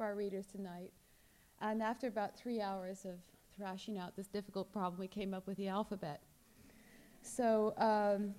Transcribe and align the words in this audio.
for 0.00 0.06
our 0.06 0.14
readers 0.14 0.46
tonight. 0.46 0.92
And 1.60 1.82
after 1.82 2.06
about 2.06 2.34
three 2.34 2.58
hours 2.58 3.04
of 3.04 3.16
thrashing 3.54 3.98
out 3.98 4.16
this 4.16 4.28
difficult 4.28 4.72
problem, 4.72 4.98
we 4.98 5.06
came 5.06 5.34
up 5.34 5.46
with 5.46 5.58
the 5.58 5.68
alphabet. 5.68 6.22
So 7.20 7.74
um, 7.76 8.34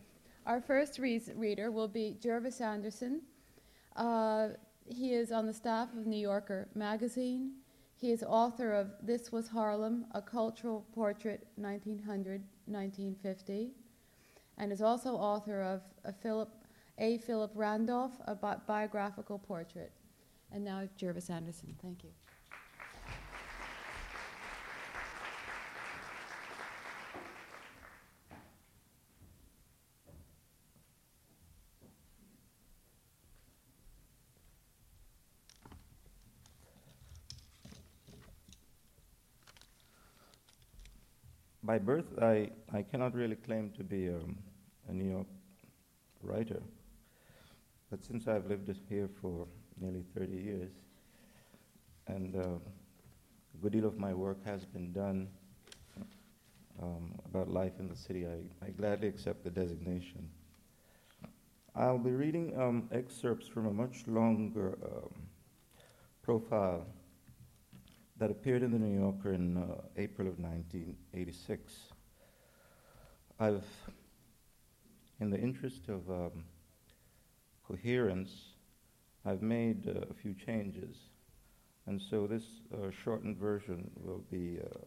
our 0.47 0.59
first 0.59 0.97
re- 0.97 1.21
reader 1.35 1.69
will 1.69 1.87
be 1.87 2.17
Jervis 2.19 2.61
Anderson. 2.61 3.21
Uh, 3.95 4.47
he 4.87 5.13
is 5.13 5.31
on 5.31 5.45
the 5.45 5.53
staff 5.53 5.89
of 5.95 6.07
New 6.07 6.17
Yorker 6.17 6.67
magazine. 6.73 7.51
He 7.95 8.11
is 8.11 8.23
author 8.23 8.73
of 8.73 8.93
This 9.03 9.31
Was 9.31 9.47
Harlem, 9.47 10.05
A 10.15 10.21
Cultural 10.23 10.83
Portrait, 10.95 11.45
1900 11.57 12.41
1950, 12.65 13.69
and 14.57 14.71
is 14.71 14.81
also 14.81 15.11
author 15.11 15.61
of 15.61 15.81
a 16.05 16.11
Philip, 16.11 16.49
A. 16.97 17.19
Philip 17.19 17.51
Randolph, 17.53 18.13
a 18.25 18.33
bi- 18.33 18.57
biographical 18.65 19.37
portrait. 19.37 19.91
And 20.53 20.65
now 20.65 20.87
Jervis 20.97 21.29
Anderson. 21.29 21.75
Thank 21.81 22.03
you. 22.03 22.09
by 41.71 41.77
birth, 41.77 42.19
I, 42.21 42.49
I 42.73 42.81
cannot 42.81 43.15
really 43.15 43.37
claim 43.37 43.71
to 43.77 43.83
be 43.83 44.09
um, 44.09 44.37
a 44.89 44.91
New 44.91 45.09
York 45.09 45.27
writer. 46.21 46.61
But 47.89 48.03
since 48.03 48.27
I've 48.27 48.45
lived 48.47 48.69
here 48.89 49.07
for 49.21 49.47
nearly 49.81 50.03
30 50.15 50.31
years, 50.37 50.71
and 52.07 52.35
uh, 52.35 52.39
a 52.39 53.57
good 53.61 53.73
deal 53.73 53.85
of 53.85 53.97
my 53.97 54.13
work 54.13 54.37
has 54.45 54.63
been 54.65 54.93
done 54.93 55.27
um, 56.81 57.13
about 57.25 57.49
life 57.49 57.73
in 57.79 57.87
the 57.87 57.95
city, 57.95 58.25
I, 58.25 58.65
I 58.65 58.69
gladly 58.69 59.07
accept 59.07 59.43
the 59.43 59.49
designation. 59.49 60.29
I'll 61.75 61.97
be 61.97 62.11
reading 62.11 62.59
um, 62.59 62.89
excerpts 62.91 63.47
from 63.47 63.65
a 63.67 63.71
much 63.71 64.05
longer 64.07 64.77
um, 64.83 65.13
profile 66.21 66.85
that 68.17 68.29
appeared 68.29 68.61
in 68.61 68.71
the 68.71 68.79
New 68.79 68.99
Yorker 68.99 69.33
in 69.33 69.57
uh, 69.57 69.81
April 69.97 70.27
of 70.27 70.37
1986. 70.39 71.73
I've, 73.39 73.65
in 75.19 75.29
the 75.29 75.39
interest 75.39 75.87
of 75.87 76.09
um, 76.09 76.43
coherence, 77.67 78.50
I've 79.25 79.41
made 79.41 79.87
uh, 79.87 80.05
a 80.09 80.13
few 80.13 80.33
changes. 80.33 80.95
And 81.87 82.01
so 82.01 82.27
this 82.27 82.43
uh, 82.73 82.91
shortened 82.91 83.37
version 83.37 83.89
will 83.95 84.23
be 84.31 84.59
uh, 84.59 84.77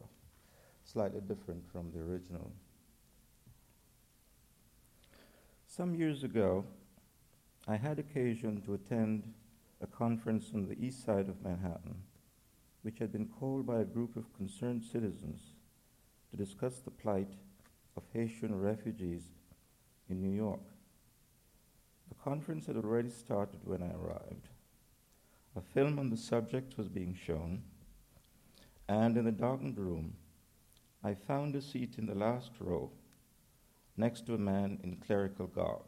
slightly 0.85 1.21
different 1.21 1.63
from 1.71 1.91
the 1.93 2.01
original. 2.01 2.53
Some 5.67 5.95
years 5.95 6.23
ago, 6.23 6.65
I 7.67 7.77
had 7.77 7.99
occasion 7.99 8.63
to 8.63 8.75
attend 8.75 9.33
a 9.81 9.87
conference 9.87 10.51
on 10.55 10.69
the 10.69 10.79
east 10.79 11.05
side 11.05 11.29
of 11.29 11.43
Manhattan 11.43 11.97
which 12.85 12.99
had 12.99 13.11
been 13.11 13.27
called 13.27 13.67
by 13.67 13.81
a 13.81 13.85
group 13.85 14.15
of 14.15 14.37
concerned 14.37 14.85
citizens 14.85 15.41
to 16.31 16.37
discuss 16.37 16.81
the 16.81 16.91
plight 16.91 17.31
of 17.97 18.03
Haitian 18.13 18.61
refugees 18.61 19.23
in 20.11 20.21
New 20.21 20.37
York. 20.37 20.61
The 22.09 22.15
conference 22.15 22.67
had 22.67 22.77
already 22.77 23.11
started 23.11 23.61
when 23.65 23.83
I 23.83 23.93
arrived. 23.93 24.49
A 25.57 25.61
film 25.61 25.99
on 25.99 26.11
the 26.11 26.17
subject 26.17 26.77
was 26.77 26.89
being 26.89 27.15
shown, 27.15 27.63
and 28.89 29.17
in 29.17 29.25
the 29.25 29.33
darkened 29.33 29.79
room, 29.79 30.15
I 31.03 31.15
found 31.15 31.55
a 31.55 31.63
seat 31.63 31.97
in 31.99 32.07
the 32.07 32.15
last 32.15 32.51
row 32.59 32.91
next 33.97 34.27
to 34.27 34.35
a 34.35 34.39
man 34.39 34.81
in 34.83 34.97
clerical 34.97 35.47
garb. 35.47 35.85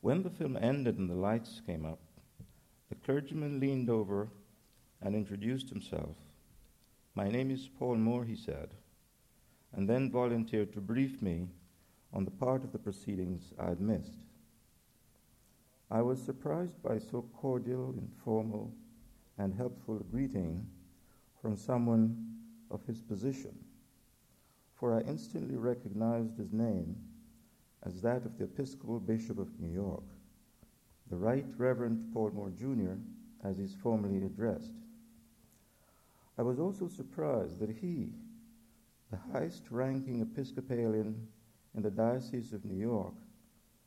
When 0.00 0.22
the 0.22 0.30
film 0.30 0.56
ended 0.56 0.98
and 0.98 1.10
the 1.10 1.14
lights 1.14 1.60
came 1.66 1.84
up, 1.84 1.98
the 2.88 2.94
clergyman 2.94 3.58
leaned 3.58 3.90
over 3.90 4.28
and 5.02 5.16
introduced 5.16 5.68
himself. 5.68 6.16
My 7.14 7.28
name 7.28 7.50
is 7.50 7.68
Paul 7.78 7.96
Moore, 7.96 8.24
he 8.24 8.36
said, 8.36 8.68
and 9.72 9.88
then 9.88 10.10
volunteered 10.10 10.72
to 10.74 10.80
brief 10.80 11.20
me 11.20 11.48
on 12.12 12.24
the 12.24 12.30
part 12.30 12.64
of 12.64 12.72
the 12.72 12.78
proceedings 12.78 13.52
I 13.58 13.68
had 13.68 13.80
missed. 13.80 14.18
I 15.90 16.02
was 16.02 16.20
surprised 16.20 16.82
by 16.82 16.98
so 16.98 17.24
cordial, 17.34 17.94
informal, 17.96 18.72
and 19.38 19.54
helpful 19.54 19.98
a 19.98 20.04
greeting 20.04 20.66
from 21.40 21.56
someone 21.56 22.34
of 22.70 22.84
his 22.86 23.00
position, 23.00 23.56
for 24.74 24.94
I 24.94 25.00
instantly 25.02 25.56
recognized 25.56 26.36
his 26.36 26.52
name 26.52 26.96
as 27.84 28.02
that 28.02 28.24
of 28.24 28.36
the 28.36 28.44
Episcopal 28.44 28.98
Bishop 28.98 29.38
of 29.38 29.60
New 29.60 29.72
York, 29.72 30.02
the 31.08 31.16
Right 31.16 31.46
Reverend 31.56 32.12
Paul 32.12 32.32
Moore 32.32 32.50
Jr., 32.50 32.94
as 33.44 33.58
he's 33.58 33.74
formally 33.74 34.24
addressed. 34.24 34.72
I 36.36 36.42
was 36.42 36.58
also 36.58 36.88
surprised 36.88 37.60
that 37.60 37.70
he, 37.70 38.08
the 39.10 39.18
highest 39.32 39.62
ranking 39.70 40.20
Episcopalian 40.20 41.28
in 41.76 41.82
the 41.82 41.90
Diocese 41.90 42.54
of 42.54 42.64
New 42.64 42.78
York, 42.78 43.14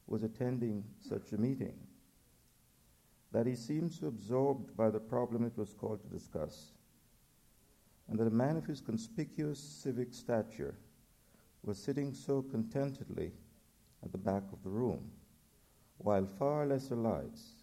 was 0.06 0.22
attending 0.24 0.84
such 1.02 1.34
a 1.34 1.38
meeting. 1.38 1.74
That 3.32 3.48
he 3.48 3.56
seemed 3.56 3.92
so 3.92 4.08
absorbed 4.08 4.78
by 4.78 4.92
the 4.92 5.00
problem 5.00 5.44
it 5.44 5.58
was 5.58 5.74
called 5.74 6.02
to 6.02 6.16
discuss, 6.16 6.74
and 8.08 8.20
that 8.20 8.28
a 8.28 8.32
man 8.32 8.58
of 8.58 8.66
his 8.66 8.80
conspicuous 8.80 9.60
civic 9.60 10.14
stature 10.14 10.76
was 11.64 11.78
sitting 11.78 12.14
so 12.14 12.44
contentedly 12.44 13.32
at 14.04 14.12
the 14.12 14.18
back 14.18 14.44
of 14.54 14.64
the 14.64 14.70
room, 14.70 15.12
while 15.98 16.28
far 16.38 16.66
lesser 16.66 16.96
lights 16.96 17.54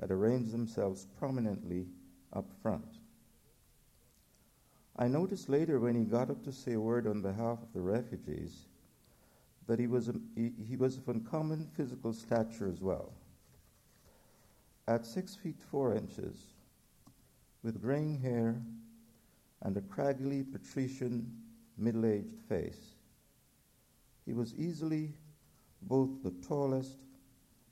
had 0.00 0.10
arranged 0.10 0.52
themselves 0.52 1.06
prominently 1.18 1.86
up 2.32 2.50
front. 2.62 2.98
I 4.96 5.08
noticed 5.08 5.48
later 5.48 5.78
when 5.78 5.94
he 5.94 6.04
got 6.04 6.30
up 6.30 6.42
to 6.44 6.52
say 6.52 6.72
a 6.74 6.80
word 6.80 7.06
on 7.06 7.20
behalf 7.20 7.62
of 7.62 7.72
the 7.74 7.80
refugees 7.80 8.66
that 9.66 9.78
he 9.78 9.86
was, 9.86 10.08
a, 10.08 10.14
he, 10.34 10.52
he 10.68 10.76
was 10.76 10.96
of 10.96 11.08
uncommon 11.08 11.68
physical 11.76 12.12
stature 12.12 12.68
as 12.68 12.80
well. 12.80 13.12
At 14.86 15.04
six 15.04 15.34
feet 15.34 15.60
four 15.70 15.94
inches, 15.94 16.36
with 17.62 17.82
graying 17.82 18.20
hair 18.20 18.62
and 19.62 19.76
a 19.76 19.80
craggly 19.80 20.44
patrician 20.44 21.32
middle 21.76 22.06
aged 22.06 22.38
face, 22.48 22.94
he 24.24 24.32
was 24.32 24.54
easily 24.54 25.14
both 25.82 26.22
the 26.22 26.30
tallest 26.46 26.98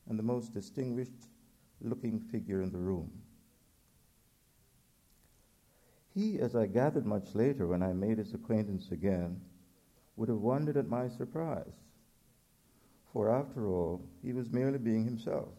and 0.08 0.18
the 0.18 0.22
most 0.22 0.52
distinguished 0.52 1.28
looking 1.80 2.18
figure 2.18 2.62
in 2.62 2.72
the 2.72 2.78
room. 2.78 3.10
He, 6.14 6.38
as 6.38 6.54
I 6.54 6.66
gathered 6.66 7.06
much 7.06 7.34
later 7.34 7.66
when 7.66 7.82
I 7.82 7.92
made 7.92 8.18
his 8.18 8.34
acquaintance 8.34 8.90
again, 8.92 9.40
would 10.16 10.28
have 10.28 10.38
wondered 10.38 10.76
at 10.76 10.88
my 10.88 11.08
surprise. 11.08 11.83
For 13.14 13.30
after 13.30 13.68
all, 13.68 14.02
he 14.24 14.32
was 14.32 14.50
merely 14.50 14.76
being 14.76 15.04
himself. 15.04 15.54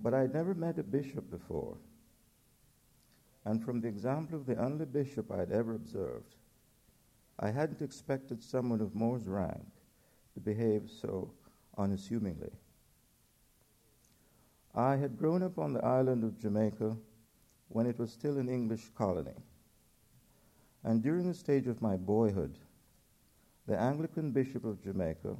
But 0.00 0.12
I 0.12 0.22
had 0.22 0.34
never 0.34 0.52
met 0.52 0.80
a 0.80 0.82
bishop 0.82 1.30
before. 1.30 1.76
And 3.44 3.64
from 3.64 3.80
the 3.80 3.86
example 3.86 4.36
of 4.36 4.46
the 4.46 4.60
only 4.60 4.84
bishop 4.84 5.30
I 5.30 5.38
had 5.38 5.52
ever 5.52 5.76
observed, 5.76 6.34
I 7.38 7.52
hadn't 7.52 7.82
expected 7.82 8.42
someone 8.42 8.80
of 8.80 8.96
Moore's 8.96 9.28
rank 9.28 9.64
to 10.34 10.40
behave 10.40 10.90
so 10.90 11.30
unassumingly. 11.78 12.50
I 14.74 14.96
had 14.96 15.16
grown 15.16 15.44
up 15.44 15.56
on 15.56 15.72
the 15.72 15.84
island 15.84 16.24
of 16.24 16.36
Jamaica 16.36 16.96
when 17.68 17.86
it 17.86 17.96
was 17.96 18.10
still 18.10 18.38
an 18.38 18.48
English 18.48 18.90
colony. 18.96 19.36
And 20.82 21.00
during 21.00 21.28
the 21.28 21.34
stage 21.34 21.68
of 21.68 21.80
my 21.80 21.96
boyhood, 21.96 22.58
the 23.66 23.80
Anglican 23.80 24.32
Bishop 24.32 24.64
of 24.64 24.82
Jamaica 24.82 25.36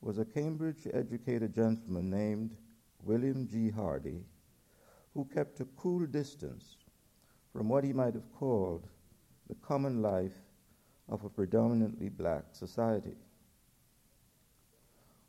was 0.00 0.18
a 0.18 0.24
Cambridge 0.24 0.86
educated 0.92 1.54
gentleman 1.54 2.08
named 2.08 2.56
William 3.02 3.46
G. 3.46 3.70
Hardy, 3.70 4.24
who 5.14 5.24
kept 5.24 5.60
a 5.60 5.66
cool 5.76 6.06
distance 6.06 6.76
from 7.52 7.68
what 7.68 7.84
he 7.84 7.92
might 7.92 8.14
have 8.14 8.32
called 8.38 8.86
the 9.48 9.54
common 9.56 10.02
life 10.02 10.36
of 11.08 11.24
a 11.24 11.28
predominantly 11.28 12.08
black 12.08 12.44
society. 12.52 13.16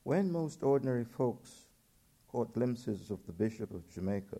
When 0.03 0.31
most 0.31 0.63
ordinary 0.63 1.05
folks 1.05 1.67
caught 2.27 2.53
glimpses 2.53 3.09
of 3.09 3.25
the 3.25 3.33
Bishop 3.33 3.73
of 3.73 3.89
Jamaica, 3.89 4.39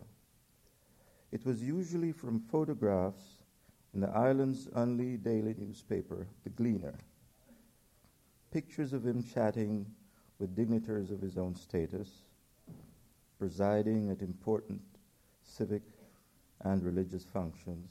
it 1.32 1.44
was 1.44 1.62
usually 1.62 2.12
from 2.12 2.40
photographs 2.40 3.42
in 3.94 4.00
the 4.00 4.10
island's 4.10 4.68
only 4.74 5.16
daily 5.16 5.54
newspaper, 5.58 6.26
The 6.44 6.50
Gleaner. 6.50 6.94
Pictures 8.52 8.92
of 8.92 9.06
him 9.06 9.22
chatting 9.22 9.86
with 10.40 10.56
dignitaries 10.56 11.10
of 11.10 11.20
his 11.20 11.36
own 11.36 11.54
status, 11.54 12.22
presiding 13.38 14.10
at 14.10 14.22
important 14.22 14.80
civic 15.44 15.82
and 16.62 16.82
religious 16.82 17.24
functions, 17.24 17.90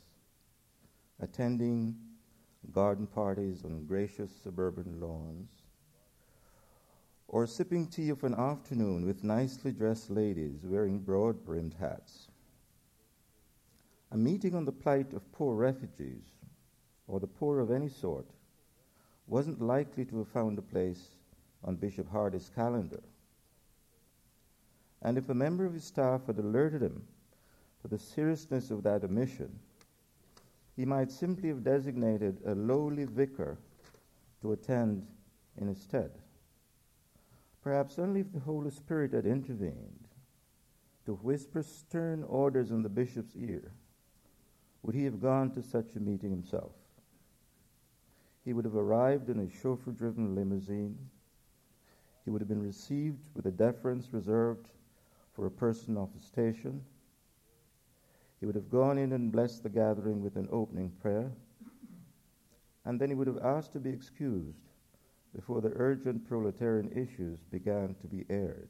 attending 1.22 1.96
garden 2.74 3.06
parties 3.06 3.64
on 3.64 3.86
gracious 3.86 4.32
suburban 4.44 5.00
lawns, 5.00 5.50
or 7.28 7.46
sipping 7.46 7.86
tea 7.86 8.10
of 8.10 8.24
an 8.24 8.34
afternoon 8.34 9.06
with 9.06 9.24
nicely 9.24 9.72
dressed 9.72 10.10
ladies 10.10 10.62
wearing 10.64 10.98
broad 10.98 11.46
brimmed 11.46 11.76
hats. 11.80 12.30
A 14.12 14.18
meeting 14.18 14.56
on 14.56 14.66
the 14.66 14.72
plight 14.72 15.14
of 15.14 15.32
poor 15.32 15.54
refugees, 15.54 16.24
or 17.08 17.20
the 17.20 17.28
poor 17.28 17.60
of 17.60 17.70
any 17.70 17.90
sort, 17.90 18.26
wasn't 19.28 19.62
likely 19.62 20.04
to 20.06 20.18
have 20.18 20.28
found 20.28 20.58
a 20.58 20.64
place 20.64 21.19
on 21.64 21.76
Bishop 21.76 22.10
Hardy's 22.12 22.50
calendar. 22.54 23.02
And 25.02 25.18
if 25.18 25.30
a 25.30 25.34
member 25.34 25.66
of 25.66 25.74
his 25.74 25.84
staff 25.84 26.28
had 26.28 26.38
alerted 26.38 26.82
him 26.82 27.04
to 27.82 27.88
the 27.88 27.98
seriousness 27.98 28.72
of 28.72 28.84
that 28.84 29.04
omission, 29.04 29.60
he 30.76 30.86
might 30.86 31.12
simply 31.12 31.50
have 31.50 31.64
designated 31.64 32.38
a 32.46 32.56
lowly 32.56 33.06
vicar 33.06 33.58
to 34.42 34.54
attend 34.54 35.06
in 35.58 35.68
his 35.68 35.82
stead. 35.82 36.12
Perhaps 37.62 38.00
only 38.00 38.22
if 38.22 38.32
the 38.32 38.40
Holy 38.40 38.72
Spirit 38.72 39.14
had 39.14 39.26
intervened 39.26 40.08
to 41.06 41.14
whisper 41.16 41.64
stern 41.64 42.24
orders 42.24 42.72
in 42.72 42.84
the 42.84 42.90
bishop's 42.90 43.36
ear 43.36 43.72
would 44.84 44.96
he 44.96 45.04
have 45.04 45.22
gone 45.22 45.52
to 45.52 45.62
such 45.62 45.96
a 45.96 46.00
meeting 46.00 46.30
himself. 46.30 46.72
He 48.46 48.54
would 48.54 48.66
have 48.66 48.76
arrived 48.76 49.30
in 49.30 49.40
a 49.40 49.50
chauffeur 49.62 49.92
driven 49.92 50.36
limousine. 50.36 50.98
He 52.24 52.30
would 52.30 52.42
have 52.42 52.50
been 52.50 52.62
received 52.62 53.30
with 53.34 53.46
a 53.46 53.52
deference 53.52 54.14
reserved 54.14 54.70
for 55.34 55.46
a 55.46 55.52
person 55.52 55.98
of 55.98 56.14
his 56.14 56.24
station. 56.24 56.84
He 58.40 58.46
would 58.46 58.56
have 58.56 58.70
gone 58.70 58.98
in 58.98 59.14
and 59.14 59.32
blessed 59.32 59.64
the 59.64 59.70
gathering 59.70 60.22
with 60.22 60.36
an 60.36 60.48
opening 60.52 60.92
prayer. 61.02 61.32
And 62.86 63.00
then 63.00 63.10
he 63.10 63.16
would 63.16 63.28
have 63.28 63.44
asked 63.44 63.74
to 63.74 63.80
be 63.80 63.90
excused 63.90 64.70
before 65.36 65.62
the 65.62 65.74
urgent 65.76 66.28
proletarian 66.28 66.92
issues 66.92 67.40
began 67.52 67.96
to 68.02 68.08
be 68.08 68.26
aired. 68.30 68.70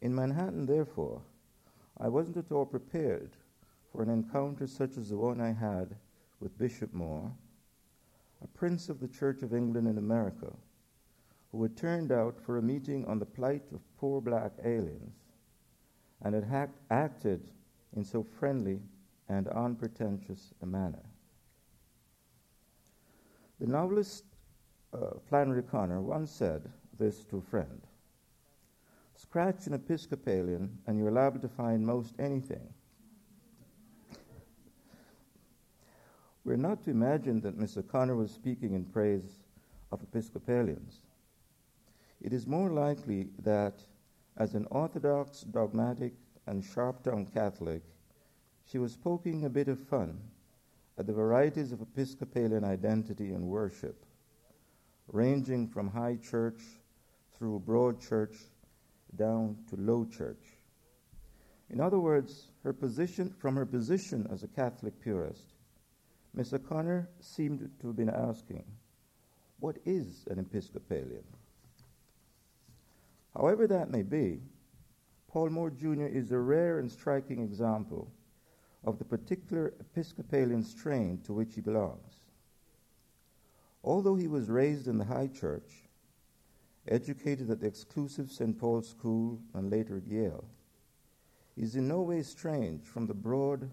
In 0.00 0.14
Manhattan, 0.14 0.66
therefore, 0.66 1.22
I 1.98 2.08
wasn't 2.08 2.36
at 2.36 2.50
all 2.50 2.66
prepared 2.66 3.30
for 3.92 4.02
an 4.02 4.08
encounter 4.08 4.66
such 4.66 4.96
as 4.96 5.10
the 5.10 5.16
one 5.16 5.40
I 5.40 5.52
had 5.52 5.94
with 6.40 6.58
Bishop 6.58 6.92
Moore, 6.92 7.30
a 8.42 8.46
prince 8.48 8.88
of 8.88 8.98
the 8.98 9.08
Church 9.08 9.42
of 9.42 9.54
England 9.54 9.86
in 9.86 9.98
America, 9.98 10.52
who 11.52 11.62
had 11.62 11.76
turned 11.76 12.10
out 12.10 12.40
for 12.40 12.58
a 12.58 12.62
meeting 12.62 13.04
on 13.06 13.18
the 13.18 13.26
plight 13.26 13.62
of 13.72 13.80
poor 13.98 14.20
black 14.20 14.52
aliens 14.64 15.14
and 16.22 16.34
had 16.34 16.70
acted 16.90 17.50
in 17.94 18.04
so 18.04 18.22
friendly 18.38 18.80
and 19.28 19.48
unpretentious 19.48 20.54
a 20.62 20.66
manner. 20.66 21.02
The 23.60 23.66
novelist 23.66 24.24
uh, 24.92 25.18
Flannery 25.28 25.60
O'Connor 25.60 26.00
once 26.00 26.30
said 26.30 26.70
this 26.98 27.24
to 27.24 27.38
a 27.38 27.42
friend 27.42 27.80
Scratch 29.14 29.66
an 29.66 29.74
Episcopalian, 29.74 30.78
and 30.86 30.98
you're 30.98 31.10
liable 31.10 31.38
to 31.40 31.48
find 31.48 31.86
most 31.86 32.14
anything. 32.18 32.66
We're 36.44 36.56
not 36.56 36.82
to 36.84 36.90
imagine 36.90 37.40
that 37.42 37.56
Mr. 37.56 37.86
Connor 37.86 38.16
was 38.16 38.32
speaking 38.32 38.74
in 38.74 38.84
praise 38.84 39.44
of 39.92 40.02
Episcopalians. 40.02 41.00
It 42.22 42.32
is 42.32 42.46
more 42.46 42.70
likely 42.70 43.30
that, 43.40 43.84
as 44.36 44.54
an 44.54 44.66
orthodox, 44.70 45.40
dogmatic, 45.40 46.14
and 46.46 46.64
sharp 46.64 47.02
tongued 47.02 47.34
Catholic, 47.34 47.82
she 48.64 48.78
was 48.78 48.96
poking 48.96 49.44
a 49.44 49.50
bit 49.50 49.66
of 49.66 49.80
fun 49.80 50.20
at 50.96 51.06
the 51.06 51.12
varieties 51.12 51.72
of 51.72 51.82
Episcopalian 51.82 52.64
identity 52.64 53.32
and 53.32 53.48
worship 53.48 54.06
ranging 55.08 55.66
from 55.66 55.88
high 55.88 56.16
church 56.16 56.62
through 57.36 57.58
broad 57.58 58.00
church 58.00 58.36
down 59.16 59.56
to 59.68 59.76
low 59.76 60.04
church. 60.04 60.58
In 61.70 61.80
other 61.80 61.98
words, 61.98 62.50
her 62.62 62.72
position, 62.72 63.34
from 63.38 63.56
her 63.56 63.66
position 63.66 64.28
as 64.30 64.42
a 64.42 64.48
Catholic 64.48 64.98
purist, 65.00 65.54
Miss 66.34 66.52
O'Connor 66.52 67.10
seemed 67.20 67.68
to 67.80 67.86
have 67.88 67.96
been 67.96 68.10
asking, 68.10 68.64
What 69.58 69.76
is 69.84 70.24
an 70.30 70.38
Episcopalian? 70.38 71.24
However 73.34 73.66
that 73.66 73.90
may 73.90 74.02
be, 74.02 74.42
Paul 75.28 75.50
Moore 75.50 75.70
Jr. 75.70 76.06
is 76.06 76.30
a 76.30 76.38
rare 76.38 76.78
and 76.78 76.90
striking 76.90 77.40
example 77.42 78.12
of 78.84 78.98
the 78.98 79.04
particular 79.04 79.72
Episcopalian 79.80 80.62
strain 80.62 81.18
to 81.24 81.32
which 81.32 81.54
he 81.54 81.60
belongs. 81.60 82.20
Although 83.82 84.16
he 84.16 84.28
was 84.28 84.50
raised 84.50 84.86
in 84.86 84.98
the 84.98 85.04
high 85.04 85.28
church, 85.28 85.88
educated 86.86 87.50
at 87.50 87.60
the 87.60 87.66
exclusive 87.66 88.30
St. 88.30 88.58
Paul's 88.58 88.88
School 88.88 89.40
and 89.54 89.70
later 89.70 89.96
at 89.96 90.06
Yale, 90.06 90.44
he 91.56 91.62
is 91.62 91.76
in 91.76 91.88
no 91.88 92.02
way 92.02 92.22
strange 92.22 92.84
from 92.84 93.06
the 93.06 93.14
broad 93.14 93.70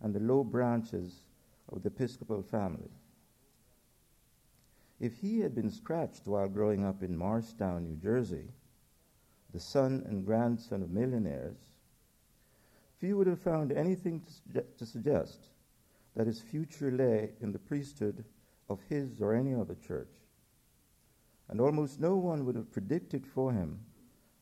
and 0.00 0.14
the 0.14 0.20
low 0.20 0.44
branches 0.44 1.24
of 1.72 1.82
the 1.82 1.88
Episcopal 1.88 2.42
family. 2.42 2.90
If 4.98 5.16
he 5.16 5.40
had 5.40 5.54
been 5.54 5.70
scratched 5.70 6.26
while 6.26 6.48
growing 6.48 6.84
up 6.84 7.02
in 7.02 7.16
Morristown, 7.16 7.84
New 7.84 7.96
Jersey, 7.96 8.48
the 9.52 9.60
son 9.60 10.04
and 10.06 10.24
grandson 10.24 10.82
of 10.82 10.90
millionaires, 10.90 11.58
few 12.98 13.16
would 13.16 13.26
have 13.26 13.40
found 13.40 13.72
anything 13.72 14.22
to, 14.52 14.62
to 14.76 14.86
suggest 14.86 15.48
that 16.14 16.26
his 16.26 16.40
future 16.40 16.90
lay 16.90 17.30
in 17.40 17.52
the 17.52 17.58
priesthood 17.58 18.24
of 18.68 18.80
his 18.88 19.20
or 19.20 19.34
any 19.34 19.54
other 19.54 19.74
church. 19.74 20.12
And 21.48 21.60
almost 21.60 21.98
no 21.98 22.16
one 22.16 22.44
would 22.44 22.54
have 22.54 22.70
predicted 22.70 23.26
for 23.26 23.52
him 23.52 23.80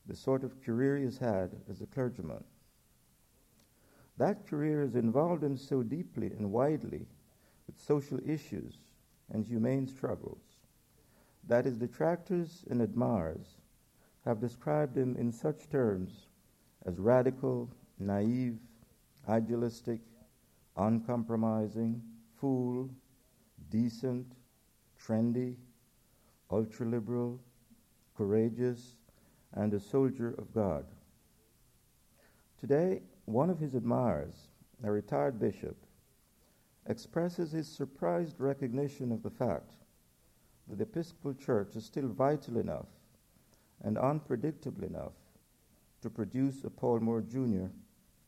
the 0.05 0.15
sort 0.15 0.43
of 0.43 0.61
career 0.63 0.97
he 0.97 1.05
has 1.05 1.17
had 1.17 1.51
as 1.69 1.81
a 1.81 1.85
clergyman. 1.85 2.43
That 4.17 4.45
career 4.45 4.81
has 4.81 4.95
involved 4.95 5.43
him 5.43 5.55
so 5.55 5.81
deeply 5.81 6.27
and 6.27 6.51
widely 6.51 7.07
with 7.65 7.79
social 7.79 8.19
issues 8.27 8.77
and 9.31 9.45
humane 9.45 9.87
struggles 9.87 10.41
that 11.47 11.65
his 11.65 11.77
detractors 11.77 12.65
and 12.69 12.81
admirers 12.81 13.58
have 14.25 14.39
described 14.39 14.97
him 14.97 15.15
in 15.17 15.31
such 15.31 15.69
terms 15.69 16.27
as 16.85 16.99
radical, 16.99 17.69
naive, 17.99 18.57
idealistic, 19.27 20.01
uncompromising, 20.77 22.01
fool, 22.39 22.89
decent, 23.69 24.25
trendy, 24.99 25.55
ultra 26.51 26.85
liberal, 26.85 27.39
courageous, 28.15 28.95
and 29.53 29.73
a 29.73 29.79
soldier 29.79 30.35
of 30.37 30.53
God. 30.53 30.85
Today, 32.59 33.01
one 33.25 33.49
of 33.49 33.59
his 33.59 33.75
admirers, 33.75 34.49
a 34.83 34.91
retired 34.91 35.39
bishop, 35.39 35.77
expresses 36.87 37.51
his 37.51 37.67
surprised 37.67 38.39
recognition 38.39 39.11
of 39.11 39.23
the 39.23 39.29
fact 39.29 39.73
that 40.67 40.77
the 40.77 40.83
Episcopal 40.83 41.33
Church 41.33 41.75
is 41.75 41.85
still 41.85 42.07
vital 42.07 42.57
enough 42.57 42.87
and 43.83 43.97
unpredictable 43.97 44.83
enough 44.83 45.13
to 46.01 46.09
produce 46.09 46.63
a 46.63 46.69
Paul 46.69 46.99
Moore 46.99 47.21
Jr. 47.21 47.67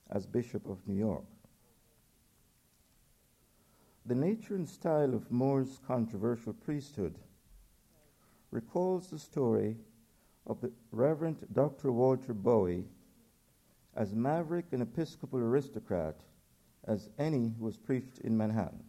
as 0.10 0.26
Bishop 0.26 0.68
of 0.68 0.86
New 0.88 0.96
York. 0.96 1.26
The 4.06 4.16
nature 4.16 4.56
and 4.56 4.68
style 4.68 5.14
of 5.14 5.32
Moore's 5.32 5.80
controversial 5.88 6.54
priesthood 6.54 7.20
recalls 8.50 9.10
the 9.10 9.20
story 9.20 9.78
of 10.48 10.60
the 10.60 10.72
Reverend 10.92 11.46
Dr. 11.54 11.92
Walter 11.92 12.34
Bowie 12.34 12.86
as 13.96 14.14
maverick 14.14 14.66
and 14.72 14.82
Episcopal 14.82 15.40
aristocrat 15.40 16.22
as 16.86 17.10
any 17.20 17.54
who 17.58 17.66
was 17.66 17.78
preached 17.78 18.20
in 18.20 18.36
Manhattan. 18.36 18.84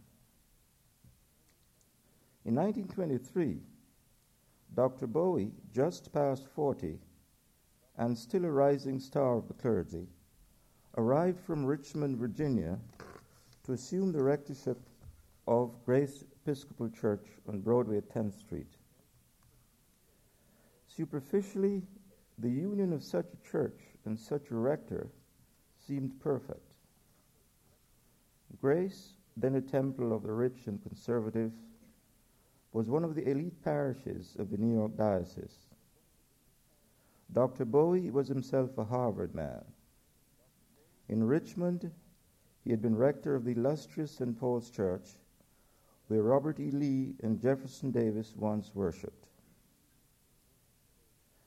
In 2.44 2.54
1923, 2.54 3.60
Dr. 4.74 5.06
Bowie, 5.06 5.52
just 5.72 6.12
past 6.12 6.46
40 6.46 6.98
and 7.98 8.16
still 8.16 8.44
a 8.44 8.50
rising 8.50 8.98
star 8.98 9.36
of 9.36 9.48
the 9.48 9.54
clergy, 9.54 10.06
arrived 10.96 11.38
from 11.40 11.64
Richmond, 11.64 12.16
Virginia, 12.16 12.78
to 13.64 13.72
assume 13.72 14.12
the 14.12 14.22
rectorship 14.22 14.78
of 15.46 15.84
Grace 15.84 16.24
Episcopal 16.42 16.88
Church 16.88 17.26
on 17.48 17.60
Broadway 17.60 17.98
at 17.98 18.08
10th 18.08 18.38
Street. 18.38 18.76
Superficially, 20.86 21.82
the 22.38 22.50
union 22.50 22.92
of 22.92 23.04
such 23.04 23.26
a 23.32 23.48
church 23.50 23.80
and 24.04 24.18
such 24.18 24.50
a 24.50 24.54
rector 24.54 25.08
seemed 25.86 26.18
perfect. 26.20 26.76
Grace, 28.60 29.14
then 29.36 29.54
a 29.56 29.60
temple 29.60 30.14
of 30.14 30.22
the 30.22 30.32
rich 30.32 30.66
and 30.66 30.82
conservative, 30.82 31.52
was 32.72 32.88
one 32.88 33.04
of 33.04 33.14
the 33.14 33.28
elite 33.28 33.62
parishes 33.62 34.34
of 34.38 34.50
the 34.50 34.56
New 34.56 34.74
York 34.74 34.96
Diocese. 34.96 35.66
Dr. 37.32 37.64
Bowie 37.64 38.10
was 38.10 38.28
himself 38.28 38.76
a 38.78 38.84
Harvard 38.84 39.34
man. 39.34 39.64
In 41.08 41.24
Richmond, 41.24 41.90
he 42.64 42.70
had 42.70 42.80
been 42.80 42.96
rector 42.96 43.34
of 43.34 43.44
the 43.44 43.52
illustrious 43.52 44.12
St. 44.12 44.38
Paul's 44.38 44.70
Church, 44.70 45.16
where 46.08 46.22
Robert 46.22 46.60
E. 46.60 46.70
Lee 46.70 47.14
and 47.22 47.40
Jefferson 47.40 47.90
Davis 47.90 48.34
once 48.36 48.74
worshipped. 48.74 49.28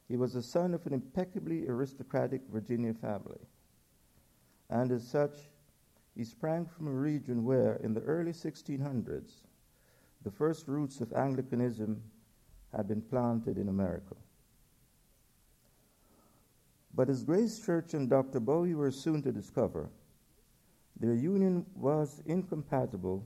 He 0.07 0.17
was 0.17 0.33
the 0.33 0.41
son 0.41 0.73
of 0.73 0.85
an 0.85 0.93
impeccably 0.93 1.67
aristocratic 1.67 2.41
Virginia 2.51 2.93
family, 2.93 3.41
and 4.69 4.91
as 4.91 5.07
such, 5.07 5.49
he 6.15 6.23
sprang 6.23 6.65
from 6.65 6.87
a 6.87 6.91
region 6.91 7.43
where, 7.43 7.75
in 7.75 7.93
the 7.93 8.01
early 8.01 8.31
1600s, 8.31 9.41
the 10.25 10.31
first 10.31 10.67
roots 10.67 11.01
of 11.01 11.13
Anglicanism 11.13 12.01
had 12.75 12.87
been 12.87 13.01
planted 13.01 13.59
in 13.59 13.69
America. 13.69 14.15
But 16.95 17.09
as 17.09 17.23
Grace 17.23 17.59
Church 17.59 17.93
and 17.93 18.09
Dr. 18.09 18.39
Bowie 18.39 18.73
were 18.73 18.89
soon 18.89 19.21
to 19.21 19.31
discover, 19.31 19.87
their 20.99 21.13
union 21.13 21.63
was 21.75 22.23
incompatible 22.25 23.23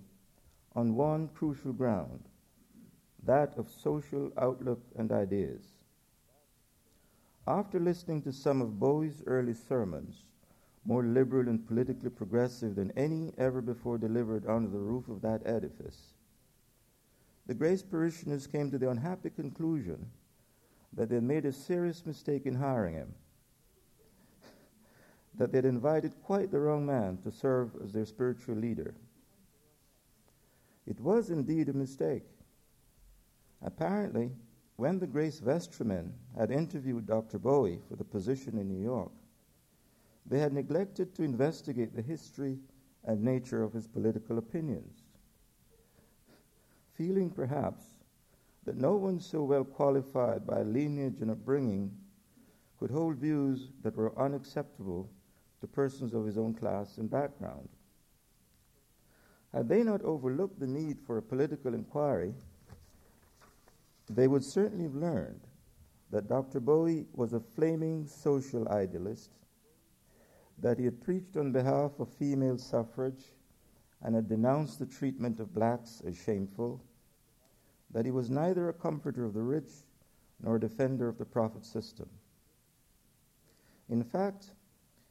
on 0.75 0.93
one 0.93 1.29
crucial 1.29 1.71
ground 1.71 2.19
that 3.23 3.57
of 3.57 3.69
social 3.69 4.31
outlook 4.37 4.81
and 4.97 5.11
ideas. 5.11 5.61
After 7.47 7.79
listening 7.79 8.21
to 8.23 8.33
some 8.33 8.61
of 8.61 8.79
Bowie's 8.79 9.23
early 9.25 9.53
sermons, 9.53 10.25
more 10.83 11.03
liberal 11.03 11.47
and 11.47 11.65
politically 11.65 12.09
progressive 12.09 12.75
than 12.75 12.91
any 12.97 13.31
ever 13.37 13.61
before 13.61 13.97
delivered 13.97 14.45
under 14.47 14.69
the 14.69 14.79
roof 14.79 15.07
of 15.07 15.21
that 15.21 15.41
edifice, 15.45 16.13
the 17.49 17.55
Grace 17.55 17.81
parishioners 17.81 18.45
came 18.45 18.69
to 18.69 18.77
the 18.77 18.91
unhappy 18.91 19.31
conclusion 19.31 20.05
that 20.93 21.09
they 21.09 21.15
had 21.15 21.23
made 21.23 21.45
a 21.45 21.51
serious 21.51 22.05
mistake 22.05 22.45
in 22.45 22.53
hiring 22.53 22.93
him, 22.93 23.15
that 25.33 25.51
they 25.51 25.57
had 25.57 25.65
invited 25.65 26.13
quite 26.21 26.51
the 26.51 26.59
wrong 26.59 26.85
man 26.85 27.17
to 27.23 27.31
serve 27.31 27.71
as 27.83 27.91
their 27.91 28.05
spiritual 28.05 28.53
leader. 28.53 28.93
It 30.85 30.99
was 30.99 31.31
indeed 31.31 31.69
a 31.69 31.73
mistake. 31.73 32.27
Apparently, 33.63 34.29
when 34.75 34.99
the 34.99 35.07
Grace 35.07 35.39
vestrymen 35.39 36.11
had 36.37 36.51
interviewed 36.51 37.07
Dr. 37.07 37.39
Bowie 37.39 37.79
for 37.89 37.95
the 37.95 38.03
position 38.03 38.59
in 38.59 38.67
New 38.67 38.83
York, 38.83 39.11
they 40.23 40.37
had 40.37 40.53
neglected 40.53 41.15
to 41.15 41.23
investigate 41.23 41.95
the 41.95 42.03
history 42.03 42.59
and 43.05 43.23
nature 43.23 43.63
of 43.63 43.73
his 43.73 43.87
political 43.87 44.37
opinions 44.37 44.98
feeling 46.99 47.29
perhaps 47.29 47.85
that 48.65 48.75
no 48.75 48.97
one 48.97 49.21
so 49.21 49.41
well 49.41 49.63
qualified 49.63 50.45
by 50.45 50.61
lineage 50.63 51.21
and 51.21 51.31
upbringing 51.31 51.89
could 52.77 52.91
hold 52.91 53.15
views 53.15 53.69
that 53.81 53.95
were 53.95 54.19
unacceptable 54.19 55.09
to 55.61 55.67
persons 55.67 56.13
of 56.13 56.25
his 56.25 56.37
own 56.37 56.53
class 56.53 56.97
and 56.97 57.09
background. 57.09 57.69
Had 59.53 59.69
they 59.69 59.81
not 59.81 60.01
overlooked 60.01 60.59
the 60.59 60.67
need 60.67 60.99
for 60.99 61.17
a 61.17 61.21
political 61.21 61.73
inquiry, 61.73 62.33
they 64.09 64.27
would 64.27 64.43
certainly 64.43 64.83
have 64.83 64.95
learned 64.95 65.47
that 66.11 66.27
Dr. 66.27 66.59
Bowie 66.59 67.07
was 67.13 67.31
a 67.31 67.39
flaming 67.39 68.07
social 68.07 68.67
idealist, 68.67 69.31
that 70.57 70.77
he 70.77 70.83
had 70.83 71.01
preached 71.01 71.37
on 71.37 71.53
behalf 71.53 71.91
of 71.99 72.09
female 72.09 72.57
suffrage 72.57 73.23
and 74.01 74.15
had 74.15 74.27
denounced 74.27 74.79
the 74.79 74.85
treatment 74.85 75.39
of 75.39 75.53
blacks 75.53 76.01
as 76.05 76.17
shameful, 76.17 76.83
that 77.91 78.05
he 78.05 78.11
was 78.11 78.29
neither 78.29 78.69
a 78.69 78.73
comforter 78.73 79.25
of 79.25 79.33
the 79.33 79.41
rich 79.41 79.69
nor 80.41 80.55
a 80.55 80.59
defender 80.59 81.07
of 81.07 81.17
the 81.17 81.25
profit 81.25 81.65
system. 81.65 82.09
In 83.89 84.03
fact, 84.03 84.51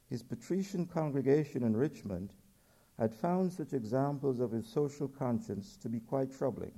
his 0.09 0.23
patrician 0.23 0.85
congregation 0.85 1.63
in 1.63 1.75
Richmond 1.75 2.33
had 2.97 3.13
found 3.13 3.51
such 3.53 3.73
examples 3.73 4.39
of 4.39 4.51
his 4.51 4.67
social 4.67 5.07
conscience 5.07 5.77
to 5.77 5.89
be 5.89 5.99
quite 5.99 6.31
troubling. 6.31 6.73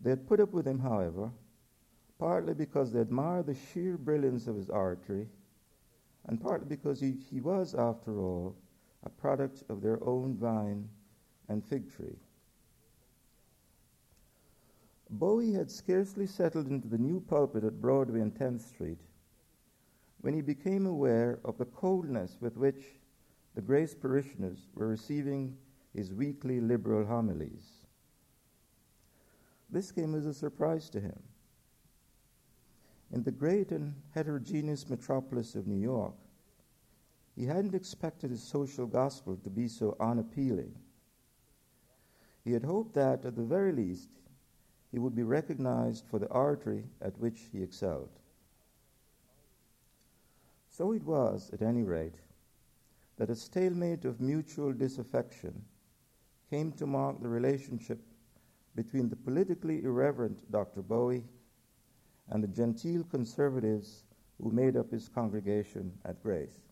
They 0.00 0.10
had 0.10 0.26
put 0.26 0.40
up 0.40 0.52
with 0.52 0.66
him, 0.66 0.78
however, 0.78 1.30
partly 2.18 2.54
because 2.54 2.92
they 2.92 3.00
admired 3.00 3.46
the 3.46 3.54
sheer 3.54 3.98
brilliance 3.98 4.46
of 4.46 4.56
his 4.56 4.70
oratory, 4.70 5.28
and 6.26 6.40
partly 6.40 6.66
because 6.68 7.00
he, 7.00 7.12
he 7.30 7.40
was, 7.40 7.74
after 7.74 8.18
all, 8.18 8.56
a 9.04 9.10
product 9.10 9.64
of 9.68 9.80
their 9.80 10.02
own 10.06 10.36
vine 10.36 10.88
and 11.48 11.64
fig 11.64 11.90
tree. 11.90 12.18
Bowie 15.10 15.52
had 15.52 15.70
scarcely 15.70 16.26
settled 16.26 16.68
into 16.68 16.86
the 16.86 16.98
new 16.98 17.20
pulpit 17.20 17.64
at 17.64 17.80
Broadway 17.80 18.20
and 18.20 18.32
10th 18.32 18.60
Street 18.60 19.00
when 20.20 20.34
he 20.34 20.40
became 20.40 20.86
aware 20.86 21.40
of 21.44 21.58
the 21.58 21.64
coldness 21.64 22.36
with 22.40 22.56
which 22.56 23.00
the 23.54 23.60
Grace 23.60 23.94
parishioners 23.94 24.68
were 24.74 24.86
receiving 24.86 25.56
his 25.92 26.14
weekly 26.14 26.60
liberal 26.60 27.04
homilies. 27.04 27.86
This 29.68 29.90
came 29.90 30.14
as 30.14 30.26
a 30.26 30.34
surprise 30.34 30.88
to 30.90 31.00
him. 31.00 31.20
In 33.12 33.24
the 33.24 33.32
great 33.32 33.72
and 33.72 33.94
heterogeneous 34.14 34.88
metropolis 34.88 35.56
of 35.56 35.66
New 35.66 35.80
York, 35.80 36.14
he 37.34 37.46
hadn't 37.46 37.74
expected 37.74 38.30
his 38.30 38.42
social 38.42 38.86
gospel 38.86 39.36
to 39.36 39.50
be 39.50 39.66
so 39.66 39.96
unappealing. 39.98 40.76
He 42.44 42.52
had 42.52 42.64
hoped 42.64 42.94
that, 42.94 43.24
at 43.24 43.34
the 43.34 43.42
very 43.42 43.72
least, 43.72 44.10
he 44.90 44.98
would 44.98 45.14
be 45.14 45.22
recognized 45.22 46.04
for 46.06 46.18
the 46.18 46.26
oratory 46.26 46.84
at 47.00 47.18
which 47.18 47.48
he 47.52 47.62
excelled. 47.62 48.10
So 50.68 50.92
it 50.92 51.04
was, 51.04 51.50
at 51.52 51.62
any 51.62 51.82
rate, 51.82 52.16
that 53.16 53.30
a 53.30 53.36
stalemate 53.36 54.04
of 54.04 54.20
mutual 54.20 54.72
disaffection 54.72 55.64
came 56.48 56.72
to 56.72 56.86
mark 56.86 57.20
the 57.20 57.28
relationship 57.28 58.00
between 58.74 59.08
the 59.08 59.16
politically 59.16 59.84
irreverent 59.84 60.50
Dr. 60.50 60.82
Bowie 60.82 61.24
and 62.30 62.42
the 62.42 62.48
genteel 62.48 63.04
conservatives 63.04 64.04
who 64.40 64.50
made 64.50 64.76
up 64.76 64.90
his 64.90 65.08
congregation 65.08 65.92
at 66.04 66.22
Grace. 66.22 66.70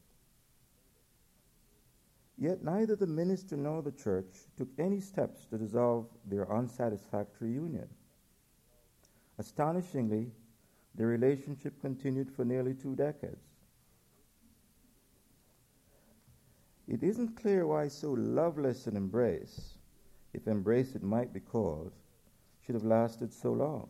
Yet 2.39 2.63
neither 2.63 2.95
the 2.95 3.07
minister 3.07 3.57
nor 3.57 3.83
the 3.83 3.93
church 3.93 4.47
took 4.57 4.69
any 4.79 5.01
steps 5.01 5.45
to 5.47 5.59
dissolve 5.59 6.07
their 6.25 6.51
unsatisfactory 6.53 7.53
union. 7.53 7.89
Astonishingly, 9.39 10.33
the 10.95 11.07
relationship 11.07 11.81
continued 11.81 12.31
for 12.31 12.45
nearly 12.45 12.75
two 12.75 12.97
decades. 12.97 13.47
It 16.89 17.03
isn't 17.03 17.37
clear 17.37 17.67
why 17.67 17.89
so 17.89 18.13
loveless 18.13 18.87
an 18.87 18.97
embrace, 18.97 19.75
if 20.33 20.49
embrace 20.49 20.95
it 20.95 21.03
might 21.03 21.33
be 21.33 21.41
called, 21.41 21.93
should 22.65 22.75
have 22.75 22.85
lasted 22.85 23.33
so 23.33 23.53
long. 23.53 23.89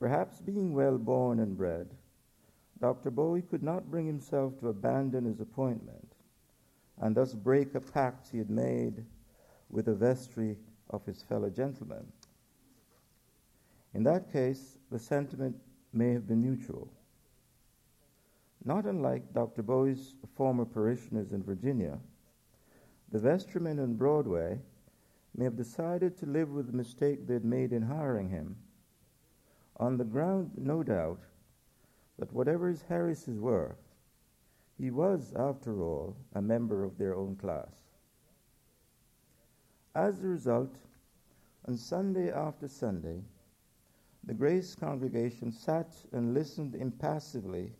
Perhaps 0.00 0.40
being 0.40 0.72
well 0.72 0.98
born 0.98 1.40
and 1.40 1.56
bred, 1.56 1.88
Dr. 2.80 3.10
Bowie 3.10 3.42
could 3.42 3.62
not 3.62 3.90
bring 3.90 4.06
himself 4.06 4.58
to 4.60 4.68
abandon 4.68 5.24
his 5.24 5.40
appointment 5.40 6.14
and 7.00 7.14
thus 7.14 7.34
break 7.34 7.74
a 7.74 7.80
pact 7.80 8.28
he 8.30 8.38
had 8.38 8.50
made 8.50 9.04
with 9.70 9.86
the 9.86 9.94
vestry 9.94 10.56
of 10.90 11.04
his 11.04 11.22
fellow 11.22 11.50
gentlemen. 11.50 12.06
In 13.94 14.02
that 14.04 14.32
case, 14.32 14.78
the 14.90 14.98
sentiment 14.98 15.56
may 15.92 16.12
have 16.12 16.26
been 16.26 16.42
mutual. 16.42 16.92
Not 18.64 18.84
unlike 18.84 19.32
Dr. 19.32 19.62
Bowie's 19.62 20.14
former 20.34 20.64
parishioners 20.64 21.32
in 21.32 21.42
Virginia, 21.42 21.98
the 23.10 23.18
vestrymen 23.18 23.82
on 23.82 23.94
Broadway 23.94 24.60
may 25.34 25.44
have 25.44 25.56
decided 25.56 26.18
to 26.18 26.26
live 26.26 26.50
with 26.50 26.66
the 26.66 26.76
mistake 26.76 27.26
they 27.26 27.34
had 27.34 27.44
made 27.44 27.72
in 27.72 27.82
hiring 27.82 28.28
him, 28.28 28.56
on 29.78 29.96
the 29.96 30.04
ground, 30.04 30.50
no 30.56 30.82
doubt, 30.82 31.20
that 32.18 32.32
whatever 32.32 32.68
his 32.68 32.82
heresies 32.82 33.38
were, 33.38 33.76
he 34.76 34.90
was, 34.90 35.32
after 35.36 35.80
all, 35.82 36.16
a 36.34 36.42
member 36.42 36.84
of 36.84 36.98
their 36.98 37.14
own 37.14 37.36
class. 37.36 37.82
As 39.94 40.20
a 40.20 40.26
result, 40.26 40.74
on 41.66 41.76
Sunday 41.76 42.30
after 42.30 42.68
Sunday, 42.68 43.22
the 44.24 44.34
Grace 44.34 44.74
congregation 44.74 45.52
sat 45.52 45.94
and 46.12 46.34
listened 46.34 46.74
impassively 46.74 47.72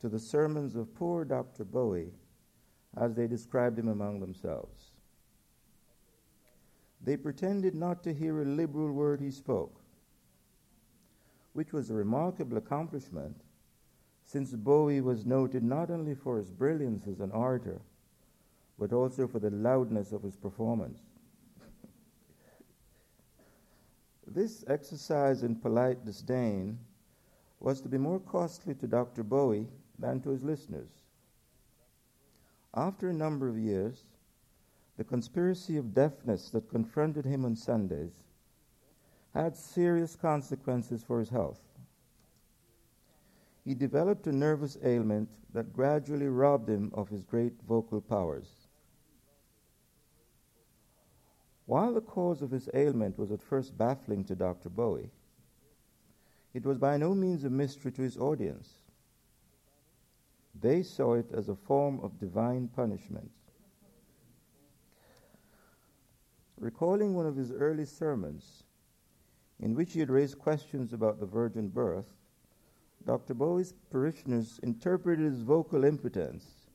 to 0.00 0.08
the 0.08 0.18
sermons 0.18 0.74
of 0.74 0.94
poor 0.94 1.24
Dr. 1.24 1.64
Bowie 1.64 2.12
as 2.96 3.14
they 3.14 3.26
described 3.26 3.78
him 3.78 3.88
among 3.88 4.20
themselves. 4.20 4.90
They 7.02 7.16
pretended 7.16 7.74
not 7.74 8.02
to 8.04 8.12
hear 8.12 8.42
a 8.42 8.44
liberal 8.44 8.92
word 8.92 9.20
he 9.20 9.30
spoke, 9.30 9.80
which 11.52 11.72
was 11.72 11.90
a 11.90 11.94
remarkable 11.94 12.56
accomplishment 12.56 13.36
since 14.24 14.54
Bowie 14.54 15.00
was 15.00 15.26
noted 15.26 15.62
not 15.62 15.90
only 15.90 16.14
for 16.14 16.38
his 16.38 16.50
brilliance 16.50 17.06
as 17.06 17.20
an 17.20 17.32
orator, 17.32 17.80
but 18.78 18.92
also 18.92 19.26
for 19.26 19.38
the 19.38 19.50
loudness 19.50 20.12
of 20.12 20.22
his 20.22 20.36
performance. 20.36 21.00
This 24.32 24.64
exercise 24.68 25.42
in 25.42 25.56
polite 25.56 26.04
disdain 26.04 26.78
was 27.58 27.80
to 27.80 27.88
be 27.88 27.98
more 27.98 28.20
costly 28.20 28.74
to 28.76 28.86
Dr. 28.86 29.24
Bowie 29.24 29.66
than 29.98 30.20
to 30.20 30.30
his 30.30 30.44
listeners. 30.44 30.88
After 32.72 33.08
a 33.08 33.12
number 33.12 33.48
of 33.48 33.58
years, 33.58 34.04
the 34.96 35.04
conspiracy 35.04 35.76
of 35.76 35.94
deafness 35.94 36.50
that 36.50 36.70
confronted 36.70 37.24
him 37.24 37.44
on 37.44 37.56
Sundays 37.56 38.12
had 39.34 39.56
serious 39.56 40.14
consequences 40.14 41.02
for 41.02 41.18
his 41.18 41.28
health. 41.28 41.60
He 43.64 43.74
developed 43.74 44.26
a 44.26 44.32
nervous 44.32 44.78
ailment 44.84 45.28
that 45.52 45.72
gradually 45.72 46.28
robbed 46.28 46.68
him 46.68 46.90
of 46.94 47.08
his 47.08 47.24
great 47.24 47.60
vocal 47.66 48.00
powers. 48.00 48.59
While 51.70 51.94
the 51.94 52.00
cause 52.00 52.42
of 52.42 52.50
his 52.50 52.68
ailment 52.74 53.16
was 53.16 53.30
at 53.30 53.40
first 53.40 53.78
baffling 53.78 54.24
to 54.24 54.34
Dr. 54.34 54.68
Bowie, 54.68 55.12
it 56.52 56.66
was 56.66 56.78
by 56.78 56.96
no 56.96 57.14
means 57.14 57.44
a 57.44 57.48
mystery 57.48 57.92
to 57.92 58.02
his 58.02 58.16
audience. 58.16 58.80
They 60.60 60.82
saw 60.82 61.14
it 61.14 61.30
as 61.32 61.48
a 61.48 61.54
form 61.54 62.00
of 62.02 62.18
divine 62.18 62.66
punishment. 62.74 63.30
Recalling 66.58 67.14
one 67.14 67.26
of 67.26 67.36
his 67.36 67.52
early 67.52 67.84
sermons, 67.84 68.64
in 69.60 69.76
which 69.76 69.92
he 69.92 70.00
had 70.00 70.10
raised 70.10 70.40
questions 70.40 70.92
about 70.92 71.20
the 71.20 71.26
virgin 71.26 71.68
birth, 71.68 72.16
Dr. 73.06 73.32
Bowie's 73.32 73.74
parishioners 73.92 74.58
interpreted 74.64 75.24
his 75.24 75.42
vocal 75.42 75.84
impotence 75.84 76.66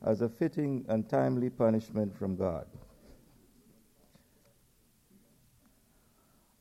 as 0.00 0.20
a 0.20 0.28
fitting 0.28 0.84
and 0.88 1.08
timely 1.08 1.50
punishment 1.50 2.16
from 2.16 2.36
God. 2.36 2.68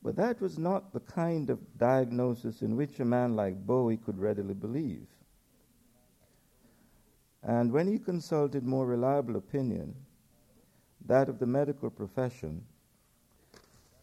But 0.04 0.18
that 0.18 0.42
was 0.42 0.60
not 0.60 0.92
the 0.92 1.00
kind 1.00 1.50
of 1.50 1.78
diagnosis 1.78 2.62
in 2.62 2.76
which 2.76 3.00
a 3.00 3.06
man 3.06 3.38
like 3.38 3.66
Bowie 3.66 3.98
could 3.98 4.20
readily 4.20 4.54
believe. 4.54 5.08
And 7.42 7.72
when 7.72 7.88
he 7.88 7.98
consulted 8.00 8.66
more 8.66 8.86
reliable 8.86 9.38
opinion, 9.38 9.96
that 11.06 11.30
of 11.30 11.40
the 11.40 11.46
medical 11.46 11.90
profession, 11.90 12.66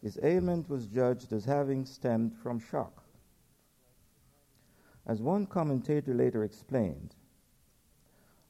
his 0.03 0.19
ailment 0.23 0.71
was 0.71 0.87
judged 0.87 1.33
as 1.35 1.45
having 1.45 1.85
stemmed 1.85 2.35
from 2.35 2.59
shock. 2.59 3.05
As 5.07 5.21
one 5.21 5.47
commentator 5.47 6.15
later 6.15 6.45
explained, 6.45 7.15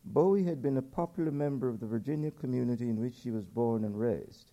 Bowie 0.04 0.44
had 0.44 0.62
been 0.62 0.76
a 0.76 0.82
popular 0.82 1.32
member 1.32 1.68
of 1.68 1.80
the 1.80 1.86
Virginia 1.86 2.30
community 2.30 2.88
in 2.88 3.00
which 3.00 3.20
he 3.20 3.30
was 3.30 3.44
born 3.44 3.84
and 3.84 3.98
raised, 3.98 4.49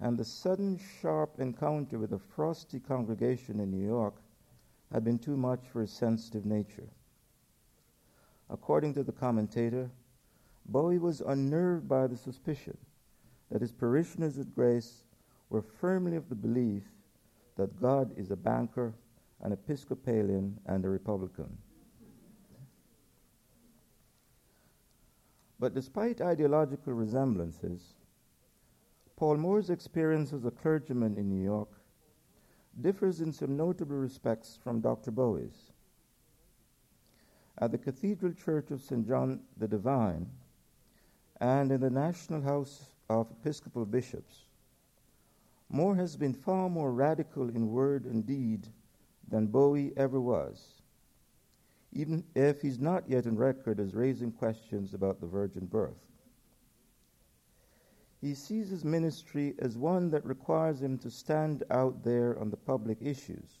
and 0.00 0.18
the 0.18 0.24
sudden 0.24 0.78
sharp 1.00 1.38
encounter 1.38 1.98
with 1.98 2.12
a 2.12 2.18
frosty 2.18 2.78
congregation 2.78 3.60
in 3.60 3.70
New 3.70 3.84
York 3.84 4.14
had 4.92 5.04
been 5.04 5.18
too 5.18 5.36
much 5.36 5.60
for 5.72 5.80
his 5.80 5.90
sensitive 5.90 6.44
nature. 6.44 6.88
According 8.50 8.94
to 8.94 9.02
the 9.02 9.12
commentator, 9.12 9.90
Bowie 10.66 10.98
was 10.98 11.20
unnerved 11.20 11.88
by 11.88 12.06
the 12.06 12.16
suspicion 12.16 12.76
that 13.50 13.60
his 13.60 13.72
parishioners 13.72 14.38
at 14.38 14.54
Grace 14.54 15.04
were 15.50 15.62
firmly 15.62 16.16
of 16.16 16.28
the 16.28 16.34
belief 16.34 16.82
that 17.56 17.80
God 17.80 18.12
is 18.18 18.30
a 18.30 18.36
banker, 18.36 18.94
an 19.42 19.52
Episcopalian, 19.52 20.58
and 20.66 20.84
a 20.84 20.88
Republican. 20.88 21.56
But 25.58 25.74
despite 25.74 26.20
ideological 26.20 26.92
resemblances, 26.92 27.94
Paul 29.16 29.38
Moore's 29.38 29.70
experience 29.70 30.34
as 30.34 30.44
a 30.44 30.50
clergyman 30.50 31.16
in 31.16 31.30
New 31.30 31.42
York 31.42 31.70
differs 32.78 33.22
in 33.22 33.32
some 33.32 33.56
notable 33.56 33.96
respects 33.96 34.58
from 34.62 34.80
Dr. 34.82 35.10
Bowie's. 35.10 35.72
At 37.56 37.72
the 37.72 37.78
Cathedral 37.78 38.34
Church 38.34 38.70
of 38.70 38.82
St. 38.82 39.06
John 39.06 39.40
the 39.56 39.66
Divine 39.66 40.28
and 41.40 41.72
in 41.72 41.80
the 41.80 41.88
National 41.88 42.42
House 42.42 42.90
of 43.08 43.30
Episcopal 43.30 43.86
Bishops, 43.86 44.42
Moore 45.70 45.96
has 45.96 46.16
been 46.16 46.34
far 46.34 46.68
more 46.68 46.92
radical 46.92 47.48
in 47.48 47.72
word 47.72 48.04
and 48.04 48.26
deed 48.26 48.68
than 49.28 49.46
Bowie 49.46 49.92
ever 49.96 50.20
was, 50.20 50.82
even 51.92 52.22
if 52.34 52.60
he's 52.60 52.78
not 52.78 53.08
yet 53.08 53.24
in 53.24 53.38
record 53.38 53.80
as 53.80 53.94
raising 53.94 54.30
questions 54.30 54.92
about 54.92 55.20
the 55.20 55.26
virgin 55.26 55.64
birth. 55.64 56.06
He 58.20 58.34
sees 58.34 58.70
his 58.70 58.84
ministry 58.84 59.54
as 59.58 59.76
one 59.76 60.10
that 60.10 60.24
requires 60.24 60.80
him 60.80 60.98
to 60.98 61.10
stand 61.10 61.62
out 61.70 62.02
there 62.02 62.38
on 62.38 62.50
the 62.50 62.56
public 62.56 62.98
issues. 63.00 63.60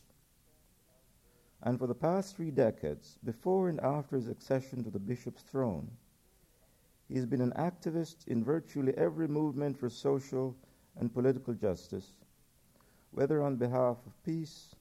And 1.62 1.78
for 1.78 1.86
the 1.86 1.94
past 1.94 2.36
three 2.36 2.50
decades, 2.50 3.18
before 3.24 3.68
and 3.68 3.80
after 3.80 4.16
his 4.16 4.28
accession 4.28 4.84
to 4.84 4.90
the 4.90 4.98
bishop's 4.98 5.42
throne, 5.42 5.90
he 7.08 7.14
has 7.16 7.26
been 7.26 7.40
an 7.40 7.52
activist 7.52 8.26
in 8.26 8.42
virtually 8.42 8.96
every 8.96 9.28
movement 9.28 9.78
for 9.78 9.88
social 9.88 10.56
and 10.96 11.12
political 11.12 11.54
justice, 11.54 12.16
whether 13.12 13.42
on 13.42 13.56
behalf 13.56 13.98
of 14.06 14.22
peace, 14.24 14.74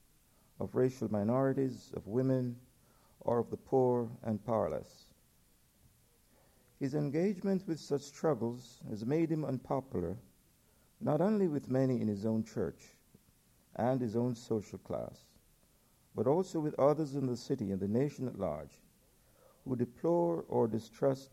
of 0.59 0.73
racial 0.75 1.11
minorities, 1.11 1.91
of 1.95 2.07
women, 2.07 2.55
or 3.21 3.39
of 3.39 3.49
the 3.49 3.57
poor 3.57 4.09
and 4.23 4.43
powerless. 4.45 5.04
His 6.79 6.93
engagement 6.93 7.67
with 7.67 7.79
such 7.79 8.01
struggles 8.01 8.81
has 8.89 9.05
made 9.05 9.31
him 9.31 9.45
unpopular, 9.45 10.17
not 10.99 11.21
only 11.21 11.47
with 11.47 11.69
many 11.69 12.01
in 12.01 12.07
his 12.07 12.25
own 12.25 12.43
church 12.43 12.95
and 13.75 14.01
his 14.01 14.15
own 14.15 14.35
social 14.35 14.77
class, 14.79 15.25
but 16.15 16.27
also 16.27 16.59
with 16.59 16.77
others 16.79 17.15
in 17.15 17.27
the 17.27 17.37
city 17.37 17.71
and 17.71 17.79
the 17.79 17.87
nation 17.87 18.27
at 18.27 18.39
large 18.39 18.81
who 19.65 19.75
deplore 19.75 20.45
or 20.47 20.67
distrust 20.67 21.31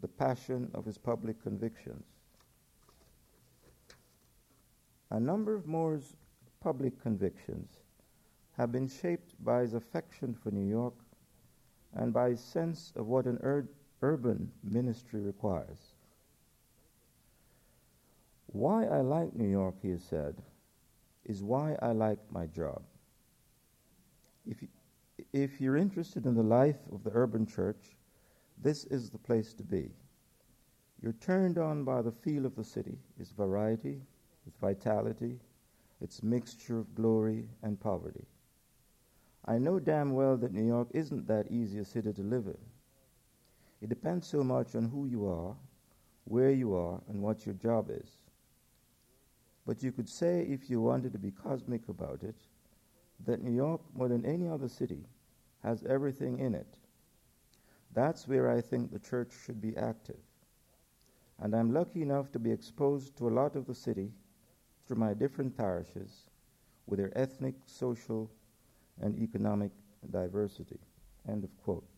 the 0.00 0.08
passion 0.08 0.70
of 0.74 0.84
his 0.84 0.98
public 0.98 1.42
convictions. 1.42 2.04
A 5.10 5.20
number 5.20 5.54
of 5.54 5.66
Moore's 5.66 6.16
public 6.60 7.00
convictions 7.00 7.68
have 8.56 8.72
been 8.72 8.88
shaped 8.88 9.34
by 9.44 9.60
his 9.60 9.74
affection 9.74 10.34
for 10.34 10.50
New 10.50 10.68
York 10.68 10.94
and 11.94 12.12
by 12.12 12.30
his 12.30 12.40
sense 12.40 12.92
of 12.96 13.06
what 13.06 13.26
an 13.26 13.38
ur- 13.42 13.68
urban 14.02 14.50
ministry 14.62 15.20
requires. 15.20 15.94
Why 18.46 18.84
I 18.84 19.00
like 19.00 19.34
New 19.34 19.48
York, 19.48 19.76
he 19.80 19.90
has 19.90 20.02
said, 20.02 20.36
is 21.24 21.42
why 21.42 21.76
I 21.80 21.92
like 21.92 22.18
my 22.30 22.46
job. 22.46 22.82
If, 24.46 24.60
you, 24.60 24.68
if 25.32 25.60
you're 25.60 25.76
interested 25.76 26.26
in 26.26 26.34
the 26.34 26.42
life 26.42 26.76
of 26.92 27.04
the 27.04 27.12
urban 27.14 27.46
church, 27.46 27.96
this 28.62 28.84
is 28.84 29.08
the 29.08 29.18
place 29.18 29.54
to 29.54 29.62
be. 29.62 29.90
You're 31.00 31.14
turned 31.14 31.58
on 31.58 31.84
by 31.84 32.02
the 32.02 32.12
feel 32.12 32.44
of 32.44 32.54
the 32.54 32.64
city, 32.64 32.98
its 33.18 33.30
variety, 33.30 34.02
its 34.46 34.56
vitality, 34.58 35.40
its 36.00 36.22
mixture 36.22 36.78
of 36.78 36.94
glory 36.94 37.48
and 37.62 37.80
poverty. 37.80 38.26
I 39.44 39.58
know 39.58 39.80
damn 39.80 40.12
well 40.12 40.36
that 40.36 40.52
New 40.52 40.66
York 40.66 40.88
isn't 40.92 41.26
that 41.26 41.50
easy 41.50 41.78
a 41.78 41.84
city 41.84 42.12
to 42.12 42.22
live 42.22 42.46
in. 42.46 42.58
It 43.82 43.88
depends 43.88 44.28
so 44.28 44.44
much 44.44 44.76
on 44.76 44.84
who 44.84 45.06
you 45.06 45.26
are, 45.26 45.56
where 46.24 46.52
you 46.52 46.74
are, 46.76 47.00
and 47.08 47.20
what 47.20 47.44
your 47.44 47.56
job 47.56 47.90
is. 47.90 48.18
But 49.66 49.82
you 49.82 49.90
could 49.90 50.08
say, 50.08 50.42
if 50.42 50.70
you 50.70 50.80
wanted 50.80 51.12
to 51.12 51.18
be 51.18 51.32
cosmic 51.32 51.88
about 51.88 52.22
it, 52.22 52.36
that 53.26 53.42
New 53.42 53.52
York, 53.52 53.80
more 53.92 54.08
than 54.08 54.24
any 54.24 54.48
other 54.48 54.68
city, 54.68 55.04
has 55.64 55.82
everything 55.82 56.38
in 56.38 56.54
it. 56.54 56.78
That's 57.92 58.28
where 58.28 58.48
I 58.48 58.60
think 58.60 58.92
the 58.92 59.00
church 59.00 59.32
should 59.44 59.60
be 59.60 59.76
active. 59.76 60.20
And 61.40 61.54
I'm 61.54 61.72
lucky 61.72 62.02
enough 62.02 62.30
to 62.32 62.38
be 62.38 62.52
exposed 62.52 63.16
to 63.16 63.28
a 63.28 63.30
lot 63.30 63.56
of 63.56 63.66
the 63.66 63.74
city 63.74 64.12
through 64.86 64.98
my 64.98 65.12
different 65.12 65.56
parishes 65.56 66.30
with 66.86 67.00
their 67.00 67.16
ethnic, 67.18 67.56
social, 67.66 68.30
and 69.00 69.20
economic 69.20 69.72
diversity. 70.10 70.78
End 71.28 71.42
of 71.42 71.50
quote. 71.64 71.91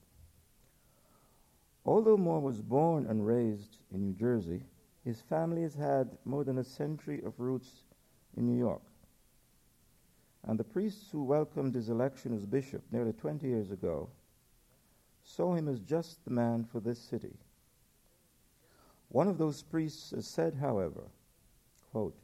Although 1.87 2.17
Moore 2.17 2.41
was 2.41 2.63
born 2.63 3.07
and 3.07 3.27
raised 3.27 3.77
in 3.93 4.01
New 4.01 4.15
Jersey, 4.15 4.63
his 5.05 5.21
family 5.21 5.63
has 5.63 5.75
had 5.75 6.17
more 6.25 6.45
than 6.45 6.59
a 6.59 6.65
century 6.65 7.23
of 7.23 7.39
roots 7.39 7.85
in 8.37 8.47
New 8.47 8.59
York. 8.59 8.83
And 10.45 10.59
the 10.59 10.65
priests 10.65 11.11
who 11.11 11.23
welcomed 11.23 11.75
his 11.75 11.91
election 11.91 12.35
as 12.35 12.47
bishop 12.47 12.83
nearly 12.91 13.13
20 13.13 13.47
years 13.47 13.71
ago 13.71 14.09
saw 15.25 15.55
him 15.55 15.69
as 15.69 15.81
just 15.81 16.25
the 16.25 16.31
man 16.31 16.65
for 16.65 16.81
this 16.81 16.99
city. 16.99 17.35
One 19.09 19.29
of 19.29 19.39
those 19.39 19.63
priests 19.63 20.13
said, 20.27 20.55
however, 20.55 21.03
quote, 21.93 22.17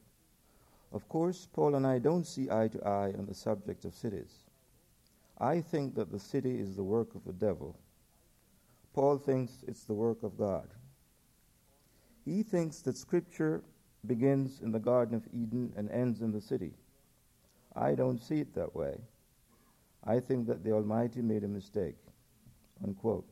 Of 0.92 1.08
course, 1.08 1.48
Paul 1.52 1.74
and 1.74 1.86
I 1.86 1.98
don't 1.98 2.26
see 2.26 2.50
eye 2.50 2.68
to 2.68 2.86
eye 2.86 3.12
on 3.16 3.26
the 3.26 3.34
subject 3.34 3.84
of 3.84 3.94
cities. 3.94 4.44
I 5.38 5.60
think 5.60 5.94
that 5.94 6.10
the 6.10 6.18
city 6.18 6.58
is 6.58 6.76
the 6.76 6.82
work 6.82 7.14
of 7.14 7.24
the 7.24 7.32
devil. 7.32 7.76
Paul 8.92 9.18
thinks 9.18 9.64
it's 9.66 9.84
the 9.84 9.94
work 9.94 10.22
of 10.22 10.36
God. 10.36 10.68
He 12.24 12.42
thinks 12.42 12.80
that 12.80 12.96
Scripture 12.96 13.62
begins 14.06 14.60
in 14.60 14.72
the 14.72 14.78
Garden 14.78 15.14
of 15.14 15.26
Eden 15.32 15.72
and 15.76 15.90
ends 15.90 16.20
in 16.22 16.32
the 16.32 16.40
city. 16.40 16.74
I 17.74 17.94
don't 17.94 18.22
see 18.22 18.40
it 18.40 18.54
that 18.54 18.74
way. 18.74 19.00
I 20.04 20.20
think 20.20 20.46
that 20.48 20.64
the 20.64 20.72
Almighty 20.72 21.22
made 21.22 21.44
a 21.44 21.48
mistake. 21.48 21.96
Unquote. 22.82 23.28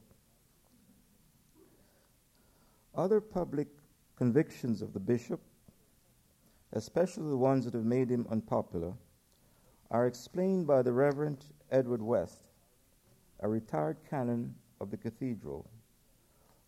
Other 2.94 3.20
public 3.20 3.68
convictions 4.16 4.82
of 4.82 4.92
the 4.92 5.00
bishop, 5.00 5.40
especially 6.72 7.30
the 7.30 7.36
ones 7.36 7.64
that 7.64 7.74
have 7.74 7.84
made 7.84 8.10
him 8.10 8.26
unpopular, 8.30 8.92
are 9.90 10.06
explained 10.06 10.66
by 10.66 10.82
the 10.82 10.92
Reverend 10.92 11.44
Edward 11.70 12.02
West, 12.02 12.48
a 13.40 13.48
retired 13.48 13.98
canon 14.08 14.54
of 14.80 14.90
the 14.90 14.96
cathedral, 14.96 15.68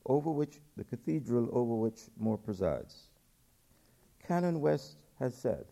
over 0.06 0.30
which 0.30 0.60
the 0.76 0.84
cathedral 0.84 1.48
over 1.52 1.74
which 1.74 2.08
Moore 2.18 2.38
presides. 2.38 3.10
Canon 4.26 4.60
West 4.60 4.96
has 5.18 5.34
said, 5.34 5.66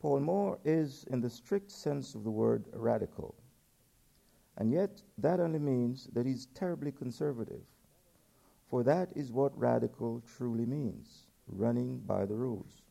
Paul 0.00 0.20
Moore 0.20 0.58
is, 0.64 1.04
in 1.10 1.20
the 1.20 1.28
strict 1.28 1.70
sense 1.70 2.14
of 2.14 2.24
the 2.24 2.30
word, 2.30 2.64
radical. 2.72 3.34
And 4.56 4.72
yet, 4.72 5.02
that 5.18 5.40
only 5.40 5.58
means 5.58 6.08
that 6.12 6.26
he's 6.26 6.46
terribly 6.46 6.90
conservative. 6.90 7.62
For 8.68 8.82
that 8.84 9.10
is 9.14 9.32
what 9.32 9.58
radical 9.58 10.22
truly 10.36 10.64
means 10.64 11.26
running 11.48 11.98
by 11.98 12.24
the 12.24 12.36
rules. 12.36 12.82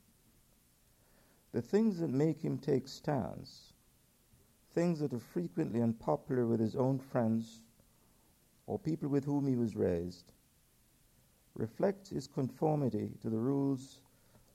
The 1.52 1.62
things 1.62 2.00
that 2.00 2.10
make 2.10 2.42
him 2.42 2.58
take 2.58 2.88
stands, 2.88 3.74
things 4.72 5.00
that 5.00 5.14
are 5.14 5.20
frequently 5.20 5.82
unpopular 5.82 6.46
with 6.46 6.60
his 6.60 6.76
own 6.76 7.00
friends 7.00 7.62
or 8.70 8.78
people 8.78 9.10
with 9.10 9.26
whom 9.26 9.48
he 9.48 9.56
was 9.56 9.76
raised, 9.76 10.32
reflect 11.56 12.08
his 12.08 12.28
conformity 12.28 13.10
to 13.20 13.28
the 13.28 13.38
rules 13.38 14.02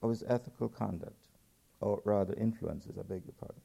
of 0.03 0.11
his 0.11 0.22
ethical 0.29 0.68
conduct, 0.68 1.27
or 1.81 2.00
rather 2.05 2.33
influences, 2.35 2.96
I 2.96 3.03
beg 3.03 3.22
your 3.24 3.35
pardon. 3.40 3.61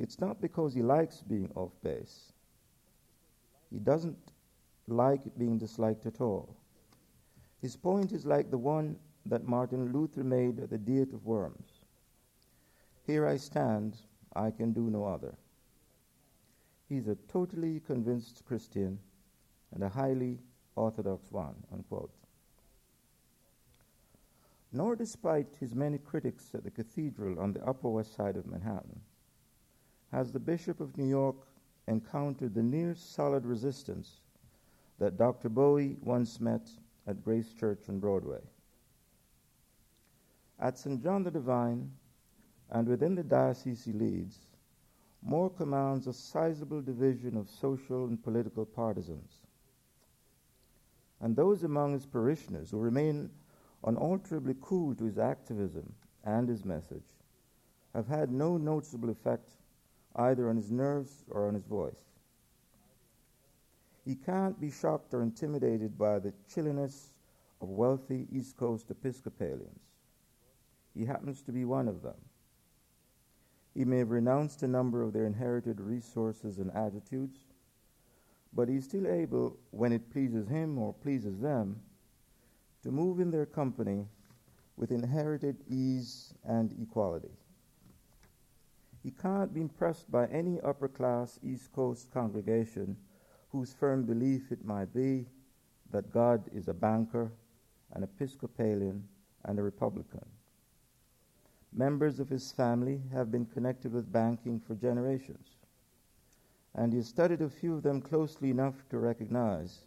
It's 0.00 0.18
not 0.18 0.40
because 0.40 0.74
he 0.74 0.82
likes 0.82 1.22
being 1.22 1.48
off 1.54 1.70
base. 1.84 2.32
He 3.70 3.78
doesn't 3.78 4.18
like 4.88 5.20
being 5.38 5.58
disliked 5.58 6.04
at 6.04 6.20
all. 6.20 6.56
His 7.62 7.76
point 7.76 8.10
is 8.10 8.26
like 8.26 8.50
the 8.50 8.58
one 8.58 8.96
that 9.26 9.46
Martin 9.46 9.92
Luther 9.92 10.24
made 10.24 10.58
at 10.58 10.70
the 10.70 10.78
Diet 10.78 11.12
of 11.12 11.24
Worms. 11.24 11.80
Here 13.06 13.24
I 13.24 13.36
stand, 13.36 13.98
I 14.34 14.50
can 14.50 14.72
do 14.72 14.90
no 14.90 15.04
other. 15.04 15.36
He's 16.88 17.08
a 17.08 17.16
totally 17.28 17.80
convinced 17.80 18.44
Christian 18.44 18.98
and 19.72 19.82
a 19.82 19.88
highly 19.88 20.38
orthodox 20.76 21.30
one, 21.32 21.56
unquote. 21.72 22.12
Nor 24.72 24.94
despite 24.94 25.56
his 25.58 25.74
many 25.74 25.98
critics 25.98 26.54
at 26.54 26.64
the 26.64 26.70
cathedral 26.70 27.40
on 27.40 27.52
the 27.52 27.64
Upper 27.66 27.88
West 27.88 28.14
Side 28.14 28.36
of 28.36 28.46
Manhattan, 28.46 29.00
has 30.12 30.30
the 30.30 30.38
Bishop 30.38 30.80
of 30.80 30.96
New 30.96 31.08
York 31.08 31.36
encountered 31.88 32.54
the 32.54 32.62
near 32.62 32.94
solid 32.94 33.44
resistance 33.44 34.20
that 34.98 35.16
Dr. 35.16 35.48
Bowie 35.48 35.96
once 36.02 36.40
met 36.40 36.70
at 37.06 37.22
Grace 37.22 37.52
Church 37.52 37.88
on 37.88 37.98
Broadway. 37.98 38.40
At 40.58 40.78
St. 40.78 41.02
John 41.02 41.22
the 41.22 41.30
Divine, 41.30 41.90
and 42.70 42.88
within 42.88 43.14
the 43.14 43.22
diocese 43.22 43.84
he 43.84 43.92
leads, 43.92 44.45
Moore 45.28 45.50
commands 45.50 46.06
a 46.06 46.12
sizable 46.12 46.80
division 46.80 47.36
of 47.36 47.50
social 47.50 48.06
and 48.06 48.22
political 48.22 48.64
partisans. 48.64 49.40
And 51.20 51.34
those 51.34 51.64
among 51.64 51.94
his 51.94 52.06
parishioners 52.06 52.70
who 52.70 52.78
remain 52.78 53.30
unalterably 53.82 54.54
cool 54.60 54.94
to 54.94 55.04
his 55.04 55.18
activism 55.18 55.92
and 56.22 56.48
his 56.48 56.64
message 56.64 57.02
have 57.92 58.06
had 58.06 58.30
no 58.30 58.56
noticeable 58.56 59.10
effect 59.10 59.54
either 60.14 60.48
on 60.48 60.54
his 60.54 60.70
nerves 60.70 61.24
or 61.28 61.48
on 61.48 61.54
his 61.54 61.64
voice. 61.64 62.20
He 64.04 64.14
can't 64.14 64.60
be 64.60 64.70
shocked 64.70 65.12
or 65.12 65.22
intimidated 65.22 65.98
by 65.98 66.20
the 66.20 66.34
chilliness 66.48 67.12
of 67.60 67.68
wealthy 67.68 68.28
East 68.30 68.56
Coast 68.56 68.92
Episcopalians. 68.92 69.80
He 70.94 71.04
happens 71.04 71.42
to 71.42 71.52
be 71.52 71.64
one 71.64 71.88
of 71.88 72.02
them. 72.02 72.14
He 73.76 73.84
may 73.84 73.98
have 73.98 74.10
renounced 74.10 74.62
a 74.62 74.68
number 74.68 75.02
of 75.02 75.12
their 75.12 75.26
inherited 75.26 75.82
resources 75.82 76.56
and 76.56 76.72
attitudes, 76.72 77.40
but 78.54 78.70
he's 78.70 78.84
still 78.84 79.06
able, 79.06 79.58
when 79.70 79.92
it 79.92 80.10
pleases 80.10 80.48
him 80.48 80.78
or 80.78 80.94
pleases 80.94 81.38
them, 81.40 81.82
to 82.82 82.90
move 82.90 83.20
in 83.20 83.30
their 83.30 83.44
company 83.44 84.06
with 84.78 84.92
inherited 84.92 85.58
ease 85.68 86.32
and 86.44 86.74
equality. 86.80 87.36
He 89.02 89.10
can't 89.10 89.52
be 89.52 89.60
impressed 89.60 90.10
by 90.10 90.26
any 90.28 90.58
upper 90.62 90.88
class 90.88 91.38
East 91.42 91.70
Coast 91.72 92.10
congregation 92.10 92.96
whose 93.50 93.74
firm 93.74 94.04
belief 94.04 94.52
it 94.52 94.64
might 94.64 94.94
be 94.94 95.26
that 95.90 96.10
God 96.10 96.48
is 96.50 96.68
a 96.68 96.74
banker, 96.74 97.30
an 97.92 98.04
Episcopalian, 98.04 99.06
and 99.44 99.58
a 99.58 99.62
Republican. 99.62 100.24
Members 101.76 102.18
of 102.20 102.30
his 102.30 102.52
family 102.52 103.02
have 103.12 103.30
been 103.30 103.44
connected 103.44 103.92
with 103.92 104.10
banking 104.10 104.58
for 104.58 104.74
generations, 104.74 105.56
and 106.74 106.90
he 106.90 107.02
studied 107.02 107.42
a 107.42 107.50
few 107.50 107.74
of 107.74 107.82
them 107.82 108.00
closely 108.00 108.48
enough 108.48 108.88
to 108.88 108.98
recognize 108.98 109.80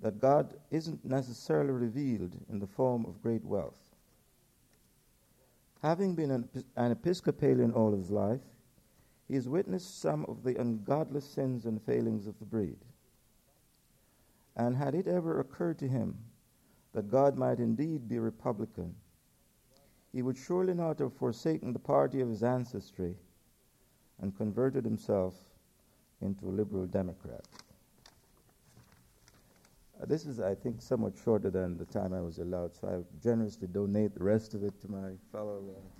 that 0.00 0.18
God 0.18 0.54
isn't 0.70 1.04
necessarily 1.04 1.72
revealed 1.72 2.34
in 2.48 2.58
the 2.58 2.66
form 2.66 3.04
of 3.04 3.22
great 3.22 3.44
wealth. 3.44 3.78
Having 5.82 6.14
been 6.14 6.30
an, 6.30 6.48
an 6.76 6.92
Episcopalian 6.92 7.72
all 7.72 7.92
his 7.92 8.10
life, 8.10 8.40
he 9.28 9.34
has 9.34 9.46
witnessed 9.46 10.00
some 10.00 10.24
of 10.24 10.42
the 10.42 10.58
ungodly 10.58 11.20
sins 11.20 11.66
and 11.66 11.82
failings 11.82 12.26
of 12.26 12.38
the 12.38 12.46
breed. 12.46 12.78
And 14.56 14.74
had 14.74 14.94
it 14.94 15.06
ever 15.06 15.38
occurred 15.38 15.78
to 15.80 15.88
him 15.88 16.16
that 16.92 17.10
God 17.10 17.36
might 17.36 17.58
indeed 17.58 18.08
be 18.08 18.18
Republican, 18.18 18.94
he 20.12 20.22
would 20.22 20.36
surely 20.36 20.74
not 20.74 20.98
have 20.98 21.12
forsaken 21.12 21.72
the 21.72 21.78
party 21.78 22.20
of 22.20 22.28
his 22.28 22.42
ancestry 22.42 23.14
and 24.20 24.36
converted 24.36 24.84
himself 24.84 25.34
into 26.20 26.48
a 26.48 26.50
liberal 26.50 26.86
Democrat. 26.86 27.44
Uh, 30.00 30.06
this 30.06 30.26
is, 30.26 30.40
I 30.40 30.54
think, 30.54 30.80
somewhat 30.80 31.14
shorter 31.22 31.50
than 31.50 31.76
the 31.76 31.84
time 31.84 32.12
I 32.12 32.20
was 32.20 32.38
allowed, 32.38 32.74
so 32.74 32.88
I 32.88 33.22
generously 33.22 33.68
donate 33.68 34.14
the 34.14 34.24
rest 34.24 34.54
of 34.54 34.64
it 34.64 34.80
to 34.82 34.90
my 34.90 35.10
fellow. 35.30 35.62
Uh, 35.68 35.99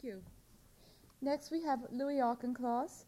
Thank 0.00 0.14
you. 0.14 0.22
Next, 1.20 1.50
we 1.50 1.60
have 1.64 1.80
Louis 1.90 2.20
Auchincloss, 2.20 3.04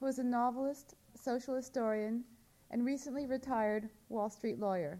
who 0.00 0.06
is 0.06 0.18
a 0.18 0.24
novelist, 0.24 0.94
social 1.14 1.54
historian, 1.54 2.24
and 2.70 2.86
recently 2.86 3.26
retired 3.26 3.90
Wall 4.08 4.30
Street 4.30 4.58
lawyer. 4.58 4.98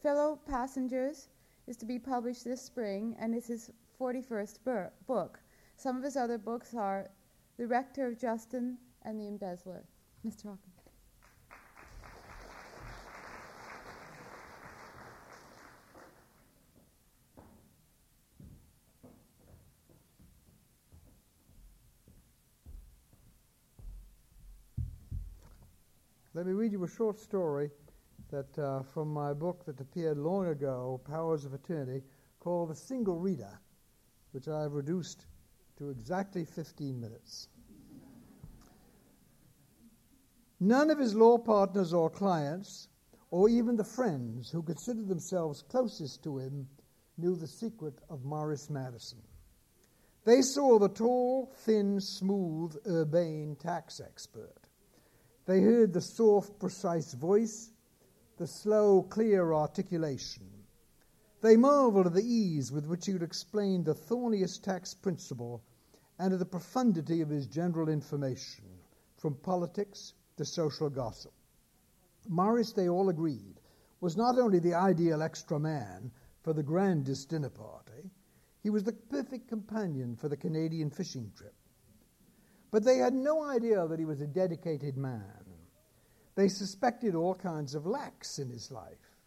Fellow 0.00 0.38
Passengers 0.46 1.26
is 1.66 1.76
to 1.78 1.86
be 1.86 1.98
published 1.98 2.44
this 2.44 2.62
spring 2.62 3.16
and 3.18 3.34
is 3.34 3.48
his 3.48 3.72
41st 4.00 4.62
bur- 4.62 4.92
book. 5.08 5.40
Some 5.76 5.96
of 5.96 6.04
his 6.04 6.16
other 6.16 6.38
books 6.38 6.72
are 6.74 7.10
The 7.56 7.66
Rector 7.66 8.06
of 8.06 8.16
Justin 8.16 8.78
and 9.02 9.18
The 9.18 9.26
Embezzler. 9.26 9.82
Mr. 10.24 10.44
Hawkins. 10.44 10.69
Let 26.40 26.46
me 26.46 26.54
read 26.54 26.72
you 26.72 26.82
a 26.84 26.88
short 26.88 27.18
story 27.18 27.70
that 28.30 28.58
uh, 28.58 28.82
from 28.82 29.12
my 29.12 29.34
book 29.34 29.66
that 29.66 29.78
appeared 29.78 30.16
long 30.16 30.46
ago, 30.46 30.98
Powers 31.04 31.44
of 31.44 31.52
Attorney, 31.52 32.00
called 32.38 32.70
The 32.70 32.76
Single 32.76 33.18
Reader, 33.18 33.60
which 34.32 34.48
I 34.48 34.62
have 34.62 34.72
reduced 34.72 35.26
to 35.76 35.90
exactly 35.90 36.46
15 36.46 36.98
minutes. 36.98 37.48
None 40.60 40.88
of 40.88 40.98
his 40.98 41.14
law 41.14 41.36
partners 41.36 41.92
or 41.92 42.08
clients, 42.08 42.88
or 43.30 43.50
even 43.50 43.76
the 43.76 43.84
friends 43.84 44.50
who 44.50 44.62
considered 44.62 45.08
themselves 45.08 45.60
closest 45.60 46.22
to 46.22 46.38
him, 46.38 46.66
knew 47.18 47.36
the 47.36 47.46
secret 47.46 48.00
of 48.08 48.24
Morris 48.24 48.70
Madison. 48.70 49.20
They 50.24 50.40
saw 50.40 50.78
the 50.78 50.88
tall, 50.88 51.52
thin, 51.54 52.00
smooth, 52.00 52.76
urbane 52.86 53.56
tax 53.56 54.00
expert. 54.00 54.59
They 55.50 55.62
heard 55.62 55.92
the 55.92 56.00
soft, 56.00 56.60
precise 56.60 57.12
voice 57.12 57.72
the 58.36 58.46
slow, 58.46 59.02
clear 59.02 59.52
articulation. 59.52 60.48
They 61.40 61.56
marveled 61.56 62.06
at 62.06 62.12
the 62.12 62.22
ease 62.22 62.70
with 62.70 62.86
which 62.86 63.06
he 63.06 63.14
would 63.14 63.24
explain 63.24 63.82
the 63.82 63.92
thorniest 63.92 64.62
tax 64.62 64.94
principle 64.94 65.64
and 66.20 66.32
at 66.32 66.38
the 66.38 66.46
profundity 66.46 67.20
of 67.20 67.30
his 67.30 67.48
general 67.48 67.88
information, 67.88 68.64
from 69.16 69.34
politics 69.34 70.12
to 70.36 70.44
social 70.44 70.88
gossip. 70.88 71.32
Morris, 72.28 72.72
they 72.72 72.88
all 72.88 73.08
agreed, 73.08 73.60
was 74.00 74.16
not 74.16 74.38
only 74.38 74.60
the 74.60 74.74
ideal 74.74 75.20
extra 75.20 75.58
man 75.58 76.12
for 76.42 76.52
the 76.52 76.62
grandest 76.62 77.28
dinner 77.28 77.50
party, 77.50 78.08
he 78.62 78.70
was 78.70 78.84
the 78.84 78.92
perfect 78.92 79.48
companion 79.48 80.14
for 80.14 80.28
the 80.28 80.36
Canadian 80.36 80.90
fishing 80.90 81.32
trip. 81.36 81.56
But 82.70 82.84
they 82.84 82.98
had 82.98 83.14
no 83.14 83.42
idea 83.42 83.88
that 83.88 83.98
he 83.98 84.04
was 84.04 84.20
a 84.20 84.28
dedicated 84.28 84.96
man. 84.96 85.39
They 86.40 86.48
suspected 86.48 87.14
all 87.14 87.34
kinds 87.34 87.74
of 87.74 87.84
lacks 87.84 88.38
in 88.38 88.48
his 88.48 88.70
life, 88.70 89.18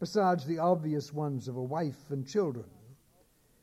besides 0.00 0.44
the 0.44 0.58
obvious 0.58 1.12
ones 1.12 1.46
of 1.46 1.54
a 1.54 1.62
wife 1.62 2.10
and 2.10 2.26
children. 2.26 2.66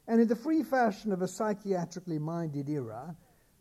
And 0.07 0.21
in 0.21 0.29
the 0.29 0.37
free 0.37 0.63
fashion 0.63 1.11
of 1.11 1.21
a 1.21 1.27
psychiatrically 1.27 2.17
minded 2.17 2.69
era, 2.69 3.13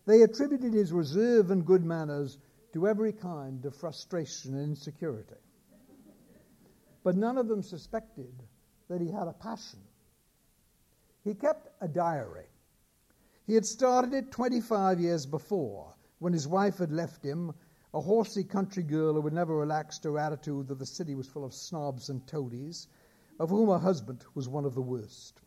they 0.06 0.22
attributed 0.22 0.72
his 0.72 0.92
reserve 0.92 1.50
and 1.50 1.66
good 1.66 1.84
manners 1.84 2.38
to 2.72 2.86
every 2.86 3.12
kind 3.12 3.64
of 3.64 3.74
frustration 3.74 4.54
and 4.54 4.62
insecurity. 4.62 5.34
But 7.02 7.16
none 7.16 7.36
of 7.36 7.48
them 7.48 7.64
suspected 7.64 8.44
that 8.88 9.00
he 9.00 9.10
had 9.10 9.26
a 9.26 9.32
passion. 9.32 9.80
He 11.24 11.34
kept 11.34 11.66
a 11.80 11.88
diary. 11.88 12.46
He 13.48 13.54
had 13.54 13.66
started 13.66 14.14
it 14.14 14.30
25 14.30 15.00
years 15.00 15.26
before, 15.26 15.96
when 16.20 16.32
his 16.32 16.46
wife 16.46 16.78
had 16.78 16.92
left 16.92 17.24
him, 17.24 17.52
a 17.94 18.00
horsey 18.00 18.42
country 18.42 18.82
girl 18.82 19.14
who 19.14 19.22
had 19.22 19.34
never 19.34 19.54
relaxed 19.54 20.04
her 20.04 20.18
attitude 20.18 20.68
that 20.68 20.78
the 20.78 20.86
city 20.86 21.14
was 21.14 21.26
full 21.26 21.44
of 21.44 21.52
snobs 21.52 22.08
and 22.08 22.26
toadies, 22.26 22.88
of 23.38 23.50
whom 23.50 23.68
her 23.68 23.78
husband 23.78 24.24
was 24.34 24.48
one 24.48 24.64
of 24.64 24.74
the 24.74 24.80
worst. 24.80 25.42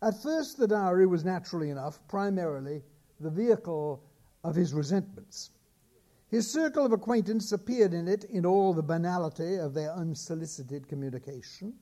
At 0.00 0.22
first, 0.22 0.56
the 0.56 0.68
diary 0.68 1.06
was 1.06 1.24
naturally 1.24 1.70
enough 1.70 2.06
primarily 2.06 2.84
the 3.18 3.30
vehicle 3.30 4.04
of 4.44 4.54
his 4.54 4.72
resentments. 4.72 5.50
His 6.28 6.48
circle 6.48 6.84
of 6.84 6.92
acquaintance 6.92 7.50
appeared 7.50 7.92
in 7.92 8.06
it 8.06 8.22
in 8.24 8.46
all 8.46 8.74
the 8.74 8.82
banality 8.82 9.56
of 9.56 9.74
their 9.74 9.92
unsolicited 9.92 10.86
communication. 10.86 11.74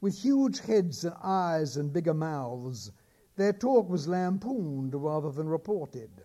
With 0.00 0.18
huge 0.18 0.60
heads 0.60 1.04
and 1.04 1.14
eyes 1.22 1.76
and 1.76 1.92
bigger 1.92 2.12
mouths, 2.12 2.92
their 3.36 3.52
talk 3.52 3.88
was 3.88 4.08
lampooned 4.08 4.94
rather 4.94 5.30
than 5.30 5.48
reported. 5.48 6.24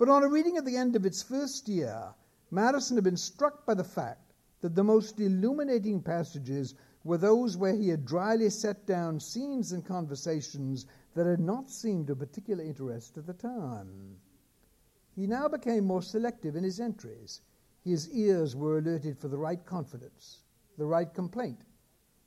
But 0.00 0.08
on 0.08 0.22
a 0.22 0.28
reading 0.28 0.56
at 0.56 0.64
the 0.64 0.78
end 0.78 0.96
of 0.96 1.04
its 1.04 1.22
first 1.22 1.68
year, 1.68 2.14
Madison 2.50 2.96
had 2.96 3.04
been 3.04 3.18
struck 3.18 3.66
by 3.66 3.74
the 3.74 3.84
fact 3.84 4.32
that 4.62 4.74
the 4.74 4.82
most 4.82 5.20
illuminating 5.20 6.00
passages 6.00 6.74
were 7.04 7.18
those 7.18 7.58
where 7.58 7.74
he 7.74 7.90
had 7.90 8.06
dryly 8.06 8.48
set 8.48 8.86
down 8.86 9.20
scenes 9.20 9.72
and 9.72 9.84
conversations 9.84 10.86
that 11.12 11.26
had 11.26 11.38
not 11.38 11.68
seemed 11.68 12.08
of 12.08 12.18
particular 12.18 12.64
interest 12.64 13.18
at 13.18 13.26
the 13.26 13.34
time. 13.34 14.16
He 15.14 15.26
now 15.26 15.48
became 15.48 15.84
more 15.84 16.00
selective 16.00 16.56
in 16.56 16.64
his 16.64 16.80
entries. 16.80 17.42
His 17.82 18.08
ears 18.08 18.56
were 18.56 18.78
alerted 18.78 19.18
for 19.18 19.28
the 19.28 19.36
right 19.36 19.62
confidence, 19.66 20.44
the 20.78 20.86
right 20.86 21.12
complaint, 21.12 21.60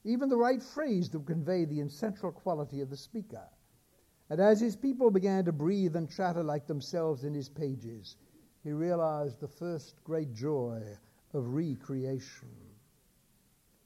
even 0.03 0.29
the 0.29 0.38
right 0.38 0.62
phrase 0.62 1.09
that 1.09 1.17
would 1.17 1.27
convey 1.27 1.65
the 1.65 1.81
essential 1.81 2.31
quality 2.31 2.81
of 2.81 2.91
the 2.91 2.97
speaker. 2.97 3.49
And 4.34 4.41
as 4.41 4.60
his 4.60 4.76
people 4.76 5.12
began 5.12 5.46
to 5.46 5.52
breathe 5.52 5.96
and 5.96 6.10
chatter 6.10 6.41
like 6.41 6.65
themselves 6.65 7.24
in 7.24 7.36
his 7.36 7.50
pages, 7.50 8.15
he 8.63 8.72
realized 8.72 9.39
the 9.39 9.48
first 9.48 10.04
great 10.04 10.34
joy 10.34 10.82
of 11.34 11.54
recreation. 11.54 12.50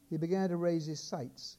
He 0.09 0.15
began 0.15 0.47
to 0.47 0.55
raise 0.55 0.85
his 0.85 1.01
sights. 1.01 1.57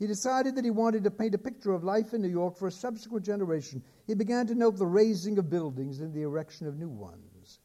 He 0.00 0.08
decided 0.08 0.56
that 0.56 0.64
he 0.64 0.72
wanted 0.72 1.04
to 1.04 1.10
paint 1.12 1.36
a 1.36 1.38
picture 1.38 1.72
of 1.72 1.84
life 1.84 2.14
in 2.14 2.20
New 2.20 2.26
York 2.26 2.56
for 2.56 2.66
a 2.66 2.72
subsequent 2.72 3.24
generation. 3.24 3.80
He 4.08 4.14
began 4.14 4.48
to 4.48 4.56
note 4.56 4.76
the 4.76 4.86
raising 4.86 5.38
of 5.38 5.48
buildings 5.48 6.00
and 6.00 6.12
the 6.12 6.22
erection 6.22 6.66
of 6.66 6.80
new 6.80 6.88
ones. 6.88 7.60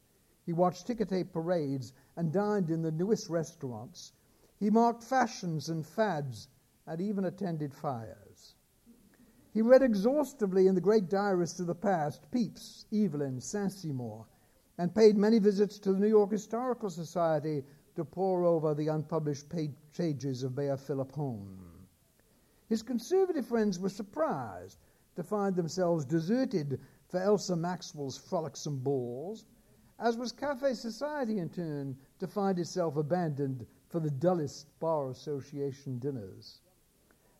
He 0.46 0.54
watched 0.54 0.86
ticker 0.86 1.06
tape 1.06 1.34
parades 1.34 1.92
and 2.16 2.32
dined 2.32 2.70
in 2.70 2.84
the 2.84 2.92
newest 2.92 3.32
restaurants. 3.32 4.14
He 4.60 4.70
marked 4.70 5.04
fashions 5.04 5.70
and 5.70 5.84
fads 5.84 6.50
and 6.86 7.02
even 7.02 7.26
attended 7.26 7.74
fires. 7.74 8.31
He 9.54 9.62
read 9.62 9.82
exhaustively 9.82 10.68
in 10.68 10.76
the 10.76 10.82
great 10.82 11.10
diarists 11.10 11.60
of 11.60 11.68
the 11.68 11.76
past, 11.76 12.32
Pepys, 12.32 12.86
Evelyn, 12.94 13.42
Saint-Simon, 13.42 14.24
and 14.78 14.96
paid 14.96 15.18
many 15.18 15.40
visits 15.40 15.78
to 15.80 15.92
the 15.92 16.00
New 16.00 16.08
York 16.08 16.32
Historical 16.32 16.90
Society 16.90 17.66
to 17.96 18.06
pore 18.06 18.46
over 18.46 18.74
the 18.74 18.88
unpublished 18.88 19.50
pages 19.92 20.44
of 20.44 20.56
Mayor 20.56 20.78
Philip 20.78 21.12
Hone. 21.12 21.86
His 22.70 22.82
conservative 22.82 23.46
friends 23.46 23.78
were 23.78 23.90
surprised 23.90 24.78
to 25.18 25.24
find 25.24 25.58
themselves 25.58 26.06
deserted 26.06 26.80
for 27.10 27.20
Elsa 27.20 27.58
Maxwell's 27.58 28.18
frolicsome 28.18 28.80
balls, 28.80 29.46
as 30.00 30.16
was 30.16 30.32
Cafe 30.32 30.76
Society 30.76 31.40
in 31.40 31.50
turn 31.50 31.98
to 32.20 32.28
find 32.28 32.58
itself 32.58 32.96
abandoned 32.96 33.68
for 33.90 34.00
the 34.00 34.12
dullest 34.12 34.68
bar 34.80 35.10
association 35.10 36.00
dinners. 36.00 36.62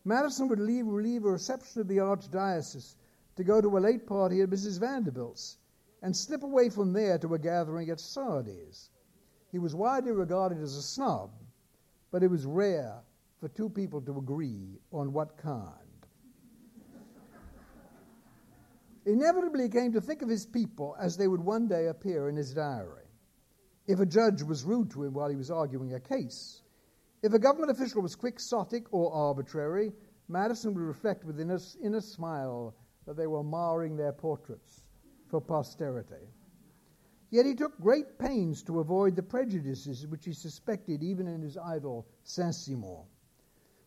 Madison 0.04 0.48
would 0.48 0.58
leave, 0.58 0.86
leave 0.86 1.24
a 1.24 1.30
reception 1.30 1.80
of 1.80 1.88
the 1.88 1.98
archdiocese 1.98 2.96
to 3.36 3.44
go 3.44 3.60
to 3.60 3.78
a 3.78 3.80
late 3.80 4.06
party 4.06 4.40
at 4.40 4.50
Mrs. 4.50 4.78
Vanderbilt's 4.78 5.58
and 6.02 6.16
slip 6.16 6.42
away 6.42 6.68
from 6.68 6.92
there 6.92 7.18
to 7.18 7.34
a 7.34 7.38
gathering 7.38 7.88
at 7.88 8.00
Sardi's. 8.00 8.90
He 9.52 9.58
was 9.58 9.74
widely 9.74 10.10
regarded 10.10 10.58
as 10.60 10.76
a 10.76 10.82
snob, 10.82 11.30
but 12.10 12.22
it 12.22 12.30
was 12.30 12.44
rare 12.44 13.00
for 13.38 13.48
two 13.48 13.68
people 13.68 14.00
to 14.02 14.18
agree 14.18 14.80
on 14.92 15.12
what 15.12 15.36
kind. 15.36 15.78
Inevitably, 19.04 19.64
he 19.64 19.68
came 19.68 19.92
to 19.92 20.00
think 20.00 20.22
of 20.22 20.28
his 20.28 20.46
people 20.46 20.96
as 20.98 21.16
they 21.16 21.28
would 21.28 21.40
one 21.40 21.66
day 21.66 21.86
appear 21.88 22.28
in 22.28 22.36
his 22.36 22.54
diary. 22.54 23.06
If 23.86 23.98
a 23.98 24.06
judge 24.06 24.42
was 24.42 24.64
rude 24.64 24.90
to 24.92 25.04
him 25.04 25.12
while 25.12 25.28
he 25.28 25.36
was 25.36 25.50
arguing 25.50 25.94
a 25.94 26.00
case, 26.00 26.61
if 27.22 27.32
a 27.32 27.38
government 27.38 27.70
official 27.70 28.02
was 28.02 28.16
quixotic 28.16 28.92
or 28.92 29.12
arbitrary, 29.12 29.92
Madison 30.28 30.74
would 30.74 30.82
reflect 30.82 31.24
with 31.24 31.38
a 31.38 31.76
inner 31.82 32.00
smile 32.00 32.74
that 33.06 33.16
they 33.16 33.26
were 33.26 33.44
marring 33.44 33.96
their 33.96 34.12
portraits 34.12 34.84
for 35.28 35.40
posterity. 35.40 36.28
Yet 37.30 37.46
he 37.46 37.54
took 37.54 37.80
great 37.80 38.18
pains 38.18 38.62
to 38.64 38.80
avoid 38.80 39.16
the 39.16 39.22
prejudices 39.22 40.06
which 40.06 40.26
he 40.26 40.32
suspected 40.32 41.02
even 41.02 41.26
in 41.26 41.40
his 41.40 41.56
idol 41.56 42.06
Saint 42.24 42.54
Simon. 42.54 43.04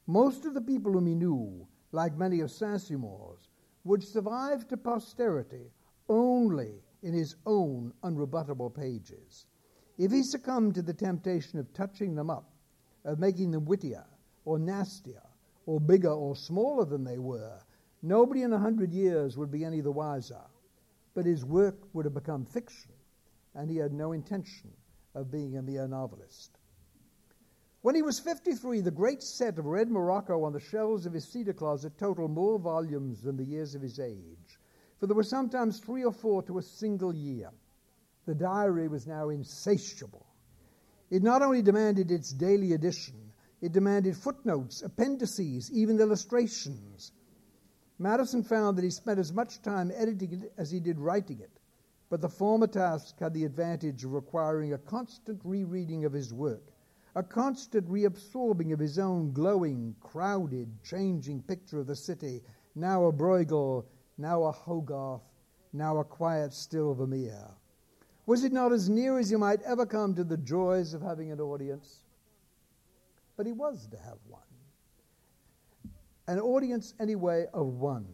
Most 0.07 0.45
of 0.45 0.53
the 0.53 0.61
people 0.61 0.93
whom 0.93 1.05
he 1.05 1.13
knew, 1.13 1.67
like 1.91 2.17
many 2.17 2.39
of 2.39 2.51
Saint 2.51 2.81
Simon's, 2.81 3.49
would 3.83 4.03
survive 4.03 4.67
to 4.67 4.77
posterity 4.77 5.71
only 6.09 6.81
in 7.03 7.13
his 7.13 7.35
own 7.45 7.93
unrebuttable 8.03 8.73
pages. 8.73 9.45
If 9.97 10.11
he 10.11 10.23
succumbed 10.23 10.75
to 10.75 10.81
the 10.81 10.93
temptation 10.93 11.59
of 11.59 11.71
touching 11.73 12.15
them 12.15 12.29
up, 12.29 12.54
of 13.05 13.19
making 13.19 13.51
them 13.51 13.65
wittier 13.65 14.03
or 14.43 14.59
nastier 14.59 15.21
or 15.65 15.79
bigger 15.79 16.11
or 16.11 16.35
smaller 16.35 16.83
than 16.83 17.03
they 17.03 17.17
were, 17.17 17.57
nobody 18.01 18.41
in 18.41 18.51
a 18.51 18.59
hundred 18.59 18.91
years 18.91 19.37
would 19.37 19.51
be 19.51 19.63
any 19.63 19.79
the 19.79 19.91
wiser. 19.91 20.41
But 21.13 21.25
his 21.25 21.45
work 21.45 21.77
would 21.93 22.05
have 22.05 22.13
become 22.13 22.45
fiction 22.45 22.91
and 23.53 23.69
he 23.69 23.77
had 23.77 23.93
no 23.93 24.11
intention 24.11 24.71
of 25.13 25.31
being 25.31 25.57
a 25.57 25.61
mere 25.61 25.87
novelist. 25.87 26.57
When 27.81 27.95
he 27.95 28.01
was 28.01 28.19
53, 28.19 28.81
the 28.81 28.91
great 28.91 29.21
set 29.21 29.59
of 29.59 29.65
red 29.65 29.89
Morocco 29.89 30.43
on 30.43 30.53
the 30.53 30.59
shelves 30.59 31.05
of 31.05 31.13
his 31.13 31.23
cedar 31.23 31.53
closet 31.53 31.97
totaled 31.97 32.31
more 32.31 32.57
volumes 32.57 33.21
than 33.21 33.37
the 33.37 33.45
years 33.45 33.75
of 33.75 33.81
his 33.81 33.99
age, 33.99 34.59
for 34.99 35.07
there 35.07 35.15
were 35.15 35.23
sometimes 35.23 35.79
three 35.79 36.03
or 36.03 36.11
four 36.11 36.41
to 36.43 36.57
a 36.57 36.63
single 36.63 37.13
year. 37.13 37.51
The 38.25 38.33
diary 38.33 38.87
was 38.87 39.05
now 39.05 39.29
insatiable. 39.29 40.25
It 41.09 41.23
not 41.23 41.41
only 41.41 41.61
demanded 41.61 42.11
its 42.11 42.31
daily 42.31 42.73
edition, 42.73 43.31
it 43.61 43.71
demanded 43.71 44.17
footnotes, 44.17 44.81
appendices, 44.81 45.71
even 45.71 45.99
illustrations. 45.99 47.11
Madison 47.97 48.43
found 48.43 48.77
that 48.77 48.83
he 48.83 48.89
spent 48.89 49.19
as 49.19 49.31
much 49.31 49.61
time 49.61 49.91
editing 49.95 50.43
it 50.43 50.53
as 50.57 50.71
he 50.71 50.79
did 50.79 50.99
writing 50.99 51.39
it. 51.39 51.59
But 52.09 52.21
the 52.21 52.29
former 52.29 52.67
task 52.67 53.19
had 53.19 53.33
the 53.33 53.45
advantage 53.45 54.03
of 54.03 54.13
requiring 54.13 54.73
a 54.73 54.77
constant 54.77 55.41
rereading 55.43 56.05
of 56.05 56.13
his 56.13 56.33
work, 56.33 56.71
a 57.15 57.23
constant 57.23 57.87
reabsorbing 57.87 58.73
of 58.73 58.79
his 58.79 58.99
own 58.99 59.31
glowing, 59.31 59.95
crowded, 59.99 60.83
changing 60.83 61.41
picture 61.43 61.79
of 61.79 61.87
the 61.87 61.95
city, 61.95 62.43
now 62.75 63.05
a 63.05 63.11
Bruegel, 63.11 63.85
now 64.17 64.43
a 64.43 64.51
Hogarth, 64.51 65.23
now 65.71 65.97
a 65.97 66.03
quiet, 66.03 66.53
still 66.53 66.93
Vermeer. 66.93 67.49
Was 68.25 68.43
it 68.43 68.51
not 68.51 68.71
as 68.71 68.89
near 68.89 69.19
as 69.19 69.29
you 69.29 69.37
might 69.37 69.61
ever 69.61 69.85
come 69.85 70.15
to 70.15 70.23
the 70.23 70.37
joys 70.37 70.93
of 70.93 71.01
having 71.01 71.31
an 71.31 71.39
audience? 71.39 72.03
But 73.37 73.45
he 73.45 73.51
was 73.51 73.87
to 73.87 73.97
have 73.97 74.17
one. 74.27 74.41
An 76.27 76.39
audience, 76.39 76.95
anyway, 76.99 77.45
of 77.53 77.67
one. 77.67 78.07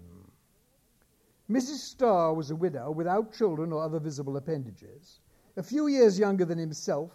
Mrs. 1.49 1.79
Starr 1.79 2.33
was 2.33 2.51
a 2.51 2.55
widow 2.55 2.91
without 2.91 3.31
children 3.31 3.71
or 3.71 3.81
other 3.81 3.99
visible 3.99 4.35
appendages, 4.35 5.19
a 5.55 5.63
few 5.63 5.87
years 5.87 6.19
younger 6.19 6.45
than 6.45 6.57
himself, 6.57 7.11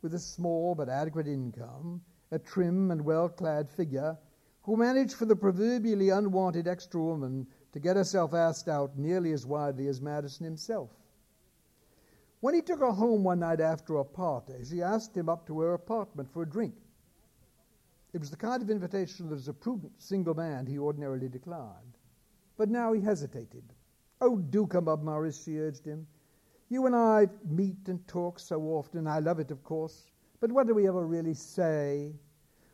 with 0.00 0.14
a 0.14 0.18
small 0.18 0.74
but 0.74 0.88
adequate 0.88 1.26
income, 1.26 2.00
a 2.30 2.38
trim 2.38 2.90
and 2.90 3.04
well 3.04 3.28
clad 3.28 3.70
figure, 3.70 4.16
who 4.62 4.76
managed 4.76 5.14
for 5.14 5.26
the 5.26 5.36
proverbially 5.36 6.08
unwanted 6.08 6.66
extra 6.66 7.02
woman 7.02 7.46
to 7.72 7.80
get 7.80 7.96
herself 7.96 8.32
asked 8.32 8.68
out 8.68 8.96
nearly 8.96 9.32
as 9.32 9.46
widely 9.46 9.88
as 9.88 10.00
Madison 10.00 10.44
himself. 10.44 10.90
When 12.40 12.54
he 12.54 12.62
took 12.62 12.80
her 12.80 12.92
home 12.92 13.22
one 13.22 13.40
night 13.40 13.60
after 13.60 13.96
a 13.96 14.04
party, 14.04 14.64
she 14.64 14.82
asked 14.82 15.14
him 15.14 15.28
up 15.28 15.46
to 15.46 15.60
her 15.60 15.74
apartment 15.74 16.32
for 16.32 16.42
a 16.42 16.48
drink. 16.48 16.74
It 18.12 18.20
was 18.20 18.30
the 18.30 18.36
kind 18.36 18.62
of 18.62 18.70
invitation 18.70 19.28
that 19.28 19.36
as 19.36 19.48
a 19.48 19.52
prudent 19.52 19.92
single 20.00 20.34
man 20.34 20.66
he 20.66 20.78
ordinarily 20.78 21.28
declined. 21.28 21.98
But 22.56 22.70
now 22.70 22.92
he 22.92 23.00
hesitated. 23.00 23.62
Oh, 24.20 24.38
do 24.38 24.66
come 24.66 24.88
up, 24.88 25.02
Morris, 25.02 25.42
she 25.42 25.58
urged 25.58 25.84
him. 25.84 26.06
You 26.70 26.86
and 26.86 26.96
I 26.96 27.28
meet 27.48 27.88
and 27.88 28.06
talk 28.08 28.38
so 28.38 28.62
often. 28.62 29.06
I 29.06 29.18
love 29.18 29.38
it, 29.38 29.50
of 29.50 29.62
course. 29.62 30.10
But 30.40 30.50
what 30.50 30.66
do 30.66 30.74
we 30.74 30.88
ever 30.88 31.06
really 31.06 31.34
say? 31.34 32.14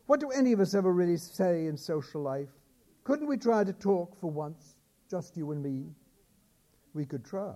What 0.05 0.21
do 0.21 0.29
any 0.29 0.53
of 0.53 0.61
us 0.61 0.73
ever 0.73 0.93
really 0.93 1.17
say 1.17 1.65
in 1.65 1.77
social 1.77 2.21
life? 2.21 2.49
Couldn't 3.03 3.27
we 3.27 3.37
try 3.37 3.63
to 3.63 3.73
talk 3.73 4.17
for 4.19 4.31
once, 4.31 4.75
just 5.09 5.35
you 5.35 5.51
and 5.51 5.61
me? 5.61 5.87
We 6.93 7.05
could 7.05 7.25
try. 7.25 7.55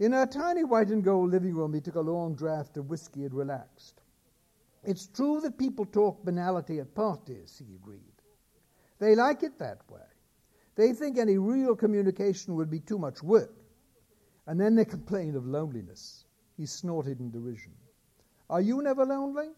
In 0.00 0.14
our 0.14 0.26
tiny 0.26 0.64
white 0.64 0.88
and 0.88 1.04
gold 1.04 1.30
living 1.30 1.54
room, 1.54 1.74
he 1.74 1.80
took 1.82 1.94
a 1.94 2.00
long 2.00 2.34
draught 2.34 2.74
of 2.78 2.88
whiskey 2.88 3.24
and 3.24 3.34
relaxed. 3.34 4.00
It's 4.82 5.06
true 5.06 5.42
that 5.42 5.58
people 5.58 5.84
talk 5.84 6.24
banality 6.24 6.80
at 6.80 6.94
parties, 6.94 7.62
he 7.62 7.74
agreed. 7.74 8.00
They 8.98 9.14
like 9.14 9.42
it 9.42 9.58
that 9.58 9.82
way. 9.90 10.00
They 10.74 10.94
think 10.94 11.18
any 11.18 11.36
real 11.36 11.76
communication 11.76 12.56
would 12.56 12.70
be 12.70 12.80
too 12.80 12.98
much 12.98 13.22
work. 13.22 13.54
And 14.46 14.58
then 14.58 14.74
they 14.74 14.86
complain 14.86 15.36
of 15.36 15.46
loneliness. 15.46 16.24
He 16.56 16.64
snorted 16.64 17.20
in 17.20 17.30
derision. 17.30 17.72
Are 18.48 18.62
you 18.62 18.80
never 18.80 19.04
lonely? 19.04 19.50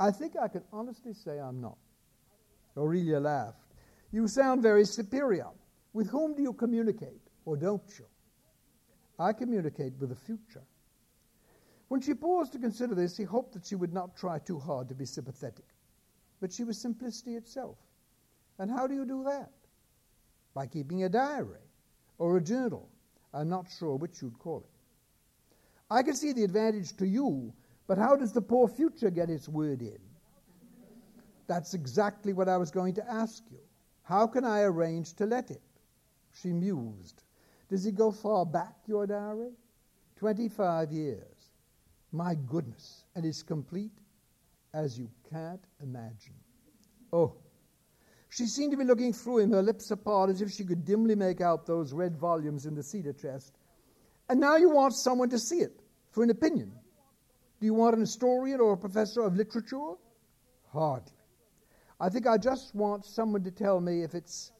I 0.00 0.10
think 0.10 0.34
I 0.36 0.48
can 0.48 0.64
honestly 0.72 1.14
say 1.14 1.38
I'm 1.38 1.60
not. 1.60 1.78
Aurelia 2.76 3.20
laughed. 3.20 3.74
You 4.10 4.26
sound 4.26 4.60
very 4.60 4.84
superior. 4.84 5.46
With 5.92 6.10
whom 6.10 6.34
do 6.34 6.42
you 6.42 6.52
communicate, 6.52 7.22
or 7.44 7.56
don't 7.56 7.84
you? 7.96 8.06
I 9.18 9.32
communicate 9.32 9.94
with 9.98 10.10
the 10.10 10.16
future. 10.16 10.62
When 11.88 12.00
she 12.00 12.14
paused 12.14 12.52
to 12.52 12.58
consider 12.58 12.94
this, 12.94 13.16
he 13.16 13.24
hoped 13.24 13.52
that 13.54 13.66
she 13.66 13.76
would 13.76 13.92
not 13.92 14.16
try 14.16 14.38
too 14.38 14.58
hard 14.58 14.88
to 14.88 14.94
be 14.94 15.06
sympathetic. 15.06 15.66
But 16.40 16.52
she 16.52 16.64
was 16.64 16.78
simplicity 16.80 17.36
itself. 17.36 17.78
And 18.58 18.70
how 18.70 18.86
do 18.86 18.94
you 18.94 19.04
do 19.04 19.24
that? 19.24 19.52
By 20.54 20.66
keeping 20.66 21.04
a 21.04 21.08
diary 21.08 21.70
or 22.18 22.36
a 22.36 22.42
journal. 22.42 22.88
I'm 23.32 23.48
not 23.48 23.66
sure 23.78 23.96
which 23.96 24.20
you'd 24.22 24.38
call 24.38 24.60
it. 24.60 24.70
I 25.90 26.02
can 26.02 26.14
see 26.14 26.32
the 26.32 26.44
advantage 26.44 26.96
to 26.96 27.06
you, 27.06 27.52
but 27.86 27.98
how 27.98 28.16
does 28.16 28.32
the 28.32 28.42
poor 28.42 28.66
future 28.66 29.10
get 29.10 29.30
its 29.30 29.48
word 29.48 29.82
in? 29.82 29.98
That's 31.46 31.74
exactly 31.74 32.32
what 32.32 32.48
I 32.48 32.56
was 32.56 32.70
going 32.70 32.94
to 32.94 33.08
ask 33.08 33.44
you. 33.50 33.60
How 34.02 34.26
can 34.26 34.44
I 34.44 34.62
arrange 34.62 35.14
to 35.14 35.26
let 35.26 35.50
it? 35.50 35.62
She 36.32 36.52
mused. 36.52 37.22
Does 37.68 37.86
it 37.86 37.94
go 37.94 38.10
far 38.10 38.46
back, 38.46 38.74
your 38.86 39.06
diary? 39.06 39.52
25 40.16 40.92
years. 40.92 41.50
My 42.12 42.34
goodness. 42.34 43.04
And 43.14 43.24
it's 43.24 43.42
complete 43.42 43.98
as 44.72 44.98
you 44.98 45.10
can't 45.30 45.64
imagine. 45.82 46.34
Oh. 47.12 47.34
She 48.28 48.46
seemed 48.46 48.72
to 48.72 48.76
be 48.76 48.84
looking 48.84 49.12
through 49.12 49.38
him, 49.38 49.52
her 49.52 49.62
lips 49.62 49.90
apart, 49.90 50.30
as 50.30 50.42
if 50.42 50.50
she 50.50 50.64
could 50.64 50.84
dimly 50.84 51.14
make 51.14 51.40
out 51.40 51.66
those 51.66 51.92
red 51.92 52.16
volumes 52.16 52.66
in 52.66 52.74
the 52.74 52.82
cedar 52.82 53.12
chest. 53.12 53.56
And 54.28 54.40
now 54.40 54.56
you 54.56 54.70
want 54.70 54.94
someone 54.94 55.30
to 55.30 55.38
see 55.38 55.58
it 55.58 55.80
for 56.10 56.22
an 56.22 56.30
opinion. 56.30 56.72
Do 57.60 57.66
you 57.66 57.74
want 57.74 57.94
an 57.94 58.00
historian 58.00 58.60
or 58.60 58.72
a 58.72 58.76
professor 58.76 59.22
of 59.22 59.36
literature? 59.36 59.94
Hardly. 60.72 61.12
I 61.98 62.10
think 62.10 62.26
I 62.26 62.36
just 62.36 62.74
want 62.74 63.06
someone 63.06 63.44
to 63.44 63.50
tell 63.50 63.80
me 63.80 64.02
if 64.02 64.14
it's. 64.14 64.52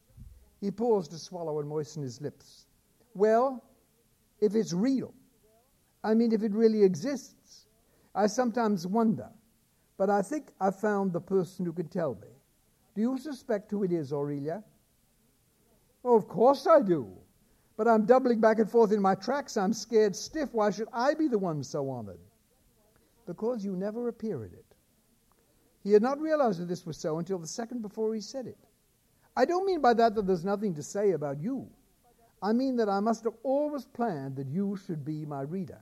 He 0.60 0.70
paused 0.70 1.10
to 1.10 1.18
swallow 1.18 1.60
and 1.60 1.68
moisten 1.68 2.02
his 2.02 2.20
lips. 2.22 2.65
Well, 3.16 3.64
if 4.40 4.54
it's 4.54 4.74
real. 4.74 5.14
I 6.04 6.12
mean, 6.12 6.32
if 6.32 6.42
it 6.42 6.52
really 6.52 6.84
exists. 6.84 7.66
I 8.14 8.26
sometimes 8.26 8.86
wonder, 8.86 9.28
but 9.96 10.10
I 10.10 10.22
think 10.22 10.52
I've 10.60 10.78
found 10.78 11.12
the 11.12 11.20
person 11.20 11.64
who 11.64 11.72
can 11.72 11.88
tell 11.88 12.14
me. 12.14 12.28
Do 12.94 13.00
you 13.00 13.18
suspect 13.18 13.70
who 13.70 13.84
it 13.84 13.92
is, 13.92 14.12
Aurelia? 14.12 14.62
Oh, 16.04 16.14
of 16.14 16.28
course 16.28 16.66
I 16.66 16.80
do. 16.80 17.10
But 17.76 17.88
I'm 17.88 18.06
doubling 18.06 18.40
back 18.40 18.58
and 18.58 18.70
forth 18.70 18.92
in 18.92 19.02
my 19.02 19.14
tracks. 19.14 19.56
I'm 19.56 19.72
scared 19.72 20.14
stiff. 20.14 20.48
Why 20.52 20.70
should 20.70 20.88
I 20.92 21.14
be 21.14 21.28
the 21.28 21.38
one 21.38 21.62
so 21.62 21.90
honored? 21.90 22.20
Because 23.26 23.64
you 23.64 23.76
never 23.76 24.08
appear 24.08 24.44
in 24.44 24.52
it. 24.52 24.64
He 25.82 25.92
had 25.92 26.02
not 26.02 26.20
realized 26.20 26.60
that 26.60 26.68
this 26.68 26.86
was 26.86 26.96
so 26.96 27.18
until 27.18 27.38
the 27.38 27.46
second 27.46 27.82
before 27.82 28.14
he 28.14 28.20
said 28.20 28.46
it. 28.46 28.58
I 29.36 29.44
don't 29.44 29.66
mean 29.66 29.80
by 29.80 29.94
that 29.94 30.14
that 30.14 30.26
there's 30.26 30.44
nothing 30.44 30.74
to 30.74 30.82
say 30.82 31.12
about 31.12 31.40
you. 31.40 31.68
I 32.42 32.52
mean 32.52 32.76
that 32.76 32.88
I 32.88 33.00
must 33.00 33.24
have 33.24 33.34
always 33.42 33.86
planned 33.86 34.36
that 34.36 34.48
you 34.48 34.76
should 34.86 35.04
be 35.04 35.24
my 35.24 35.42
reader. 35.42 35.80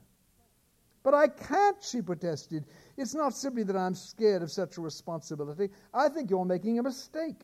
But 1.03 1.13
I 1.13 1.27
can't, 1.27 1.77
she 1.83 2.01
protested. 2.01 2.65
It's 2.97 3.13
not 3.13 3.35
simply 3.35 3.63
that 3.63 3.75
I'm 3.75 3.93
scared 3.93 4.41
of 4.41 4.51
such 4.51 4.77
a 4.77 4.81
responsibility. 4.81 5.69
I 5.93 6.09
think 6.09 6.29
you're 6.29 6.45
making 6.45 6.79
a 6.79 6.83
mistake. 6.83 7.41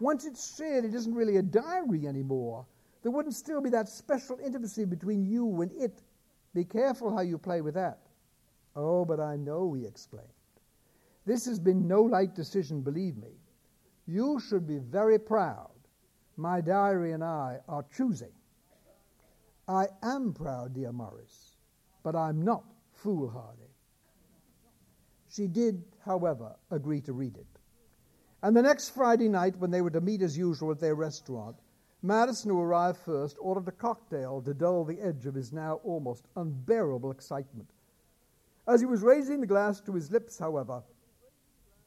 Once 0.00 0.24
it's 0.24 0.56
shared, 0.56 0.84
it 0.84 0.94
isn't 0.94 1.14
really 1.14 1.36
a 1.36 1.42
diary 1.42 2.06
anymore. 2.06 2.64
There 3.02 3.12
wouldn't 3.12 3.34
still 3.34 3.60
be 3.60 3.70
that 3.70 3.88
special 3.88 4.38
intimacy 4.42 4.84
between 4.84 5.26
you 5.26 5.60
and 5.60 5.70
it. 5.72 6.02
Be 6.54 6.64
careful 6.64 7.14
how 7.14 7.22
you 7.22 7.36
play 7.36 7.60
with 7.60 7.74
that. 7.74 7.98
Oh, 8.74 9.04
but 9.04 9.20
I 9.20 9.36
know, 9.36 9.74
he 9.74 9.84
explained. 9.84 10.26
This 11.26 11.44
has 11.46 11.58
been 11.58 11.86
no 11.86 12.02
light 12.02 12.34
decision, 12.34 12.80
believe 12.80 13.16
me. 13.16 13.36
You 14.06 14.40
should 14.40 14.66
be 14.66 14.78
very 14.78 15.18
proud. 15.18 15.70
My 16.36 16.60
diary 16.60 17.12
and 17.12 17.22
I 17.22 17.60
are 17.68 17.84
choosing. 17.94 18.32
I 19.68 19.88
am 20.02 20.32
proud, 20.32 20.74
dear 20.74 20.92
Morris, 20.92 21.56
but 22.02 22.16
I'm 22.16 22.42
not 22.42 22.64
foolhardy. 22.92 23.70
She 25.28 25.46
did, 25.46 25.84
however, 26.04 26.56
agree 26.70 27.00
to 27.02 27.12
read 27.12 27.36
it. 27.36 27.46
And 28.42 28.56
the 28.56 28.62
next 28.62 28.90
Friday 28.90 29.28
night, 29.28 29.56
when 29.58 29.70
they 29.70 29.80
were 29.80 29.90
to 29.90 30.00
meet 30.00 30.20
as 30.20 30.36
usual 30.36 30.72
at 30.72 30.80
their 30.80 30.94
restaurant, 30.94 31.56
Madison, 32.02 32.50
who 32.50 32.60
arrived 32.60 32.98
first, 32.98 33.36
ordered 33.40 33.68
a 33.68 33.72
cocktail 33.72 34.42
to 34.42 34.52
dull 34.52 34.84
the 34.84 35.00
edge 35.00 35.26
of 35.26 35.34
his 35.34 35.52
now 35.52 35.76
almost 35.84 36.26
unbearable 36.34 37.12
excitement. 37.12 37.70
As 38.66 38.80
he 38.80 38.86
was 38.86 39.02
raising 39.02 39.40
the 39.40 39.46
glass 39.46 39.80
to 39.82 39.94
his 39.94 40.10
lips, 40.10 40.38
however, 40.38 40.82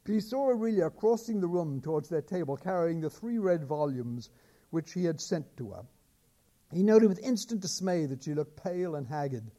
he 0.06 0.22
saw 0.22 0.50
Aurelia 0.50 0.90
crossing 0.90 1.42
the 1.42 1.48
room 1.48 1.82
towards 1.82 2.08
their 2.08 2.22
table, 2.22 2.56
carrying 2.56 3.02
the 3.02 3.10
three 3.10 3.38
red 3.38 3.66
volumes 3.66 4.30
which 4.70 4.94
he 4.94 5.04
had 5.04 5.20
sent 5.20 5.58
to 5.58 5.72
her. 5.72 5.86
He 6.72 6.84
noted 6.84 7.10
with 7.10 7.20
instant 7.20 7.62
dismay 7.62 8.06
that 8.06 8.24
she 8.24 8.34
looked 8.34 8.62
pale 8.62 8.96
and 8.96 9.08
haggard 9.08 9.52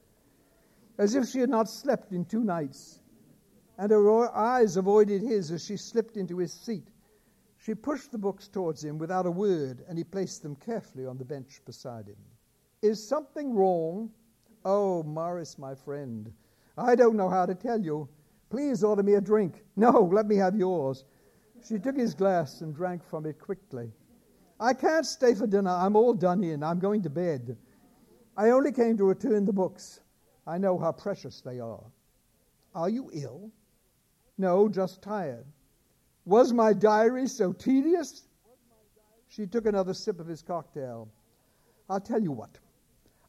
as 0.99 1.14
if 1.14 1.29
she 1.29 1.40
had 1.40 1.51
not 1.51 1.69
slept 1.69 2.12
in 2.12 2.25
two 2.25 2.42
nights, 2.42 3.01
and 3.79 3.90
her 3.90 4.35
eyes 4.35 4.77
avoided 4.77 5.21
his 5.21 5.51
as 5.51 5.64
she 5.64 5.77
slipped 5.77 6.16
into 6.16 6.38
his 6.38 6.53
seat. 6.53 6.88
She 7.59 7.75
pushed 7.75 8.12
the 8.12 8.19
books 8.19 8.49
towards 8.49 8.83
him 8.85 8.99
without 8.99 9.27
a 9.27 9.31
word, 9.31 9.85
and 9.88 9.99
he 9.99 10.05
placed 10.05 10.42
them 10.42 10.57
carefully 10.57 11.05
on 11.05 11.19
the 11.19 11.25
bench 11.25 11.61
beside 11.64 12.09
him. 12.09 12.16
Is 12.81 13.07
something 13.07 13.55
wrong? 13.55 14.11
Oh, 14.64 15.03
Morris, 15.03 15.59
my 15.59 15.75
friend, 15.75 16.33
I 16.79 16.95
don't 16.95 17.16
know 17.16 17.29
how 17.29 17.47
to 17.47 17.55
tell 17.55 17.81
you. 17.81 18.09
Please 18.49 18.85
order 18.85 19.03
me 19.03 19.14
a 19.14 19.21
drink. 19.21 19.64
No, 19.77 20.09
let 20.12 20.27
me 20.27 20.37
have 20.37 20.57
yours. 20.57 21.05
She 21.62 21.79
took 21.79 21.97
his 21.97 22.14
glass 22.14 22.61
and 22.61 22.75
drank 22.75 23.03
from 23.03 23.27
it 23.27 23.38
quickly. 23.38 23.92
I 24.59 24.73
can't 24.73 25.07
stay 25.07 25.35
for 25.35 25.47
dinner. 25.47 25.71
I'm 25.71 25.97
all 25.97 26.14
done 26.14 26.42
in. 26.42 26.62
I'm 26.62 26.79
going 26.79 27.03
to 27.03 27.11
bed. 27.11 27.57
I 28.37 28.51
only 28.51 28.73
came 28.73 28.97
to 28.97 29.05
return 29.05 29.45
the 29.45 29.53
books. 29.53 30.01
I 30.47 30.59
know 30.59 30.79
how 30.79 30.92
precious 30.92 31.40
they 31.40 31.61
are. 31.61 31.85
Are 32.75 32.88
you 32.88 33.11
ill? 33.12 33.51
No, 34.38 34.69
just 34.69 35.03
tired. 35.03 35.47
Was 36.25 36.52
my 36.52 36.73
diary 36.73 37.27
so 37.27 37.52
tedious? 37.52 38.27
She 39.29 39.46
took 39.46 39.67
another 39.67 39.94
sip 39.94 40.21
of 40.21 40.27
his 40.27 40.42
cocktail. 40.42 41.09
I'll 41.88 42.00
tell 42.00 42.21
you 42.21 42.33
what. 42.33 42.59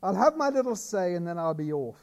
I'll 0.03 0.15
have 0.15 0.36
my 0.36 0.49
little 0.49 0.75
say 0.75 1.15
and 1.15 1.28
then 1.28 1.38
I'll 1.38 1.53
be 1.53 1.73
off. 1.73 1.97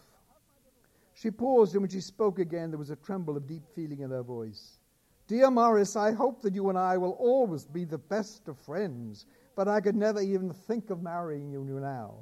She 1.14 1.30
paused, 1.30 1.74
and 1.74 1.82
when 1.82 1.90
she 1.90 2.00
spoke 2.00 2.40
again, 2.40 2.70
there 2.70 2.78
was 2.78 2.90
a 2.90 2.96
tremble 2.96 3.36
of 3.36 3.46
deep 3.46 3.62
feeling 3.74 4.00
in 4.00 4.10
her 4.10 4.22
voice. 4.22 4.78
Dear 5.26 5.50
Morris, 5.50 5.96
I 5.96 6.12
hope 6.12 6.42
that 6.42 6.54
you 6.54 6.68
and 6.68 6.78
I 6.78 6.96
will 6.98 7.12
always 7.12 7.64
be 7.64 7.84
the 7.84 7.98
best 7.98 8.48
of 8.48 8.58
friends, 8.58 9.26
but 9.56 9.68
I 9.68 9.80
could 9.80 9.96
never 9.96 10.20
even 10.20 10.52
think 10.52 10.90
of 10.90 11.02
marrying 11.02 11.50
you 11.50 11.64
now 11.64 12.14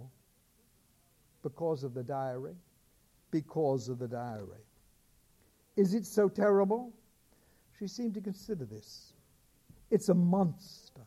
because 1.42 1.82
of 1.82 1.94
the 1.94 2.02
diary 2.04 2.54
because 3.32 3.88
of 3.88 3.98
the 3.98 4.06
diary. 4.06 4.62
Is 5.74 5.94
it 5.94 6.06
so 6.06 6.28
terrible? 6.28 6.92
She 7.78 7.88
seemed 7.88 8.14
to 8.14 8.20
consider 8.20 8.64
this. 8.64 9.14
It's 9.90 10.08
a 10.10 10.14
monster. 10.14 11.00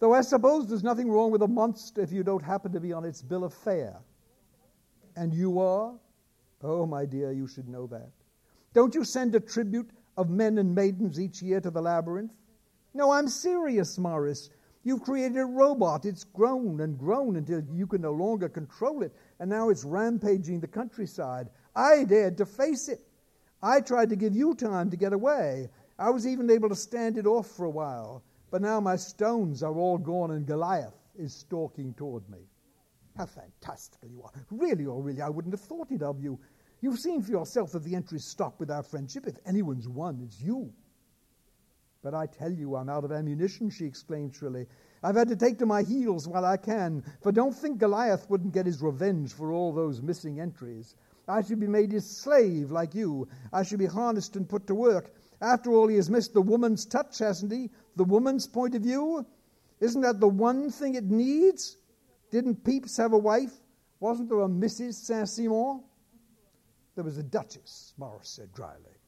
Though 0.00 0.14
I 0.14 0.22
suppose 0.22 0.66
there's 0.66 0.82
nothing 0.82 1.10
wrong 1.10 1.30
with 1.30 1.42
a 1.42 1.48
monster 1.48 2.00
if 2.00 2.10
you 2.10 2.24
don't 2.24 2.42
happen 2.42 2.72
to 2.72 2.80
be 2.80 2.92
on 2.92 3.04
its 3.04 3.22
bill 3.22 3.44
of 3.44 3.54
fare. 3.54 3.96
And 5.16 5.34
you 5.34 5.60
are? 5.60 5.94
Oh, 6.62 6.86
my 6.86 7.04
dear, 7.04 7.30
you 7.30 7.46
should 7.46 7.68
know 7.68 7.86
that. 7.88 8.10
Don't 8.74 8.94
you 8.94 9.04
send 9.04 9.34
a 9.34 9.40
tribute 9.40 9.90
of 10.18 10.28
men 10.28 10.58
and 10.58 10.74
maidens 10.74 11.20
each 11.20 11.40
year 11.40 11.60
to 11.60 11.70
the 11.70 11.80
labyrinth? 11.80 12.34
No, 12.92 13.12
I'm 13.12 13.28
serious, 13.28 13.96
Morris. 13.98 14.50
You've 14.82 15.02
created 15.02 15.38
a 15.38 15.44
robot. 15.44 16.04
It's 16.04 16.24
grown 16.24 16.80
and 16.80 16.98
grown 16.98 17.36
until 17.36 17.62
you 17.72 17.86
can 17.86 18.02
no 18.02 18.12
longer 18.12 18.48
control 18.48 19.02
it, 19.02 19.14
and 19.38 19.48
now 19.48 19.68
it's 19.68 19.84
rampaging 19.84 20.58
the 20.58 20.66
countryside. 20.66 21.50
I 21.76 22.02
dared 22.02 22.36
to 22.38 22.46
face 22.46 22.88
it. 22.88 23.00
I 23.62 23.80
tried 23.80 24.10
to 24.10 24.16
give 24.16 24.34
you 24.34 24.54
time 24.54 24.90
to 24.90 24.96
get 24.96 25.12
away. 25.12 25.68
I 26.00 26.10
was 26.10 26.26
even 26.26 26.50
able 26.50 26.68
to 26.68 26.74
stand 26.74 27.16
it 27.16 27.26
off 27.26 27.46
for 27.46 27.66
a 27.66 27.70
while. 27.70 28.24
But 28.50 28.62
now 28.62 28.80
my 28.80 28.96
stones 28.96 29.62
are 29.62 29.78
all 29.78 29.98
gone, 29.98 30.32
and 30.32 30.46
Goliath 30.46 30.98
is 31.16 31.32
stalking 31.32 31.94
toward 31.94 32.28
me. 32.28 32.40
How 33.16 33.26
fantastical 33.26 34.08
you 34.08 34.22
are. 34.24 34.32
Really 34.50 34.86
or 34.86 35.00
really, 35.00 35.22
I 35.22 35.28
wouldn't 35.28 35.54
have 35.54 35.60
thought 35.60 35.92
it 35.92 36.02
of 36.02 36.20
you. 36.20 36.40
You've 36.80 36.98
seen 36.98 37.22
for 37.22 37.32
yourself 37.32 37.72
that 37.72 37.82
the 37.82 37.96
entries 37.96 38.24
stop 38.24 38.60
without 38.60 38.86
friendship. 38.86 39.26
If 39.26 39.38
anyone's 39.44 39.88
won, 39.88 40.20
it's 40.22 40.40
you. 40.40 40.72
But 42.02 42.14
I 42.14 42.26
tell 42.26 42.52
you, 42.52 42.76
I'm 42.76 42.88
out 42.88 43.04
of 43.04 43.10
ammunition, 43.10 43.70
she 43.70 43.84
exclaimed 43.84 44.34
shrilly. 44.34 44.66
I've 45.02 45.16
had 45.16 45.28
to 45.28 45.36
take 45.36 45.58
to 45.58 45.66
my 45.66 45.82
heels 45.82 46.28
while 46.28 46.44
I 46.44 46.56
can, 46.56 47.02
for 47.20 47.32
don't 47.32 47.54
think 47.54 47.78
Goliath 47.78 48.30
wouldn't 48.30 48.54
get 48.54 48.66
his 48.66 48.80
revenge 48.80 49.32
for 49.32 49.52
all 49.52 49.72
those 49.72 50.00
missing 50.00 50.40
entries. 50.40 50.94
I 51.26 51.42
should 51.42 51.60
be 51.60 51.66
made 51.66 51.92
his 51.92 52.08
slave 52.08 52.70
like 52.70 52.94
you. 52.94 53.28
I 53.52 53.62
should 53.62 53.78
be 53.80 53.86
harnessed 53.86 54.36
and 54.36 54.48
put 54.48 54.66
to 54.68 54.74
work. 54.74 55.12
After 55.40 55.72
all, 55.72 55.88
he 55.88 55.96
has 55.96 56.08
missed 56.08 56.34
the 56.34 56.42
woman's 56.42 56.86
touch, 56.86 57.18
hasn't 57.18 57.52
he? 57.52 57.70
The 57.96 58.04
woman's 58.04 58.46
point 58.46 58.74
of 58.74 58.82
view? 58.82 59.26
Isn't 59.80 60.02
that 60.02 60.20
the 60.20 60.28
one 60.28 60.70
thing 60.70 60.94
it 60.94 61.04
needs? 61.04 61.76
Didn't 62.30 62.64
Pepys 62.64 62.96
have 62.96 63.12
a 63.12 63.18
wife? 63.18 63.52
Wasn't 64.00 64.28
there 64.28 64.40
a 64.40 64.48
Mrs. 64.48 64.94
Saint 64.94 65.28
Simon? 65.28 65.82
There 66.98 67.04
was 67.04 67.18
a 67.18 67.22
Duchess, 67.22 67.94
Morris 67.96 68.28
said 68.28 68.52
dryly. 68.52 68.98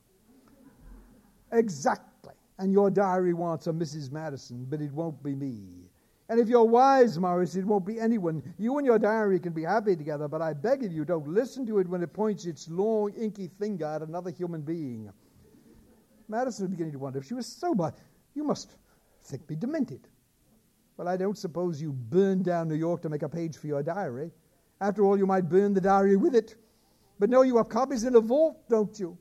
exactly. 1.51 2.34
And 2.61 2.72
your 2.72 2.88
diary 2.88 3.34
wants 3.34 3.66
a 3.66 3.72
Mrs. 3.72 4.12
Madison, 4.12 4.64
but 4.70 4.80
it 4.80 4.93
won't 4.93 5.20
be 5.24 5.34
me. 5.34 5.91
And 6.28 6.38
if 6.38 6.49
you're 6.49 6.62
wise, 6.62 7.18
Morris, 7.18 7.57
it 7.57 7.64
won't 7.64 7.84
be 7.84 7.99
anyone. 7.99 8.45
You 8.59 8.78
and 8.78 8.86
your 8.86 9.01
diary 9.01 9.41
can 9.41 9.53
be 9.53 9.64
happy 9.64 9.97
together, 9.97 10.28
but 10.28 10.41
I 10.41 10.53
beg 10.53 10.84
of 10.84 10.93
you, 10.93 11.05
don't 11.05 11.26
listen 11.26 11.66
to 11.66 11.80
it 11.80 11.88
when 11.88 12.01
it 12.01 12.12
points 12.12 12.47
its 12.47 12.68
long, 12.68 13.12
inky 13.14 13.49
finger 13.59 13.86
at 13.86 14.03
another 14.03 14.30
human 14.30 14.61
being. 14.61 15.11
Madison 16.28 16.66
was 16.66 16.70
beginning 16.70 16.93
to 16.93 17.01
wonder 17.01 17.18
if 17.18 17.24
she 17.24 17.34
was 17.34 17.47
sober. 17.49 17.93
You 18.36 18.45
must 18.45 18.76
think 19.24 19.51
me 19.51 19.57
demented. 19.57 20.07
Well, 20.97 21.09
I 21.09 21.16
don't 21.16 21.36
suppose 21.36 21.82
you 21.82 21.91
burned 21.91 22.45
down 22.45 22.68
New 22.68 22.76
York 22.76 23.03
to 23.03 23.09
make 23.09 23.24
a 23.24 23.28
page 23.28 23.57
for 23.57 23.66
your 23.66 23.82
diary. 23.82 24.30
After 24.80 25.05
all, 25.05 25.18
you 25.18 25.26
might 25.26 25.49
burn 25.49 25.74
the 25.74 25.80
diary 25.80 26.14
with 26.14 26.36
it. 26.36 26.55
But 27.21 27.29
no, 27.29 27.43
you 27.43 27.59
have 27.59 27.68
copies 27.68 28.05
in 28.05 28.14
the 28.14 28.21
vault, 28.23 28.66
don't 28.71 28.99
you? 28.99 29.16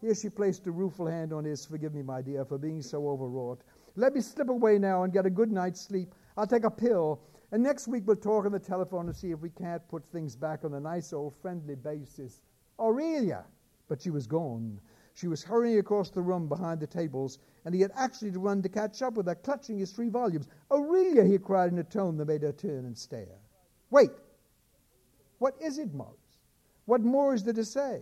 Here 0.00 0.12
she 0.12 0.28
placed 0.28 0.66
a 0.66 0.72
rueful 0.72 1.06
hand 1.06 1.32
on 1.32 1.44
his. 1.44 1.64
Forgive 1.64 1.94
me, 1.94 2.02
my 2.02 2.20
dear, 2.20 2.44
for 2.44 2.58
being 2.58 2.82
so 2.82 3.08
overwrought. 3.08 3.60
Let 3.94 4.12
me 4.12 4.20
slip 4.20 4.48
away 4.48 4.76
now 4.80 5.04
and 5.04 5.12
get 5.12 5.24
a 5.24 5.30
good 5.30 5.52
night's 5.52 5.80
sleep. 5.80 6.16
I'll 6.36 6.48
take 6.48 6.64
a 6.64 6.70
pill. 6.70 7.20
And 7.52 7.62
next 7.62 7.86
week 7.86 8.02
we'll 8.06 8.16
talk 8.16 8.44
on 8.44 8.50
the 8.50 8.58
telephone 8.58 9.06
to 9.06 9.14
see 9.14 9.30
if 9.30 9.38
we 9.38 9.50
can't 9.50 9.88
put 9.88 10.04
things 10.10 10.34
back 10.34 10.64
on 10.64 10.74
a 10.74 10.80
nice 10.80 11.12
old 11.12 11.32
friendly 11.40 11.76
basis. 11.76 12.40
Aurelia! 12.80 13.44
But 13.88 14.02
she 14.02 14.10
was 14.10 14.26
gone. 14.26 14.80
She 15.14 15.28
was 15.28 15.44
hurrying 15.44 15.78
across 15.78 16.10
the 16.10 16.20
room 16.20 16.48
behind 16.48 16.80
the 16.80 16.88
tables, 16.88 17.38
and 17.64 17.72
he 17.72 17.80
had 17.80 17.92
actually 17.94 18.32
to 18.32 18.40
run 18.40 18.62
to 18.62 18.68
catch 18.68 19.00
up 19.00 19.14
with 19.14 19.26
her, 19.28 19.36
clutching 19.36 19.78
his 19.78 19.92
three 19.92 20.08
volumes. 20.08 20.48
Aurelia, 20.72 21.24
he 21.24 21.38
cried 21.38 21.70
in 21.70 21.78
a 21.78 21.84
tone 21.84 22.16
that 22.16 22.26
made 22.26 22.42
her 22.42 22.52
turn 22.52 22.84
and 22.84 22.98
stare. 22.98 23.38
Wait! 23.90 24.10
What 25.38 25.54
is 25.62 25.78
it, 25.78 25.94
Morris? 25.94 26.17
What 26.88 27.02
more 27.02 27.34
is 27.34 27.44
there 27.44 27.52
to 27.52 27.66
say? 27.66 28.00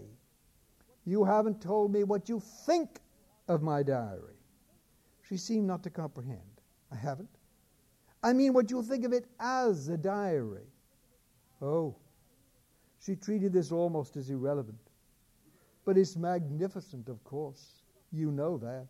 You 1.05 1.25
haven't 1.25 1.61
told 1.61 1.93
me 1.93 2.05
what 2.05 2.29
you 2.29 2.41
think 2.67 3.01
of 3.49 3.61
my 3.61 3.83
diary. 3.83 4.39
She 5.29 5.37
seemed 5.37 5.67
not 5.67 5.83
to 5.83 5.91
comprehend. 5.91 6.61
I 6.93 6.95
haven't? 6.95 7.29
I 8.23 8.33
mean, 8.33 8.53
what 8.53 8.71
you 8.71 8.85
think 8.85 9.05
of 9.05 9.13
it 9.13 9.27
as 9.41 9.89
a 9.89 9.97
diary. 9.97 10.69
Oh, 11.61 11.97
she 13.05 13.17
treated 13.17 13.53
this 13.53 13.73
almost 13.73 14.17
as 14.17 14.31
irrelevant. 14.31 14.79
But 15.85 15.99
it's 15.99 16.17
magnificent, 16.17 17.09
of 17.09 17.25
course. 17.25 17.83
You 18.13 18.31
know 18.31 18.57
that. 18.59 18.87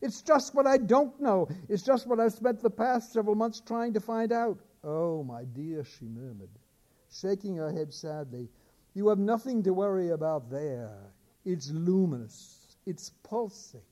It's 0.00 0.20
just 0.20 0.52
what 0.52 0.66
I 0.66 0.78
don't 0.78 1.20
know. 1.20 1.48
It's 1.68 1.84
just 1.84 2.08
what 2.08 2.18
I've 2.18 2.32
spent 2.32 2.60
the 2.60 2.70
past 2.70 3.12
several 3.12 3.36
months 3.36 3.62
trying 3.64 3.92
to 3.92 4.00
find 4.00 4.32
out. 4.32 4.58
Oh, 4.82 5.22
my 5.22 5.44
dear, 5.44 5.84
she 5.84 6.06
murmured, 6.06 6.50
shaking 7.08 7.54
her 7.58 7.70
head 7.70 7.94
sadly. 7.94 8.48
You 8.94 9.08
have 9.08 9.18
nothing 9.18 9.62
to 9.62 9.72
worry 9.72 10.10
about 10.10 10.50
there. 10.50 11.12
It's 11.44 11.70
luminous, 11.70 12.76
it's 12.86 13.10
pulsating, 13.22 13.82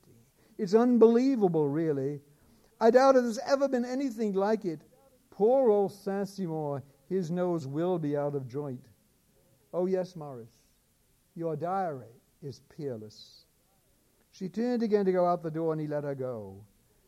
it's 0.58 0.74
unbelievable, 0.74 1.68
really. 1.68 2.20
I 2.80 2.90
doubt 2.90 3.16
if 3.16 3.22
there's 3.22 3.38
ever 3.46 3.68
been 3.68 3.84
anything 3.84 4.34
like 4.34 4.64
it. 4.64 4.80
Poor 5.30 5.70
old 5.70 5.92
Saint 5.92 6.28
Simon, 6.28 6.82
his 7.08 7.30
nose 7.30 7.66
will 7.66 7.98
be 7.98 8.16
out 8.16 8.34
of 8.34 8.48
joint. 8.48 8.86
Oh, 9.72 9.86
yes, 9.86 10.16
Morris, 10.16 10.50
your 11.34 11.56
diary 11.56 12.14
is 12.42 12.60
peerless. 12.76 13.44
She 14.32 14.48
turned 14.48 14.82
again 14.82 15.04
to 15.06 15.12
go 15.12 15.26
out 15.26 15.42
the 15.42 15.50
door, 15.50 15.72
and 15.72 15.80
he 15.80 15.86
let 15.86 16.04
her 16.04 16.14
go. 16.14 16.64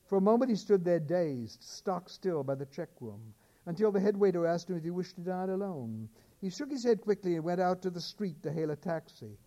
For 0.07 0.17
a 0.17 0.21
moment 0.21 0.51
he 0.51 0.57
stood 0.57 0.85
there 0.85 1.01
dazed, 1.01 1.63
stock 1.63 2.09
still 2.09 2.43
by 2.43 2.55
the 2.55 2.67
check 2.67 2.89
room, 3.01 3.33
until 3.67 3.93
the 3.93 4.01
head 4.01 4.17
waiter 4.17 4.47
asked 4.47 4.69
him 4.69 4.77
if 4.77 4.85
he 4.85 4.91
wished 4.91 5.17
to 5.17 5.23
dine 5.23 5.51
alone. 5.51 6.09
He 6.43 6.51
shook 6.51 6.73
his 6.73 6.83
head 6.83 7.01
quickly 7.01 7.37
and 7.37 7.45
went 7.45 7.61
out 7.61 7.83
to 7.83 7.91
the 7.91 8.01
street 8.01 8.43
to 8.43 8.53
hail 8.53 8.73
a 8.73 8.77
taxi. 8.77 9.39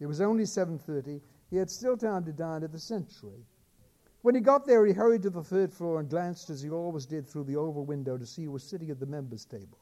It 0.00 0.06
was 0.06 0.22
only 0.22 0.44
7.30. 0.44 1.20
He 1.50 1.56
had 1.56 1.70
still 1.70 1.94
time 1.94 2.24
to 2.24 2.32
dine 2.32 2.62
at 2.62 2.72
the 2.72 2.78
Century. 2.78 3.44
When 4.22 4.34
he 4.34 4.40
got 4.40 4.64
there, 4.64 4.86
he 4.86 4.94
hurried 4.94 5.22
to 5.22 5.30
the 5.30 5.44
third 5.44 5.74
floor 5.74 6.00
and 6.00 6.08
glanced, 6.08 6.48
as 6.48 6.62
he 6.62 6.70
always 6.70 7.04
did, 7.04 7.28
through 7.28 7.44
the 7.44 7.56
oval 7.56 7.84
window 7.84 8.16
to 8.16 8.24
see 8.24 8.44
who 8.44 8.52
was 8.52 8.64
sitting 8.64 8.90
at 8.90 8.98
the 8.98 9.04
members' 9.04 9.44
table. 9.44 9.78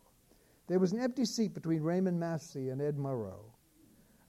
There 0.67 0.81
was 0.81 0.93
an 0.93 0.99
empty 0.99 1.25
seat 1.25 1.55
between 1.55 1.83
Raymond 1.83 2.19
Massey 2.19 2.71
and 2.71 2.83
Ed 2.83 2.97
Murrow. 2.97 3.53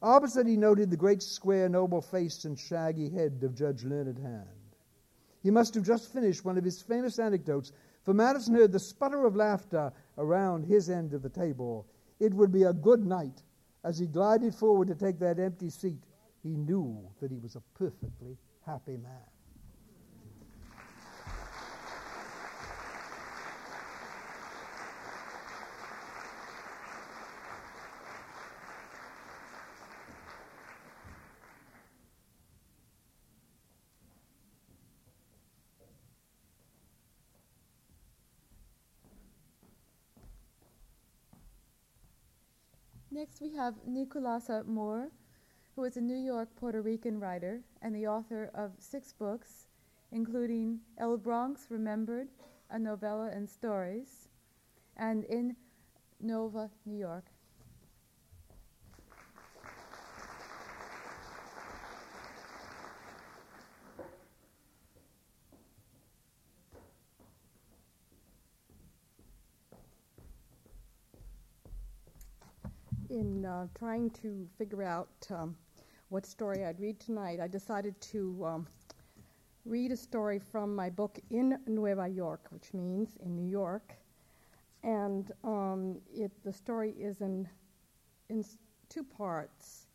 Opposite, 0.04 0.46
he 0.46 0.58
noted 0.58 0.92
the 0.92 0.96
great 0.96 1.24
square, 1.24 1.68
noble 1.68 2.02
face 2.02 2.46
and 2.46 2.58
shaggy 2.58 3.10
head 3.10 3.42
of 3.44 3.56
Judge 3.56 3.84
Learned 3.84 4.20
Hand. 4.20 4.76
He 5.42 5.50
must 5.50 5.74
have 5.74 5.84
just 5.84 6.14
finished 6.14 6.46
one 6.46 6.60
of 6.60 6.64
his 6.64 6.84
famous 6.84 7.18
anecdotes, 7.18 7.72
for 8.04 8.14
Madison 8.14 8.54
heard 8.54 8.72
the 8.72 8.80
sputter 8.80 9.26
of 9.26 9.36
laughter 9.36 9.92
around 10.20 10.66
his 10.66 10.88
end 10.88 11.16
of 11.16 11.24
the 11.24 11.30
table. 11.30 11.88
It 12.20 12.34
would 12.34 12.52
be 12.52 12.64
a 12.64 12.74
good 12.74 13.06
night. 13.06 13.44
As 13.84 14.00
he 14.00 14.08
glided 14.08 14.54
forward 14.54 14.88
to 14.88 14.96
take 14.96 15.20
that 15.20 15.40
empty 15.40 15.70
seat, 15.70 16.04
he 16.44 16.50
knew 16.50 17.08
that 17.22 17.32
he 17.32 17.38
was 17.38 17.56
a 17.56 17.62
perfectly 17.74 18.38
happy 18.66 18.98
man. 18.98 19.37
Next, 43.18 43.42
we 43.42 43.50
have 43.56 43.74
Nicholasa 43.90 44.64
Mohr, 44.66 45.10
who 45.76 45.84
is 45.86 45.98
a 45.98 46.02
New 46.02 46.18
York 46.18 46.50
Puerto 46.56 46.84
Rican 46.84 47.20
writer 47.20 47.62
and 47.82 47.96
the 47.96 48.06
author 48.06 48.52
of 48.54 48.74
six 48.78 49.12
books, 49.12 49.66
including 50.12 50.82
El 51.00 51.18
Bronx 51.18 51.72
Remembered, 51.72 52.28
a 52.70 52.78
novella 52.78 53.32
and 53.34 53.50
stories, 53.50 54.28
and 54.98 55.24
In 55.24 55.56
Nova, 56.22 56.70
New 56.86 57.00
York. 57.00 57.26
in 73.10 73.37
uh, 73.48 73.66
trying 73.78 74.10
to 74.10 74.48
figure 74.58 74.84
out 74.84 75.10
um, 75.32 75.56
what 76.10 76.26
story 76.26 76.66
I'd 76.66 76.80
read 76.80 77.00
tonight, 77.00 77.40
I 77.40 77.48
decided 77.48 78.00
to 78.02 78.46
um, 78.46 78.68
read 79.66 79.92
a 79.92 79.98
story 79.98 80.40
from 80.40 80.76
my 80.76 80.90
book 80.90 81.20
In 81.30 81.58
Nueva 81.66 82.08
York, 82.08 82.48
which 82.50 82.74
means 82.74 83.18
in 83.24 83.36
New 83.36 83.50
York. 83.50 83.94
And 84.84 85.32
um, 85.44 85.98
it, 86.14 86.32
the 86.44 86.54
story 86.54 86.92
is 86.92 87.22
in, 87.22 87.48
in 88.30 88.44
two 88.90 89.04
parts. 89.04 89.88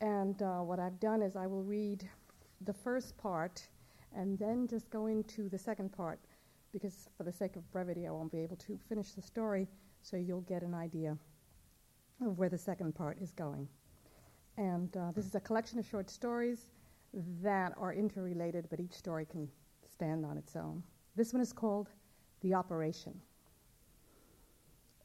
And 0.00 0.40
uh, 0.42 0.60
what 0.60 0.80
I've 0.80 0.98
done 0.98 1.22
is 1.22 1.36
I 1.36 1.46
will 1.46 1.62
read 1.62 2.08
the 2.62 2.72
first 2.72 3.16
part 3.16 3.62
and 4.14 4.38
then 4.38 4.66
just 4.66 4.90
go 4.90 5.06
into 5.06 5.48
the 5.48 5.58
second 5.58 5.92
part 5.92 6.18
because, 6.72 7.08
for 7.16 7.24
the 7.24 7.32
sake 7.32 7.56
of 7.56 7.70
brevity, 7.70 8.06
I 8.06 8.10
won't 8.10 8.32
be 8.32 8.38
able 8.38 8.56
to 8.56 8.78
finish 8.88 9.12
the 9.12 9.22
story, 9.22 9.68
so 10.02 10.16
you'll 10.16 10.40
get 10.42 10.62
an 10.62 10.74
idea 10.74 11.16
of 12.26 12.38
where 12.38 12.48
the 12.48 12.58
second 12.58 12.94
part 12.94 13.18
is 13.20 13.30
going. 13.32 13.68
And 14.56 14.94
uh, 14.96 15.12
this 15.12 15.24
is 15.24 15.34
a 15.34 15.40
collection 15.40 15.78
of 15.78 15.86
short 15.86 16.10
stories 16.10 16.70
that 17.42 17.72
are 17.76 17.92
interrelated, 17.92 18.66
but 18.70 18.80
each 18.80 18.92
story 18.92 19.26
can 19.26 19.48
stand 19.90 20.24
on 20.24 20.36
its 20.36 20.56
own. 20.56 20.82
This 21.16 21.32
one 21.32 21.42
is 21.42 21.52
called 21.52 21.88
the 22.40 22.54
operation. 22.54 23.20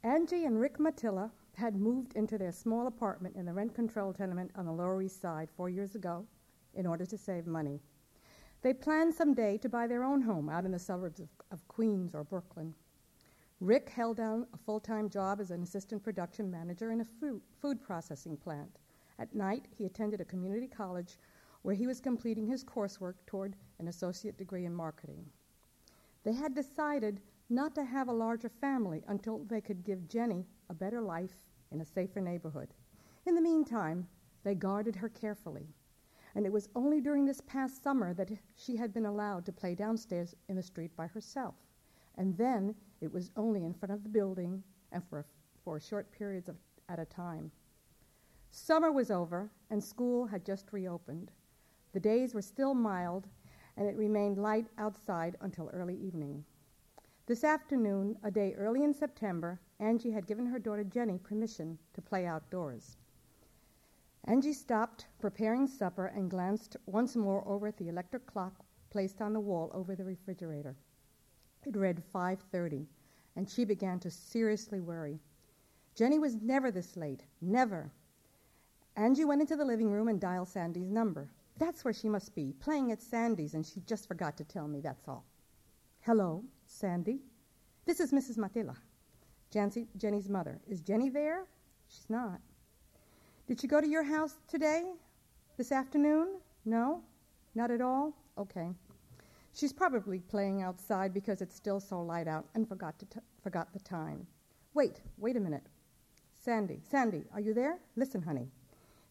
Angie 0.04 0.46
and 0.46 0.60
Rick 0.60 0.78
Matilla 0.78 1.32
had 1.56 1.76
moved 1.76 2.14
into 2.16 2.38
their 2.38 2.52
small 2.52 2.88
apartment 2.88 3.36
in 3.36 3.46
the 3.46 3.54
rent 3.54 3.74
control 3.74 4.14
tenement 4.14 4.52
on 4.56 4.66
the 4.66 4.72
Lower 4.72 5.02
East 5.02 5.22
Side 5.22 5.50
four 5.58 5.70
years 5.70 5.96
ago 5.96 6.26
in 6.76 6.86
order 6.86 7.06
to 7.06 7.18
save 7.18 7.48
money. 7.48 7.80
They 8.62 8.74
planned 8.74 9.14
someday 9.14 9.58
to 9.60 9.70
buy 9.70 9.88
their 9.88 10.04
own 10.04 10.22
home 10.22 10.50
out 10.50 10.66
in 10.66 10.72
the 10.72 10.80
suburbs 10.80 11.20
of, 11.20 11.30
of 11.52 11.68
Queens 11.68 12.14
or 12.14 12.24
Brooklyn. 12.24 12.74
Rick 13.60 13.90
held 13.90 14.18
down 14.18 14.46
a 14.54 14.58
full 14.58 14.80
time 14.80 15.10
job 15.10 15.40
as 15.40 15.50
an 15.50 15.64
assistant 15.64 16.04
production 16.04 16.52
manager 16.52 16.92
in 16.92 17.02
a 17.02 17.06
food, 17.06 17.42
food 17.60 17.82
processing 17.82 18.38
plant. 18.38 18.78
At 19.18 19.34
night, 19.34 19.68
he 19.76 19.86
attended 19.86 20.22
a 20.22 20.26
community 20.26 20.68
college 20.68 21.18
where 21.64 21.74
he 21.74 21.88
was 21.88 22.00
completing 22.00 22.46
his 22.46 22.64
coursework 22.64 23.16
toward 23.26 23.56
an 23.80 23.88
associate 23.88 24.38
degree 24.38 24.66
in 24.66 24.76
marketing. 24.76 25.26
They 26.24 26.34
had 26.34 26.54
decided 26.54 27.20
not 27.50 27.74
to 27.76 27.84
have 27.84 28.10
a 28.10 28.14
larger 28.14 28.50
family 28.50 29.04
until 29.08 29.40
they 29.46 29.62
could 29.62 29.84
give 29.84 30.08
Jenny 30.08 30.46
a 30.70 30.76
better 30.76 31.02
life 31.02 31.40
in 31.72 31.82
a 31.82 31.86
safer 31.86 32.22
neighborhood. 32.22 32.76
In 33.26 33.34
the 33.34 33.42
meantime, 33.42 34.08
they 34.44 34.54
guarded 34.54 34.96
her 34.96 35.10
carefully. 35.10 35.68
And 36.36 36.46
it 36.46 36.52
was 36.52 36.70
only 36.76 37.02
during 37.02 37.26
this 37.26 37.42
past 37.42 37.82
summer 37.82 38.14
that 38.14 38.30
she 38.56 38.76
had 38.76 38.94
been 38.94 39.08
allowed 39.08 39.46
to 39.46 39.52
play 39.52 39.74
downstairs 39.74 40.36
in 40.48 40.56
the 40.56 40.62
street 40.62 40.96
by 40.96 41.08
herself. 41.08 41.56
And 42.16 42.38
then 42.38 42.76
it 43.02 43.12
was 43.12 43.32
only 43.38 43.66
in 43.66 43.74
front 43.74 43.94
of 43.94 44.04
the 44.04 44.10
building 44.10 44.64
and 44.92 45.04
for, 45.10 45.26
for 45.64 45.80
short 45.80 46.12
periods 46.12 46.50
of, 46.50 46.56
at 46.90 47.00
a 47.00 47.06
time. 47.06 47.52
Summer 48.52 48.92
was 48.92 49.12
over, 49.12 49.52
and 49.70 49.84
school 49.84 50.26
had 50.26 50.46
just 50.46 50.72
reopened. 50.72 51.32
The 51.94 52.00
days 52.00 52.34
were 52.34 52.42
still 52.42 52.74
mild, 52.74 53.28
and 53.76 53.88
it 53.88 53.96
remained 53.96 54.38
light 54.38 54.68
outside 54.78 55.38
until 55.42 55.70
early 55.74 55.96
evening. 55.96 56.44
This 57.26 57.44
afternoon, 57.44 58.18
a 58.24 58.32
day 58.32 58.54
early 58.56 58.84
in 58.84 58.94
September, 58.94 59.60
Angie 59.80 60.12
had 60.12 60.28
given 60.28 60.46
her 60.46 60.60
daughter 60.60 60.84
Jenny 60.84 61.18
permission 61.18 61.78
to 61.94 62.02
play 62.02 62.26
outdoors. 62.26 62.98
Angie 64.24 64.54
stopped 64.54 65.08
preparing 65.20 65.68
supper 65.68 66.08
and 66.08 66.32
glanced 66.32 66.78
once 66.86 67.16
more 67.16 67.48
over 67.48 67.68
at 67.68 67.78
the 67.78 67.90
electric 67.90 68.26
clock 68.26 68.62
placed 68.90 69.22
on 69.22 69.34
the 69.34 69.40
wall 69.40 69.70
over 69.74 69.96
the 69.96 70.04
refrigerator. 70.04 70.76
It 71.66 71.76
read 71.76 72.02
5:30, 72.14 72.88
and 73.36 73.50
she 73.50 73.66
began 73.66 74.00
to 74.00 74.12
seriously 74.12 74.80
worry. 74.80 75.20
Jenny 75.96 76.20
was 76.20 76.36
never 76.36 76.72
this 76.72 76.96
late, 76.96 77.24
never. 77.42 77.92
Angie 78.96 79.26
went 79.26 79.42
into 79.42 79.56
the 79.56 79.66
living 79.66 79.92
room 79.92 80.08
and 80.08 80.20
dialed 80.20 80.48
Sandy's 80.48 80.90
number. 80.90 81.30
That's 81.58 81.84
where 81.84 81.94
she 81.94 82.10
must 82.10 82.36
be, 82.36 82.54
playing 82.60 82.92
at 82.92 83.02
Sandy's, 83.02 83.54
and 83.54 83.66
she 83.66 83.82
just 83.82 84.08
forgot 84.08 84.38
to 84.38 84.44
tell 84.44 84.68
me, 84.68 84.80
that's 84.80 85.08
all. 85.08 85.26
Hello, 86.02 86.44
Sandy. 86.66 87.22
This 87.86 88.00
is 88.00 88.12
Mrs. 88.12 88.38
Matilla, 88.38 88.76
Jancy, 89.52 89.88
Jenny's 89.98 90.30
mother. 90.30 90.60
Is 90.68 90.82
Jenny 90.82 91.10
there? 91.10 91.46
She's 91.88 92.10
not. 92.10 92.40
Did 93.48 93.60
she 93.60 93.68
go 93.68 93.82
to 93.82 93.88
your 93.88 94.04
house 94.04 94.38
today? 94.48 94.94
This 95.58 95.72
afternoon? 95.72 96.40
No? 96.66 97.02
Not 97.56 97.72
at 97.72 97.82
all? 97.82 98.14
Okay. 98.38 98.70
She's 99.58 99.74
probably 99.74 100.20
playing 100.20 100.62
outside 100.62 101.16
because 101.16 101.42
it's 101.42 101.56
still 101.56 101.80
so 101.80 102.00
light 102.00 102.28
out 102.28 102.46
and 102.54 102.70
forgot, 102.70 103.00
to 103.00 103.06
t- 103.08 103.20
forgot 103.42 103.74
the 103.74 103.80
time. 103.80 104.28
Wait, 104.76 105.02
wait 105.18 105.36
a 105.36 105.40
minute. 105.40 105.66
Sandy, 106.32 106.80
Sandy, 106.88 107.26
are 107.34 107.40
you 107.40 107.56
there? 107.56 107.80
Listen, 107.96 108.22
honey. 108.22 108.52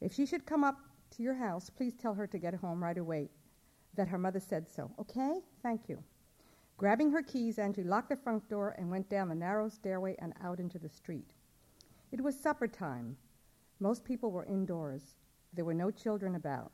If 0.00 0.14
she 0.14 0.24
should 0.24 0.46
come 0.46 0.62
up 0.62 0.76
to 1.16 1.24
your 1.24 1.34
house, 1.34 1.68
please 1.68 1.96
tell 1.96 2.14
her 2.14 2.28
to 2.28 2.38
get 2.38 2.54
home 2.54 2.80
right 2.80 2.96
away, 2.96 3.28
that 3.96 4.06
her 4.06 4.18
mother 4.18 4.38
said 4.38 4.68
so. 4.68 4.88
Okay? 5.00 5.40
Thank 5.64 5.88
you. 5.88 6.00
Grabbing 6.76 7.10
her 7.10 7.24
keys, 7.24 7.58
Angie 7.58 7.82
locked 7.82 8.10
the 8.10 8.16
front 8.16 8.48
door 8.48 8.76
and 8.78 8.88
went 8.88 9.10
down 9.10 9.28
the 9.28 9.34
narrow 9.34 9.68
stairway 9.68 10.14
and 10.20 10.32
out 10.44 10.60
into 10.60 10.78
the 10.78 10.88
street. 10.88 11.32
It 12.12 12.20
was 12.20 12.38
supper 12.38 12.68
time. 12.68 13.16
Most 13.80 14.04
people 14.04 14.30
were 14.30 14.44
indoors. 14.44 15.16
There 15.52 15.64
were 15.64 15.74
no 15.74 15.90
children 15.90 16.36
about. 16.36 16.70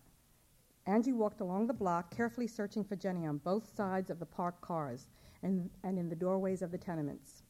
Angie 0.87 1.13
walked 1.13 1.41
along 1.41 1.67
the 1.67 1.75
block, 1.75 2.11
carefully 2.11 2.47
searching 2.47 2.83
for 2.83 2.97
Jenny 2.97 3.25
on 3.27 3.39
both 3.39 3.75
sides 3.75 4.11
of 4.11 4.19
the 4.19 4.27
parked 4.27 4.61
cars 4.61 5.07
and, 5.43 5.71
and 5.85 5.99
in 5.99 6.09
the 6.09 6.17
doorways 6.17 6.61
of 6.63 6.71
the 6.71 6.79
tenements. 6.79 7.43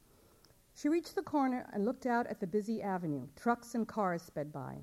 She 0.75 0.89
reached 0.89 1.15
the 1.15 1.23
corner 1.23 1.67
and 1.73 1.85
looked 1.85 2.07
out 2.07 2.27
at 2.27 2.41
the 2.41 2.47
busy 2.47 2.83
avenue. 2.83 3.27
Trucks 3.37 3.75
and 3.75 3.87
cars 3.87 4.23
sped 4.23 4.53
by. 4.53 4.79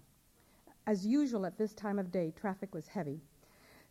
As 0.88 1.06
usual 1.06 1.46
at 1.46 1.58
this 1.58 1.74
time 1.74 2.00
of 2.00 2.12
day, 2.12 2.32
traffic 2.36 2.74
was 2.74 2.88
heavy. 2.88 3.22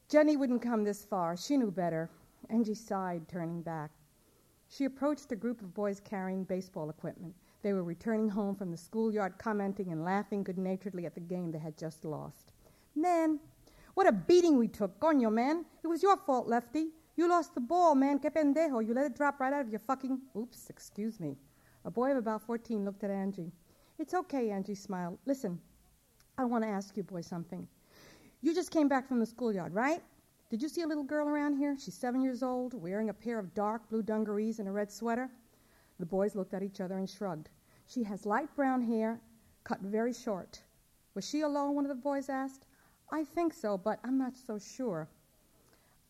Jenny 0.08 0.36
wouldn't 0.36 0.62
come 0.62 0.84
this 0.84 1.04
far. 1.04 1.36
She 1.36 1.56
knew 1.56 1.70
better. 1.70 2.10
Angie 2.50 2.74
sighed, 2.74 3.28
turning 3.28 3.62
back. 3.62 3.90
She 4.68 4.84
approached 4.84 5.32
a 5.32 5.36
group 5.36 5.60
of 5.60 5.74
boys 5.74 6.00
carrying 6.00 6.44
baseball 6.44 6.90
equipment. 6.90 7.34
They 7.62 7.72
were 7.72 7.82
returning 7.82 8.28
home 8.28 8.54
from 8.54 8.70
the 8.70 8.76
schoolyard, 8.76 9.38
commenting 9.38 9.92
and 9.92 10.04
laughing 10.04 10.42
good 10.42 10.58
naturedly 10.58 11.06
at 11.06 11.14
the 11.14 11.20
game 11.20 11.50
they 11.50 11.58
had 11.58 11.76
just 11.76 12.04
lost. 12.04 12.52
Man, 12.94 13.40
what 13.98 14.06
a 14.06 14.12
beating 14.12 14.56
we 14.56 14.68
took. 14.68 15.00
Coño, 15.00 15.28
man. 15.28 15.64
It 15.82 15.88
was 15.88 16.04
your 16.04 16.16
fault, 16.16 16.46
Lefty. 16.46 16.90
You 17.16 17.28
lost 17.28 17.56
the 17.56 17.60
ball, 17.60 17.96
man. 17.96 18.20
Que 18.20 18.30
pendejo. 18.30 18.78
You 18.86 18.94
let 18.94 19.06
it 19.06 19.16
drop 19.16 19.40
right 19.40 19.52
out 19.52 19.62
of 19.62 19.70
your 19.70 19.80
fucking. 19.80 20.20
Oops, 20.36 20.70
excuse 20.70 21.18
me. 21.18 21.36
A 21.84 21.90
boy 21.90 22.12
of 22.12 22.16
about 22.16 22.42
14 22.42 22.84
looked 22.84 23.02
at 23.02 23.10
Angie. 23.10 23.50
It's 23.98 24.14
okay, 24.14 24.50
Angie 24.50 24.76
smiled. 24.76 25.18
Listen, 25.26 25.60
I 26.38 26.44
want 26.44 26.62
to 26.62 26.68
ask 26.68 26.96
you, 26.96 27.02
boy, 27.02 27.22
something. 27.22 27.66
You 28.40 28.54
just 28.54 28.70
came 28.70 28.86
back 28.86 29.08
from 29.08 29.18
the 29.18 29.26
schoolyard, 29.26 29.74
right? 29.74 30.00
Did 30.48 30.62
you 30.62 30.68
see 30.68 30.82
a 30.82 30.86
little 30.86 31.02
girl 31.02 31.28
around 31.28 31.56
here? 31.56 31.76
She's 31.76 31.94
seven 31.94 32.20
years 32.20 32.44
old, 32.44 32.74
wearing 32.74 33.08
a 33.08 33.12
pair 33.12 33.40
of 33.40 33.52
dark 33.52 33.88
blue 33.88 34.04
dungarees 34.04 34.60
and 34.60 34.68
a 34.68 34.72
red 34.72 34.92
sweater. 34.92 35.28
The 35.98 36.06
boys 36.06 36.36
looked 36.36 36.54
at 36.54 36.62
each 36.62 36.80
other 36.80 36.98
and 36.98 37.10
shrugged. 37.10 37.48
She 37.88 38.04
has 38.04 38.24
light 38.24 38.54
brown 38.54 38.80
hair, 38.80 39.20
cut 39.64 39.80
very 39.80 40.12
short. 40.12 40.62
Was 41.14 41.28
she 41.28 41.40
alone? 41.40 41.74
One 41.74 41.84
of 41.84 41.88
the 41.88 41.96
boys 41.96 42.28
asked. 42.28 42.64
I 43.10 43.24
think 43.24 43.54
so, 43.54 43.78
but 43.78 43.98
I'm 44.04 44.18
not 44.18 44.34
so 44.36 44.58
sure. 44.58 45.08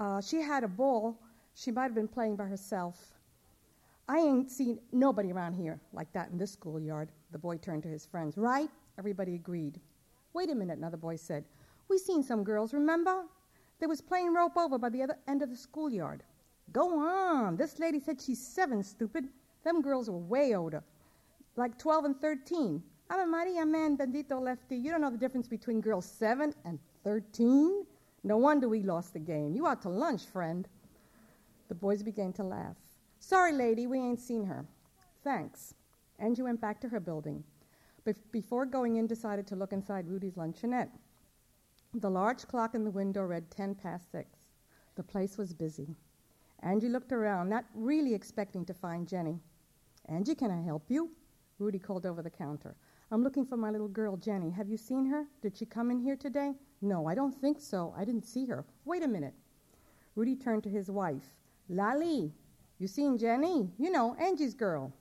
Uh, 0.01 0.21
she 0.21 0.41
had 0.41 0.65
a 0.65 0.69
ball. 0.69 1.17
She 1.55 1.71
might 1.71 1.85
have 1.85 1.95
been 1.95 2.09
playing 2.09 2.37
by 2.37 2.47
herself. 2.47 3.15
I 4.09 4.19
ain't 4.19 4.51
seen 4.51 4.79
nobody 4.91 5.33
around 5.33 5.55
here 5.55 5.79
like 5.93 6.13
that 6.13 6.31
in 6.31 6.39
this 6.39 6.53
schoolyard. 6.53 7.11
The 7.31 7.39
boy 7.39 7.59
turned 7.59 7.83
to 7.83 7.89
his 7.89 8.07
friends. 8.07 8.37
Right? 8.37 8.71
Everybody 8.99 9.35
agreed. 9.35 9.81
Wait 10.33 10.51
a 10.51 10.55
minute, 10.55 10.79
another 10.79 10.97
boy 10.97 11.17
said. 11.17 11.45
We 11.89 11.99
seen 11.99 12.23
some 12.23 12.43
girls, 12.43 12.73
remember? 12.73 13.25
They 13.81 13.87
was 13.87 14.01
playing 14.01 14.35
rope 14.35 14.57
over 14.57 14.79
by 14.79 14.89
the 14.89 15.03
other 15.03 15.17
end 15.29 15.43
of 15.43 15.51
the 15.51 15.57
schoolyard. 15.57 16.23
Go 16.73 16.99
on. 16.99 17.57
This 17.57 17.79
lady 17.79 18.01
said 18.01 18.21
she's 18.21 18.45
seven, 18.45 18.83
stupid. 18.83 19.29
Them 19.65 19.83
girls 19.83 20.11
were 20.11 20.19
way 20.19 20.55
older, 20.55 20.83
like 21.57 21.79
12 21.79 22.05
and 22.07 22.21
13. 22.21 22.83
Ave 23.11 23.25
Maria, 23.25 23.65
man, 23.65 23.97
bendito 23.97 24.41
lefty. 24.41 24.77
You 24.77 24.91
don't 24.91 25.01
know 25.01 25.11
the 25.11 25.17
difference 25.17 25.49
between 25.49 25.81
girls 25.81 26.05
7 26.05 26.55
and 26.65 26.79
13? 27.05 27.87
No 28.25 28.37
wonder 28.37 28.69
we 28.69 28.83
lost 28.83 29.15
the 29.15 29.19
game. 29.19 29.55
You 29.55 29.67
out 29.67 29.81
to 29.83 29.89
lunch, 29.89 30.27
friend. 30.27 30.69
The 31.69 31.75
boys 31.75 32.03
began 32.03 32.33
to 32.35 32.45
laugh. 32.45 32.77
Sorry, 33.19 33.53
lady, 33.53 33.87
we 33.87 33.99
ain't 33.99 34.21
seen 34.21 34.45
her. 34.45 34.67
Thanks. 35.25 35.75
Angie 36.19 36.43
went 36.43 36.61
back 36.61 36.81
to 36.81 36.89
her 36.89 37.01
building. 37.01 37.43
Be- 38.05 38.15
before 38.31 38.67
going 38.67 38.97
in, 38.97 39.07
decided 39.07 39.47
to 39.47 39.57
look 39.57 39.73
inside 39.73 40.09
Rudy's 40.09 40.35
luncheonette. 40.35 40.91
The 41.95 42.11
large 42.11 42.47
clock 42.47 42.75
in 42.75 42.85
the 42.85 42.91
window 42.91 43.23
read 43.23 43.51
ten 43.51 43.75
past 43.75 44.11
six. 44.13 44.29
The 44.97 45.03
place 45.03 45.39
was 45.39 45.55
busy. 45.55 45.97
Angie 46.63 46.89
looked 46.89 47.13
around, 47.13 47.49
not 47.49 47.65
really 47.75 48.15
expecting 48.15 48.65
to 48.67 48.75
find 48.75 49.09
Jenny. 49.09 49.39
Angie, 50.07 50.35
can 50.35 50.51
I 50.51 50.63
help 50.63 50.91
you? 50.91 51.11
Rudy 51.59 51.79
called 51.79 52.05
over 52.05 52.23
the 52.23 52.31
counter. 52.31 52.75
I'm 53.11 53.23
looking 53.23 53.47
for 53.47 53.57
my 53.57 53.71
little 53.71 53.89
girl, 53.89 54.19
Jenny. 54.19 54.51
Have 54.51 54.69
you 54.69 54.77
seen 54.77 55.07
her? 55.07 55.25
Did 55.41 55.57
she 55.57 55.65
come 55.65 55.91
in 55.91 55.99
here 55.99 56.17
today? 56.17 56.53
No, 56.83 57.07
I 57.07 57.15
don't 57.15 57.35
think 57.35 57.59
so. 57.59 57.95
I 57.97 58.05
didn't 58.05 58.27
see 58.27 58.45
her. 58.47 58.67
Wait 58.85 59.03
a 59.03 59.09
minute. 59.09 59.33
Rudy 60.15 60.37
turned 60.37 60.63
to 60.65 60.69
his 60.69 60.91
wife. 60.91 61.35
Lali, 61.71 62.33
you 62.79 62.87
seen 62.87 63.17
Jenny? 63.17 63.71
You 63.79 63.91
know, 63.91 64.15
Angie's 64.21 64.53
girl. 64.53 64.93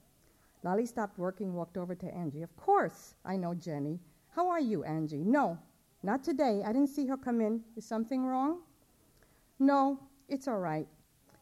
Lali 0.64 0.86
stopped 0.86 1.20
working, 1.20 1.54
walked 1.54 1.78
over 1.78 1.96
to 1.96 2.16
Angie. 2.16 2.44
Of 2.44 2.56
course, 2.56 3.14
I 3.26 3.36
know 3.36 3.54
Jenny. 3.54 4.00
How 4.30 4.48
are 4.48 4.60
you, 4.60 4.86
Angie? 4.86 5.24
No, 5.26 5.58
not 6.02 6.24
today. 6.24 6.62
I 6.66 6.72
didn't 6.72 6.90
see 6.90 7.08
her 7.08 7.18
come 7.18 7.42
in. 7.42 7.62
Is 7.76 7.86
something 7.86 8.26
wrong? 8.26 8.60
No, 9.60 10.00
it's 10.30 10.48
all 10.48 10.60
right. 10.60 10.88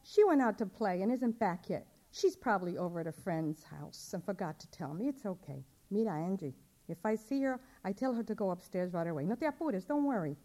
She 0.04 0.24
went 0.24 0.42
out 0.42 0.58
to 0.58 0.66
play 0.66 1.04
and 1.04 1.12
isn't 1.12 1.40
back 1.40 1.70
yet. 1.70 1.86
She's 2.12 2.36
probably 2.36 2.78
over 2.78 3.02
at 3.02 3.08
a 3.08 3.12
friend's 3.12 3.64
house 3.64 4.12
and 4.14 4.24
forgot 4.24 4.60
to 4.62 4.72
tell 4.72 4.94
me. 4.94 5.08
It's 5.08 5.26
okay. 5.26 5.64
Mira, 5.96 6.14
Angie. 6.14 6.54
If 6.90 7.06
I 7.06 7.16
see 7.16 7.42
her, 7.44 7.58
I 7.86 7.94
tell 7.94 8.14
her 8.14 8.24
to 8.24 8.36
go 8.36 8.52
upstairs 8.52 8.94
right 8.94 9.08
away. 9.08 9.24
No 9.26 9.36
te 9.36 9.46
apures, 9.46 9.86
don't 9.86 10.04
worry. 10.04 10.36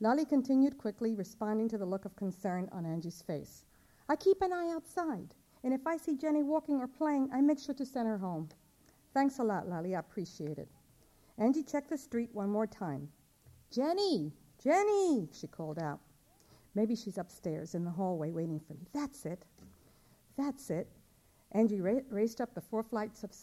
Lali 0.00 0.24
continued 0.24 0.78
quickly, 0.78 1.14
responding 1.14 1.68
to 1.68 1.76
the 1.76 1.84
look 1.84 2.06
of 2.06 2.16
concern 2.16 2.66
on 2.72 2.86
Angie's 2.86 3.20
face. 3.20 3.66
I 4.08 4.16
keep 4.16 4.40
an 4.40 4.54
eye 4.54 4.72
outside, 4.74 5.34
and 5.62 5.74
if 5.74 5.86
I 5.86 5.98
see 5.98 6.16
Jenny 6.16 6.42
walking 6.42 6.80
or 6.80 6.88
playing, 6.88 7.28
I 7.30 7.42
make 7.42 7.58
sure 7.58 7.74
to 7.74 7.84
send 7.84 8.08
her 8.08 8.16
home. 8.16 8.48
Thanks 9.12 9.38
a 9.38 9.44
lot, 9.44 9.68
Lali. 9.68 9.94
I 9.94 10.00
appreciate 10.00 10.56
it. 10.56 10.68
Angie 11.36 11.62
checked 11.62 11.90
the 11.90 11.98
street 11.98 12.30
one 12.32 12.48
more 12.48 12.66
time. 12.66 13.08
Jenny, 13.70 14.32
Jenny, 14.64 15.28
she 15.32 15.46
called 15.46 15.78
out. 15.78 16.00
Maybe 16.74 16.96
she's 16.96 17.18
upstairs 17.18 17.74
in 17.74 17.84
the 17.84 17.90
hallway 17.90 18.30
waiting 18.30 18.60
for 18.60 18.72
me. 18.72 18.86
That's 18.94 19.26
it. 19.26 19.44
That's 20.38 20.70
it. 20.70 20.88
Angie 21.52 21.80
ra- 21.80 22.06
raced 22.08 22.40
up 22.40 22.54
the 22.54 22.60
four 22.60 22.82
flights 22.82 23.24
of 23.24 23.34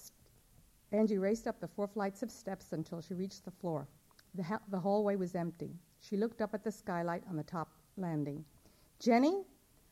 Angie 0.92 1.18
raced 1.18 1.48
up 1.48 1.60
the 1.60 1.68
four 1.68 1.88
flights 1.88 2.24
of 2.24 2.32
steps 2.32 2.72
until 2.72 3.02
she 3.02 3.14
reached 3.14 3.44
the 3.44 3.52
floor. 3.52 3.88
The, 4.36 4.44
ha- 4.44 4.62
the 4.70 4.80
hallway 4.80 5.16
was 5.16 5.36
empty. 5.36 5.76
She 6.00 6.16
looked 6.16 6.42
up 6.42 6.54
at 6.54 6.64
the 6.64 6.72
skylight 6.72 7.24
on 7.30 7.36
the 7.36 7.44
top 7.44 7.70
landing. 7.98 8.46
Jenny? 9.00 9.44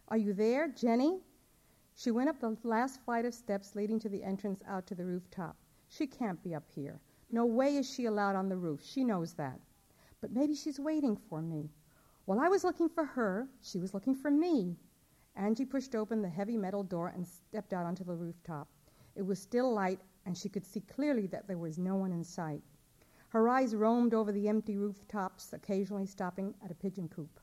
Are 0.08 0.18
you 0.18 0.34
there, 0.34 0.68
Jenny? 0.70 1.20
She 1.96 2.12
went 2.12 2.30
up 2.30 2.40
the 2.40 2.58
last 2.64 3.02
flight 3.04 3.26
of 3.26 3.34
steps 3.34 3.76
leading 3.76 4.00
to 4.00 4.10
the 4.10 4.24
entrance 4.24 4.62
out 4.68 4.86
to 4.88 4.96
the 4.96 5.06
rooftop. 5.06 5.56
She 5.88 6.08
can't 6.08 6.42
be 6.44 6.56
up 6.56 6.70
here. 6.70 7.00
No 7.32 7.46
way 7.46 7.78
is 7.78 7.90
she 7.90 8.06
allowed 8.06 8.36
on 8.36 8.50
the 8.50 8.58
roof. 8.58 8.82
She 8.84 9.04
knows 9.04 9.34
that. 9.34 9.60
But 10.22 10.32
maybe 10.32 10.56
she's 10.56 10.80
waiting 10.80 11.16
for 11.16 11.42
me. 11.42 11.70
While 12.26 12.40
I 12.40 12.48
was 12.48 12.64
looking 12.64 12.90
for 12.90 13.06
her, 13.06 13.48
she 13.62 13.80
was 13.80 13.94
looking 13.94 14.16
for 14.16 14.32
me. 14.32 14.76
Angie 15.36 15.66
pushed 15.66 15.96
open 15.96 16.22
the 16.22 16.30
heavy 16.30 16.58
metal 16.58 16.84
door 16.84 17.10
and 17.10 17.28
stepped 17.28 17.74
out 17.74 17.86
onto 17.86 18.04
the 18.04 18.16
rooftop. 18.16 18.68
It 19.16 19.22
was 19.22 19.40
still 19.40 19.74
light, 19.74 20.00
and 20.26 20.38
she 20.38 20.50
could 20.50 20.66
see 20.66 20.82
clearly 20.82 21.28
that 21.28 21.48
there 21.48 21.58
was 21.58 21.78
no 21.78 21.96
one 21.96 22.12
in 22.12 22.24
sight. 22.24 22.64
Her 23.30 23.50
eyes 23.50 23.76
roamed 23.76 24.14
over 24.14 24.32
the 24.32 24.48
empty 24.48 24.78
rooftops, 24.78 25.54
occasionally 25.54 26.06
stopping 26.06 26.56
at 26.64 26.72
a 26.72 26.76
pigeon 26.76 27.10
coop. 27.10 27.40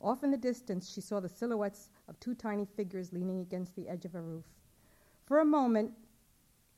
Off 0.00 0.24
in 0.24 0.30
the 0.30 0.36
distance, 0.36 0.88
she 0.88 1.00
saw 1.00 1.20
the 1.20 1.28
silhouettes 1.28 1.90
of 2.08 2.18
two 2.18 2.34
tiny 2.34 2.64
figures 2.64 3.12
leaning 3.12 3.40
against 3.40 3.74
the 3.74 3.88
edge 3.88 4.04
of 4.04 4.14
a 4.14 4.20
roof. 4.20 4.44
For 5.24 5.40
a 5.40 5.44
moment, 5.44 5.92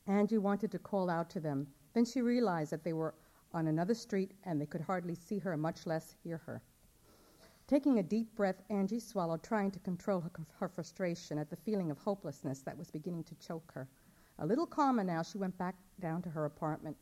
Angie 0.05 0.37
wanted 0.37 0.71
to 0.71 0.79
call 0.79 1.09
out 1.09 1.29
to 1.31 1.39
them. 1.39 1.67
Then 1.93 2.05
she 2.05 2.21
realized 2.21 2.71
that 2.71 2.83
they 2.83 2.93
were 2.93 3.13
on 3.53 3.67
another 3.67 3.93
street 3.93 4.33
and 4.43 4.61
they 4.61 4.65
could 4.65 4.81
hardly 4.81 5.15
see 5.15 5.39
her, 5.39 5.57
much 5.57 5.85
less 5.85 6.15
hear 6.23 6.37
her. 6.37 6.61
Taking 7.67 7.99
a 7.99 8.03
deep 8.03 8.33
breath, 8.35 8.61
Angie 8.69 8.99
swallowed, 8.99 9.43
trying 9.43 9.71
to 9.71 9.79
control 9.79 10.21
her, 10.21 10.31
her, 10.59 10.69
frustration 10.69 11.37
at 11.37 11.49
the 11.49 11.57
feeling 11.57 11.91
of 11.91 11.97
hopelessness 11.97 12.61
that 12.61 12.77
was 12.77 12.89
beginning 12.89 13.25
to 13.25 13.35
choke 13.35 13.71
her. 13.73 13.89
A 14.39 14.45
little 14.45 14.67
calmer 14.67 15.03
now, 15.03 15.23
she 15.23 15.37
went 15.37 15.57
back 15.57 15.75
down 15.99 16.21
to 16.21 16.29
her 16.29 16.45
apartment. 16.45 16.95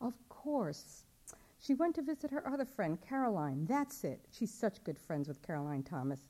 Of 0.00 0.14
course. 0.28 1.04
She 1.58 1.74
went 1.74 1.94
to 1.96 2.02
visit 2.02 2.30
her 2.30 2.46
other 2.48 2.64
friend, 2.64 2.98
Caroline. 3.00 3.66
That's 3.66 4.04
it. 4.04 4.20
She's 4.30 4.52
such 4.52 4.84
good 4.84 4.98
friends 4.98 5.28
with 5.28 5.42
Caroline 5.42 5.82
Thomas. 5.82 6.20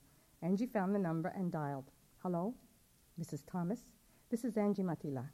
Angie 0.42 0.66
found 0.66 0.94
the 0.94 0.98
number 0.98 1.28
and 1.28 1.52
dialed. 1.52 1.90
Hello? 2.22 2.54
Mrs. 3.20 3.44
Thomas? 3.46 3.80
This 4.30 4.44
is 4.44 4.56
Angie 4.56 4.82
Matila, 4.82 5.26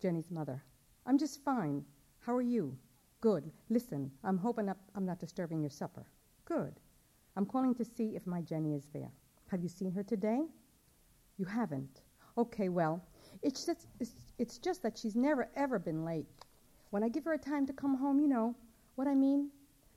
Jenny's 0.00 0.30
mother. 0.30 0.62
I'm 1.06 1.18
just 1.18 1.42
fine. 1.44 1.84
How 2.20 2.34
are 2.34 2.42
you? 2.42 2.76
Good. 3.20 3.50
Listen, 3.68 4.10
I'm 4.22 4.38
hoping 4.38 4.68
I'm 4.94 5.04
not 5.04 5.18
disturbing 5.18 5.60
your 5.60 5.70
supper. 5.70 6.06
Good. 6.44 6.80
I'm 7.36 7.46
calling 7.46 7.74
to 7.76 7.84
see 7.84 8.16
if 8.16 8.26
my 8.26 8.40
Jenny 8.42 8.74
is 8.74 8.88
there. 8.92 9.10
Have 9.50 9.62
you 9.62 9.68
seen 9.68 9.92
her 9.92 10.02
today? 10.02 10.42
You 11.36 11.44
haven't. 11.44 12.02
Okay, 12.36 12.68
well, 12.68 13.02
it's 13.42 13.64
just, 13.64 13.86
it's, 13.98 14.12
it's 14.38 14.58
just 14.58 14.82
that 14.82 14.96
she's 14.96 15.16
never, 15.16 15.48
ever 15.56 15.78
been 15.78 16.04
late. 16.04 16.26
When 16.90 17.02
I 17.02 17.08
give 17.08 17.24
her 17.24 17.32
a 17.32 17.38
time 17.38 17.66
to 17.66 17.72
come 17.72 17.96
home, 17.96 18.20
you 18.20 18.28
know 18.28 18.54
what 18.94 19.08
I 19.08 19.14
mean? 19.14 19.50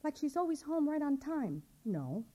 Like 0.04 0.18
she's 0.18 0.36
always 0.36 0.62
home 0.62 0.89
right 0.89 1.02
on 1.02 1.18
time. 1.18 1.62
No, 1.86 2.26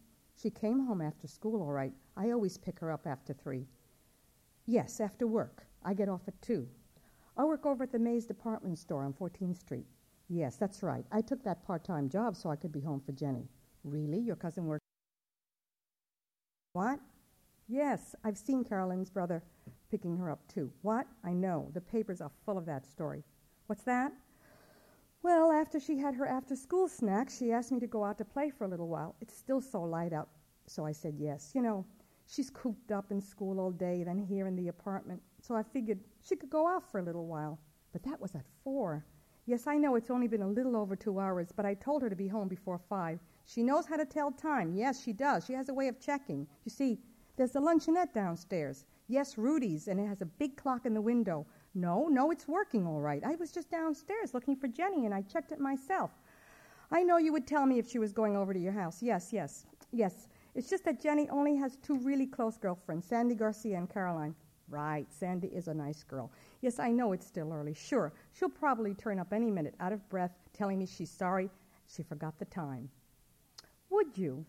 she 0.40 0.50
came 0.50 0.86
home 0.86 1.02
after 1.02 1.26
school, 1.26 1.62
all 1.62 1.72
right. 1.72 1.92
I 2.16 2.30
always 2.30 2.56
pick 2.56 2.78
her 2.80 2.90
up 2.90 3.06
after 3.06 3.32
three. 3.32 3.66
Yes, 4.66 5.00
after 5.00 5.26
work. 5.26 5.66
I 5.84 5.94
get 5.94 6.08
off 6.08 6.22
at 6.26 6.40
two. 6.42 6.68
I 7.36 7.44
work 7.44 7.66
over 7.66 7.84
at 7.84 7.92
the 7.92 7.98
Mays 7.98 8.26
department 8.26 8.78
store 8.78 9.04
on 9.04 9.12
14th 9.12 9.58
Street. 9.58 9.86
Yes, 10.28 10.56
that's 10.56 10.82
right. 10.82 11.04
I 11.12 11.20
took 11.20 11.42
that 11.44 11.64
part 11.64 11.84
time 11.84 12.08
job 12.08 12.36
so 12.36 12.50
I 12.50 12.56
could 12.56 12.72
be 12.72 12.80
home 12.80 13.00
for 13.04 13.12
Jenny. 13.12 13.48
Really? 13.84 14.18
Your 14.18 14.36
cousin 14.36 14.66
works? 14.66 14.82
What? 16.72 16.98
Yes, 17.68 18.14
I've 18.24 18.38
seen 18.38 18.64
Carolyn's 18.64 19.10
brother 19.10 19.42
picking 19.90 20.16
her 20.16 20.30
up 20.30 20.46
too. 20.48 20.70
What? 20.82 21.06
I 21.24 21.32
know. 21.32 21.70
The 21.74 21.80
papers 21.80 22.20
are 22.20 22.30
full 22.44 22.58
of 22.58 22.66
that 22.66 22.86
story. 22.86 23.22
What's 23.66 23.84
that? 23.84 24.12
Well, 25.22 25.50
after 25.50 25.80
she 25.80 25.98
had 25.98 26.14
her 26.14 26.26
after 26.26 26.54
school 26.54 26.88
snack, 26.88 27.30
she 27.30 27.50
asked 27.50 27.72
me 27.72 27.80
to 27.80 27.86
go 27.86 28.04
out 28.04 28.18
to 28.18 28.24
play 28.24 28.50
for 28.50 28.64
a 28.64 28.68
little 28.68 28.88
while. 28.88 29.16
It's 29.20 29.36
still 29.36 29.60
so 29.60 29.82
light 29.82 30.12
out, 30.12 30.28
so 30.66 30.86
I 30.86 30.92
said 30.92 31.16
yes. 31.18 31.52
You 31.54 31.62
know, 31.62 31.84
she's 32.26 32.50
cooped 32.50 32.92
up 32.92 33.10
in 33.10 33.20
school 33.20 33.58
all 33.58 33.72
day, 33.72 34.04
then 34.04 34.18
here 34.18 34.46
in 34.46 34.54
the 34.54 34.68
apartment, 34.68 35.20
so 35.40 35.56
I 35.56 35.62
figured 35.62 36.00
she 36.22 36.36
could 36.36 36.50
go 36.50 36.68
out 36.68 36.88
for 36.90 37.00
a 37.00 37.02
little 37.02 37.26
while. 37.26 37.58
But 37.92 38.02
that 38.04 38.20
was 38.20 38.34
at 38.34 38.44
four. 38.62 39.04
Yes, 39.46 39.66
I 39.66 39.78
know 39.78 39.94
it's 39.94 40.10
only 40.10 40.28
been 40.28 40.42
a 40.42 40.48
little 40.48 40.76
over 40.76 40.96
two 40.96 41.18
hours, 41.18 41.52
but 41.54 41.64
I 41.64 41.74
told 41.74 42.02
her 42.02 42.10
to 42.10 42.16
be 42.16 42.28
home 42.28 42.48
before 42.48 42.78
five. 42.78 43.20
She 43.46 43.62
knows 43.62 43.86
how 43.86 43.96
to 43.96 44.04
tell 44.04 44.32
time. 44.32 44.74
Yes, 44.74 45.00
she 45.02 45.12
does. 45.12 45.46
She 45.46 45.52
has 45.52 45.68
a 45.68 45.74
way 45.74 45.88
of 45.88 46.00
checking. 46.00 46.46
You 46.64 46.70
see, 46.70 46.98
there's 47.36 47.52
the 47.52 47.60
luncheonette 47.60 48.12
downstairs. 48.12 48.84
Yes, 49.08 49.38
Rudy's, 49.38 49.88
and 49.88 50.00
it 50.00 50.06
has 50.06 50.20
a 50.20 50.26
big 50.26 50.56
clock 50.56 50.84
in 50.84 50.94
the 50.94 51.00
window. 51.00 51.46
No, 51.74 52.08
no, 52.08 52.30
it's 52.30 52.48
working 52.48 52.86
all 52.86 53.00
right. 53.00 53.22
I 53.24 53.36
was 53.36 53.52
just 53.52 53.70
downstairs 53.70 54.34
looking 54.34 54.56
for 54.56 54.66
Jenny, 54.68 55.04
and 55.04 55.14
I 55.14 55.22
checked 55.22 55.52
it 55.52 55.60
myself. 55.60 56.10
I 56.90 57.02
know 57.02 57.16
you 57.16 57.32
would 57.32 57.46
tell 57.46 57.66
me 57.66 57.78
if 57.78 57.88
she 57.88 57.98
was 57.98 58.12
going 58.12 58.36
over 58.36 58.52
to 58.52 58.60
your 58.60 58.72
house. 58.72 59.02
Yes, 59.02 59.32
yes, 59.32 59.66
yes. 59.92 60.28
It's 60.54 60.70
just 60.70 60.84
that 60.84 61.00
Jenny 61.00 61.28
only 61.30 61.56
has 61.56 61.76
two 61.76 61.98
really 61.98 62.26
close 62.26 62.56
girlfriends, 62.56 63.06
Sandy 63.06 63.34
Garcia 63.34 63.76
and 63.76 63.88
Caroline. 63.88 64.34
Right, 64.68 65.06
Sandy 65.12 65.48
is 65.48 65.68
a 65.68 65.74
nice 65.74 66.02
girl. 66.02 66.32
Yes, 66.60 66.80
I 66.80 66.90
know 66.90 67.12
it's 67.12 67.26
still 67.26 67.52
early. 67.52 67.74
Sure, 67.74 68.12
she'll 68.32 68.48
probably 68.48 68.94
turn 68.94 69.20
up 69.20 69.32
any 69.32 69.50
minute, 69.50 69.74
out 69.78 69.92
of 69.92 70.08
breath, 70.08 70.32
telling 70.52 70.78
me 70.78 70.86
she's 70.86 71.10
sorry 71.10 71.50
she 71.86 72.02
forgot 72.02 72.38
the 72.38 72.44
time. 72.46 72.88
Would 73.90 74.18
you? 74.18 74.44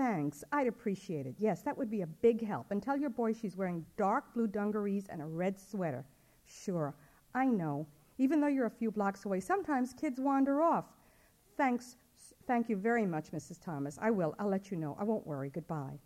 Thanks. 0.00 0.42
I'd 0.50 0.66
appreciate 0.66 1.26
it. 1.26 1.34
Yes, 1.36 1.60
that 1.60 1.76
would 1.76 1.90
be 1.90 2.00
a 2.00 2.06
big 2.06 2.42
help. 2.42 2.70
And 2.70 2.82
tell 2.82 2.96
your 2.96 3.10
boy 3.10 3.34
she's 3.34 3.54
wearing 3.54 3.84
dark 3.98 4.32
blue 4.32 4.46
dungarees 4.46 5.04
and 5.10 5.20
a 5.20 5.26
red 5.26 5.60
sweater. 5.60 6.06
Sure, 6.46 6.94
I 7.34 7.44
know. 7.44 7.86
Even 8.16 8.40
though 8.40 8.46
you're 8.46 8.64
a 8.64 8.70
few 8.70 8.90
blocks 8.90 9.26
away, 9.26 9.40
sometimes 9.40 9.92
kids 9.92 10.18
wander 10.18 10.62
off. 10.62 10.86
Thanks. 11.58 11.96
Thank 12.46 12.70
you 12.70 12.76
very 12.76 13.04
much, 13.04 13.30
Mrs. 13.30 13.62
Thomas. 13.62 13.98
I 14.00 14.10
will. 14.10 14.34
I'll 14.38 14.48
let 14.48 14.70
you 14.70 14.78
know. 14.78 14.96
I 14.98 15.04
won't 15.04 15.26
worry. 15.26 15.50
Goodbye. 15.50 15.98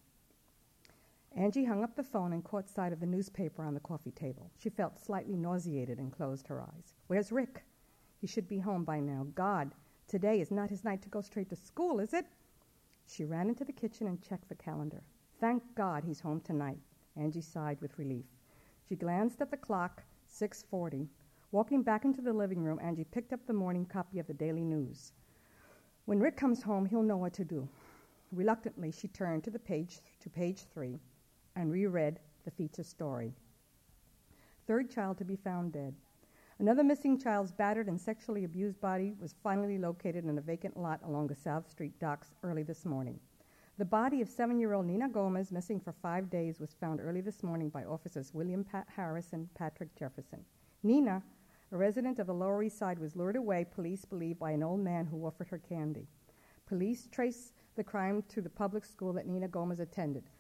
Angie 1.37 1.65
hung 1.65 1.85
up 1.85 1.95
the 1.95 2.03
phone 2.03 2.33
and 2.33 2.43
caught 2.43 2.69
sight 2.69 2.93
of 2.93 2.99
the 2.99 3.07
newspaper 3.07 3.63
on 3.63 3.75
the 3.75 3.81
coffee 3.81 4.11
table. 4.11 4.51
She 4.59 4.71
felt 4.71 4.99
slightly 4.99 5.37
nauseated 5.37 6.01
and 6.01 6.11
closed 6.11 6.49
her 6.49 6.61
eyes. 6.61 6.95
Where's 7.07 7.31
Rick? 7.31 7.63
He 8.21 8.27
should 8.27 8.49
be 8.49 8.59
home 8.59 8.83
by 8.83 8.99
now. 8.99 9.29
God, 9.37 9.71
today 10.09 10.41
is 10.41 10.51
not 10.51 10.71
his 10.71 10.83
night 10.83 11.01
to 11.03 11.09
go 11.09 11.21
straight 11.21 11.51
to 11.51 11.57
school, 11.57 12.01
is 12.01 12.13
it? 12.13 12.27
She 13.07 13.25
ran 13.25 13.49
into 13.49 13.65
the 13.65 13.73
kitchen 13.73 14.07
and 14.07 14.21
checked 14.23 14.49
the 14.49 14.55
calendar. 14.55 15.03
Thank 15.41 15.63
God 15.75 16.05
he's 16.05 16.21
home 16.21 16.41
tonight. 16.41 16.79
Angie 17.17 17.41
sighed 17.41 17.81
with 17.81 17.99
relief. 17.99 18.27
She 18.89 18.97
glanced 18.97 19.41
at 19.41 19.51
the 19.51 19.57
clock, 19.57 20.03
6:40. 20.27 21.09
Walking 21.53 21.83
back 21.83 22.05
into 22.05 22.21
the 22.21 22.33
living 22.33 22.63
room, 22.63 22.81
Angie 22.81 23.05
picked 23.05 23.33
up 23.33 23.47
the 23.47 23.53
morning 23.53 23.87
copy 23.87 24.19
of 24.19 24.27
the 24.27 24.35
Daily 24.35 24.65
News. 24.65 25.13
When 26.07 26.19
Rick 26.19 26.37
comes 26.37 26.63
home, 26.63 26.87
he'll 26.87 27.03
know 27.03 27.17
what 27.17 27.33
to 27.35 27.45
do. 27.45 27.69
Reluctantly, 28.33 28.91
she 28.91 29.09
turned 29.09 29.45
to 29.45 29.51
the 29.51 29.59
page 29.59 30.01
to 30.21 30.29
page 30.29 30.65
3 30.65 30.99
and 31.55 31.71
reread 31.71 32.21
the 32.45 32.51
feature 32.51 32.83
story. 32.83 33.33
Third 34.67 34.91
child 34.91 35.19
to 35.19 35.25
be 35.25 35.37
found 35.37 35.73
dead. 35.73 35.95
Another 36.61 36.85
missing 36.85 37.19
child's 37.19 37.51
battered 37.51 37.89
and 37.89 38.01
sexually 38.01 38.45
abused 38.45 38.81
body 38.81 39.13
was 39.21 39.35
finally 39.43 39.77
located 39.77 40.25
in 40.25 40.39
a 40.39 40.41
vacant 40.41 40.77
lot 40.77 41.01
along 41.03 41.27
the 41.27 41.35
South 41.35 41.69
Street 41.69 41.99
docks 41.99 42.33
early 42.45 42.63
this 42.63 42.85
morning. 42.85 43.19
The 43.77 43.85
body 43.85 44.21
of 44.21 44.29
seven 44.29 44.61
year 44.61 44.73
old 44.73 44.87
Nina 44.87 45.09
Gomez, 45.09 45.51
missing 45.51 45.81
for 45.81 45.93
five 45.93 46.31
days, 46.31 46.61
was 46.61 46.73
found 46.73 47.01
early 47.01 47.21
this 47.21 47.43
morning 47.43 47.71
by 47.71 47.85
officers 47.85 48.33
William 48.33 48.63
Pat 48.63 48.87
and 49.33 49.53
Patrick 49.55 49.97
Jefferson. 49.97 50.45
Nina, 50.85 51.25
a 51.73 51.77
resident 51.77 52.21
of 52.21 52.29
the 52.29 52.35
Lower 52.35 52.63
East 52.63 52.79
Side, 52.79 53.01
was 53.01 53.17
lured 53.17 53.35
away, 53.35 53.65
police 53.65 54.05
believe, 54.05 54.39
by 54.39 54.53
an 54.53 54.63
old 54.63 54.79
man 54.79 55.07
who 55.07 55.27
offered 55.27 55.49
her 55.49 55.59
candy. 55.59 56.07
Police 56.67 57.09
trace 57.11 57.53
the 57.75 57.83
crime 57.83 58.23
to 58.29 58.41
the 58.41 58.49
public 58.49 58.85
school 58.85 59.13
that 59.15 59.27
Nina 59.27 59.49
Gomez 59.49 59.81
attended. 59.81 60.31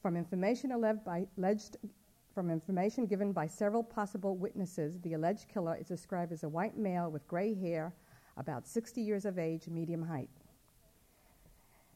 From 0.00 0.16
information 0.16 0.72
alleged 0.72 1.76
from 2.34 2.50
information 2.50 3.06
given 3.06 3.32
by 3.32 3.46
several 3.46 3.82
possible 3.82 4.36
witnesses, 4.36 4.98
the 5.00 5.14
alleged 5.14 5.48
killer 5.48 5.76
is 5.76 5.86
described 5.86 6.32
as 6.32 6.44
a 6.44 6.48
white 6.48 6.76
male 6.76 7.10
with 7.10 7.28
gray 7.28 7.54
hair, 7.54 7.92
about 8.36 8.66
60 8.66 9.00
years 9.00 9.24
of 9.24 9.38
age, 9.38 9.68
medium 9.68 10.02
height. 10.02 10.30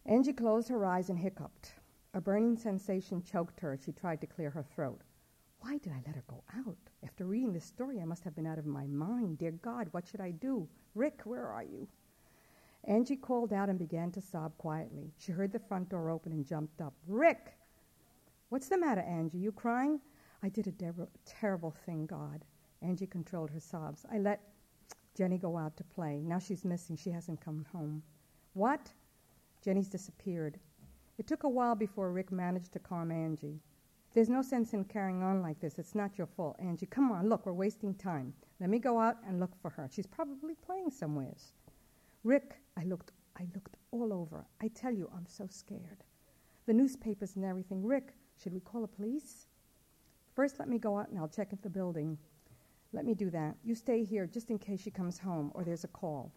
Angie 0.04 0.32
closed 0.32 0.68
her 0.68 0.84
eyes 0.84 1.08
and 1.08 1.18
hiccuped. 1.18 1.72
A 2.14 2.20
burning 2.20 2.56
sensation 2.56 3.22
choked 3.22 3.60
her 3.60 3.72
as 3.72 3.82
she 3.84 3.92
tried 3.92 4.20
to 4.20 4.26
clear 4.26 4.50
her 4.50 4.62
throat. 4.62 5.00
Why 5.60 5.78
did 5.78 5.92
I 5.92 6.02
let 6.06 6.14
her 6.14 6.24
go 6.28 6.44
out? 6.56 6.76
After 7.02 7.24
reading 7.24 7.52
this 7.52 7.64
story, 7.64 8.00
I 8.00 8.04
must 8.04 8.22
have 8.24 8.36
been 8.36 8.46
out 8.46 8.58
of 8.58 8.66
my 8.66 8.86
mind. 8.86 9.38
Dear 9.38 9.52
God, 9.52 9.88
what 9.90 10.06
should 10.06 10.20
I 10.20 10.30
do? 10.30 10.68
Rick, 10.94 11.22
where 11.24 11.46
are 11.46 11.64
you? 11.64 11.88
Angie 12.84 13.16
called 13.16 13.52
out 13.52 13.68
and 13.68 13.78
began 13.78 14.12
to 14.12 14.20
sob 14.20 14.56
quietly. 14.58 15.12
She 15.18 15.32
heard 15.32 15.52
the 15.52 15.58
front 15.58 15.88
door 15.88 16.08
open 16.10 16.32
and 16.32 16.46
jumped 16.46 16.80
up. 16.80 16.94
Rick! 17.08 17.54
What's 18.48 18.68
the 18.68 18.78
matter, 18.78 19.00
Angie? 19.00 19.38
You 19.38 19.50
crying? 19.50 20.00
I 20.42 20.48
did 20.48 20.66
a 20.66 20.72
ter- 20.72 21.08
terrible 21.24 21.70
thing, 21.70 22.06
God. 22.06 22.44
Angie 22.82 23.06
controlled 23.06 23.50
her 23.50 23.60
sobs. 23.60 24.04
I 24.12 24.18
let 24.18 24.40
Jenny 25.14 25.38
go 25.38 25.56
out 25.56 25.76
to 25.78 25.84
play. 25.84 26.22
Now 26.22 26.38
she's 26.38 26.64
missing. 26.64 26.96
She 26.96 27.10
hasn't 27.10 27.40
come 27.40 27.66
home. 27.72 28.02
What? 28.52 28.92
Jenny's 29.62 29.88
disappeared. 29.88 30.58
It 31.18 31.26
took 31.26 31.44
a 31.44 31.48
while 31.48 31.74
before 31.74 32.12
Rick 32.12 32.30
managed 32.30 32.72
to 32.72 32.78
calm 32.78 33.10
Angie. 33.10 33.60
There's 34.12 34.28
no 34.28 34.42
sense 34.42 34.72
in 34.72 34.84
carrying 34.84 35.22
on 35.22 35.42
like 35.42 35.60
this. 35.60 35.78
It's 35.78 35.94
not 35.94 36.16
your 36.16 36.26
fault. 36.26 36.56
Angie, 36.58 36.86
come 36.86 37.10
on, 37.10 37.28
look, 37.28 37.44
we're 37.44 37.52
wasting 37.52 37.94
time. 37.94 38.32
Let 38.60 38.70
me 38.70 38.78
go 38.78 38.98
out 38.98 39.16
and 39.26 39.40
look 39.40 39.54
for 39.60 39.70
her. 39.70 39.88
She's 39.90 40.06
probably 40.06 40.54
playing 40.54 40.90
somewheres. 40.90 41.52
Rick, 42.24 42.56
I 42.76 42.84
looked 42.84 43.12
I 43.38 43.46
looked 43.54 43.76
all 43.90 44.12
over. 44.12 44.46
I 44.62 44.68
tell 44.68 44.92
you, 44.92 45.10
I'm 45.14 45.26
so 45.26 45.46
scared. 45.50 46.04
The 46.64 46.72
newspapers 46.72 47.36
and 47.36 47.44
everything. 47.44 47.84
Rick, 47.84 48.14
should 48.42 48.54
we 48.54 48.60
call 48.60 48.80
the 48.80 48.88
police? 48.88 49.46
First, 50.36 50.58
let 50.58 50.68
me 50.68 50.78
go 50.78 50.98
out 50.98 51.08
and 51.08 51.18
I'll 51.18 51.28
check 51.28 51.54
at 51.54 51.62
the 51.62 51.70
building. 51.70 52.18
Let 52.92 53.06
me 53.06 53.14
do 53.14 53.30
that. 53.30 53.56
You 53.64 53.74
stay 53.74 54.04
here 54.04 54.26
just 54.26 54.50
in 54.50 54.58
case 54.58 54.82
she 54.82 54.90
comes 54.90 55.18
home 55.18 55.50
or 55.54 55.64
there's 55.64 55.84
a 55.84 55.88
call. 55.88 56.30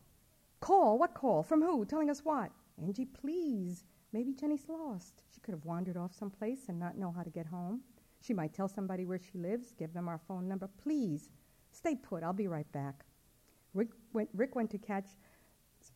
Call? 0.61 0.97
What 0.97 1.13
call? 1.13 1.43
From 1.43 1.61
who? 1.61 1.83
Telling 1.83 2.09
us 2.09 2.21
what? 2.23 2.49
Angie, 2.81 3.03
please. 3.03 3.83
Maybe 4.13 4.33
Jenny's 4.33 4.69
lost. 4.69 5.23
She 5.33 5.41
could 5.41 5.53
have 5.53 5.65
wandered 5.65 5.97
off 5.97 6.15
someplace 6.15 6.69
and 6.69 6.79
not 6.79 6.97
know 6.97 7.11
how 7.11 7.23
to 7.23 7.29
get 7.29 7.45
home. 7.45 7.81
She 8.21 8.33
might 8.33 8.53
tell 8.53 8.69
somebody 8.69 9.05
where 9.05 9.19
she 9.19 9.37
lives, 9.37 9.73
give 9.77 9.93
them 9.93 10.07
our 10.07 10.17
phone 10.17 10.47
number. 10.47 10.69
Please, 10.81 11.29
stay 11.71 11.95
put. 11.95 12.23
I'll 12.23 12.31
be 12.31 12.47
right 12.47 12.71
back. 12.71 13.03
Rick 13.73 13.89
went, 14.13 14.29
Rick 14.33 14.55
went 14.55 14.69
to 14.71 14.77
catch. 14.77 15.09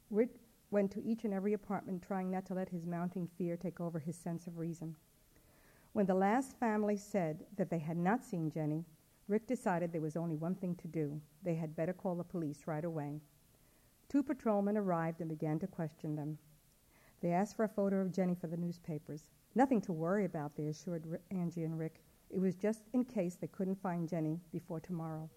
Rick 0.09 0.31
went 0.71 0.91
to 0.91 1.03
each 1.03 1.23
and 1.23 1.33
every 1.33 1.53
apartment, 1.53 2.01
trying 2.01 2.29
not 2.29 2.45
to 2.47 2.53
let 2.53 2.67
his 2.67 2.85
mounting 2.85 3.29
fear 3.37 3.55
take 3.55 3.79
over 3.79 3.99
his 3.99 4.17
sense 4.17 4.45
of 4.45 4.57
reason. 4.57 4.97
When 5.93 6.07
the 6.07 6.15
last 6.15 6.57
family 6.59 6.97
said 6.97 7.45
that 7.55 7.69
they 7.69 7.77
had 7.77 7.97
not 7.97 8.23
seen 8.23 8.49
Jenny, 8.49 8.83
Rick 9.27 9.45
decided 9.45 9.91
there 9.91 10.01
was 10.01 10.17
only 10.17 10.35
one 10.35 10.55
thing 10.55 10.75
to 10.75 10.87
do. 10.87 11.21
They 11.43 11.53
had 11.53 11.75
better 11.75 11.93
call 11.93 12.15
the 12.15 12.23
police 12.23 12.65
right 12.65 12.83
away. 12.83 13.21
Two 14.09 14.23
patrolmen 14.23 14.75
arrived 14.75 15.21
and 15.21 15.29
began 15.29 15.59
to 15.59 15.67
question 15.67 16.15
them. 16.15 16.39
They 17.21 17.31
asked 17.31 17.55
for 17.55 17.63
a 17.63 17.69
photo 17.69 18.01
of 18.01 18.11
Jenny 18.11 18.33
for 18.33 18.47
the 18.47 18.57
newspapers. 18.57 19.29
Nothing 19.53 19.81
to 19.81 19.93
worry 19.93 20.25
about, 20.25 20.55
they 20.55 20.65
assured 20.65 21.05
Angie 21.29 21.63
and 21.63 21.77
Rick. 21.77 22.01
It 22.31 22.39
was 22.39 22.55
just 22.55 22.81
in 22.93 23.05
case 23.05 23.35
they 23.35 23.47
couldn't 23.47 23.81
find 23.81 24.09
Jenny 24.09 24.39
before 24.51 24.79
tomorrow. 24.79 25.29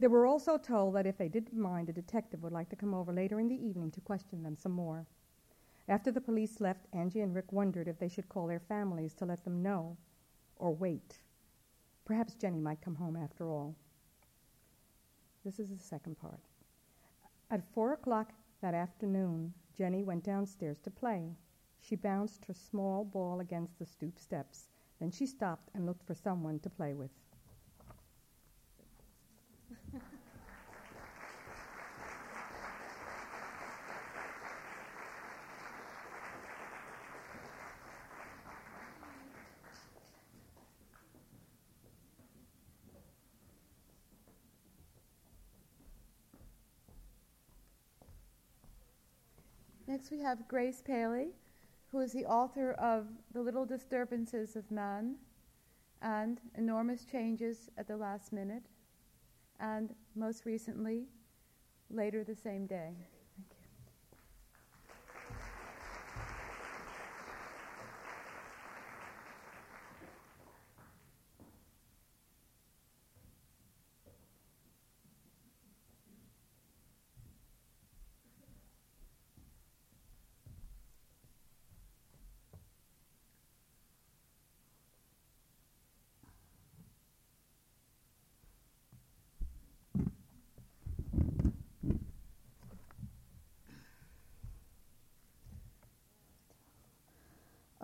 They 0.00 0.08
were 0.08 0.26
also 0.26 0.58
told 0.58 0.96
that 0.96 1.06
if 1.06 1.16
they 1.16 1.28
didn't 1.28 1.58
mind, 1.58 1.88
a 1.88 1.92
detective 1.92 2.42
would 2.42 2.52
like 2.52 2.68
to 2.70 2.76
come 2.76 2.92
over 2.92 3.12
later 3.12 3.38
in 3.38 3.48
the 3.48 3.54
evening 3.54 3.92
to 3.92 4.00
question 4.00 4.42
them 4.42 4.56
some 4.56 4.72
more. 4.72 5.06
After 5.88 6.10
the 6.10 6.20
police 6.20 6.60
left, 6.60 6.86
Angie 6.92 7.20
and 7.20 7.34
Rick 7.34 7.52
wondered 7.52 7.86
if 7.86 7.98
they 7.98 8.08
should 8.08 8.28
call 8.28 8.46
their 8.46 8.60
families 8.60 9.14
to 9.14 9.24
let 9.24 9.44
them 9.44 9.62
know 9.62 9.96
or 10.56 10.74
wait. 10.74 11.20
Perhaps 12.04 12.34
Jenny 12.34 12.60
might 12.60 12.80
come 12.80 12.96
home 12.96 13.16
after 13.16 13.48
all. 13.48 13.76
This 15.44 15.60
is 15.60 15.70
the 15.70 15.78
second 15.78 16.18
part. 16.18 16.40
At 17.50 17.72
four 17.72 17.92
o'clock 17.92 18.32
that 18.60 18.74
afternoon, 18.74 19.54
Jenny 19.74 20.02
went 20.02 20.24
downstairs 20.24 20.80
to 20.80 20.90
play. 20.90 21.36
She 21.78 21.94
bounced 21.94 22.46
her 22.46 22.54
small 22.54 23.04
ball 23.04 23.38
against 23.38 23.78
the 23.78 23.86
stoop 23.86 24.18
steps. 24.18 24.68
Then 24.98 25.12
she 25.12 25.26
stopped 25.26 25.70
and 25.74 25.86
looked 25.86 26.02
for 26.02 26.14
someone 26.14 26.58
to 26.60 26.70
play 26.70 26.94
with. 26.94 27.10
Next, 49.96 50.10
we 50.10 50.20
have 50.20 50.46
Grace 50.46 50.82
Paley, 50.84 51.28
who 51.90 52.00
is 52.00 52.12
the 52.12 52.26
author 52.26 52.72
of 52.72 53.06
The 53.32 53.40
Little 53.40 53.64
Disturbances 53.64 54.54
of 54.54 54.70
Man 54.70 55.14
and 56.02 56.38
Enormous 56.54 57.06
Changes 57.06 57.70
at 57.78 57.88
the 57.88 57.96
Last 57.96 58.30
Minute, 58.30 58.64
and 59.58 59.94
most 60.14 60.44
recently, 60.44 61.06
Later 61.88 62.24
the 62.24 62.34
Same 62.34 62.66
Day. 62.66 62.92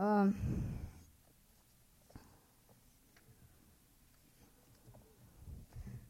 Um, 0.03 0.35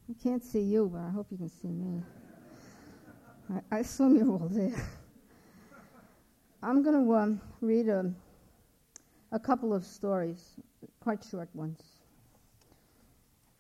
I 0.09 0.15
can't 0.23 0.43
see 0.43 0.63
you, 0.63 0.89
but 0.91 1.03
I 1.03 1.11
hope 1.11 1.27
you 1.31 1.37
can 1.37 1.51
see 1.51 1.69
me. 1.69 2.03
I, 3.53 3.61
I 3.77 3.81
assume 3.81 4.17
you're 4.17 4.31
all 4.31 4.49
there. 4.51 4.73
I'm 6.63 6.83
going 6.83 7.05
to 7.05 7.15
um, 7.15 7.39
read 7.61 7.91
a, 7.91 8.11
a 9.31 9.39
couple 9.39 9.75
of 9.75 9.85
stories, 9.85 10.57
quite 11.01 11.23
short 11.31 11.51
ones. 11.53 11.83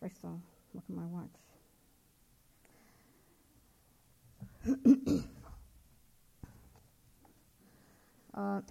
First, 0.00 0.16
I'll 0.24 0.40
look 0.72 0.84
at 0.88 0.96
my 0.96 1.04
watch. 1.10 1.28
uh, 8.34 8.62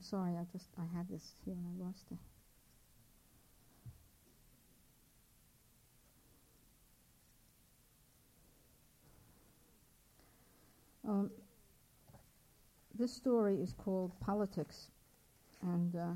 I'm 0.00 0.04
sorry, 0.04 0.32
I 0.32 0.46
just, 0.50 0.68
I 0.78 0.96
had 0.96 1.06
this 1.10 1.34
here 1.44 1.52
and 1.52 1.66
I 1.66 1.84
lost 1.84 2.06
it. 2.10 2.16
Um, 11.06 11.30
this 12.98 13.12
story 13.12 13.60
is 13.60 13.74
called 13.74 14.18
Politics, 14.20 14.86
and 15.60 15.94
uh, 15.94 16.12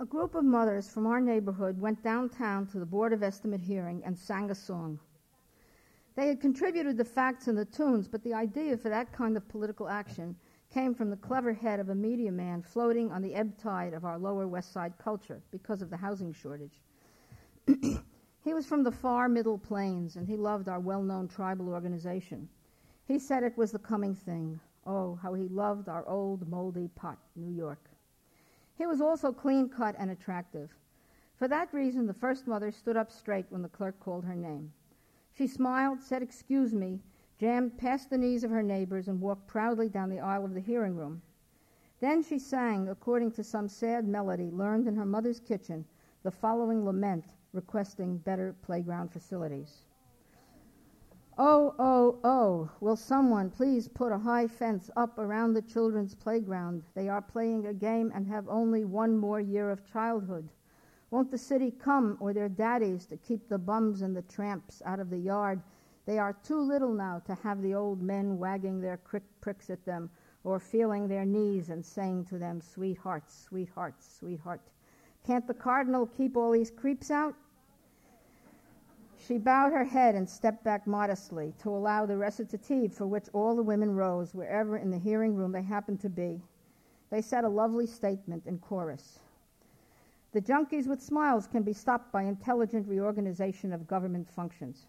A 0.00 0.06
group 0.06 0.34
of 0.34 0.46
mothers 0.46 0.88
from 0.88 1.06
our 1.06 1.20
neighborhood 1.20 1.78
went 1.78 2.02
downtown 2.02 2.66
to 2.68 2.78
the 2.78 2.86
Board 2.86 3.12
of 3.12 3.22
Estimate 3.22 3.60
hearing 3.60 4.02
and 4.02 4.18
sang 4.18 4.50
a 4.50 4.54
song. 4.54 4.98
They 6.14 6.26
had 6.26 6.40
contributed 6.40 6.96
the 6.96 7.04
facts 7.04 7.48
and 7.48 7.58
the 7.58 7.66
tunes, 7.66 8.08
but 8.08 8.22
the 8.24 8.32
idea 8.32 8.78
for 8.78 8.88
that 8.88 9.12
kind 9.12 9.36
of 9.36 9.46
political 9.46 9.90
action 9.90 10.36
came 10.72 10.94
from 10.94 11.10
the 11.10 11.18
clever 11.18 11.52
head 11.52 11.80
of 11.80 11.90
a 11.90 11.94
media 11.94 12.32
man 12.32 12.62
floating 12.62 13.12
on 13.12 13.20
the 13.20 13.34
ebb 13.34 13.58
tide 13.58 13.92
of 13.92 14.06
our 14.06 14.16
lower 14.16 14.48
west 14.48 14.72
side 14.72 14.94
culture 14.96 15.42
because 15.50 15.82
of 15.82 15.90
the 15.90 15.98
housing 15.98 16.32
shortage. 16.32 16.80
he 17.66 18.54
was 18.54 18.64
from 18.64 18.82
the 18.82 18.90
far 18.90 19.28
middle 19.28 19.58
plains 19.58 20.16
and 20.16 20.26
he 20.26 20.38
loved 20.38 20.66
our 20.70 20.80
well 20.80 21.02
known 21.02 21.28
tribal 21.28 21.68
organization. 21.68 22.48
He 23.04 23.18
said 23.18 23.42
it 23.42 23.58
was 23.58 23.70
the 23.70 23.78
coming 23.78 24.14
thing. 24.14 24.60
Oh, 24.86 25.18
how 25.22 25.34
he 25.34 25.46
loved 25.48 25.90
our 25.90 26.08
old 26.08 26.48
moldy 26.48 26.88
pot, 26.96 27.18
New 27.36 27.54
York. 27.54 27.89
He 28.80 28.86
was 28.86 29.02
also 29.02 29.30
clean 29.30 29.68
cut 29.68 29.94
and 29.98 30.10
attractive. 30.10 30.74
For 31.34 31.46
that 31.48 31.74
reason, 31.74 32.06
the 32.06 32.14
first 32.14 32.46
mother 32.46 32.70
stood 32.70 32.96
up 32.96 33.10
straight 33.10 33.44
when 33.50 33.60
the 33.60 33.68
clerk 33.68 34.00
called 34.00 34.24
her 34.24 34.34
name. 34.34 34.72
She 35.34 35.46
smiled, 35.46 36.00
said, 36.00 36.22
Excuse 36.22 36.72
me, 36.72 37.02
jammed 37.36 37.76
past 37.76 38.08
the 38.08 38.16
knees 38.16 38.42
of 38.42 38.50
her 38.50 38.62
neighbors, 38.62 39.06
and 39.06 39.20
walked 39.20 39.46
proudly 39.46 39.90
down 39.90 40.08
the 40.08 40.20
aisle 40.20 40.46
of 40.46 40.54
the 40.54 40.60
hearing 40.60 40.96
room. 40.96 41.20
Then 41.98 42.22
she 42.22 42.38
sang, 42.38 42.88
according 42.88 43.32
to 43.32 43.44
some 43.44 43.68
sad 43.68 44.08
melody 44.08 44.50
learned 44.50 44.88
in 44.88 44.96
her 44.96 45.04
mother's 45.04 45.40
kitchen, 45.40 45.84
the 46.22 46.30
following 46.30 46.82
lament 46.82 47.34
requesting 47.52 48.16
better 48.16 48.54
playground 48.62 49.12
facilities. 49.12 49.84
Oh, 51.42 51.74
oh, 51.78 52.18
oh, 52.22 52.70
will 52.80 52.96
someone 52.96 53.48
please 53.48 53.88
put 53.88 54.12
a 54.12 54.18
high 54.18 54.46
fence 54.46 54.90
up 54.94 55.18
around 55.18 55.54
the 55.54 55.62
children's 55.62 56.14
playground? 56.14 56.82
They 56.94 57.08
are 57.08 57.22
playing 57.22 57.66
a 57.66 57.72
game 57.72 58.12
and 58.14 58.26
have 58.26 58.46
only 58.46 58.84
one 58.84 59.16
more 59.16 59.40
year 59.40 59.70
of 59.70 59.90
childhood. 59.90 60.50
Won't 61.10 61.30
the 61.30 61.38
city 61.38 61.70
come 61.70 62.18
or 62.20 62.34
their 62.34 62.50
daddies 62.50 63.06
to 63.06 63.16
keep 63.16 63.48
the 63.48 63.56
bums 63.56 64.02
and 64.02 64.14
the 64.14 64.20
tramps 64.20 64.82
out 64.84 65.00
of 65.00 65.08
the 65.08 65.16
yard? 65.16 65.62
They 66.04 66.18
are 66.18 66.36
too 66.44 66.60
little 66.60 66.92
now 66.92 67.22
to 67.24 67.34
have 67.36 67.62
the 67.62 67.72
old 67.72 68.02
men 68.02 68.36
wagging 68.36 68.78
their 68.78 68.98
crick 68.98 69.24
pricks 69.40 69.70
at 69.70 69.86
them 69.86 70.10
or 70.44 70.60
feeling 70.60 71.08
their 71.08 71.24
knees 71.24 71.70
and 71.70 71.82
saying 71.82 72.26
to 72.26 72.36
them, 72.36 72.60
Sweetheart, 72.60 73.30
sweetheart, 73.30 73.94
sweetheart. 74.02 74.60
Can't 75.24 75.46
the 75.46 75.54
cardinal 75.54 76.04
keep 76.06 76.36
all 76.36 76.50
these 76.50 76.70
creeps 76.70 77.10
out? 77.10 77.34
She 79.26 79.36
bowed 79.36 79.72
her 79.72 79.84
head 79.84 80.14
and 80.14 80.26
stepped 80.26 80.64
back 80.64 80.86
modestly 80.86 81.52
to 81.58 81.68
allow 81.68 82.06
the 82.06 82.16
recitative 82.16 82.94
for 82.94 83.06
which 83.06 83.28
all 83.34 83.54
the 83.54 83.62
women 83.62 83.94
rose, 83.94 84.34
wherever 84.34 84.78
in 84.78 84.90
the 84.90 84.98
hearing 84.98 85.36
room 85.36 85.52
they 85.52 85.62
happened 85.62 86.00
to 86.00 86.08
be. 86.08 86.42
They 87.10 87.20
said 87.20 87.44
a 87.44 87.48
lovely 87.48 87.86
statement 87.86 88.46
in 88.46 88.58
chorus. 88.58 89.18
The 90.32 90.40
junkies 90.40 90.86
with 90.86 91.02
smiles 91.02 91.46
can 91.46 91.62
be 91.62 91.74
stopped 91.74 92.10
by 92.10 92.22
intelligent 92.22 92.88
reorganization 92.88 93.74
of 93.74 93.86
government 93.86 94.30
functions. 94.30 94.86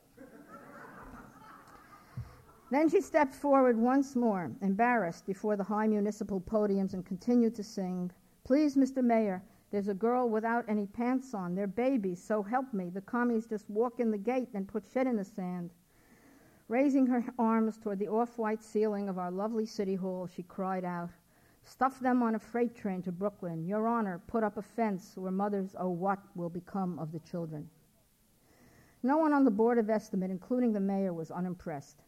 then 2.70 2.88
she 2.88 3.02
stepped 3.02 3.36
forward 3.36 3.76
once 3.76 4.16
more, 4.16 4.50
embarrassed, 4.62 5.26
before 5.26 5.58
the 5.58 5.64
high 5.64 5.88
municipal 5.88 6.40
podiums 6.40 6.94
and 6.94 7.06
continued 7.06 7.54
to 7.56 7.64
sing, 7.64 8.12
Please, 8.46 8.76
Mr. 8.76 9.04
Mayor, 9.04 9.44
there's 9.72 9.88
a 9.88 9.94
girl 9.94 10.30
without 10.30 10.66
any 10.68 10.86
pants 10.86 11.34
on. 11.34 11.56
They're 11.56 11.66
babies, 11.66 12.22
so 12.22 12.44
help 12.44 12.74
me. 12.74 12.90
The 12.90 13.02
commies 13.02 13.46
just 13.46 13.70
walk 13.70 14.00
in 14.00 14.12
the 14.12 14.18
gate 14.18 14.50
and 14.54 14.68
put 14.68 14.84
shit 14.94 15.08
in 15.08 15.16
the 15.16 15.24
sand. 15.24 15.72
Raising 16.68 17.08
her 17.08 17.24
arms 17.40 17.78
toward 17.78 18.00
the 18.00 18.08
off 18.10 18.38
white 18.38 18.62
ceiling 18.62 19.10
of 19.10 19.18
our 19.18 19.32
lovely 19.32 19.66
city 19.66 19.96
hall, 19.96 20.28
she 20.28 20.44
cried 20.44 20.84
out, 20.84 21.10
Stuff 21.64 22.00
them 22.00 22.24
on 22.24 22.36
a 22.36 22.40
freight 22.40 22.76
train 22.76 23.02
to 23.04 23.12
Brooklyn. 23.12 23.66
Your 23.66 23.88
Honor, 23.88 24.20
put 24.28 24.44
up 24.44 24.58
a 24.58 24.62
fence 24.62 25.14
where 25.16 25.32
mothers 25.32 25.76
oh 25.80 25.90
what 25.90 26.20
will 26.36 26.50
become 26.50 26.98
of 27.00 27.12
the 27.12 27.20
children. 27.20 27.70
No 29.04 29.18
one 29.18 29.34
on 29.34 29.46
the 29.46 29.52
Board 29.52 29.78
of 29.78 29.90
Estimate, 29.90 30.32
including 30.32 30.74
the 30.74 30.80
mayor, 30.80 31.14
was 31.14 31.32
unimpressed. 31.32 32.04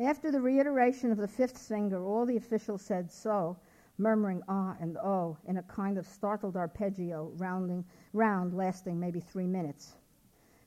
After 0.00 0.30
the 0.30 0.40
reiteration 0.40 1.12
of 1.12 1.18
the 1.18 1.28
fifth 1.28 1.56
singer, 1.56 2.02
all 2.02 2.26
the 2.26 2.36
officials 2.36 2.82
said 2.82 3.10
so, 3.10 3.56
murmuring 3.98 4.42
ah 4.48 4.76
and 4.80 4.96
oh 4.98 5.36
in 5.46 5.58
a 5.58 5.62
kind 5.62 5.98
of 5.98 6.06
startled 6.06 6.56
arpeggio 6.56 7.32
rounding, 7.36 7.84
round 8.12 8.54
lasting 8.54 8.98
maybe 8.98 9.20
three 9.20 9.46
minutes. 9.46 9.96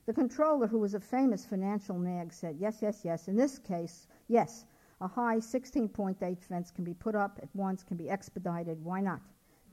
The 0.06 0.14
controller, 0.14 0.66
who 0.66 0.78
was 0.78 0.94
a 0.94 1.00
famous 1.00 1.44
financial 1.44 1.98
nag, 1.98 2.32
said, 2.32 2.56
Yes, 2.58 2.78
yes, 2.80 3.04
yes. 3.04 3.28
In 3.28 3.36
this 3.36 3.58
case, 3.58 4.06
yes, 4.28 4.64
a 5.02 5.06
high 5.06 5.36
16.8 5.36 6.42
fence 6.42 6.70
can 6.70 6.82
be 6.82 6.94
put 6.94 7.14
up 7.14 7.38
at 7.42 7.54
once, 7.54 7.82
can 7.82 7.98
be 7.98 8.08
expedited. 8.08 8.82
Why 8.82 9.00
not? 9.00 9.20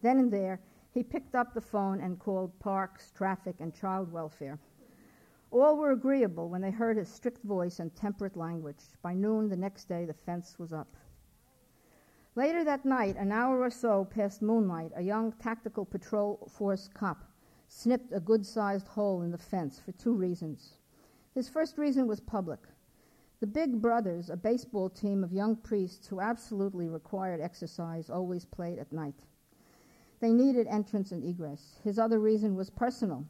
Then 0.01 0.19
and 0.19 0.31
there, 0.31 0.59
he 0.91 1.03
picked 1.03 1.35
up 1.35 1.53
the 1.53 1.61
phone 1.61 2.01
and 2.01 2.19
called 2.19 2.59
parks, 2.59 3.11
traffic, 3.11 3.55
and 3.59 3.73
child 3.73 4.11
welfare. 4.11 4.59
All 5.51 5.77
were 5.77 5.91
agreeable 5.91 6.49
when 6.49 6.61
they 6.61 6.71
heard 6.71 6.97
his 6.97 7.07
strict 7.07 7.41
voice 7.43 7.79
and 7.79 7.95
temperate 7.95 8.35
language. 8.35 8.83
By 9.01 9.13
noon 9.13 9.47
the 9.47 9.55
next 9.55 9.85
day, 9.85 10.03
the 10.03 10.13
fence 10.13 10.59
was 10.59 10.73
up. 10.73 10.97
Later 12.37 12.65
that 12.65 12.83
night, 12.83 13.15
an 13.15 13.31
hour 13.31 13.61
or 13.61 13.69
so 13.69 14.03
past 14.03 14.41
moonlight, 14.41 14.91
a 14.93 15.01
young 15.01 15.31
tactical 15.31 15.85
patrol 15.85 16.49
force 16.51 16.89
cop 16.93 17.23
snipped 17.69 18.11
a 18.11 18.19
good 18.19 18.45
sized 18.45 18.89
hole 18.89 19.21
in 19.21 19.31
the 19.31 19.37
fence 19.37 19.79
for 19.79 19.93
two 19.93 20.13
reasons. 20.13 20.73
His 21.33 21.47
first 21.47 21.77
reason 21.77 22.07
was 22.07 22.19
public. 22.19 22.59
The 23.39 23.47
Big 23.47 23.81
Brothers, 23.81 24.29
a 24.29 24.35
baseball 24.35 24.89
team 24.89 25.23
of 25.23 25.31
young 25.31 25.55
priests 25.55 26.07
who 26.07 26.19
absolutely 26.19 26.89
required 26.89 27.39
exercise, 27.39 28.09
always 28.09 28.43
played 28.43 28.79
at 28.79 28.91
night. 28.91 29.23
They 30.19 30.33
needed 30.33 30.67
entrance 30.67 31.13
and 31.13 31.23
egress. 31.23 31.79
His 31.85 31.97
other 31.97 32.19
reason 32.19 32.55
was 32.55 32.69
personal. 32.69 33.25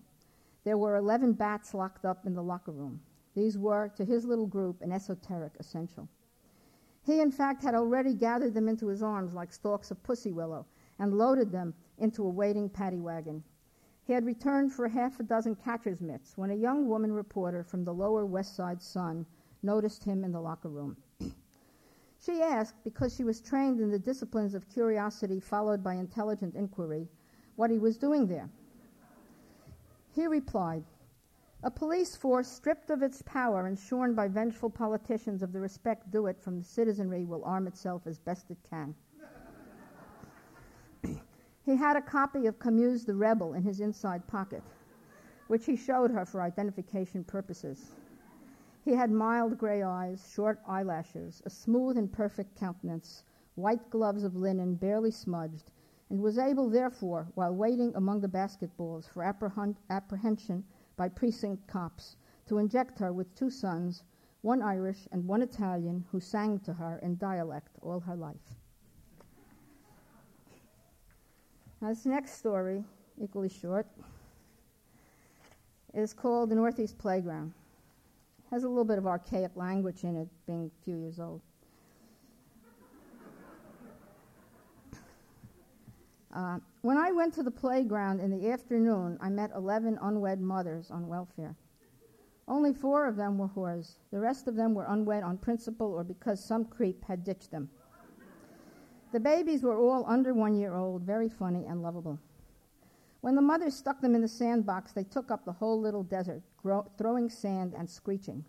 There 0.64 0.80
were 0.80 0.96
11 0.96 1.34
bats 1.34 1.76
locked 1.76 2.06
up 2.06 2.26
in 2.26 2.34
the 2.34 2.42
locker 2.42 2.72
room. 2.72 3.02
These 3.36 3.56
were, 3.56 3.90
to 3.98 4.06
his 4.06 4.26
little 4.26 4.48
group, 4.48 4.82
an 4.82 4.92
esoteric 4.92 5.54
essential. 5.60 6.10
He, 7.06 7.22
in 7.22 7.30
fact, 7.30 7.62
had 7.62 7.76
already 7.76 8.16
gathered 8.16 8.56
them 8.56 8.68
into 8.68 8.88
his 8.88 9.04
arms 9.04 9.36
like 9.36 9.54
stalks 9.54 9.92
of 9.92 10.02
pussy 10.02 10.32
willow 10.32 10.66
and 10.98 11.16
loaded 11.16 11.52
them 11.52 11.76
into 12.00 12.26
a 12.26 12.30
waiting 12.30 12.68
paddy 12.68 13.00
wagon. 13.00 13.44
He 14.04 14.14
had 14.14 14.26
returned 14.26 14.74
for 14.74 14.88
half 14.88 15.20
a 15.20 15.24
dozen 15.24 15.56
catcher's 15.56 16.02
mitts 16.02 16.36
when 16.36 16.50
a 16.50 16.56
young 16.56 16.88
woman 16.88 17.14
reporter 17.14 17.64
from 17.64 17.84
the 17.84 17.94
Lower 17.94 18.26
West 18.26 18.56
Side 18.56 18.82
Sun 18.82 19.28
noticed 19.62 20.04
him 20.04 20.24
in 20.24 20.32
the 20.32 20.42
locker 20.42 20.70
room. 20.70 20.98
she 22.20 22.42
asked, 22.42 22.84
because 22.84 23.14
she 23.14 23.24
was 23.24 23.40
trained 23.40 23.80
in 23.80 23.92
the 23.92 24.00
disciplines 24.00 24.56
of 24.56 24.68
curiosity 24.68 25.40
followed 25.40 25.84
by 25.84 25.94
intelligent 25.94 26.56
inquiry, 26.56 27.08
what 27.56 27.70
he 27.70 27.78
was 27.78 27.98
doing 27.98 28.26
there. 28.26 28.50
He 30.12 30.26
replied, 30.26 30.84
a 31.66 31.72
police 31.72 32.16
force 32.16 32.48
stripped 32.48 32.92
of 32.92 33.02
its 33.02 33.24
power 33.24 33.66
and 33.66 33.80
shorn 33.80 34.14
by 34.14 34.28
vengeful 34.28 34.70
politicians 34.70 35.42
of 35.42 35.52
the 35.52 35.60
respect 35.60 36.12
due 36.12 36.28
it 36.28 36.40
from 36.40 36.60
the 36.60 36.64
citizenry 36.64 37.26
will 37.26 37.44
arm 37.44 37.66
itself 37.66 38.04
as 38.06 38.20
best 38.20 38.52
it 38.52 38.58
can. 38.70 38.94
he 41.66 41.76
had 41.76 41.98
a 41.98 42.02
copy 42.02 42.46
of 42.46 42.60
Camus' 42.60 43.04
The 43.04 43.16
Rebel 43.16 43.56
in 43.56 43.64
his 43.64 43.80
inside 43.80 44.28
pocket, 44.28 44.62
which 45.48 45.66
he 45.66 45.76
showed 45.76 46.12
her 46.12 46.24
for 46.24 46.44
identification 46.44 47.24
purposes. 47.24 47.94
He 48.84 48.92
had 48.92 49.10
mild 49.10 49.58
gray 49.58 49.82
eyes, 49.82 50.24
short 50.32 50.60
eyelashes, 50.68 51.42
a 51.48 51.50
smooth 51.50 51.98
and 51.98 52.14
perfect 52.14 52.56
countenance, 52.56 53.24
white 53.56 53.90
gloves 53.90 54.24
of 54.24 54.36
linen 54.36 54.76
barely 54.76 55.10
smudged, 55.10 55.72
and 56.12 56.22
was 56.22 56.38
able, 56.38 56.70
therefore, 56.70 57.26
while 57.34 57.56
waiting 57.56 57.92
among 57.96 58.22
the 58.22 58.28
basketballs 58.28 59.10
for 59.10 59.24
apprehension 59.24 60.64
by 60.98 61.10
precinct 61.10 61.68
cops 61.68 62.16
to 62.48 62.58
inject 62.58 63.00
her 63.00 63.12
with 63.12 63.34
two 63.36 63.50
sons, 63.50 64.04
one 64.42 64.62
Irish 64.62 65.08
and 65.12 65.26
one 65.26 65.42
Italian, 65.42 66.06
who 66.12 66.20
sang 66.20 66.60
to 66.60 66.74
her 66.74 67.00
in 67.02 67.18
dialect 67.18 67.78
all 67.82 68.00
her 68.00 68.16
life. 68.16 68.36
Now, 71.82 71.90
this 71.90 72.06
next 72.06 72.38
story, 72.38 72.84
equally 73.22 73.50
short, 73.50 73.88
is 75.94 76.14
called 76.14 76.50
The 76.50 76.56
Northeast 76.56 76.98
Playground. 76.98 77.54
It 78.40 78.54
has 78.54 78.64
a 78.64 78.70
little 78.70 78.86
bit 78.86 78.98
of 78.98 79.08
archaic 79.08 79.52
language 79.56 80.04
in 80.04 80.16
it, 80.16 80.28
being 80.46 80.72
a 80.72 80.84
few 80.84 80.98
years 80.98 81.20
old. 81.20 81.42
Uh, 86.36 86.60
when 86.82 86.98
I 86.98 87.14
went 87.14 87.34
to 87.36 87.44
the 87.44 87.52
playground 87.52 88.20
in 88.20 88.30
the 88.30 88.52
afternoon, 88.52 89.18
I 89.22 89.30
met 89.30 89.52
11 89.56 89.98
unwed 90.02 90.42
mothers 90.42 90.92
on 90.92 91.08
welfare. 91.08 91.56
Only 92.46 92.74
four 92.74 93.08
of 93.08 93.16
them 93.16 93.38
were 93.38 93.48
whores. 93.48 94.00
The 94.12 94.20
rest 94.20 94.50
of 94.50 94.56
them 94.58 94.74
were 94.74 94.84
unwed 94.84 95.24
on 95.24 95.38
principle 95.38 95.94
or 95.94 96.04
because 96.04 96.44
some 96.44 96.66
creep 96.66 97.06
had 97.06 97.24
ditched 97.24 97.52
them. 97.52 97.70
The 99.14 99.20
babies 99.22 99.64
were 99.64 99.78
all 99.78 100.06
under 100.08 100.34
one 100.34 100.56
year 100.58 100.76
old, 100.76 101.04
very 101.04 101.30
funny 101.30 101.66
and 101.68 101.82
lovable. 101.82 102.20
When 103.22 103.36
the 103.36 103.42
mothers 103.42 103.74
stuck 103.74 104.02
them 104.02 104.14
in 104.14 104.22
the 104.22 104.28
sandbox, 104.28 104.92
they 104.92 105.06
took 105.06 105.32
up 105.32 105.46
the 105.46 105.54
whole 105.54 105.80
little 105.80 106.04
desert, 106.04 106.44
gro- 106.62 106.92
throwing 106.98 107.30
sand 107.30 107.74
and 107.78 107.90
screeching. 107.90 108.44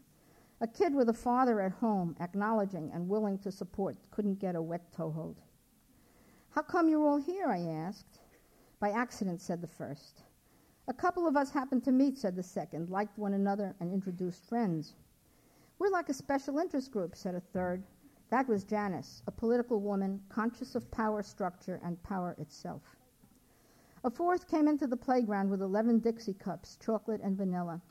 A 0.61 0.67
kid 0.67 0.93
with 0.93 1.09
a 1.09 1.15
father 1.15 1.61
at 1.61 1.73
home, 1.73 2.17
acknowledging 2.19 2.91
and 2.93 3.09
willing 3.09 3.39
to 3.39 3.53
support, 3.53 3.97
couldn't 4.11 4.41
get 4.41 4.57
a 4.57 4.61
wet 4.61 4.93
toehold. 4.93 5.37
How 6.57 6.63
come 6.63 6.89
you're 6.89 7.07
all 7.07 7.19
here? 7.19 7.49
I 7.51 7.61
asked. 7.69 8.19
By 8.81 8.89
accident, 8.89 9.43
said 9.43 9.61
the 9.61 9.67
first. 9.67 10.23
A 10.89 10.95
couple 10.95 11.27
of 11.27 11.37
us 11.37 11.51
happened 11.51 11.85
to 11.85 11.93
meet, 11.93 12.17
said 12.17 12.35
the 12.35 12.43
second, 12.43 12.89
liked 12.89 13.19
one 13.19 13.35
another, 13.35 13.77
and 13.79 13.93
introduced 13.93 14.49
friends. 14.49 14.95
We're 15.79 15.91
like 15.91 16.09
a 16.09 16.15
special 16.15 16.59
interest 16.59 16.91
group, 16.93 17.15
said 17.15 17.35
a 17.35 17.41
third. 17.41 17.85
That 18.31 18.49
was 18.49 18.65
Janice, 18.65 19.23
a 19.27 19.31
political 19.31 19.83
woman 19.83 20.23
conscious 20.31 20.75
of 20.75 20.91
power 20.91 21.23
structure 21.23 21.79
and 21.85 22.03
power 22.03 22.35
itself. 22.39 22.97
A 24.03 24.09
fourth 24.09 24.49
came 24.49 24.67
into 24.67 24.87
the 24.87 24.97
playground 24.97 25.51
with 25.51 25.61
11 25.61 25.99
Dixie 25.99 26.33
cups, 26.33 26.79
chocolate 26.81 27.21
and 27.21 27.37
vanilla. 27.37 27.83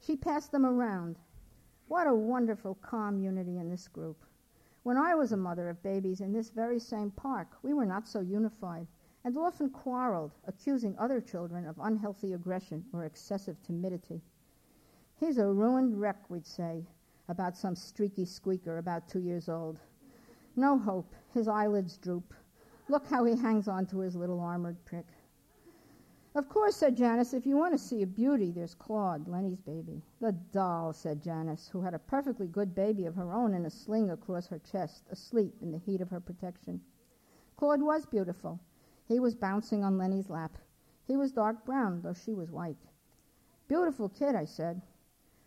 She 0.00 0.16
passed 0.16 0.50
them 0.50 0.66
around. 0.66 1.20
What 1.86 2.08
a 2.08 2.14
wonderful, 2.14 2.74
calm 2.74 3.20
unity 3.20 3.58
in 3.58 3.70
this 3.70 3.86
group. 3.86 4.24
When 4.84 4.98
I 4.98 5.14
was 5.14 5.32
a 5.32 5.36
mother 5.38 5.70
of 5.70 5.82
babies 5.82 6.20
in 6.20 6.30
this 6.30 6.50
very 6.50 6.78
same 6.78 7.10
park, 7.10 7.56
we 7.62 7.72
were 7.72 7.86
not 7.86 8.06
so 8.06 8.20
unified 8.20 8.86
and 9.24 9.38
often 9.38 9.70
quarreled, 9.70 10.32
accusing 10.46 10.94
other 10.98 11.22
children 11.22 11.64
of 11.64 11.78
unhealthy 11.78 12.34
aggression 12.34 12.84
or 12.92 13.06
excessive 13.06 13.56
timidity. 13.62 14.20
He's 15.16 15.38
a 15.38 15.50
ruined 15.50 15.98
wreck, 15.98 16.28
we'd 16.28 16.46
say, 16.46 16.84
about 17.30 17.56
some 17.56 17.74
streaky 17.74 18.26
squeaker 18.26 18.76
about 18.76 19.08
two 19.08 19.20
years 19.20 19.48
old. 19.48 19.80
No 20.54 20.76
hope. 20.76 21.14
His 21.32 21.48
eyelids 21.48 21.96
droop. 21.96 22.34
Look 22.90 23.06
how 23.06 23.24
he 23.24 23.36
hangs 23.36 23.68
on 23.68 23.86
to 23.86 24.00
his 24.00 24.14
little 24.14 24.38
armored 24.38 24.84
prick. 24.84 25.06
Of 26.36 26.48
course, 26.48 26.74
said 26.74 26.96
Janice, 26.96 27.32
if 27.32 27.46
you 27.46 27.56
want 27.56 27.74
to 27.74 27.78
see 27.78 28.02
a 28.02 28.06
beauty, 28.08 28.50
there's 28.50 28.74
Claude, 28.74 29.28
Lenny's 29.28 29.60
baby. 29.60 30.02
The 30.20 30.32
doll, 30.32 30.92
said 30.92 31.22
Janice, 31.22 31.68
who 31.68 31.80
had 31.80 31.94
a 31.94 31.98
perfectly 32.00 32.48
good 32.48 32.74
baby 32.74 33.06
of 33.06 33.14
her 33.14 33.32
own 33.32 33.54
in 33.54 33.64
a 33.66 33.70
sling 33.70 34.10
across 34.10 34.48
her 34.48 34.58
chest, 34.58 35.06
asleep 35.10 35.54
in 35.62 35.70
the 35.70 35.78
heat 35.78 36.00
of 36.00 36.10
her 36.10 36.18
protection. 36.18 36.80
Claude 37.54 37.82
was 37.82 38.04
beautiful. 38.04 38.58
He 39.06 39.20
was 39.20 39.36
bouncing 39.36 39.84
on 39.84 39.96
Lenny's 39.96 40.28
lap. 40.28 40.58
He 41.06 41.16
was 41.16 41.30
dark 41.30 41.64
brown, 41.64 42.02
though 42.02 42.14
she 42.14 42.34
was 42.34 42.50
white. 42.50 42.84
Beautiful 43.68 44.08
kid, 44.08 44.34
I 44.34 44.44
said. 44.44 44.82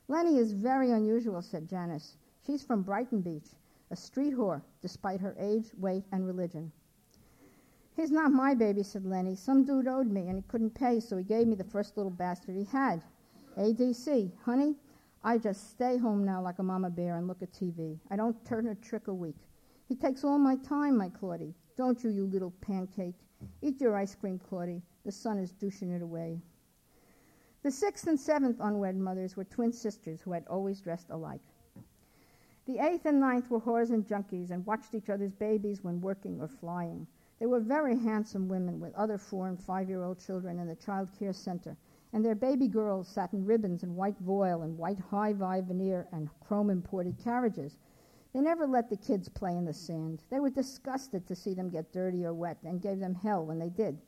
Lenny 0.07 0.37
is 0.37 0.53
very 0.53 0.91
unusual, 0.91 1.41
said 1.41 1.67
Janice. 1.67 2.15
She's 2.45 2.63
from 2.63 2.83
Brighton 2.83 3.19
Beach. 3.19 3.53
a 3.91 3.95
street 3.97 4.33
whore, 4.33 4.61
despite 4.81 5.19
her 5.19 5.35
age, 5.37 5.73
weight, 5.77 6.05
and 6.13 6.25
religion. 6.25 6.71
He's 7.97 8.11
not 8.11 8.31
my 8.31 8.53
baby, 8.53 8.83
said 8.83 9.07
Lenny. 9.07 9.35
Some 9.35 9.63
dude 9.63 9.87
owed 9.87 10.05
me, 10.05 10.27
and 10.27 10.37
he 10.37 10.43
couldn't 10.43 10.75
pay, 10.75 10.99
so 10.99 11.17
he 11.17 11.23
gave 11.23 11.47
me 11.47 11.55
the 11.55 11.63
first 11.63 11.97
little 11.97 12.11
bastard 12.11 12.55
he 12.55 12.63
had. 12.65 13.01
ADC, 13.57 14.31
honey, 14.45 14.75
I 15.23 15.39
just 15.39 15.71
stay 15.71 15.97
home 15.97 16.23
now 16.23 16.39
like 16.39 16.59
a 16.59 16.63
mama 16.63 16.91
bear 16.91 17.17
and 17.17 17.27
look 17.27 17.41
at 17.41 17.51
TV. 17.51 17.97
I 18.11 18.15
don't 18.15 18.45
turn 18.45 18.67
a 18.67 18.75
trick 18.75 19.07
a 19.07 19.13
week. 19.13 19.35
He 19.89 19.95
takes 19.95 20.23
all 20.23 20.37
my 20.37 20.57
time, 20.57 20.95
my 20.95 21.09
Claudie. 21.09 21.55
Don't 21.75 22.03
you, 22.03 22.11
you 22.11 22.27
little 22.27 22.53
pancake. 22.61 23.15
Eat 23.63 23.81
your 23.81 23.95
ice 23.95 24.13
cream, 24.13 24.37
Claudie. 24.37 24.83
The 25.03 25.11
sun 25.11 25.39
is 25.39 25.51
douching 25.51 25.89
it 25.89 26.03
away. 26.03 26.39
The 27.63 27.71
sixth 27.71 28.05
and 28.05 28.19
seventh 28.19 28.59
unwed 28.59 28.95
mothers 28.95 29.35
were 29.35 29.43
twin 29.43 29.73
sisters 29.73 30.21
who 30.21 30.33
had 30.33 30.45
always 30.45 30.81
dressed 30.81 31.09
alike. 31.09 31.41
The 32.67 32.77
eighth 32.77 33.07
and 33.07 33.19
ninth 33.19 33.49
were 33.49 33.59
whores 33.59 33.89
and 33.89 34.05
junkies 34.05 34.51
and 34.51 34.63
watched 34.67 34.93
each 34.93 35.09
other's 35.09 35.33
babies 35.33 35.83
when 35.83 35.99
working 35.99 36.39
or 36.39 36.47
flying. 36.47 37.07
They 37.39 37.45
were 37.45 37.59
very 37.59 37.95
handsome 37.97 38.47
women 38.47 38.79
with 38.79 38.95
other 38.95 39.17
four 39.17 39.47
and 39.47 39.59
five 39.59 39.89
year 39.89 40.03
old 40.03 40.17
children 40.17 40.57
in 40.57 40.67
the 40.67 40.75
child 40.75 41.11
care 41.11 41.33
center, 41.33 41.77
and 42.11 42.25
their 42.25 42.33
baby 42.33 42.67
girls 42.67 43.07
sat 43.07 43.31
in 43.31 43.45
ribbons 43.45 43.83
and 43.83 43.95
white 43.95 44.17
voile 44.17 44.63
and 44.63 44.77
white 44.77 44.99
high 44.99 45.33
vi 45.33 45.61
veneer 45.61 46.07
and 46.11 46.29
chrome 46.39 46.69
imported 46.69 47.17
carriages. 47.17 47.77
They 48.33 48.41
never 48.41 48.65
let 48.65 48.89
the 48.89 48.97
kids 48.97 49.29
play 49.29 49.55
in 49.55 49.65
the 49.65 49.73
sand. 49.73 50.23
They 50.29 50.39
were 50.39 50.49
disgusted 50.49 51.27
to 51.27 51.35
see 51.35 51.53
them 51.53 51.69
get 51.69 51.91
dirty 51.91 52.25
or 52.25 52.33
wet 52.33 52.57
and 52.63 52.81
gave 52.81 52.99
them 52.99 53.13
hell 53.13 53.45
when 53.45 53.59
they 53.59 53.69
did. 53.69 54.01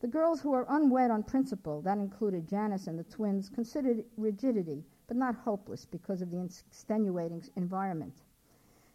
The 0.00 0.08
girls 0.08 0.40
who 0.40 0.50
were 0.50 0.66
unwed 0.68 1.10
on 1.10 1.22
principle, 1.22 1.80
that 1.82 1.98
included 1.98 2.48
Janice 2.48 2.86
and 2.86 2.98
the 2.98 3.04
twins, 3.04 3.48
considered 3.48 4.04
rigidity 4.16 4.84
but 5.06 5.16
not 5.16 5.34
hopeless 5.34 5.84
because 5.84 6.22
of 6.22 6.30
the 6.30 6.40
extenuating 6.42 7.42
environment. 7.56 8.22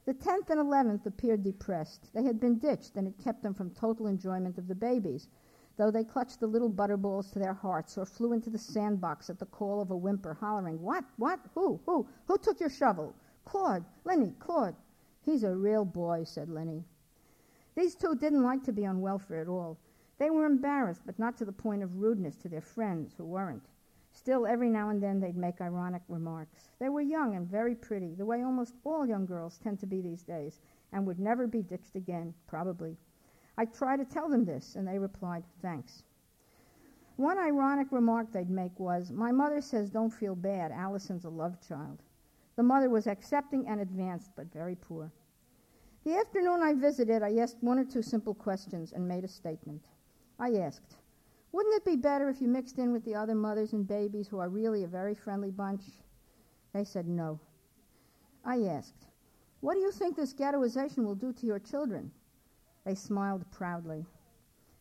The 0.06 0.14
10th 0.14 0.50
and 0.50 0.60
11th 0.60 1.06
appeared 1.06 1.44
depressed. 1.44 2.14
They 2.14 2.24
had 2.24 2.38
been 2.38 2.60
ditched, 2.60 2.98
and 2.98 3.08
it 3.08 3.18
kept 3.18 3.42
them 3.42 3.54
from 3.54 3.72
total 3.72 4.08
enjoyment 4.08 4.58
of 4.58 4.68
the 4.68 4.76
babies, 4.76 5.30
though 5.78 5.92
they 5.92 6.04
clutched 6.04 6.42
the 6.42 6.48
little 6.48 6.70
butterballs 6.70 7.32
to 7.32 7.40
their 7.40 7.54
hearts 7.54 7.98
or 7.98 8.06
flew 8.06 8.34
into 8.34 8.50
the 8.50 8.58
sandbox 8.58 9.30
at 9.30 9.40
the 9.40 9.46
call 9.46 9.80
of 9.80 9.92
a 9.92 9.96
whimper, 9.96 10.34
hollering, 10.34 10.82
What? 10.82 11.06
What? 11.16 11.40
Who? 11.56 11.80
Who? 11.86 12.06
Who 12.26 12.38
took 12.38 12.60
your 12.60 12.70
shovel? 12.70 13.16
Claude. 13.46 13.86
Lenny. 14.04 14.36
Claude. 14.40 14.76
He's 15.22 15.46
a 15.46 15.56
real 15.56 15.86
boy, 15.86 16.26
said 16.26 16.50
Lenny. 16.50 16.84
These 17.76 17.96
two 17.96 18.14
didn't 18.16 18.44
like 18.44 18.64
to 18.66 18.74
be 18.74 18.86
on 18.86 19.00
welfare 19.00 19.40
at 19.40 19.48
all. 19.48 19.78
They 20.18 20.30
were 20.30 20.46
embarrassed, 20.46 21.04
but 21.06 21.18
not 21.18 21.38
to 21.38 21.46
the 21.46 21.54
point 21.54 21.82
of 21.82 22.02
rudeness 22.02 22.36
to 22.38 22.50
their 22.50 22.62
friends 22.62 23.14
who 23.14 23.24
weren't. 23.24 23.70
Still, 24.16 24.46
every 24.46 24.70
now 24.70 24.90
and 24.90 25.02
then 25.02 25.20
they'd 25.20 25.36
make 25.36 25.60
ironic 25.60 26.04
remarks. 26.08 26.70
They 26.78 26.88
were 26.88 27.02
young 27.02 27.36
and 27.36 27.48
very 27.48 27.74
pretty, 27.74 28.14
the 28.14 28.28
way 28.28 28.44
almost 28.44 28.76
all 28.84 29.08
young 29.08 29.26
girls 29.26 29.58
tend 29.58 29.80
to 29.80 29.88
be 29.88 30.02
these 30.02 30.24
days, 30.24 30.62
and 30.92 31.08
would 31.08 31.20
never 31.20 31.48
be 31.48 31.64
ditched 31.64 31.96
again, 31.96 32.36
probably. 32.46 32.96
I 33.58 33.66
tried 33.66 33.98
to 33.98 34.06
tell 34.06 34.30
them 34.30 34.46
this, 34.46 34.76
and 34.76 34.88
they 34.88 35.00
replied, 35.00 35.44
Thanks. 35.64 36.04
One 37.16 37.40
ironic 37.40 37.92
remark 37.92 38.32
they'd 38.32 38.52
make 38.52 38.80
was, 38.80 39.12
My 39.12 39.32
mother 39.32 39.62
says 39.62 39.90
don't 39.90 40.14
feel 40.14 40.36
bad, 40.36 40.72
Allison's 40.72 41.26
a 41.26 41.30
love 41.30 41.60
child. 41.60 42.04
The 42.56 42.64
mother 42.64 42.92
was 42.92 43.08
accepting 43.08 43.68
and 43.68 43.82
advanced, 43.82 44.32
but 44.36 44.54
very 44.54 44.76
poor. 44.76 45.12
The 46.04 46.16
afternoon 46.16 46.62
I 46.62 46.74
visited, 46.74 47.24
I 47.24 47.38
asked 47.38 47.64
one 47.64 47.80
or 47.80 47.86
two 47.86 48.04
simple 48.04 48.36
questions 48.36 48.92
and 48.92 49.08
made 49.08 49.24
a 49.24 49.28
statement. 49.28 49.82
I 50.38 50.56
asked, 50.58 50.98
wouldn't 51.54 51.76
it 51.76 51.86
be 51.86 51.96
better 51.96 52.30
if 52.30 52.42
you 52.42 52.48
mixed 52.48 52.80
in 52.80 52.92
with 52.92 53.06
the 53.06 53.14
other 53.14 53.36
mothers 53.36 53.74
and 53.74 53.88
babies 53.88 54.28
who 54.28 54.40
are 54.40 54.50
really 54.50 54.84
a 54.84 54.88
very 54.88 55.14
friendly 55.14 55.52
bunch? 55.52 55.84
They 56.74 56.84
said 56.84 57.08
no. 57.08 57.40
I 58.44 58.64
asked, 58.64 59.06
What 59.62 59.76
do 59.76 59.80
you 59.80 59.92
think 59.92 60.16
this 60.16 60.34
ghettoization 60.34 61.06
will 61.06 61.14
do 61.14 61.32
to 61.32 61.46
your 61.46 61.60
children? 61.60 62.12
They 62.84 62.96
smiled 62.96 63.50
proudly. 63.52 64.04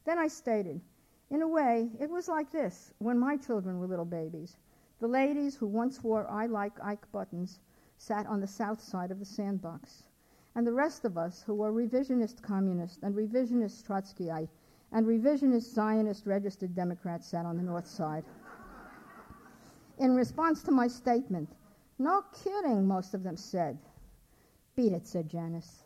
Then 0.05 0.18
I 0.18 0.29
stated, 0.29 0.81
In 1.29 1.43
a 1.43 1.47
way, 1.47 1.93
it 2.01 2.09
was 2.09 2.27
like 2.27 2.51
this 2.51 2.95
when 2.99 3.18
my 3.18 3.37
children 3.37 3.79
were 3.79 3.87
little 3.87 4.07
babies. 4.07 4.57
The 4.99 5.09
ladies 5.09 5.57
who 5.57 5.66
once 5.66 6.03
wore 6.03 6.27
I 6.27 6.47
like 6.47 6.83
Ike 6.83 7.12
buttons 7.12 7.61
sat 7.99 8.27
on 8.27 8.41
the 8.41 8.47
south 8.47 8.81
side 8.81 9.11
of 9.11 9.18
the 9.18 9.27
sandbox. 9.27 10.05
And 10.55 10.66
the 10.66 10.73
rest 10.73 11.05
of 11.05 11.18
us, 11.18 11.43
who 11.43 11.55
were 11.55 11.70
revisionist 11.70 12.41
communists 12.41 13.03
and 13.03 13.14
revisionist 13.14 13.85
Trotskyite, 13.85 14.49
and 14.93 15.07
revisionist 15.07 15.72
Zionist 15.72 16.26
registered 16.26 16.74
Democrats 16.74 17.26
sat 17.26 17.47
on 17.47 17.57
the 17.57 17.62
north 17.62 17.86
side. 17.86 18.24
In 19.99 20.14
response 20.14 20.62
to 20.64 20.70
my 20.70 20.86
statement, 20.86 21.49
no 21.99 22.24
kidding, 22.45 22.86
most 22.86 23.14
of 23.14 23.22
them 23.22 23.36
said. 23.36 23.78
Beat 24.76 24.93
it, 24.93 25.07
said 25.07 25.28
Janice. 25.28 25.84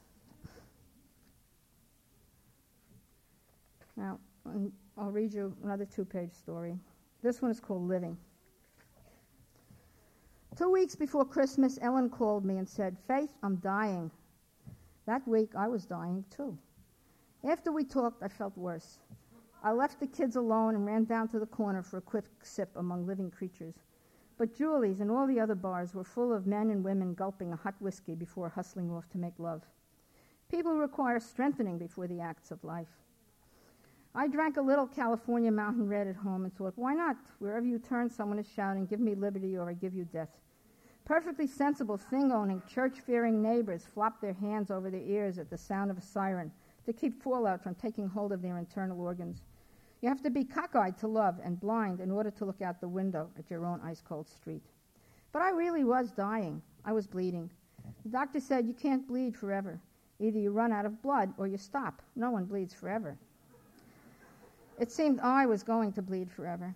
Now, 3.96 4.18
um, 4.44 4.72
I'll 4.96 5.10
read 5.10 5.32
you 5.32 5.54
another 5.64 5.84
two 5.84 6.04
page 6.04 6.32
story. 6.32 6.78
This 7.22 7.42
one 7.42 7.50
is 7.50 7.60
called 7.60 7.86
Living. 7.88 8.16
Two 10.56 10.70
weeks 10.70 10.94
before 10.94 11.24
Christmas, 11.24 11.78
Ellen 11.82 12.08
called 12.08 12.44
me 12.44 12.56
and 12.58 12.68
said, 12.68 12.96
Faith, 13.06 13.34
I'm 13.42 13.56
dying. 13.56 14.10
That 15.06 15.26
week, 15.28 15.50
I 15.56 15.68
was 15.68 15.84
dying 15.84 16.24
too. 16.30 16.56
After 17.44 17.70
we 17.70 17.84
talked, 17.84 18.22
I 18.22 18.28
felt 18.28 18.56
worse. 18.56 18.98
I 19.62 19.72
left 19.72 20.00
the 20.00 20.06
kids 20.06 20.36
alone 20.36 20.74
and 20.74 20.86
ran 20.86 21.04
down 21.04 21.28
to 21.28 21.38
the 21.38 21.46
corner 21.46 21.82
for 21.82 21.98
a 21.98 22.02
quick 22.02 22.24
sip 22.42 22.70
among 22.76 23.06
living 23.06 23.30
creatures. 23.30 23.74
But 24.38 24.54
Julie's 24.54 25.00
and 25.00 25.10
all 25.10 25.26
the 25.26 25.40
other 25.40 25.54
bars 25.54 25.94
were 25.94 26.04
full 26.04 26.32
of 26.32 26.46
men 26.46 26.70
and 26.70 26.84
women 26.84 27.14
gulping 27.14 27.52
a 27.52 27.56
hot 27.56 27.74
whiskey 27.80 28.14
before 28.14 28.48
hustling 28.48 28.90
off 28.90 29.08
to 29.10 29.18
make 29.18 29.38
love. 29.38 29.62
People 30.50 30.76
require 30.76 31.18
strengthening 31.18 31.78
before 31.78 32.06
the 32.06 32.20
acts 32.20 32.50
of 32.50 32.62
life. 32.62 33.00
I 34.14 34.28
drank 34.28 34.56
a 34.56 34.62
little 34.62 34.86
California 34.86 35.50
Mountain 35.50 35.88
Red 35.88 36.06
at 36.06 36.16
home 36.16 36.44
and 36.44 36.54
thought, 36.54 36.74
why 36.76 36.94
not? 36.94 37.16
Wherever 37.38 37.66
you 37.66 37.78
turn, 37.78 38.08
someone 38.08 38.38
is 38.38 38.48
shouting, 38.48 38.86
Give 38.86 39.00
me 39.00 39.14
liberty 39.14 39.56
or 39.56 39.68
I 39.68 39.74
give 39.74 39.94
you 39.94 40.04
death. 40.04 40.30
Perfectly 41.04 41.46
sensible, 41.46 41.96
thing 41.96 42.32
owning, 42.32 42.62
church 42.68 43.00
fearing 43.00 43.42
neighbors 43.42 43.84
flop 43.84 44.20
their 44.20 44.32
hands 44.32 44.70
over 44.70 44.90
their 44.90 45.02
ears 45.02 45.38
at 45.38 45.50
the 45.50 45.58
sound 45.58 45.90
of 45.90 45.98
a 45.98 46.02
siren 46.02 46.50
to 46.86 46.92
keep 46.92 47.22
fallout 47.22 47.62
from 47.62 47.74
taking 47.74 48.08
hold 48.08 48.32
of 48.32 48.40
their 48.40 48.58
internal 48.58 49.00
organs. 49.00 49.42
You 50.00 50.08
have 50.08 50.22
to 50.22 50.30
be 50.30 50.44
cockeyed 50.44 50.96
to 50.98 51.08
love 51.08 51.40
and 51.42 51.60
blind 51.60 52.00
in 52.00 52.10
order 52.10 52.30
to 52.30 52.44
look 52.44 52.62
out 52.62 52.80
the 52.80 52.88
window 52.88 53.28
at 53.38 53.50
your 53.50 53.66
own 53.66 53.80
ice 53.82 54.00
cold 54.00 54.28
street. 54.28 54.62
But 55.32 55.42
I 55.42 55.50
really 55.50 55.84
was 55.84 56.12
dying. 56.12 56.62
I 56.84 56.92
was 56.92 57.06
bleeding. 57.06 57.50
The 58.04 58.10
doctor 58.10 58.40
said 58.40 58.66
you 58.66 58.74
can't 58.74 59.06
bleed 59.06 59.36
forever. 59.36 59.80
Either 60.20 60.38
you 60.38 60.50
run 60.50 60.72
out 60.72 60.86
of 60.86 61.02
blood 61.02 61.34
or 61.36 61.46
you 61.46 61.58
stop. 61.58 62.02
No 62.14 62.30
one 62.30 62.44
bleeds 62.44 62.72
forever. 62.72 63.18
It 64.78 64.92
seemed 64.92 65.20
I 65.20 65.46
was 65.46 65.62
going 65.62 65.92
to 65.94 66.02
bleed 66.02 66.30
forever. 66.30 66.74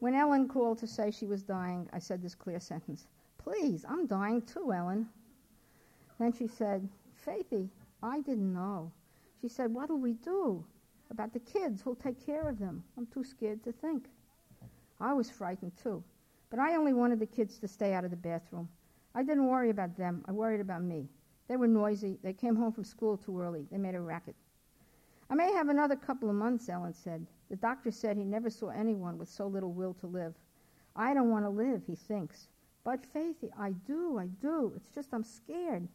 When 0.00 0.14
Ellen 0.14 0.48
called 0.48 0.78
to 0.78 0.86
say 0.86 1.10
she 1.10 1.26
was 1.26 1.42
dying, 1.42 1.88
I 1.92 1.98
said 1.98 2.22
this 2.22 2.34
clear 2.34 2.60
sentence 2.60 3.06
Please, 3.38 3.84
I'm 3.88 4.06
dying 4.06 4.42
too, 4.42 4.72
Ellen. 4.72 5.08
Then 6.18 6.32
she 6.32 6.46
said, 6.46 6.88
Faithy, 7.26 7.68
I 8.02 8.20
didn't 8.20 8.52
know. 8.52 8.92
She 9.40 9.48
said, 9.48 9.72
What'll 9.72 9.98
we 9.98 10.12
do 10.14 10.64
about 11.10 11.32
the 11.32 11.40
kids? 11.40 11.82
Who'll 11.82 11.94
take 11.94 12.24
care 12.24 12.48
of 12.48 12.58
them? 12.58 12.84
I'm 12.96 13.06
too 13.06 13.24
scared 13.24 13.62
to 13.64 13.72
think. 13.72 14.08
I 15.00 15.12
was 15.14 15.30
frightened 15.30 15.72
too, 15.82 16.02
but 16.50 16.58
I 16.58 16.76
only 16.76 16.92
wanted 16.92 17.20
the 17.20 17.26
kids 17.26 17.58
to 17.58 17.68
stay 17.68 17.94
out 17.94 18.04
of 18.04 18.10
the 18.10 18.16
bathroom. 18.16 18.68
I 19.14 19.22
didn't 19.22 19.48
worry 19.48 19.70
about 19.70 19.96
them, 19.96 20.24
I 20.28 20.32
worried 20.32 20.60
about 20.60 20.82
me. 20.82 21.08
They 21.48 21.56
were 21.56 21.66
noisy. 21.66 22.16
They 22.22 22.32
came 22.32 22.54
home 22.54 22.70
from 22.70 22.84
school 22.84 23.16
too 23.16 23.40
early. 23.40 23.66
They 23.72 23.76
made 23.76 23.96
a 23.96 24.00
racket. 24.00 24.36
I 25.28 25.34
may 25.34 25.52
have 25.52 25.68
another 25.68 25.96
couple 25.96 26.30
of 26.30 26.36
months, 26.36 26.68
Ellen 26.68 26.94
said. 26.94 27.26
The 27.48 27.56
doctor 27.56 27.90
said 27.90 28.16
he 28.16 28.24
never 28.24 28.50
saw 28.50 28.68
anyone 28.68 29.18
with 29.18 29.28
so 29.28 29.48
little 29.48 29.72
will 29.72 29.94
to 29.94 30.06
live. 30.06 30.34
I 30.94 31.12
don't 31.12 31.30
want 31.30 31.44
to 31.44 31.50
live, 31.50 31.82
he 31.88 31.96
thinks. 31.96 32.46
But, 32.84 33.04
Faithy, 33.12 33.50
I 33.58 33.72
do, 33.72 34.16
I 34.16 34.26
do. 34.26 34.72
It's 34.76 34.90
just 34.94 35.12
I'm 35.12 35.24
scared. 35.24 35.88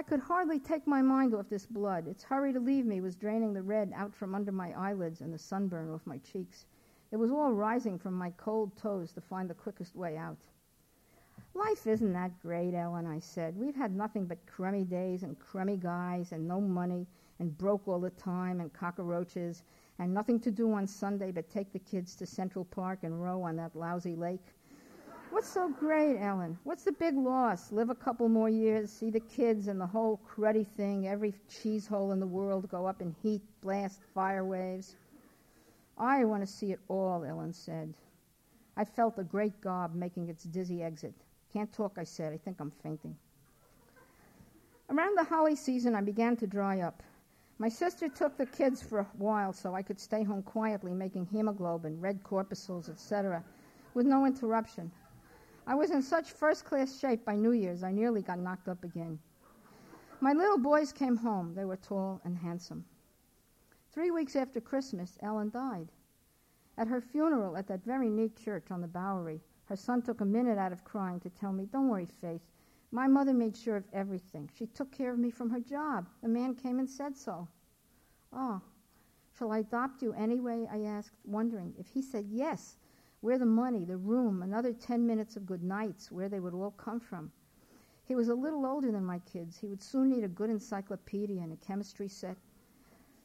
I 0.00 0.02
could 0.02 0.20
hardly 0.20 0.58
take 0.58 0.86
my 0.86 1.02
mind 1.02 1.34
off 1.34 1.50
this 1.50 1.66
blood. 1.66 2.08
Its 2.08 2.22
hurry 2.22 2.54
to 2.54 2.58
leave 2.58 2.86
me 2.86 3.02
was 3.02 3.14
draining 3.14 3.52
the 3.52 3.60
red 3.60 3.92
out 3.94 4.14
from 4.14 4.34
under 4.34 4.50
my 4.50 4.72
eyelids 4.72 5.20
and 5.20 5.30
the 5.30 5.36
sunburn 5.36 5.90
off 5.92 6.06
my 6.06 6.16
cheeks. 6.16 6.64
It 7.10 7.18
was 7.18 7.30
all 7.30 7.52
rising 7.52 7.98
from 7.98 8.14
my 8.14 8.30
cold 8.30 8.74
toes 8.78 9.12
to 9.12 9.20
find 9.20 9.50
the 9.50 9.54
quickest 9.54 9.94
way 9.94 10.16
out. 10.16 10.38
Life 11.52 11.86
isn't 11.86 12.14
that 12.14 12.40
great, 12.40 12.72
Ellen, 12.72 13.04
I 13.06 13.18
said. 13.18 13.58
We've 13.58 13.76
had 13.76 13.94
nothing 13.94 14.24
but 14.24 14.46
crummy 14.46 14.84
days 14.84 15.22
and 15.22 15.38
crummy 15.38 15.76
guys 15.76 16.32
and 16.32 16.48
no 16.48 16.62
money 16.62 17.06
and 17.38 17.58
broke 17.58 17.86
all 17.86 18.00
the 18.00 18.08
time 18.08 18.62
and 18.62 18.72
cockroaches 18.72 19.64
and 19.98 20.14
nothing 20.14 20.40
to 20.40 20.50
do 20.50 20.72
on 20.72 20.86
Sunday 20.86 21.30
but 21.30 21.50
take 21.50 21.74
the 21.74 21.78
kids 21.78 22.16
to 22.16 22.24
Central 22.24 22.64
Park 22.64 23.00
and 23.02 23.22
row 23.22 23.42
on 23.42 23.54
that 23.56 23.76
lousy 23.76 24.16
lake. 24.16 24.54
What's 25.30 25.48
so 25.48 25.68
great, 25.68 26.18
Ellen? 26.18 26.58
What's 26.64 26.82
the 26.82 26.90
big 26.90 27.16
loss? 27.16 27.70
Live 27.70 27.88
a 27.88 27.94
couple 27.94 28.28
more 28.28 28.48
years, 28.48 28.90
see 28.90 29.10
the 29.10 29.20
kids 29.20 29.68
and 29.68 29.80
the 29.80 29.86
whole 29.86 30.20
cruddy 30.28 30.66
thing, 30.66 31.06
every 31.06 31.34
cheese 31.48 31.86
hole 31.86 32.10
in 32.10 32.18
the 32.18 32.26
world 32.26 32.68
go 32.68 32.84
up 32.84 33.00
in 33.00 33.14
heat, 33.22 33.40
blast, 33.60 34.00
fire 34.12 34.44
waves. 34.44 34.96
I 35.96 36.24
want 36.24 36.42
to 36.42 36.52
see 36.52 36.72
it 36.72 36.80
all, 36.88 37.24
Ellen 37.24 37.52
said. 37.52 37.94
I 38.76 38.84
felt 38.84 39.18
a 39.18 39.24
great 39.24 39.60
gob 39.60 39.94
making 39.94 40.28
its 40.28 40.42
dizzy 40.44 40.82
exit. 40.82 41.14
Can't 41.52 41.72
talk, 41.72 41.92
I 41.96 42.04
said. 42.04 42.32
I 42.32 42.36
think 42.36 42.58
I'm 42.58 42.72
fainting. 42.82 43.16
Around 44.88 45.16
the 45.16 45.24
holly 45.24 45.54
season, 45.54 45.94
I 45.94 46.00
began 46.00 46.36
to 46.38 46.46
dry 46.48 46.80
up. 46.80 47.04
My 47.58 47.68
sister 47.68 48.08
took 48.08 48.36
the 48.36 48.46
kids 48.46 48.82
for 48.82 48.98
a 48.98 49.06
while 49.16 49.52
so 49.52 49.74
I 49.74 49.82
could 49.82 50.00
stay 50.00 50.24
home 50.24 50.42
quietly 50.42 50.92
making 50.92 51.26
hemoglobin, 51.26 52.00
red 52.00 52.24
corpuscles, 52.24 52.88
etc., 52.88 53.44
with 53.94 54.06
no 54.06 54.26
interruption. 54.26 54.90
I 55.70 55.74
was 55.74 55.92
in 55.92 56.02
such 56.02 56.32
first 56.32 56.64
class 56.64 56.98
shape 56.98 57.24
by 57.24 57.36
New 57.36 57.52
Year's, 57.52 57.84
I 57.84 57.92
nearly 57.92 58.22
got 58.22 58.40
knocked 58.40 58.66
up 58.66 58.82
again. 58.82 59.20
My 60.20 60.32
little 60.32 60.58
boys 60.58 60.92
came 60.92 61.16
home. 61.16 61.54
They 61.54 61.64
were 61.64 61.76
tall 61.76 62.20
and 62.24 62.36
handsome. 62.36 62.84
Three 63.92 64.10
weeks 64.10 64.34
after 64.34 64.60
Christmas, 64.60 65.16
Ellen 65.22 65.48
died. 65.50 65.92
At 66.76 66.88
her 66.88 67.00
funeral 67.00 67.56
at 67.56 67.68
that 67.68 67.84
very 67.84 68.10
neat 68.10 68.34
church 68.34 68.72
on 68.72 68.80
the 68.80 68.88
Bowery, 68.88 69.40
her 69.66 69.76
son 69.76 70.02
took 70.02 70.20
a 70.20 70.24
minute 70.24 70.58
out 70.58 70.72
of 70.72 70.82
crying 70.82 71.20
to 71.20 71.30
tell 71.30 71.52
me, 71.52 71.66
Don't 71.66 71.88
worry, 71.88 72.06
Faith. 72.06 72.42
My 72.90 73.06
mother 73.06 73.32
made 73.32 73.56
sure 73.56 73.76
of 73.76 73.84
everything. 73.92 74.50
She 74.52 74.66
took 74.66 74.90
care 74.90 75.12
of 75.12 75.20
me 75.20 75.30
from 75.30 75.50
her 75.50 75.60
job. 75.60 76.08
The 76.20 76.28
man 76.28 76.56
came 76.56 76.80
and 76.80 76.90
said 76.90 77.16
so. 77.16 77.46
Oh, 78.32 78.60
shall 79.38 79.52
I 79.52 79.58
adopt 79.58 80.02
you 80.02 80.14
anyway? 80.14 80.66
I 80.68 80.80
asked, 80.80 81.14
wondering. 81.24 81.74
If 81.78 81.86
he 81.86 82.02
said 82.02 82.26
yes, 82.28 82.74
where 83.20 83.38
the 83.38 83.46
money, 83.46 83.84
the 83.84 83.96
room, 83.96 84.42
another 84.42 84.72
10 84.72 85.06
minutes 85.06 85.36
of 85.36 85.46
good 85.46 85.62
nights, 85.62 86.10
where 86.10 86.28
they 86.28 86.40
would 86.40 86.54
all 86.54 86.70
come 86.72 87.00
from. 87.00 87.30
He 88.04 88.14
was 88.14 88.28
a 88.28 88.34
little 88.34 88.66
older 88.66 88.90
than 88.90 89.04
my 89.04 89.20
kids. 89.20 89.58
He 89.58 89.68
would 89.68 89.82
soon 89.82 90.08
need 90.08 90.24
a 90.24 90.28
good 90.28 90.50
encyclopedia 90.50 91.42
and 91.42 91.52
a 91.52 91.66
chemistry 91.66 92.08
set. 92.08 92.36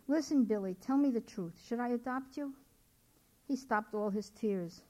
Listen, 0.07 0.43
Billy, 0.43 0.75
tell 0.75 0.97
me 0.97 1.09
the 1.09 1.21
truth. 1.21 1.59
Should 1.65 1.79
I 1.79 1.89
adopt 1.89 2.37
you? 2.37 2.53
He 3.47 3.55
stopped 3.55 3.93
all 3.93 4.09
his 4.09 4.29
tears. 4.29 4.83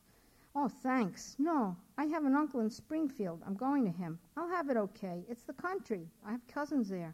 Oh, 0.56 0.68
thanks. 0.68 1.36
No, 1.38 1.76
I 1.97 2.06
have 2.06 2.26
an 2.26 2.36
uncle 2.36 2.62
in 2.62 2.70
Springfield. 2.70 3.41
I'm 3.45 3.56
going 3.56 3.86
to 3.86 3.91
him. 3.91 4.20
I'll 4.36 4.49
have 4.49 4.70
it 4.70 4.78
okay. 4.78 5.24
It's 5.30 5.43
the 5.43 5.53
country. 5.53 6.08
I 6.26 6.32
have 6.32 6.47
cousins 6.47 6.89
there. 6.89 7.14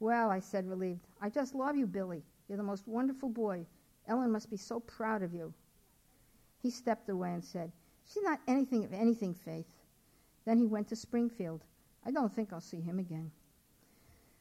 Well, 0.00 0.30
I 0.30 0.40
said, 0.40 0.68
relieved, 0.68 1.06
I 1.20 1.30
just 1.30 1.54
love 1.54 1.76
you, 1.76 1.86
Billy. 1.86 2.22
You're 2.48 2.58
the 2.58 2.62
most 2.62 2.86
wonderful 2.86 3.28
boy. 3.28 3.66
Ellen 4.06 4.30
must 4.30 4.50
be 4.50 4.56
so 4.56 4.80
proud 4.80 5.22
of 5.22 5.32
you. 5.32 5.54
He 6.62 6.70
stepped 6.70 7.08
away 7.08 7.34
and 7.34 7.44
said, 7.44 7.72
She's 8.04 8.22
not 8.22 8.40
anything 8.46 8.84
of 8.84 8.92
anything, 8.92 9.34
Faith. 9.34 9.66
Then 10.44 10.58
he 10.58 10.66
went 10.66 10.86
to 10.88 10.96
Springfield. 10.96 11.64
I 12.06 12.12
don't 12.12 12.32
think 12.32 12.52
I'll 12.52 12.60
see 12.60 12.80
him 12.80 13.00
again. 13.00 13.32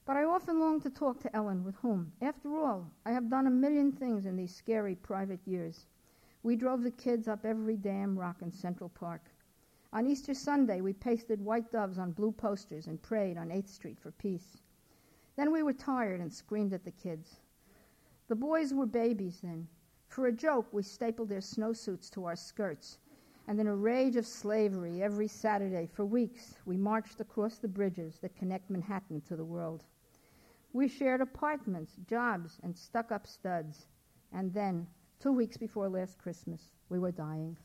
But 0.06 0.18
I 0.18 0.24
often 0.24 0.60
long 0.60 0.80
to 0.82 0.92
talk 0.92 1.20
to 1.22 1.36
Ellen, 1.36 1.64
with 1.64 1.76
whom, 1.78 2.14
after 2.22 2.56
all, 2.56 2.92
I 3.06 3.12
have 3.12 3.30
done 3.30 3.48
a 3.48 3.52
million 3.52 3.92
things 3.92 4.28
in 4.28 4.36
these 4.36 4.54
scary 4.54 4.94
private 4.94 5.48
years. 5.48 5.88
We 6.44 6.56
drove 6.56 6.84
the 6.84 6.92
kids 6.92 7.28
up 7.28 7.44
every 7.44 7.76
damn 7.76 8.18
rock 8.18 8.44
in 8.44 8.52
Central 8.52 8.90
Park. 8.90 9.32
On 9.92 10.06
Easter 10.06 10.36
Sunday, 10.36 10.82
we 10.82 10.94
pasted 10.94 11.44
white 11.44 11.72
doves 11.72 11.98
on 11.98 12.12
blue 12.12 12.32
posters 12.32 12.86
and 12.86 13.02
prayed 13.02 13.38
on 13.38 13.50
8th 13.50 13.70
Street 13.70 14.00
for 14.00 14.12
peace. 14.12 14.62
Then 15.36 15.52
we 15.52 15.64
were 15.64 15.74
tired 15.74 16.22
and 16.22 16.32
screamed 16.32 16.74
at 16.74 16.84
the 16.84 16.92
kids. 16.92 17.40
The 18.28 18.36
boys 18.36 18.74
were 18.76 18.86
babies 18.86 19.42
then. 19.42 19.68
For 20.12 20.28
a 20.28 20.32
joke, 20.32 20.68
we 20.72 20.84
stapled 20.84 21.30
their 21.30 21.40
snowsuits 21.40 22.10
to 22.12 22.26
our 22.26 22.36
skirts. 22.36 23.00
And 23.48 23.60
in 23.60 23.66
a 23.66 23.76
rage 23.76 24.16
of 24.16 24.28
slavery, 24.28 25.02
every 25.02 25.28
Saturday 25.28 25.88
for 25.92 26.06
weeks, 26.06 26.54
we 26.66 26.78
marched 26.78 27.20
across 27.20 27.58
the 27.58 27.68
bridges 27.68 28.20
that 28.20 28.36
connect 28.36 28.70
Manhattan 28.70 29.22
to 29.22 29.36
the 29.36 29.44
world. 29.44 29.84
We 30.74 30.88
shared 30.88 31.22
apartments, 31.22 31.96
jobs, 32.08 32.60
and 32.62 32.78
stuck 32.78 33.12
up 33.12 33.26
studs. 33.26 33.88
And 34.32 34.54
then, 34.54 34.86
Two 35.22 35.32
weeks 35.32 35.56
before 35.56 35.88
last 35.88 36.18
Christmas, 36.18 36.72
we 36.90 36.98
were 36.98 37.12
dying. 37.12 37.56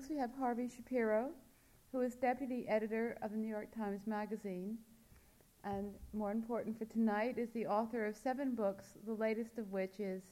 Next, 0.00 0.08
we 0.08 0.16
have 0.16 0.30
Harvey 0.38 0.66
Shapiro, 0.66 1.28
who 1.92 2.00
is 2.00 2.14
deputy 2.14 2.66
editor 2.66 3.18
of 3.20 3.32
the 3.32 3.36
New 3.36 3.50
York 3.50 3.70
Times 3.76 4.06
Magazine. 4.06 4.78
And 5.62 5.92
more 6.14 6.30
important 6.30 6.78
for 6.78 6.86
tonight 6.86 7.36
is 7.36 7.50
the 7.50 7.66
author 7.66 8.06
of 8.06 8.16
seven 8.16 8.54
books, 8.54 8.94
the 9.04 9.12
latest 9.12 9.58
of 9.58 9.70
which 9.70 10.00
is 10.00 10.22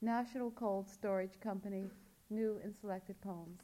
National 0.00 0.50
Cold 0.50 0.88
Storage 0.88 1.38
Company 1.38 1.90
New 2.30 2.60
and 2.64 2.74
Selected 2.80 3.20
Poems. 3.20 3.60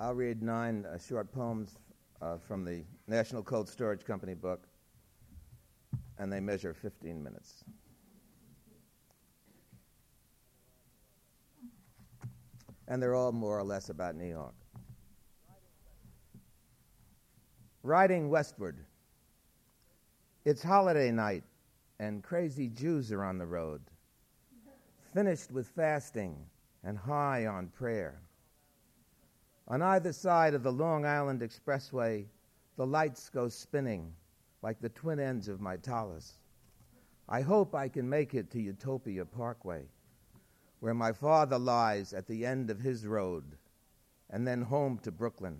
I'll 0.00 0.14
read 0.14 0.44
nine 0.44 0.86
uh, 0.86 0.96
short 0.96 1.32
poems 1.32 1.74
uh, 2.22 2.36
from 2.38 2.64
the 2.64 2.84
National 3.08 3.42
Cold 3.42 3.68
Storage 3.68 4.04
Company 4.04 4.34
book, 4.34 4.68
and 6.18 6.32
they 6.32 6.38
measure 6.38 6.72
15 6.72 7.20
minutes. 7.20 7.64
And 12.86 13.02
they're 13.02 13.16
all 13.16 13.32
more 13.32 13.58
or 13.58 13.64
less 13.64 13.88
about 13.88 14.14
New 14.14 14.28
York. 14.28 14.54
Riding 17.82 18.30
westward. 18.30 18.76
It's 20.44 20.62
holiday 20.62 21.10
night, 21.10 21.42
and 21.98 22.22
crazy 22.22 22.68
Jews 22.68 23.10
are 23.10 23.24
on 23.24 23.36
the 23.36 23.46
road, 23.46 23.82
finished 25.12 25.50
with 25.50 25.66
fasting 25.66 26.36
and 26.84 26.96
high 26.96 27.46
on 27.46 27.66
prayer. 27.66 28.20
On 29.70 29.82
either 29.82 30.14
side 30.14 30.54
of 30.54 30.62
the 30.62 30.72
Long 30.72 31.04
Island 31.04 31.42
Expressway, 31.42 32.24
the 32.76 32.86
lights 32.86 33.28
go 33.28 33.48
spinning 33.48 34.14
like 34.62 34.80
the 34.80 34.88
twin 34.88 35.20
ends 35.20 35.46
of 35.46 35.60
my 35.60 35.76
tallis. 35.76 36.38
I 37.28 37.42
hope 37.42 37.74
I 37.74 37.88
can 37.90 38.08
make 38.08 38.34
it 38.34 38.50
to 38.52 38.60
Utopia 38.62 39.26
Parkway, 39.26 39.84
where 40.80 40.94
my 40.94 41.12
father 41.12 41.58
lies 41.58 42.14
at 42.14 42.26
the 42.26 42.46
end 42.46 42.70
of 42.70 42.80
his 42.80 43.06
road, 43.06 43.58
and 44.30 44.46
then 44.46 44.62
home 44.62 44.98
to 45.02 45.12
Brooklyn. 45.12 45.58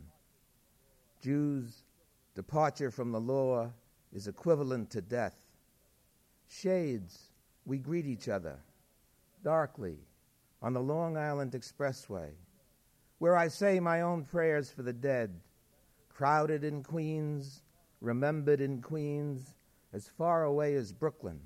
Jews' 1.21 1.85
departure 2.35 2.91
from 2.91 3.13
the 3.13 3.21
law 3.21 3.71
is 4.11 4.27
equivalent 4.27 4.89
to 4.91 5.03
death. 5.03 5.37
Shades, 6.49 7.31
we 7.67 7.77
greet 7.77 8.07
each 8.07 8.29
other 8.29 8.59
darkly 9.45 9.99
on 10.63 10.73
the 10.73 10.81
Long 10.81 11.19
Island 11.19 11.53
Expressway 11.53 12.31
where 13.19 13.37
I 13.37 13.49
say 13.49 13.81
my 13.81 14.01
own 14.03 14.25
prayers 14.25 14.71
for 14.71 14.83
the 14.83 14.93
dead, 14.93 15.41
crowded 16.09 16.63
in 16.63 16.83
Queens, 16.83 17.63
remembered 18.01 18.61
in 18.61 18.81
Queens, 18.81 19.55
as 19.93 20.09
far 20.09 20.45
away 20.45 20.75
as 20.75 20.93
Brooklyn. 20.93 21.41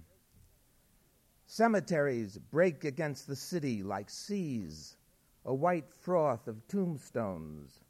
Cemeteries 1.47 2.39
break 2.39 2.85
against 2.85 3.27
the 3.27 3.37
city 3.37 3.83
like 3.83 4.11
seas, 4.11 4.97
a 5.45 5.55
white 5.55 5.91
froth 5.91 6.47
of 6.47 6.67
tombstones, 6.69 7.81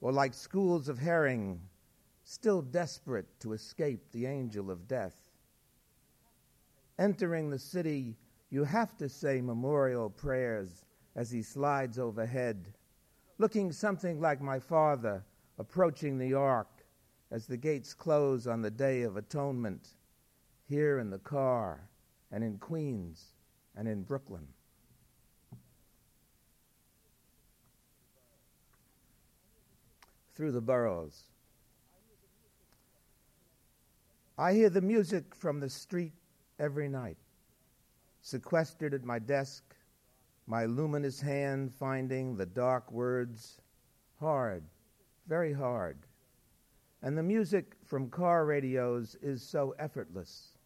or 0.00 0.12
like 0.12 0.34
schools 0.34 0.88
of 0.88 0.98
herring, 0.98 1.60
still 2.24 2.62
desperate 2.62 3.28
to 3.40 3.52
escape 3.52 4.10
the 4.10 4.26
angel 4.26 4.70
of 4.70 4.88
death. 4.88 5.16
Entering 6.98 7.50
the 7.50 7.58
city, 7.58 8.16
you 8.50 8.64
have 8.64 8.96
to 8.96 9.08
say 9.08 9.40
memorial 9.40 10.10
prayers 10.10 10.84
as 11.14 11.30
he 11.30 11.42
slides 11.42 11.98
overhead 11.98 12.74
looking 13.40 13.72
something 13.72 14.20
like 14.20 14.42
my 14.42 14.58
father 14.58 15.24
approaching 15.58 16.18
the 16.18 16.34
ark 16.34 16.84
as 17.30 17.46
the 17.46 17.56
gates 17.56 17.94
close 17.94 18.46
on 18.46 18.60
the 18.60 18.70
Day 18.70 19.00
of 19.00 19.16
Atonement, 19.16 19.94
here 20.68 20.98
in 20.98 21.08
the 21.08 21.18
car 21.18 21.88
and 22.30 22.44
in 22.44 22.58
Queens 22.58 23.32
and 23.74 23.88
in 23.88 24.02
Brooklyn. 24.02 24.46
Through 30.34 30.52
the 30.52 30.60
boroughs. 30.60 31.22
I 34.36 34.52
hear 34.52 34.68
the 34.68 34.82
music 34.82 35.34
from 35.34 35.60
the 35.60 35.70
street 35.70 36.12
every 36.58 36.90
night, 36.90 37.16
sequestered 38.20 38.92
at 38.92 39.04
my 39.04 39.18
desk 39.18 39.69
my 40.50 40.64
luminous 40.64 41.20
hand 41.20 41.72
finding 41.72 42.36
the 42.36 42.44
dark 42.44 42.90
words 42.90 43.60
hard, 44.18 44.64
very 45.28 45.52
hard. 45.52 45.96
And 47.02 47.16
the 47.16 47.22
music 47.22 47.76
from 47.84 48.10
car 48.10 48.44
radios 48.44 49.16
is 49.22 49.44
so 49.44 49.76
effortless. 49.78 50.58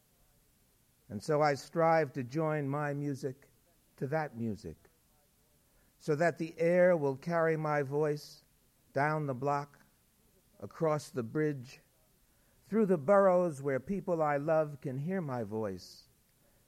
And 1.10 1.22
so 1.22 1.42
I 1.42 1.52
strive 1.52 2.14
to 2.14 2.22
join 2.22 2.66
my 2.66 2.94
music 2.94 3.46
to 3.98 4.06
that 4.06 4.38
music, 4.38 4.76
so 6.00 6.14
that 6.14 6.38
the 6.38 6.54
air 6.56 6.96
will 6.96 7.16
carry 7.16 7.54
my 7.54 7.82
voice 7.82 8.42
down 8.94 9.26
the 9.26 9.34
block, 9.34 9.78
across 10.62 11.10
the 11.10 11.22
bridge, 11.22 11.82
through 12.70 12.86
the 12.86 12.96
boroughs 12.96 13.60
where 13.60 13.80
people 13.80 14.22
I 14.22 14.38
love 14.38 14.80
can 14.80 14.96
hear 14.96 15.20
my 15.20 15.42
voice, 15.42 16.04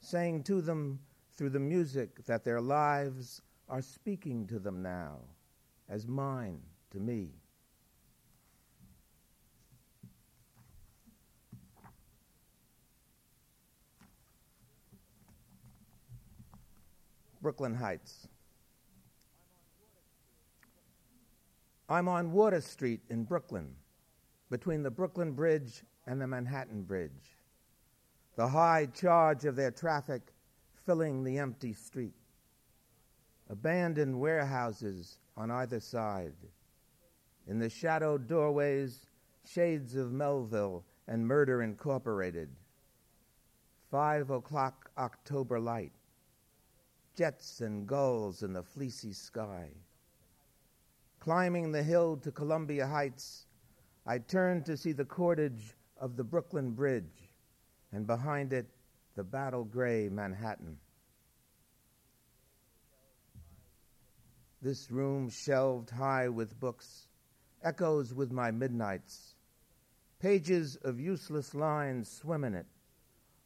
saying 0.00 0.42
to 0.44 0.60
them 0.60 0.98
through 1.36 1.50
the 1.50 1.60
music 1.60 2.24
that 2.24 2.44
their 2.44 2.60
lives 2.60 3.42
are 3.68 3.82
speaking 3.82 4.46
to 4.46 4.58
them 4.58 4.82
now, 4.82 5.18
as 5.88 6.06
mine 6.06 6.60
to 6.90 6.98
me. 6.98 7.28
Brooklyn 17.42 17.74
Heights. 17.74 18.26
I'm 21.88 22.08
on 22.08 22.32
Water 22.32 22.60
Street 22.60 23.02
in 23.08 23.22
Brooklyn, 23.22 23.68
between 24.50 24.82
the 24.82 24.90
Brooklyn 24.90 25.32
Bridge 25.32 25.84
and 26.06 26.20
the 26.20 26.26
Manhattan 26.26 26.82
Bridge. 26.82 27.36
The 28.36 28.48
high 28.48 28.86
charge 28.86 29.44
of 29.44 29.54
their 29.54 29.70
traffic 29.70 30.32
filling 30.86 31.24
the 31.24 31.38
empty 31.38 31.74
street. 31.74 32.14
Abandoned 33.50 34.18
warehouses 34.18 35.18
on 35.36 35.50
either 35.50 35.80
side. 35.80 36.34
In 37.46 37.58
the 37.58 37.68
shadowed 37.68 38.26
doorways, 38.26 39.06
shades 39.44 39.94
of 39.96 40.12
Melville 40.12 40.84
and 41.06 41.26
Murder 41.26 41.62
Incorporated. 41.62 42.48
Five 43.90 44.30
o'clock 44.30 44.90
October 44.96 45.60
light 45.60 45.92
jets 47.16 47.62
and 47.62 47.86
gulls 47.86 48.42
in 48.42 48.52
the 48.52 48.62
fleecy 48.62 49.12
sky. 49.12 49.70
Climbing 51.18 51.72
the 51.72 51.82
hill 51.82 52.16
to 52.18 52.30
Columbia 52.30 52.86
Heights, 52.86 53.46
I 54.06 54.18
turned 54.18 54.66
to 54.66 54.76
see 54.76 54.92
the 54.92 55.04
cordage 55.04 55.74
of 55.98 56.16
the 56.16 56.24
Brooklyn 56.24 56.72
Bridge, 56.72 57.30
and 57.90 58.06
behind 58.06 58.52
it, 58.52 58.66
the 59.16 59.24
battle 59.24 59.64
gray 59.64 60.08
Manhattan. 60.10 60.76
This 64.62 64.90
room 64.90 65.30
shelved 65.30 65.90
high 65.90 66.28
with 66.28 66.58
books 66.60 67.08
echoes 67.62 68.14
with 68.14 68.30
my 68.30 68.50
midnights. 68.50 69.34
Pages 70.20 70.76
of 70.82 71.00
useless 71.00 71.54
lines 71.54 72.10
swim 72.10 72.44
in 72.44 72.54
it. 72.54 72.66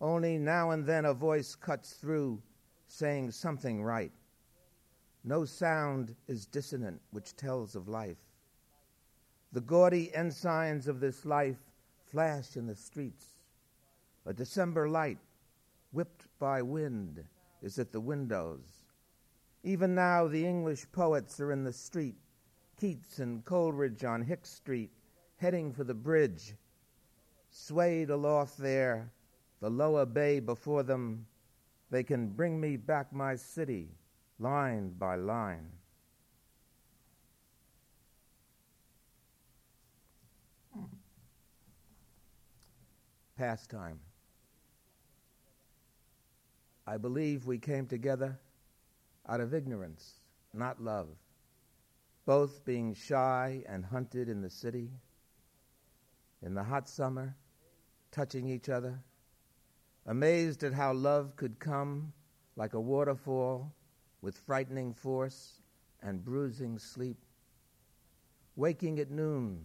Only 0.00 0.38
now 0.38 0.70
and 0.70 0.84
then 0.84 1.04
a 1.04 1.14
voice 1.14 1.54
cuts 1.54 1.92
through 1.92 2.42
saying 2.88 3.30
something 3.30 3.82
right. 3.82 4.12
No 5.22 5.44
sound 5.44 6.16
is 6.26 6.46
dissonant 6.46 7.00
which 7.10 7.36
tells 7.36 7.76
of 7.76 7.88
life. 7.88 8.18
The 9.52 9.60
gaudy 9.60 10.14
ensigns 10.14 10.88
of 10.88 11.00
this 11.00 11.24
life 11.24 11.58
flash 12.10 12.56
in 12.56 12.66
the 12.66 12.74
streets. 12.74 13.26
A 14.26 14.32
December 14.32 14.88
light, 14.88 15.18
whipped 15.92 16.26
by 16.38 16.62
wind, 16.62 17.24
is 17.62 17.78
at 17.78 17.92
the 17.92 18.00
windows. 18.00 18.82
Even 19.62 19.94
now, 19.94 20.26
the 20.26 20.46
English 20.46 20.90
poets 20.92 21.40
are 21.40 21.52
in 21.52 21.64
the 21.64 21.72
street, 21.72 22.16
Keats 22.80 23.18
and 23.18 23.44
Coleridge 23.44 24.04
on 24.04 24.22
Hicks 24.22 24.50
Street, 24.50 24.90
heading 25.36 25.72
for 25.72 25.84
the 25.84 25.94
bridge. 25.94 26.54
Swayed 27.50 28.10
aloft 28.10 28.56
there, 28.56 29.12
the 29.60 29.70
lower 29.70 30.06
bay 30.06 30.40
before 30.40 30.82
them, 30.82 31.26
they 31.90 32.02
can 32.02 32.28
bring 32.28 32.60
me 32.60 32.76
back 32.76 33.12
my 33.12 33.34
city 33.34 33.88
line 34.38 34.90
by 34.98 35.16
line. 35.16 35.70
Pastime. 43.36 43.98
I 46.90 46.96
believe 46.96 47.46
we 47.46 47.58
came 47.58 47.86
together 47.86 48.36
out 49.28 49.40
of 49.40 49.54
ignorance, 49.54 50.14
not 50.52 50.82
love, 50.82 51.06
both 52.26 52.64
being 52.64 52.94
shy 52.94 53.62
and 53.68 53.84
hunted 53.84 54.28
in 54.28 54.42
the 54.42 54.50
city, 54.50 54.90
in 56.42 56.52
the 56.52 56.64
hot 56.64 56.88
summer, 56.88 57.36
touching 58.10 58.48
each 58.48 58.68
other 58.68 58.98
amazed 60.06 60.64
at 60.64 60.72
how 60.72 60.92
love 60.92 61.36
could 61.36 61.60
come 61.60 62.12
like 62.56 62.74
a 62.74 62.80
waterfall 62.80 63.72
with 64.20 64.36
frightening 64.36 64.92
force 64.92 65.60
and 66.02 66.24
bruising 66.24 66.76
sleep, 66.76 67.18
waking 68.56 68.98
at 68.98 69.12
noon, 69.12 69.64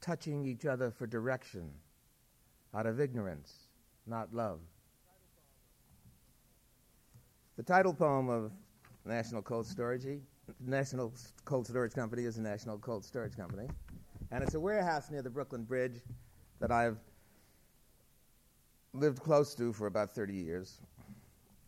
touching 0.00 0.44
each 0.44 0.64
other 0.64 0.92
for 0.92 1.08
direction 1.08 1.72
out 2.72 2.86
of 2.86 3.00
ignorance, 3.00 3.52
not 4.06 4.32
love. 4.32 4.60
The 7.60 7.66
title 7.66 7.92
poem 7.92 8.30
of 8.30 8.52
National 9.04 9.42
Cold 9.42 9.66
Storage, 9.66 10.06
National 10.60 11.12
Cold 11.44 11.66
Storage 11.66 11.92
Company 11.92 12.24
is 12.24 12.38
a 12.38 12.40
National 12.40 12.78
Cold 12.78 13.04
Storage 13.04 13.36
Company, 13.36 13.68
and 14.30 14.42
it's 14.42 14.54
a 14.54 14.60
warehouse 14.60 15.10
near 15.10 15.20
the 15.20 15.28
Brooklyn 15.28 15.64
Bridge 15.64 16.00
that 16.58 16.72
I've 16.72 16.96
lived 18.94 19.20
close 19.20 19.54
to 19.56 19.74
for 19.74 19.88
about 19.88 20.10
30 20.10 20.32
years. 20.32 20.80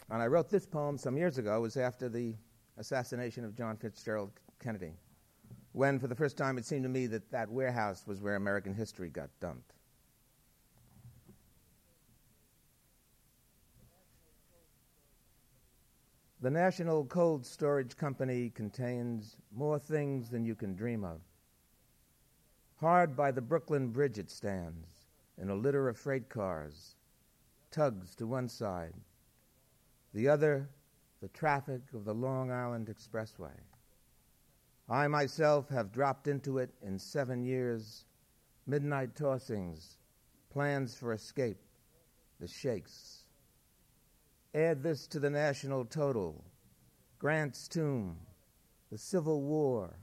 And 0.09 0.23
I 0.23 0.29
wrote 0.29 0.49
this 0.49 0.65
poem 0.65 0.97
some 0.97 1.19
years 1.19 1.37
ago. 1.37 1.59
It 1.59 1.61
was 1.61 1.77
after 1.77 2.09
the 2.09 2.37
assassination 2.79 3.45
of 3.45 3.55
John 3.55 3.77
Fitzgerald 3.77 4.31
Kennedy, 4.63 4.95
when 5.73 5.99
for 5.99 6.07
the 6.07 6.15
first 6.15 6.39
time 6.39 6.57
it 6.57 6.65
seemed 6.65 6.85
to 6.85 6.89
me 6.89 7.07
that 7.09 7.31
that 7.33 7.51
warehouse 7.51 8.07
was 8.07 8.23
where 8.23 8.37
American 8.37 8.73
history 8.73 9.11
got 9.11 9.29
dumped. 9.41 9.75
The 16.43 16.51
National 16.51 17.05
Cold 17.05 17.47
Storage 17.47 17.97
Company 17.97 18.51
contains 18.51 19.37
more 19.55 19.79
things 19.79 20.29
than 20.29 20.45
you 20.45 20.57
can 20.57 20.75
dream 20.75 21.05
of. 21.05 21.21
Hard 22.81 23.15
by 23.15 23.31
the 23.31 23.41
Brooklyn 23.41 23.91
Bridge 23.91 24.19
it 24.19 24.29
stands, 24.29 24.89
in 25.39 25.51
a 25.51 25.55
litter 25.55 25.89
of 25.89 25.97
freight 25.97 26.29
cars, 26.29 26.97
tugs 27.71 28.17
to 28.17 28.27
one 28.27 28.49
side, 28.49 28.95
the 30.15 30.29
other, 30.29 30.69
the 31.21 31.29
traffic 31.29 31.83
of 31.95 32.05
the 32.05 32.13
Long 32.13 32.51
Island 32.51 32.89
Expressway. 32.89 33.57
I 34.89 35.07
myself 35.07 35.69
have 35.69 35.93
dropped 35.93 36.27
into 36.27 36.59
it 36.59 36.75
in 36.83 36.99
seven 36.99 37.45
years, 37.45 38.05
midnight 38.67 39.15
tossings, 39.15 39.97
plans 40.51 40.93
for 40.97 41.13
escape, 41.13 41.63
the 42.41 42.49
shakes. 42.49 43.22
Add 44.55 44.83
this 44.83 45.07
to 45.07 45.19
the 45.19 45.31
national 45.31 45.87
total 45.87 46.45
Grant's 47.19 47.69
tomb, 47.69 48.19
the 48.91 48.99
Civil 48.99 49.41
War, 49.41 49.97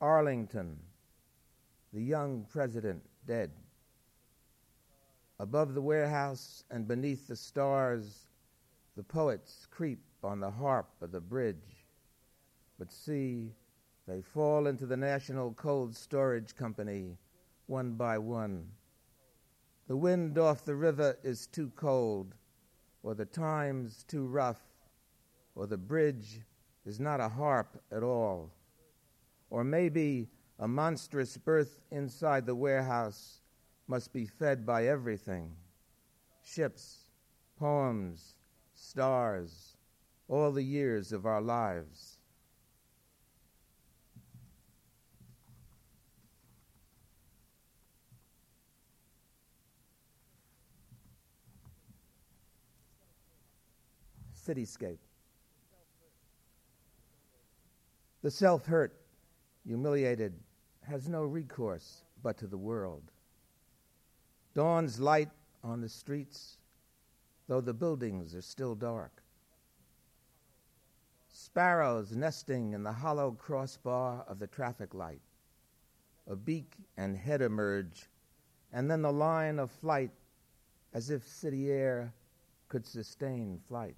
Arlington, 0.00 0.76
the 1.92 2.02
young 2.02 2.46
president 2.50 3.02
dead. 3.26 3.52
Above 5.38 5.74
the 5.74 5.82
warehouse 5.82 6.64
and 6.70 6.88
beneath 6.88 7.28
the 7.28 7.36
stars, 7.36 8.26
the 8.96 9.04
poets 9.04 9.68
creep 9.70 10.02
on 10.24 10.40
the 10.40 10.50
harp 10.50 10.88
of 11.00 11.12
the 11.12 11.20
bridge. 11.20 11.86
But 12.76 12.90
see, 12.90 13.52
they 14.08 14.20
fall 14.20 14.66
into 14.66 14.84
the 14.84 14.96
National 14.96 15.52
Cold 15.52 15.94
Storage 15.94 16.56
Company 16.56 17.16
one 17.66 17.92
by 17.92 18.18
one. 18.18 18.66
The 19.86 19.96
wind 19.96 20.38
off 20.38 20.64
the 20.64 20.74
river 20.74 21.16
is 21.22 21.46
too 21.46 21.70
cold, 21.76 22.34
or 23.02 23.14
the 23.14 23.24
times 23.24 24.04
too 24.06 24.26
rough, 24.26 24.60
or 25.54 25.66
the 25.66 25.76
bridge 25.76 26.40
is 26.84 27.00
not 27.00 27.20
a 27.20 27.28
harp 27.28 27.82
at 27.90 28.02
all, 28.02 28.50
or 29.50 29.64
maybe 29.64 30.28
a 30.58 30.68
monstrous 30.68 31.36
berth 31.36 31.80
inside 31.90 32.46
the 32.46 32.54
warehouse 32.54 33.40
must 33.88 34.12
be 34.12 34.26
fed 34.26 34.64
by 34.64 34.86
everything 34.86 35.50
ships, 36.42 37.10
poems, 37.58 38.36
stars, 38.74 39.76
all 40.28 40.52
the 40.52 40.62
years 40.62 41.12
of 41.12 41.26
our 41.26 41.40
lives. 41.40 42.19
Cityscape. 54.46 54.98
The 58.22 58.30
self 58.30 58.66
hurt, 58.66 58.94
humiliated, 59.66 60.34
has 60.82 61.08
no 61.08 61.24
recourse 61.24 62.02
but 62.22 62.38
to 62.38 62.46
the 62.46 62.58
world. 62.58 63.02
Dawn's 64.54 64.98
light 65.00 65.30
on 65.62 65.80
the 65.80 65.88
streets, 65.88 66.58
though 67.48 67.60
the 67.60 67.74
buildings 67.74 68.34
are 68.34 68.42
still 68.42 68.74
dark. 68.74 69.22
sparrows 71.32 72.14
nesting 72.14 72.74
in 72.74 72.82
the 72.82 72.92
hollow 72.92 73.32
crossbar 73.32 74.24
of 74.28 74.38
the 74.38 74.46
traffic 74.46 74.94
light. 74.94 75.20
A 76.26 76.36
beak 76.36 76.74
and 76.96 77.16
head 77.16 77.42
emerge, 77.42 78.08
and 78.72 78.90
then 78.90 79.02
the 79.02 79.12
line 79.12 79.58
of 79.58 79.70
flight 79.70 80.10
as 80.92 81.10
if 81.10 81.26
city 81.26 81.70
air 81.70 82.12
could 82.68 82.86
sustain 82.86 83.58
flight. 83.68 83.96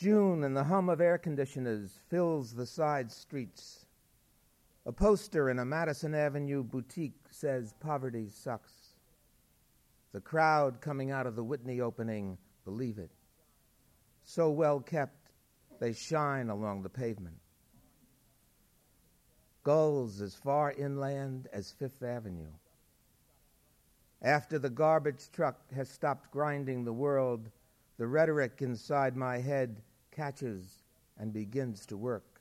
June 0.00 0.44
and 0.44 0.56
the 0.56 0.64
hum 0.64 0.88
of 0.88 1.02
air 1.02 1.18
conditioners 1.18 2.00
fills 2.08 2.54
the 2.54 2.64
side 2.64 3.12
streets. 3.12 3.84
A 4.86 4.92
poster 4.92 5.50
in 5.50 5.58
a 5.58 5.64
Madison 5.66 6.14
Avenue 6.14 6.62
boutique 6.62 7.26
says 7.30 7.74
poverty 7.80 8.30
sucks. 8.30 8.72
The 10.14 10.20
crowd 10.22 10.80
coming 10.80 11.10
out 11.10 11.26
of 11.26 11.36
the 11.36 11.44
Whitney 11.44 11.82
opening 11.82 12.38
believe 12.64 12.96
it. 12.96 13.10
So 14.24 14.48
well 14.48 14.80
kept, 14.80 15.32
they 15.80 15.92
shine 15.92 16.48
along 16.48 16.82
the 16.82 16.88
pavement. 16.88 17.36
Gulls 19.64 20.22
as 20.22 20.34
far 20.34 20.72
inland 20.72 21.46
as 21.52 21.72
Fifth 21.72 22.02
Avenue. 22.02 22.52
After 24.22 24.58
the 24.58 24.70
garbage 24.70 25.30
truck 25.30 25.70
has 25.72 25.90
stopped 25.90 26.30
grinding 26.30 26.84
the 26.84 26.92
world, 26.94 27.50
the 27.98 28.06
rhetoric 28.06 28.62
inside 28.62 29.14
my 29.14 29.36
head 29.36 29.82
catches 30.10 30.82
and 31.18 31.32
begins 31.32 31.86
to 31.86 31.96
work. 31.96 32.40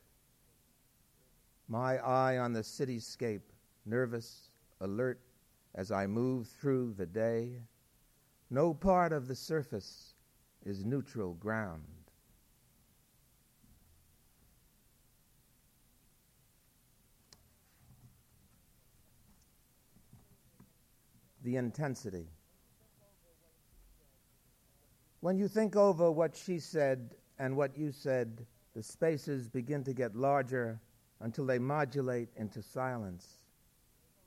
My 1.67 1.97
eye 1.97 2.37
on 2.37 2.53
the 2.53 2.61
cityscape, 2.61 3.41
nervous, 3.85 4.49
alert 4.81 5.19
as 5.75 5.91
I 5.91 6.07
move 6.07 6.47
through 6.47 6.93
the 6.97 7.05
day. 7.05 7.61
No 8.49 8.73
part 8.73 9.13
of 9.13 9.27
the 9.27 9.35
surface 9.35 10.15
is 10.65 10.83
neutral 10.83 11.33
ground. 11.35 11.83
The 21.43 21.55
intensity. 21.55 22.27
When 25.21 25.37
you 25.37 25.47
think 25.47 25.75
over 25.75 26.11
what 26.11 26.35
she 26.35 26.59
said 26.59 27.15
and 27.39 27.55
what 27.55 27.77
you 27.77 27.91
said, 27.91 28.45
the 28.75 28.83
spaces 28.83 29.47
begin 29.47 29.83
to 29.85 29.93
get 29.93 30.15
larger 30.15 30.79
until 31.21 31.45
they 31.45 31.57
modulate 31.57 32.29
into 32.35 32.61
silence. 32.61 33.43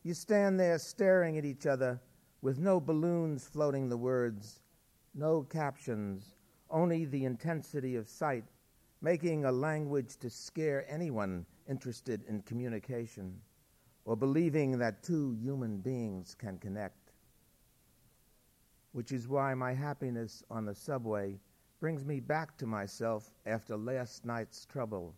You 0.03 0.15
stand 0.15 0.59
there 0.59 0.79
staring 0.79 1.39
at 1.39 1.45
each 1.45 1.67
other 1.67 2.01
with 2.41 2.59
no 2.59 2.81
balloons 2.81 3.47
floating 3.47 3.89
the 3.89 3.97
words, 3.97 4.61
no 5.15 5.43
captions, 5.43 6.35
only 6.71 7.05
the 7.05 7.25
intensity 7.25 7.97
of 7.97 8.09
sight, 8.09 8.45
making 9.01 9.45
a 9.45 9.53
language 9.53 10.17
to 10.17 10.31
scare 10.31 10.85
anyone 10.89 11.47
interested 11.69 12.25
in 12.29 12.43
communication 12.43 13.39
or 14.05 14.17
believing 14.17 14.79
that 14.79 15.03
two 15.03 15.37
human 15.41 15.79
beings 15.79 16.35
can 16.35 16.59
connect. 16.59 17.13
Which 18.93 19.13
is 19.13 19.29
why 19.29 19.55
my 19.55 19.73
happiness 19.73 20.43
on 20.51 20.65
the 20.65 20.75
subway 20.75 21.39
brings 21.83 22.05
me 22.05 22.21
back 22.21 22.57
to 22.57 22.65
myself 22.65 23.33
after 23.45 23.77
last 23.77 24.25
night's 24.25 24.65
trouble. 24.65 25.17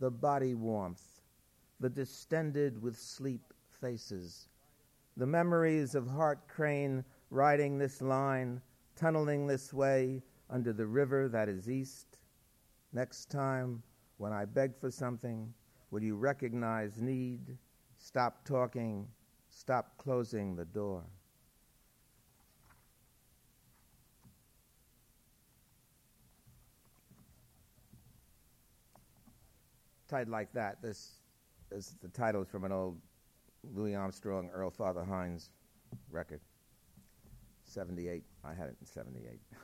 The 0.00 0.10
body 0.10 0.54
warmth, 0.54 1.20
the 1.78 1.90
distended 1.90 2.80
with 2.80 2.96
sleep 2.96 3.52
faces, 3.68 4.48
the 5.18 5.26
memories 5.26 5.94
of 5.94 6.08
Hart 6.08 6.48
Crane 6.48 7.04
riding 7.28 7.76
this 7.76 8.00
line, 8.00 8.62
tunneling 8.96 9.46
this 9.46 9.70
way 9.74 10.22
under 10.48 10.72
the 10.72 10.86
river 10.86 11.28
that 11.28 11.50
is 11.50 11.68
east. 11.68 12.16
Next 12.94 13.30
time, 13.30 13.82
when 14.16 14.32
I 14.32 14.46
beg 14.46 14.74
for 14.74 14.90
something, 14.90 15.52
will 15.90 16.02
you 16.02 16.16
recognize 16.16 17.02
need? 17.02 17.58
Stop 17.98 18.42
talking, 18.46 19.06
stop 19.50 19.98
closing 19.98 20.56
the 20.56 20.64
door. 20.64 21.04
Tied 30.08 30.28
like 30.28 30.52
that. 30.54 30.80
This 30.80 31.20
is 31.70 31.96
the 32.00 32.08
title 32.08 32.42
is 32.42 32.48
from 32.48 32.64
an 32.64 32.72
old 32.72 32.98
Louis 33.74 33.94
Armstrong, 33.94 34.48
Earl 34.52 34.70
Fatha 34.70 35.04
Hines 35.04 35.50
record. 36.10 36.40
78. 37.64 38.24
I 38.44 38.54
had 38.54 38.68
it 38.68 38.76
in 38.80 38.86
78. 38.86 39.38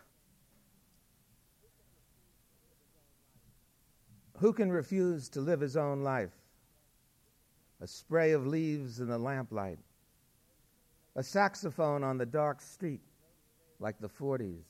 Who 4.38 4.52
can 4.52 4.70
refuse 4.70 5.30
to 5.30 5.40
live 5.40 5.60
his 5.60 5.76
own 5.76 6.02
life? 6.02 6.34
A 7.80 7.86
spray 7.86 8.32
of 8.32 8.46
leaves 8.46 9.00
in 9.00 9.08
the 9.08 9.16
lamplight, 9.18 9.78
a 11.16 11.22
saxophone 11.22 12.04
on 12.04 12.18
the 12.18 12.26
dark 12.26 12.60
street, 12.60 13.00
like 13.78 13.98
the 13.98 14.08
40s. 14.08 14.64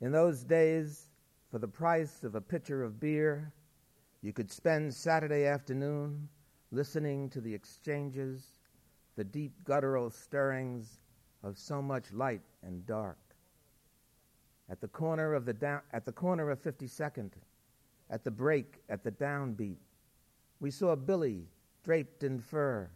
In 0.00 0.12
those 0.12 0.44
days, 0.44 1.08
for 1.50 1.58
the 1.58 1.68
price 1.68 2.22
of 2.22 2.34
a 2.34 2.40
pitcher 2.40 2.82
of 2.82 3.00
beer, 3.00 3.52
you 4.24 4.32
could 4.32 4.50
spend 4.50 4.94
Saturday 4.94 5.44
afternoon 5.44 6.26
listening 6.72 7.28
to 7.28 7.42
the 7.42 7.52
exchanges, 7.52 8.42
the 9.16 9.24
deep 9.24 9.52
guttural 9.64 10.08
stirrings 10.08 10.98
of 11.42 11.58
so 11.58 11.82
much 11.82 12.10
light 12.10 12.40
and 12.62 12.86
dark. 12.86 13.18
At 14.70 14.80
the 14.80 14.88
corner 14.88 15.34
of 15.34 15.44
the 15.44 15.52
down, 15.52 15.82
at 15.92 16.06
the 16.06 16.12
corner 16.12 16.48
of 16.50 16.62
52nd, 16.62 17.32
at 18.08 18.24
the 18.24 18.30
break, 18.30 18.80
at 18.88 19.04
the 19.04 19.10
downbeat, 19.12 19.76
we 20.58 20.70
saw 20.70 20.96
Billy 20.96 21.46
draped 21.84 22.22
in 22.22 22.40
fur, 22.40 22.88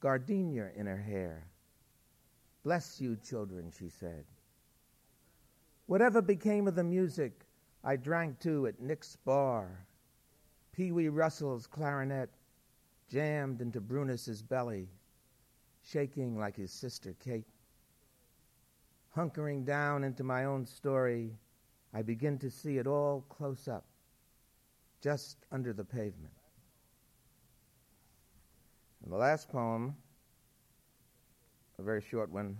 gardenia 0.00 0.70
in 0.74 0.84
her 0.84 1.00
hair. 1.00 1.46
Bless 2.64 3.00
you, 3.00 3.16
children, 3.22 3.70
she 3.78 3.88
said. 3.88 4.24
Whatever 5.86 6.20
became 6.20 6.66
of 6.66 6.74
the 6.74 6.82
music 6.82 7.46
I 7.84 7.94
drank 7.94 8.40
to 8.40 8.66
at 8.66 8.80
Nick's 8.80 9.14
bar 9.24 9.86
Pee 10.80 10.92
Wee 10.92 11.08
Russell's 11.08 11.66
clarinet 11.66 12.30
jammed 13.06 13.60
into 13.60 13.82
Brunis's 13.82 14.40
belly, 14.40 14.88
shaking 15.82 16.38
like 16.38 16.56
his 16.56 16.72
sister 16.72 17.14
Kate. 17.22 17.44
Hunkering 19.14 19.66
down 19.66 20.04
into 20.04 20.24
my 20.24 20.46
own 20.46 20.64
story, 20.64 21.36
I 21.92 22.00
begin 22.00 22.38
to 22.38 22.50
see 22.50 22.78
it 22.78 22.86
all 22.86 23.26
close 23.28 23.68
up, 23.68 23.84
just 25.02 25.44
under 25.52 25.74
the 25.74 25.84
pavement. 25.84 26.32
And 29.04 29.12
the 29.12 29.18
last 29.18 29.50
poem, 29.50 29.94
a 31.78 31.82
very 31.82 32.00
short 32.00 32.30
one, 32.30 32.56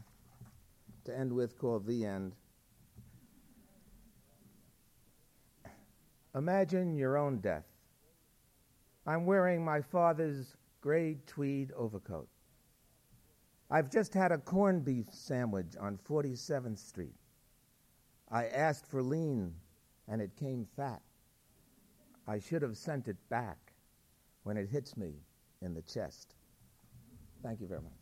to 1.06 1.18
end 1.18 1.32
with, 1.32 1.58
called 1.58 1.86
The 1.86 2.04
End. 2.04 2.34
Imagine 6.34 6.94
your 6.94 7.16
own 7.16 7.38
death. 7.38 7.69
I'm 9.10 9.26
wearing 9.26 9.64
my 9.64 9.80
father's 9.80 10.54
gray 10.80 11.18
tweed 11.26 11.72
overcoat. 11.76 12.28
I've 13.68 13.90
just 13.90 14.14
had 14.14 14.30
a 14.30 14.38
corned 14.38 14.84
beef 14.84 15.06
sandwich 15.10 15.74
on 15.80 15.98
47th 16.08 16.78
Street. 16.78 17.16
I 18.30 18.46
asked 18.46 18.86
for 18.86 19.02
lean, 19.02 19.52
and 20.06 20.22
it 20.22 20.36
came 20.36 20.64
fat. 20.76 21.02
I 22.28 22.38
should 22.38 22.62
have 22.62 22.76
sent 22.76 23.08
it 23.08 23.16
back 23.28 23.72
when 24.44 24.56
it 24.56 24.68
hits 24.68 24.96
me 24.96 25.14
in 25.60 25.74
the 25.74 25.82
chest. 25.82 26.36
Thank 27.42 27.60
you 27.60 27.66
very 27.66 27.82
much. 27.82 27.99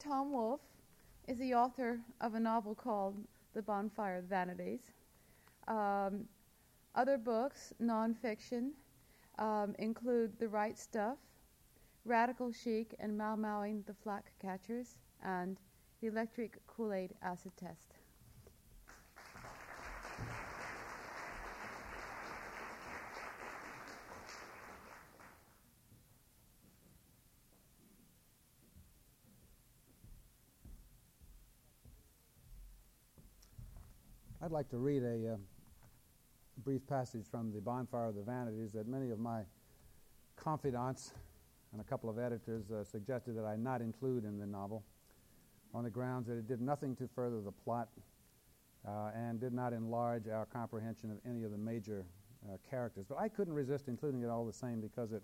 Tom 0.00 0.32
Wolfe 0.32 0.62
is 1.28 1.36
the 1.38 1.52
author 1.54 2.00
of 2.22 2.34
a 2.34 2.40
novel 2.40 2.74
called 2.74 3.16
The 3.52 3.60
Bonfire 3.60 4.16
of 4.18 4.24
Vanities. 4.24 4.80
Um, 5.68 6.24
other 6.94 7.18
books, 7.18 7.74
nonfiction, 7.82 8.70
um, 9.38 9.76
include 9.78 10.38
The 10.38 10.48
Right 10.48 10.78
Stuff, 10.78 11.18
Radical 12.06 12.50
Chic 12.50 12.94
and 12.98 13.16
Mau 13.16 13.36
Mauing 13.36 13.84
the 13.84 13.92
Flack 13.92 14.32
Catchers, 14.40 14.96
and 15.22 15.58
The 16.00 16.06
Electric 16.06 16.66
Kool 16.66 16.94
Aid 16.94 17.12
Acid 17.22 17.52
Test. 17.58 17.99
I'd 34.50 34.54
like 34.54 34.70
to 34.70 34.78
read 34.78 35.04
a 35.04 35.34
uh, 35.34 35.36
brief 36.64 36.84
passage 36.88 37.24
from 37.30 37.52
The 37.52 37.60
Bonfire 37.60 38.06
of 38.06 38.16
the 38.16 38.22
Vanities 38.22 38.72
that 38.72 38.88
many 38.88 39.10
of 39.10 39.20
my 39.20 39.42
confidants 40.34 41.12
and 41.70 41.80
a 41.80 41.84
couple 41.84 42.10
of 42.10 42.18
editors 42.18 42.68
uh, 42.72 42.82
suggested 42.82 43.36
that 43.36 43.44
I 43.44 43.54
not 43.54 43.80
include 43.80 44.24
in 44.24 44.40
the 44.40 44.46
novel 44.46 44.82
on 45.72 45.84
the 45.84 45.90
grounds 45.90 46.26
that 46.26 46.32
it 46.32 46.48
did 46.48 46.60
nothing 46.60 46.96
to 46.96 47.06
further 47.14 47.40
the 47.40 47.52
plot 47.52 47.90
uh, 48.84 49.10
and 49.14 49.38
did 49.38 49.52
not 49.52 49.72
enlarge 49.72 50.26
our 50.26 50.46
comprehension 50.46 51.12
of 51.12 51.18
any 51.24 51.44
of 51.44 51.52
the 51.52 51.58
major 51.58 52.04
uh, 52.44 52.56
characters. 52.68 53.06
But 53.08 53.18
I 53.18 53.28
couldn't 53.28 53.54
resist 53.54 53.86
including 53.86 54.22
it 54.22 54.30
all 54.30 54.44
the 54.44 54.52
same 54.52 54.80
because 54.80 55.12
it, 55.12 55.22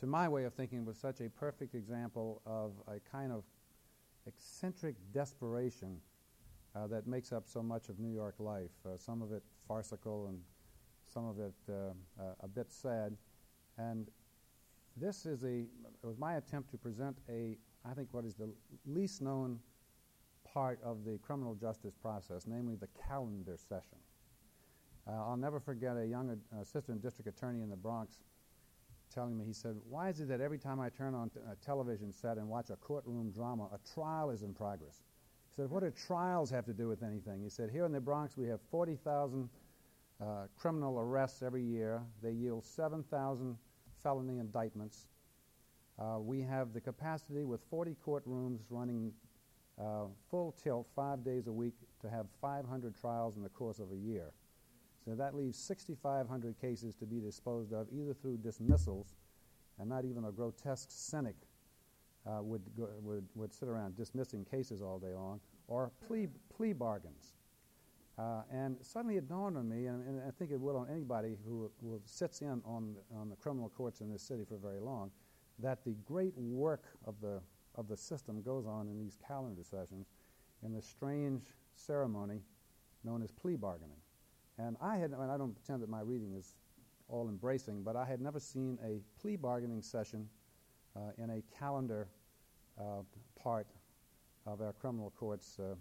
to 0.00 0.06
my 0.08 0.28
way 0.28 0.42
of 0.46 0.54
thinking, 0.54 0.84
was 0.84 0.96
such 0.96 1.20
a 1.20 1.28
perfect 1.28 1.76
example 1.76 2.42
of 2.44 2.72
a 2.88 2.98
kind 3.08 3.30
of 3.30 3.44
eccentric 4.26 4.96
desperation 5.14 6.00
uh, 6.76 6.86
that 6.86 7.06
makes 7.06 7.32
up 7.32 7.44
so 7.46 7.62
much 7.62 7.88
of 7.88 7.98
New 7.98 8.12
York 8.12 8.34
life. 8.38 8.70
Uh, 8.84 8.96
some 8.96 9.22
of 9.22 9.32
it 9.32 9.42
farcical 9.66 10.26
and 10.26 10.38
some 11.06 11.26
of 11.26 11.38
it 11.38 11.54
uh, 11.68 11.72
uh, 12.20 12.34
a 12.40 12.48
bit 12.48 12.70
sad. 12.70 13.16
And 13.78 14.08
this 14.96 15.26
is 15.26 15.44
a, 15.44 15.60
it 15.60 16.04
was 16.04 16.18
my 16.18 16.36
attempt 16.36 16.70
to 16.70 16.78
present 16.78 17.16
a, 17.28 17.56
I 17.88 17.94
think 17.94 18.08
what 18.12 18.24
is 18.24 18.34
the 18.34 18.50
least 18.84 19.22
known 19.22 19.58
part 20.44 20.80
of 20.82 21.04
the 21.04 21.18
criminal 21.18 21.54
justice 21.54 21.94
process, 21.94 22.46
namely 22.46 22.76
the 22.76 22.88
calendar 23.08 23.56
session. 23.56 23.98
Uh, 25.06 25.12
I'll 25.12 25.36
never 25.36 25.60
forget 25.60 25.96
a 25.96 26.06
young 26.06 26.30
uh, 26.30 26.60
assistant 26.60 27.00
district 27.02 27.28
attorney 27.28 27.62
in 27.62 27.70
the 27.70 27.76
Bronx 27.76 28.18
telling 29.14 29.38
me, 29.38 29.44
he 29.44 29.52
said, 29.52 29.76
why 29.88 30.08
is 30.08 30.20
it 30.20 30.28
that 30.28 30.40
every 30.40 30.58
time 30.58 30.80
I 30.80 30.88
turn 30.88 31.14
on 31.14 31.30
t- 31.30 31.38
a 31.50 31.54
television 31.64 32.12
set 32.12 32.38
and 32.38 32.48
watch 32.48 32.70
a 32.70 32.76
courtroom 32.76 33.30
drama, 33.30 33.68
a 33.72 33.94
trial 33.94 34.30
is 34.30 34.42
in 34.42 34.52
progress? 34.52 35.02
Said, 35.56 35.70
what 35.70 35.82
do 35.82 35.90
trials 35.90 36.50
have 36.50 36.66
to 36.66 36.74
do 36.74 36.86
with 36.86 37.02
anything? 37.02 37.40
He 37.42 37.48
said, 37.48 37.70
here 37.70 37.86
in 37.86 37.92
the 37.92 38.00
Bronx 38.00 38.36
we 38.36 38.46
have 38.48 38.60
40,000 38.70 39.48
uh, 40.20 40.24
criminal 40.54 41.00
arrests 41.00 41.42
every 41.42 41.62
year. 41.62 42.02
They 42.22 42.32
yield 42.32 42.62
7,000 42.62 43.56
felony 44.02 44.38
indictments. 44.38 45.08
Uh, 45.98 46.18
we 46.20 46.42
have 46.42 46.74
the 46.74 46.80
capacity 46.80 47.44
with 47.44 47.62
40 47.70 47.96
courtrooms 48.06 48.58
running 48.68 49.12
uh, 49.80 50.04
full 50.30 50.54
tilt 50.62 50.88
five 50.94 51.24
days 51.24 51.46
a 51.46 51.52
week 51.52 51.74
to 52.02 52.10
have 52.10 52.26
500 52.42 52.94
trials 52.94 53.36
in 53.36 53.42
the 53.42 53.48
course 53.48 53.78
of 53.78 53.92
a 53.92 53.96
year. 53.96 54.32
So 55.06 55.14
that 55.14 55.34
leaves 55.34 55.56
6,500 55.56 56.60
cases 56.60 56.94
to 56.96 57.06
be 57.06 57.18
disposed 57.18 57.72
of 57.72 57.86
either 57.90 58.12
through 58.12 58.38
dismissals, 58.38 59.16
and 59.78 59.88
not 59.88 60.04
even 60.04 60.26
a 60.26 60.32
grotesque 60.32 60.88
cynic 60.90 61.36
uh, 62.26 62.42
would, 62.42 62.62
go, 62.76 62.88
would, 63.02 63.24
would 63.34 63.52
sit 63.52 63.68
around 63.68 63.96
dismissing 63.96 64.44
cases 64.44 64.82
all 64.82 64.98
day 64.98 65.14
long, 65.14 65.40
or 65.68 65.90
plea, 66.06 66.28
plea 66.54 66.72
bargains. 66.72 67.34
Uh, 68.18 68.42
and 68.50 68.76
suddenly 68.80 69.16
it 69.16 69.28
dawned 69.28 69.56
on 69.56 69.68
me, 69.68 69.86
and, 69.86 70.06
and, 70.06 70.22
I 70.26 70.30
think 70.30 70.50
it 70.50 70.60
will 70.60 70.76
on 70.76 70.88
anybody 70.90 71.36
who, 71.44 71.70
who 71.82 72.00
sits 72.06 72.40
in 72.40 72.62
on, 72.64 72.96
on 73.14 73.28
the 73.28 73.36
criminal 73.36 73.68
courts 73.68 74.00
in 74.00 74.10
this 74.10 74.22
city 74.22 74.44
for 74.48 74.56
very 74.56 74.80
long, 74.80 75.10
that 75.58 75.84
the 75.84 75.94
great 76.06 76.36
work 76.36 76.84
of 77.06 77.14
the, 77.20 77.40
of 77.74 77.88
the 77.88 77.96
system 77.96 78.40
goes 78.42 78.66
on 78.66 78.88
in 78.88 78.98
these 78.98 79.18
calendar 79.26 79.62
sessions 79.62 80.06
in 80.64 80.72
the 80.72 80.80
strange 80.80 81.42
ceremony 81.74 82.40
known 83.04 83.22
as 83.22 83.30
plea 83.30 83.56
bargaining. 83.56 83.98
And 84.58 84.76
I 84.80 84.96
had, 84.96 85.12
and 85.12 85.30
I 85.30 85.36
don't 85.36 85.54
pretend 85.54 85.82
that 85.82 85.90
my 85.90 86.00
reading 86.00 86.34
is 86.34 86.56
all 87.08 87.28
embracing, 87.28 87.82
but 87.82 87.96
I 87.96 88.06
had 88.06 88.20
never 88.20 88.40
seen 88.40 88.78
a 88.82 89.00
plea 89.20 89.36
bargaining 89.36 89.82
session 89.82 90.26
uh, 90.96 91.00
in 91.18 91.30
a 91.30 91.42
calendar 91.56 92.08
part 93.42 93.66
of 94.46 94.60
our 94.60 94.72
criminal 94.72 95.12
courts 95.18 95.58
uh, 95.58 95.74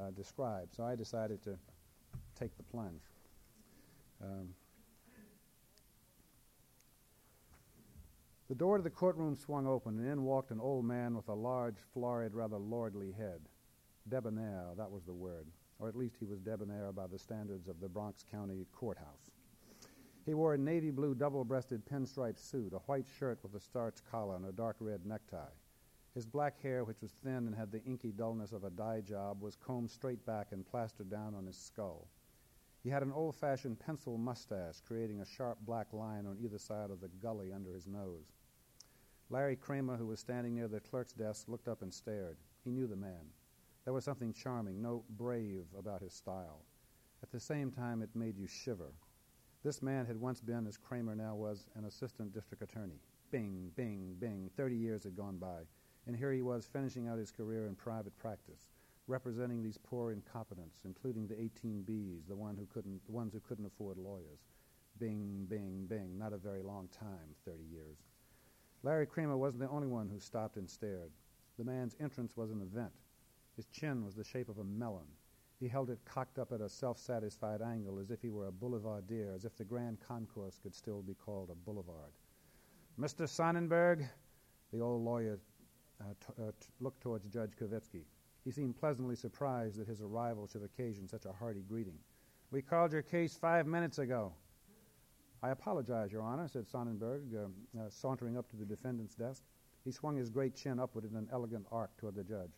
uh 0.00 0.10
described. 0.10 0.74
So 0.74 0.84
I 0.84 0.94
decided 0.96 1.42
to 1.44 1.58
take 2.38 2.56
the 2.56 2.62
plunge. 2.62 3.02
Um, 4.22 4.48
the 8.48 8.54
door 8.54 8.76
to 8.76 8.82
the 8.82 8.90
courtroom 8.90 9.34
swung 9.34 9.66
open, 9.66 9.98
and 9.98 10.08
in 10.08 10.22
walked 10.22 10.50
an 10.50 10.60
old 10.60 10.84
man 10.84 11.14
with 11.14 11.28
a 11.28 11.34
large, 11.34 11.76
florid, 11.92 12.34
rather 12.34 12.58
lordly 12.58 13.12
head. 13.12 13.40
Debonair, 14.08 14.66
that 14.76 14.90
was 14.90 15.04
the 15.04 15.14
word, 15.14 15.46
or 15.78 15.88
at 15.88 15.96
least 15.96 16.16
he 16.20 16.26
was 16.26 16.40
debonair 16.40 16.92
by 16.92 17.06
the 17.06 17.18
standards 17.18 17.68
of 17.68 17.80
the 17.80 17.88
Bronx 17.88 18.24
County 18.30 18.66
Courthouse. 18.72 19.30
He 20.26 20.34
wore 20.34 20.54
a 20.54 20.58
navy 20.58 20.90
blue 20.90 21.14
double 21.14 21.44
breasted 21.44 21.84
pinstripe 21.86 22.38
suit, 22.38 22.72
a 22.72 22.78
white 22.86 23.06
shirt 23.18 23.38
with 23.42 23.54
a 23.54 23.60
starched 23.60 24.02
collar, 24.10 24.36
and 24.36 24.46
a 24.46 24.52
dark 24.52 24.76
red 24.80 25.04
necktie. 25.04 25.52
His 26.14 26.26
black 26.26 26.60
hair, 26.62 26.84
which 26.84 27.00
was 27.02 27.12
thin 27.24 27.46
and 27.46 27.54
had 27.54 27.72
the 27.72 27.82
inky 27.82 28.12
dullness 28.12 28.52
of 28.52 28.62
a 28.62 28.70
dye 28.70 29.00
job, 29.00 29.42
was 29.42 29.56
combed 29.56 29.90
straight 29.90 30.24
back 30.24 30.52
and 30.52 30.64
plastered 30.64 31.10
down 31.10 31.34
on 31.34 31.44
his 31.44 31.56
skull. 31.56 32.06
He 32.84 32.90
had 32.90 33.02
an 33.02 33.12
old 33.12 33.34
fashioned 33.34 33.80
pencil 33.80 34.16
mustache, 34.16 34.80
creating 34.86 35.20
a 35.20 35.26
sharp 35.26 35.58
black 35.66 35.92
line 35.92 36.26
on 36.26 36.38
either 36.38 36.58
side 36.58 36.90
of 36.90 37.00
the 37.00 37.08
gully 37.08 37.52
under 37.52 37.72
his 37.74 37.88
nose. 37.88 38.32
Larry 39.30 39.56
Kramer, 39.56 39.96
who 39.96 40.06
was 40.06 40.20
standing 40.20 40.54
near 40.54 40.68
the 40.68 40.80
clerk's 40.80 41.14
desk, 41.14 41.48
looked 41.48 41.66
up 41.66 41.82
and 41.82 41.92
stared. 41.92 42.36
He 42.62 42.70
knew 42.70 42.86
the 42.86 42.94
man. 42.94 43.32
There 43.84 43.94
was 43.94 44.04
something 44.04 44.32
charming, 44.32 44.80
no 44.80 45.02
brave 45.16 45.64
about 45.76 46.02
his 46.02 46.12
style. 46.12 46.60
At 47.22 47.32
the 47.32 47.40
same 47.40 47.72
time, 47.72 48.02
it 48.02 48.14
made 48.14 48.38
you 48.38 48.46
shiver. 48.46 48.92
This 49.64 49.82
man 49.82 50.06
had 50.06 50.20
once 50.20 50.40
been, 50.40 50.66
as 50.66 50.76
Kramer 50.76 51.16
now 51.16 51.34
was, 51.34 51.66
an 51.74 51.86
assistant 51.86 52.32
district 52.32 52.62
attorney. 52.62 53.00
Bing, 53.30 53.72
bing, 53.74 54.14
bing. 54.20 54.50
Thirty 54.56 54.76
years 54.76 55.04
had 55.04 55.16
gone 55.16 55.38
by, 55.38 55.62
and 56.06 56.16
here 56.16 56.32
he 56.32 56.42
was 56.42 56.66
finishing 56.66 57.08
out 57.08 57.18
his 57.18 57.30
career 57.30 57.66
in 57.66 57.74
private 57.74 58.16
practice 58.18 58.68
representing 59.06 59.62
these 59.62 59.78
poor 59.78 60.12
incompetents, 60.12 60.80
including 60.84 61.26
the 61.26 61.34
18Bs, 61.34 62.26
the, 62.26 62.36
one 62.36 62.56
who 62.56 62.66
couldn't, 62.66 63.04
the 63.06 63.12
ones 63.12 63.32
who 63.32 63.40
couldn't 63.40 63.66
afford 63.66 63.98
lawyers. 63.98 64.40
Bing, 64.98 65.46
bing, 65.48 65.86
bing. 65.88 66.16
Not 66.16 66.32
a 66.32 66.38
very 66.38 66.62
long 66.62 66.88
time, 66.88 67.34
30 67.44 67.64
years. 67.64 67.98
Larry 68.82 69.06
Kramer 69.06 69.36
wasn't 69.36 69.62
the 69.62 69.68
only 69.68 69.88
one 69.88 70.08
who 70.08 70.20
stopped 70.20 70.56
and 70.56 70.68
stared. 70.68 71.10
The 71.58 71.64
man's 71.64 71.96
entrance 72.00 72.36
was 72.36 72.50
an 72.50 72.62
event. 72.62 72.92
His 73.56 73.66
chin 73.66 74.04
was 74.04 74.14
the 74.14 74.24
shape 74.24 74.48
of 74.48 74.58
a 74.58 74.64
melon. 74.64 75.06
He 75.60 75.68
held 75.68 75.90
it 75.90 75.98
cocked 76.04 76.38
up 76.38 76.52
at 76.52 76.60
a 76.60 76.68
self-satisfied 76.68 77.62
angle 77.62 77.98
as 77.98 78.10
if 78.10 78.20
he 78.20 78.30
were 78.30 78.46
a 78.46 78.52
boulevardier, 78.52 79.32
as 79.34 79.44
if 79.44 79.56
the 79.56 79.64
Grand 79.64 79.98
Concourse 80.00 80.58
could 80.62 80.74
still 80.74 81.02
be 81.02 81.14
called 81.14 81.50
a 81.50 81.54
boulevard. 81.54 82.12
Mr. 82.98 83.28
Sonnenberg, 83.28 84.06
the 84.72 84.80
old 84.80 85.02
lawyer 85.02 85.38
uh, 86.00 86.42
uh, 86.42 86.50
looked 86.80 87.00
towards 87.00 87.26
Judge 87.28 87.52
Kovitsky. 87.60 88.04
He 88.44 88.50
seemed 88.50 88.76
pleasantly 88.76 89.16
surprised 89.16 89.78
that 89.78 89.88
his 89.88 90.02
arrival 90.02 90.46
should 90.46 90.62
occasion 90.62 91.08
such 91.08 91.24
a 91.24 91.32
hearty 91.32 91.62
greeting. 91.68 91.98
We 92.50 92.62
called 92.62 92.92
your 92.92 93.02
case 93.02 93.36
five 93.36 93.66
minutes 93.66 93.98
ago. 93.98 94.32
I 95.42 95.50
apologize, 95.50 96.12
Your 96.12 96.22
Honor, 96.22 96.48
said 96.48 96.66
Sonnenberg, 96.68 97.22
uh, 97.34 97.78
uh, 97.78 97.90
sauntering 97.90 98.38
up 98.38 98.48
to 98.50 98.56
the 98.56 98.64
defendant's 98.64 99.14
desk. 99.14 99.42
He 99.84 99.90
swung 99.90 100.16
his 100.16 100.30
great 100.30 100.54
chin 100.54 100.80
upward 100.80 101.04
in 101.04 101.16
an 101.16 101.28
elegant 101.32 101.66
arc 101.70 101.96
toward 101.98 102.14
the 102.14 102.24
judge. 102.24 102.52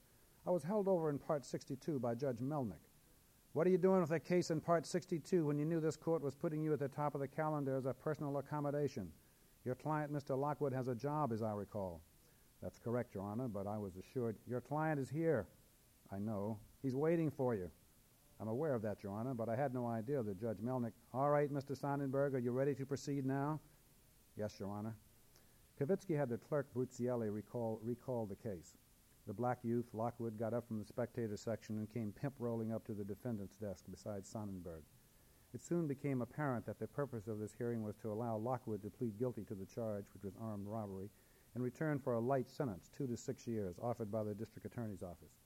I 0.46 0.50
was 0.50 0.62
held 0.62 0.86
over 0.86 1.10
in 1.10 1.18
Part 1.18 1.44
62 1.44 1.98
by 1.98 2.14
Judge 2.14 2.38
Melnick. 2.38 2.86
What 3.52 3.66
are 3.66 3.70
you 3.70 3.78
doing 3.78 4.00
with 4.00 4.12
a 4.12 4.20
case 4.20 4.50
in 4.50 4.60
Part 4.60 4.86
62 4.86 5.46
when 5.46 5.58
you 5.58 5.64
knew 5.64 5.80
this 5.80 5.96
court 5.96 6.22
was 6.22 6.34
putting 6.34 6.62
you 6.62 6.72
at 6.72 6.78
the 6.78 6.88
top 6.88 7.14
of 7.14 7.20
the 7.20 7.26
calendar 7.26 7.74
as 7.76 7.86
a 7.86 7.94
personal 7.94 8.38
accommodation? 8.38 9.10
Your 9.64 9.74
client, 9.74 10.12
Mr. 10.12 10.38
Lockwood, 10.38 10.72
has 10.72 10.86
a 10.86 10.94
job, 10.94 11.32
as 11.32 11.42
I 11.42 11.52
recall. 11.52 12.00
That's 12.62 12.78
correct, 12.78 13.14
Your 13.14 13.24
Honor, 13.24 13.48
but 13.48 13.66
I 13.66 13.78
was 13.78 13.92
assured 13.96 14.36
your 14.48 14.60
client 14.60 14.98
is 14.98 15.10
here. 15.10 15.46
I 16.10 16.18
know. 16.18 16.58
He's 16.82 16.96
waiting 16.96 17.30
for 17.30 17.54
you. 17.54 17.70
I'm 18.40 18.48
aware 18.48 18.74
of 18.74 18.82
that, 18.82 19.02
Your 19.02 19.12
Honor, 19.12 19.34
but 19.34 19.48
I 19.48 19.56
had 19.56 19.72
no 19.72 19.86
idea 19.86 20.22
that 20.22 20.40
Judge 20.40 20.58
Melnick. 20.58 20.92
All 21.14 21.30
right, 21.30 21.52
Mr. 21.52 21.78
Sonnenberg, 21.78 22.34
are 22.34 22.38
you 22.38 22.52
ready 22.52 22.74
to 22.74 22.86
proceed 22.86 23.24
now? 23.24 23.60
Yes, 24.36 24.56
Your 24.58 24.70
Honor. 24.70 24.94
Kovitsky 25.80 26.16
had 26.16 26.28
the 26.28 26.38
clerk 26.38 26.66
Bruzielli 26.74 27.32
recall, 27.32 27.80
recall 27.82 28.26
the 28.26 28.36
case. 28.36 28.76
The 29.26 29.34
black 29.34 29.58
youth, 29.62 29.86
Lockwood, 29.92 30.38
got 30.38 30.54
up 30.54 30.68
from 30.68 30.78
the 30.78 30.84
spectator 30.84 31.36
section 31.36 31.78
and 31.78 31.92
came 31.92 32.12
pimp 32.12 32.34
rolling 32.38 32.72
up 32.72 32.86
to 32.86 32.94
the 32.94 33.04
defendant's 33.04 33.56
desk 33.56 33.84
beside 33.90 34.24
Sonnenberg. 34.26 34.82
It 35.52 35.62
soon 35.62 35.86
became 35.86 36.22
apparent 36.22 36.66
that 36.66 36.78
the 36.78 36.86
purpose 36.86 37.26
of 37.26 37.38
this 37.38 37.54
hearing 37.56 37.82
was 37.82 37.96
to 37.96 38.12
allow 38.12 38.36
Lockwood 38.36 38.82
to 38.82 38.90
plead 38.90 39.18
guilty 39.18 39.44
to 39.44 39.54
the 39.54 39.66
charge, 39.66 40.04
which 40.12 40.24
was 40.24 40.34
armed 40.40 40.66
robbery, 40.66 41.08
in 41.56 41.62
return 41.62 41.98
for 41.98 42.12
a 42.12 42.20
light 42.20 42.50
sentence, 42.50 42.90
two 42.96 43.06
to 43.06 43.16
six 43.16 43.46
years, 43.46 43.76
offered 43.82 44.12
by 44.12 44.22
the 44.22 44.34
district 44.34 44.66
attorney's 44.66 45.02
office. 45.02 45.40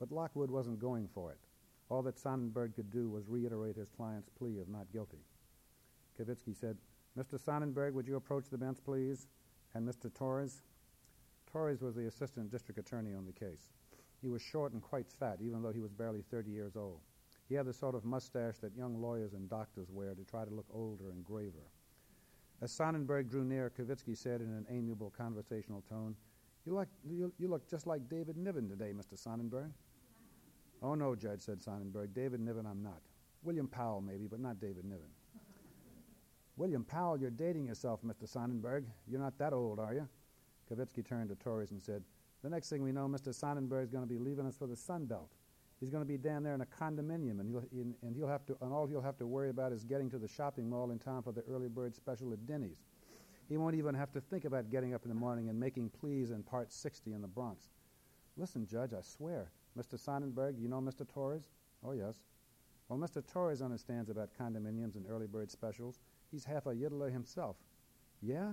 But 0.00 0.10
Lockwood 0.10 0.50
wasn't 0.50 0.80
going 0.80 1.08
for 1.14 1.30
it. 1.30 1.38
All 1.88 2.02
that 2.02 2.18
Sonnenberg 2.18 2.74
could 2.74 2.90
do 2.90 3.08
was 3.08 3.28
reiterate 3.28 3.76
his 3.76 3.88
client's 3.88 4.28
plea 4.28 4.58
of 4.58 4.68
not 4.68 4.92
guilty. 4.92 5.24
Kovitsky 6.18 6.58
said, 6.58 6.76
Mr. 7.16 7.38
Sonnenberg, 7.38 7.94
would 7.94 8.08
you 8.08 8.16
approach 8.16 8.46
the 8.50 8.58
bench, 8.58 8.78
please? 8.84 9.28
And 9.74 9.88
Mr. 9.88 10.12
Torres? 10.12 10.62
Torres 11.50 11.80
was 11.80 11.94
the 11.94 12.08
assistant 12.08 12.50
district 12.50 12.80
attorney 12.80 13.14
on 13.14 13.24
the 13.24 13.32
case. 13.32 13.70
He 14.20 14.28
was 14.28 14.42
short 14.42 14.72
and 14.72 14.82
quite 14.82 15.08
fat, 15.08 15.38
even 15.40 15.62
though 15.62 15.72
he 15.72 15.80
was 15.80 15.92
barely 15.92 16.22
30 16.22 16.50
years 16.50 16.76
old. 16.76 17.00
He 17.48 17.54
had 17.54 17.66
the 17.66 17.72
sort 17.72 17.94
of 17.94 18.04
mustache 18.04 18.58
that 18.62 18.76
young 18.76 19.00
lawyers 19.00 19.34
and 19.34 19.48
doctors 19.48 19.90
wear 19.90 20.14
to 20.14 20.24
try 20.24 20.44
to 20.44 20.54
look 20.54 20.66
older 20.72 21.10
and 21.10 21.24
graver. 21.24 21.68
As 22.62 22.70
Sonnenberg 22.70 23.28
drew 23.28 23.44
near, 23.44 23.72
Kovitsky 23.76 24.16
said 24.16 24.40
in 24.40 24.46
an 24.46 24.66
amiable 24.70 25.12
conversational 25.16 25.82
tone, 25.88 26.14
you, 26.64 26.74
look, 26.74 26.88
you, 27.04 27.32
you 27.36 27.48
look 27.48 27.68
just 27.68 27.88
like 27.88 28.08
David 28.08 28.36
Niven 28.36 28.68
today, 28.68 28.92
Mr. 28.96 29.18
Sonnenberg. 29.18 29.72
Oh, 30.80 30.94
no, 30.94 31.16
Judge, 31.16 31.40
said 31.40 31.60
Sonnenberg. 31.60 32.14
David 32.14 32.38
Niven, 32.38 32.64
I'm 32.64 32.80
not. 32.80 33.00
William 33.42 33.66
Powell, 33.66 34.00
maybe, 34.00 34.28
but 34.28 34.38
not 34.38 34.60
David 34.60 34.84
Niven. 34.84 35.08
William 36.56 36.84
Powell, 36.84 37.18
you're 37.18 37.30
dating 37.30 37.66
yourself, 37.66 38.00
Mr. 38.04 38.28
Sonnenberg. 38.28 38.84
You're 39.08 39.20
not 39.20 39.36
that 39.38 39.52
old, 39.52 39.80
are 39.80 39.94
you? 39.94 40.08
Kovitsky 40.70 41.04
turned 41.04 41.30
to 41.30 41.34
Torres 41.34 41.72
and 41.72 41.82
said, 41.82 42.04
The 42.44 42.50
next 42.50 42.70
thing 42.70 42.82
we 42.82 42.92
know, 42.92 43.08
Mr. 43.08 43.34
Sonnenberg 43.34 43.84
is 43.84 43.90
going 43.90 44.04
to 44.04 44.08
be 44.08 44.18
leaving 44.18 44.46
us 44.46 44.56
for 44.56 44.68
the 44.68 44.76
Sun 44.76 45.06
Belt. 45.06 45.30
He's 45.82 45.90
going 45.90 46.04
to 46.04 46.08
be 46.08 46.16
down 46.16 46.44
there 46.44 46.54
in 46.54 46.60
a 46.60 46.66
condominium, 46.66 47.40
and 47.40 47.48
he'll, 47.50 47.64
in, 47.72 47.92
and 48.02 48.14
he'll 48.14 48.28
have 48.28 48.46
to, 48.46 48.56
and 48.62 48.72
all 48.72 48.86
he'll 48.86 49.02
have 49.02 49.18
to 49.18 49.26
worry 49.26 49.50
about 49.50 49.72
is 49.72 49.82
getting 49.82 50.08
to 50.10 50.18
the 50.18 50.28
shopping 50.28 50.70
mall 50.70 50.92
in 50.92 51.00
time 51.00 51.24
for 51.24 51.32
the 51.32 51.42
early 51.50 51.66
bird 51.66 51.92
special 51.96 52.32
at 52.32 52.46
Denny's. 52.46 52.84
He 53.48 53.56
won't 53.56 53.74
even 53.74 53.92
have 53.96 54.12
to 54.12 54.20
think 54.20 54.44
about 54.44 54.70
getting 54.70 54.94
up 54.94 55.02
in 55.02 55.08
the 55.08 55.16
morning 55.16 55.48
and 55.48 55.58
making 55.58 55.90
pleas 55.90 56.30
in 56.30 56.44
Part 56.44 56.72
60 56.72 57.12
in 57.14 57.20
the 57.20 57.26
Bronx. 57.26 57.70
Listen, 58.36 58.64
Judge, 58.64 58.92
I 58.92 59.00
swear, 59.00 59.50
Mr. 59.76 59.98
Sonnenberg, 59.98 60.54
you 60.56 60.68
know 60.68 60.80
Mr. 60.80 61.04
Torres? 61.06 61.48
Oh, 61.84 61.90
yes. 61.90 62.14
Well, 62.88 62.96
Mr. 63.00 63.20
Torres 63.26 63.60
understands 63.60 64.08
about 64.08 64.30
condominiums 64.38 64.94
and 64.94 65.04
early 65.10 65.26
bird 65.26 65.50
specials. 65.50 65.98
He's 66.30 66.44
half 66.44 66.66
a 66.66 66.74
yiddler 66.76 67.12
himself. 67.12 67.56
Yeah? 68.20 68.52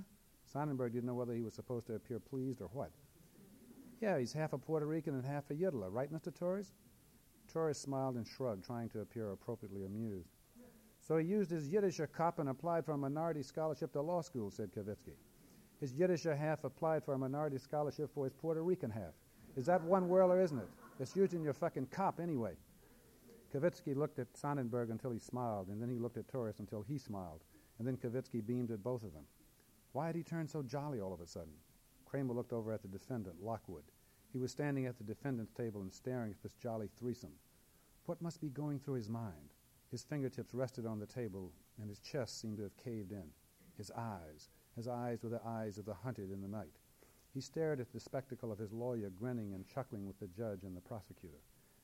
Sonnenberg 0.51 0.93
didn't 0.93 1.05
know 1.05 1.13
whether 1.13 1.35
he 1.35 1.43
was 1.43 1.53
supposed 1.53 1.85
to 1.87 1.93
appear 1.93 2.19
pleased 2.19 2.59
or 2.59 2.69
what. 2.73 2.89
Yeah, 4.01 4.17
he's 4.17 4.33
half 4.33 4.53
a 4.53 4.57
Puerto 4.57 4.87
Rican 4.87 5.13
and 5.13 5.25
half 5.25 5.51
a 5.51 5.53
yiddler, 5.53 5.91
right, 5.91 6.11
Mr. 6.11 6.33
Torres? 6.33 6.73
Torres 7.51 7.77
smiled 7.77 8.15
and 8.15 8.27
shrugged, 8.27 8.65
trying 8.65 8.89
to 8.89 9.01
appear 9.01 9.31
appropriately 9.31 9.85
amused. 9.85 10.29
So 10.99 11.17
he 11.17 11.25
used 11.25 11.49
his 11.49 11.67
Yiddish 11.67 11.99
kop 11.99 12.39
and 12.39 12.49
applied 12.49 12.85
for 12.85 12.91
a 12.91 12.97
minority 12.97 13.41
scholarship 13.41 13.91
to 13.93 14.01
law 14.01 14.21
school, 14.21 14.51
said 14.51 14.71
Kovitsky. 14.71 15.15
His 15.79 15.93
Yiddish 15.93 16.23
half 16.23 16.63
applied 16.63 17.03
for 17.03 17.13
a 17.13 17.17
minority 17.17 17.57
scholarship 17.57 18.13
for 18.13 18.25
his 18.25 18.33
Puerto 18.33 18.61
Rican 18.61 18.91
half. 18.91 19.13
Is 19.55 19.65
that 19.65 19.81
one 19.83 20.07
whirler, 20.07 20.41
isn't 20.41 20.59
it? 20.59 20.67
It's 20.99 21.15
using 21.15 21.41
your 21.41 21.53
fucking 21.53 21.87
kop 21.87 22.19
anyway. 22.19 22.53
Kovitsky 23.53 23.95
looked 23.95 24.19
at 24.19 24.37
Sonnenberg 24.37 24.91
until 24.91 25.09
he 25.09 25.19
smiled, 25.19 25.69
and 25.69 25.81
then 25.81 25.89
he 25.89 25.97
looked 25.97 26.17
at 26.17 26.27
Torres 26.27 26.59
until 26.59 26.81
he 26.81 26.97
smiled, 26.97 27.41
and 27.79 27.87
then 27.87 27.97
Kovitsky 27.97 28.45
beamed 28.45 28.71
at 28.71 28.83
both 28.83 29.03
of 29.03 29.13
them. 29.13 29.23
Why 29.93 30.07
had 30.07 30.15
he 30.15 30.21
turned 30.23 30.49
so 30.49 30.61
jolly 30.61 31.01
all 31.01 31.13
of 31.13 31.21
a 31.21 31.25
sudden? 31.25 31.53
Kramer 32.05 32.33
looked 32.33 32.53
over 32.53 32.71
at 32.71 32.81
the 32.81 32.87
defendant, 32.87 33.41
Lockwood. 33.41 33.83
He 34.31 34.37
was 34.37 34.51
standing 34.51 34.85
at 34.85 34.97
the 34.97 35.03
defendant's 35.03 35.51
table 35.51 35.81
and 35.81 35.91
staring 35.91 36.31
at 36.31 36.41
this 36.43 36.53
jolly 36.53 36.89
threesome. 36.99 37.33
What 38.05 38.21
must 38.21 38.39
be 38.39 38.49
going 38.49 38.79
through 38.79 38.95
his 38.95 39.09
mind? 39.09 39.53
His 39.89 40.03
fingertips 40.03 40.53
rested 40.53 40.85
on 40.85 40.99
the 40.99 41.07
table, 41.07 41.51
and 41.79 41.89
his 41.89 41.99
chest 41.99 42.39
seemed 42.39 42.57
to 42.57 42.63
have 42.63 42.77
caved 42.77 43.11
in. 43.11 43.31
His 43.75 43.89
eyes, 43.91 44.49
his 44.75 44.87
eyes 44.87 45.23
were 45.23 45.29
the 45.29 45.45
eyes 45.45 45.77
of 45.77 45.85
the 45.85 45.93
hunted 45.93 46.31
in 46.31 46.41
the 46.41 46.47
night. 46.47 46.77
He 47.33 47.41
stared 47.41 47.79
at 47.79 47.91
the 47.91 47.99
spectacle 47.99 48.51
of 48.51 48.59
his 48.59 48.71
lawyer 48.71 49.09
grinning 49.09 49.53
and 49.53 49.65
chuckling 49.65 50.05
with 50.05 50.19
the 50.19 50.27
judge 50.27 50.63
and 50.63 50.75
the 50.75 50.81
prosecutor. 50.81 51.41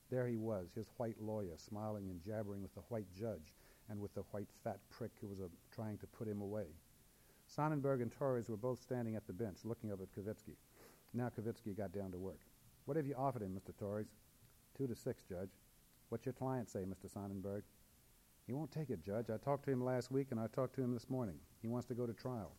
There 0.09 0.27
he 0.27 0.37
was, 0.37 0.71
his 0.75 0.89
white 0.97 1.19
lawyer, 1.19 1.57
smiling 1.57 2.09
and 2.09 2.21
jabbering 2.21 2.61
with 2.61 2.75
the 2.75 2.81
white 2.89 3.11
judge 3.11 3.53
and 3.89 3.99
with 3.99 4.13
the 4.13 4.23
white 4.31 4.49
fat 4.63 4.79
prick 4.89 5.11
who 5.19 5.27
was 5.27 5.41
uh, 5.41 5.47
trying 5.71 5.97
to 5.99 6.07
put 6.07 6.27
him 6.27 6.41
away. 6.41 6.67
Sonnenberg 7.47 8.01
and 8.01 8.11
Torres 8.11 8.49
were 8.49 8.57
both 8.57 8.81
standing 8.81 9.15
at 9.15 9.27
the 9.27 9.33
bench, 9.33 9.59
looking 9.63 9.91
up 9.91 10.01
at 10.01 10.11
Kovitsky. 10.11 10.57
Now 11.15 11.29
Kovitsky 11.29 11.77
got 11.77 11.93
down 11.93 12.11
to 12.11 12.17
work. 12.17 12.41
What 12.83 12.97
have 12.97 13.07
you 13.07 13.15
offered 13.17 13.41
him, 13.41 13.57
Mr. 13.57 13.75
Torres? 13.77 14.07
Two 14.77 14.85
to 14.85 14.95
six, 14.95 15.23
Judge. 15.23 15.51
What's 16.09 16.25
your 16.25 16.33
client 16.33 16.69
say, 16.69 16.81
Mr. 16.81 17.09
Sonnenberg? 17.09 17.63
He 18.45 18.51
won't 18.51 18.69
take 18.69 18.89
it, 18.89 19.01
Judge. 19.01 19.29
I 19.29 19.37
talked 19.37 19.63
to 19.65 19.71
him 19.71 19.81
last 19.81 20.11
week, 20.11 20.27
and 20.31 20.39
I 20.39 20.47
talked 20.47 20.75
to 20.75 20.83
him 20.83 20.93
this 20.93 21.09
morning. 21.09 21.35
He 21.61 21.69
wants 21.69 21.87
to 21.87 21.93
go 21.93 22.05
to 22.05 22.13
trial. 22.13 22.51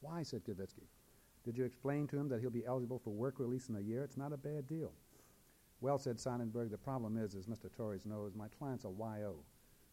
Why, 0.00 0.22
said 0.22 0.44
Kovitsky. 0.44 0.86
Did 1.44 1.58
you 1.58 1.64
explain 1.64 2.06
to 2.08 2.16
him 2.16 2.28
that 2.28 2.40
he'll 2.40 2.50
be 2.50 2.64
eligible 2.64 3.00
for 3.00 3.10
work 3.10 3.40
release 3.40 3.68
in 3.68 3.76
a 3.76 3.80
year? 3.80 4.04
It's 4.04 4.16
not 4.16 4.32
a 4.32 4.36
bad 4.36 4.68
deal. 4.68 4.92
Well, 5.80 5.98
said 5.98 6.20
Sonnenberg, 6.20 6.70
the 6.70 6.78
problem 6.78 7.16
is, 7.16 7.34
as 7.34 7.46
Mr. 7.46 7.72
Torres 7.76 8.06
knows, 8.06 8.36
my 8.36 8.46
client's 8.56 8.84
a 8.84 8.88
YO. 8.88 9.36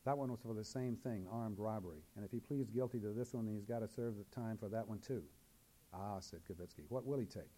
That 0.05 0.19
one 0.19 0.31
was 0.31 0.41
for 0.41 0.53
the 0.53 0.63
same 0.63 0.95
thing, 0.97 1.25
armed 1.31 1.57
robbery. 1.57 2.03
And 2.15 2.23
if 2.23 2.31
he 2.31 2.39
pleads 2.39 2.69
guilty 2.69 2.99
to 2.99 3.11
this 3.11 3.33
one, 3.33 3.47
he's 3.47 3.65
got 3.65 3.79
to 3.79 3.87
serve 3.87 4.17
the 4.17 4.35
time 4.35 4.57
for 4.57 4.69
that 4.69 4.87
one 4.87 4.99
too. 4.99 5.23
Ah, 5.95 6.19
said 6.19 6.39
Kovitsky. 6.49 6.83
What 6.89 7.05
will 7.05 7.19
he 7.19 7.25
take? 7.25 7.51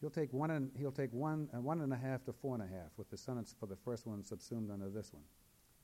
He'll 0.00 0.10
take 0.10 0.32
one 0.32 0.50
and 0.50 0.70
he'll 0.78 0.92
take 0.92 1.12
one 1.12 1.48
uh, 1.54 1.60
one 1.60 1.80
and 1.82 1.92
a 1.92 1.96
half 1.96 2.24
to 2.24 2.32
four 2.32 2.54
and 2.54 2.62
a 2.62 2.66
half, 2.66 2.90
with 2.96 3.10
the 3.10 3.18
sentence 3.18 3.54
for 3.58 3.66
the 3.66 3.76
first 3.76 4.06
one 4.06 4.24
subsumed 4.24 4.70
under 4.70 4.88
this 4.88 5.12
one. 5.12 5.24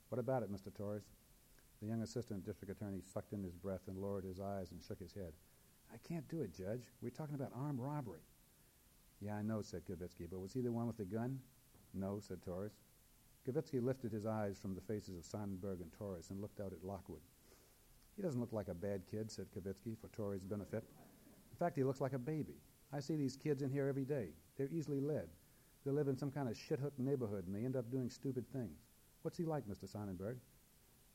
What 0.08 0.18
about 0.18 0.42
it, 0.42 0.52
Mr. 0.52 0.74
Torres? 0.74 1.04
The 1.82 1.88
young 1.88 2.02
assistant 2.02 2.44
district 2.44 2.72
attorney 2.74 3.02
sucked 3.02 3.34
in 3.34 3.42
his 3.42 3.54
breath 3.54 3.82
and 3.86 3.98
lowered 3.98 4.24
his 4.24 4.40
eyes 4.40 4.70
and 4.70 4.80
shook 4.82 5.00
his 5.00 5.12
head. 5.12 5.32
I 5.92 5.98
can't 6.08 6.26
do 6.28 6.40
it, 6.40 6.54
Judge. 6.54 6.84
We're 7.02 7.10
talking 7.10 7.34
about 7.34 7.52
armed 7.54 7.80
robbery. 7.80 8.22
Yeah, 9.20 9.36
I 9.36 9.42
know, 9.42 9.62
said 9.62 9.82
Kovitsky, 9.84 10.28
but 10.30 10.40
was 10.40 10.52
he 10.52 10.62
the 10.62 10.72
one 10.72 10.86
with 10.86 10.96
the 10.96 11.04
gun? 11.04 11.40
No, 11.92 12.18
said 12.20 12.42
Torres. 12.42 12.78
Kovitsky 13.46 13.82
lifted 13.82 14.12
his 14.12 14.26
eyes 14.26 14.58
from 14.58 14.74
the 14.74 14.80
faces 14.80 15.16
of 15.16 15.24
Sonnenberg 15.24 15.80
and 15.80 15.92
Torres 15.92 16.30
and 16.30 16.40
looked 16.40 16.60
out 16.60 16.72
at 16.72 16.84
Lockwood. 16.84 17.20
He 18.16 18.22
doesn't 18.22 18.40
look 18.40 18.52
like 18.52 18.68
a 18.68 18.74
bad 18.74 19.02
kid, 19.10 19.30
said 19.30 19.46
Kovitsky, 19.54 19.96
for 19.98 20.08
Torres' 20.08 20.42
benefit. 20.42 20.84
In 21.56 21.64
fact, 21.64 21.76
he 21.76 21.84
looks 21.84 22.02
like 22.02 22.12
a 22.12 22.18
baby. 22.18 22.60
I 22.92 23.00
see 23.00 23.16
these 23.16 23.34
kids 23.34 23.62
in 23.62 23.70
here 23.70 23.88
every 23.88 24.04
day. 24.04 24.28
They're 24.58 24.68
easily 24.70 25.00
led. 25.00 25.30
They 25.86 25.90
live 25.90 26.06
in 26.06 26.18
some 26.18 26.30
kind 26.30 26.50
of 26.50 26.56
shit-hook 26.56 26.92
neighborhood, 26.98 27.46
and 27.46 27.56
they 27.56 27.64
end 27.64 27.76
up 27.76 27.90
doing 27.90 28.10
stupid 28.10 28.44
things. 28.52 28.82
What's 29.22 29.38
he 29.38 29.46
like, 29.46 29.66
Mr. 29.66 29.90
Sonnenberg? 29.90 30.36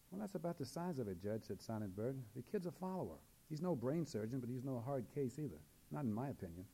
Well, 0.09 0.19
that's 0.19 0.33
about 0.33 0.57
the 0.57 0.65
size 0.65 0.97
of 0.97 1.07
it, 1.07 1.21
Judge, 1.21 1.43
said 1.43 1.61
Sonnenberg. 1.61 2.15
The 2.35 2.41
kid's 2.41 2.65
a 2.65 2.71
follower. 2.71 3.19
He's 3.51 3.61
no 3.61 3.75
brain 3.75 4.03
surgeon, 4.03 4.39
but 4.39 4.49
he's 4.49 4.63
no 4.63 4.81
hard 4.83 5.05
case 5.13 5.37
either. 5.37 5.61
Not 5.91 6.05
in 6.05 6.13
my 6.13 6.29
opinion. 6.29 6.65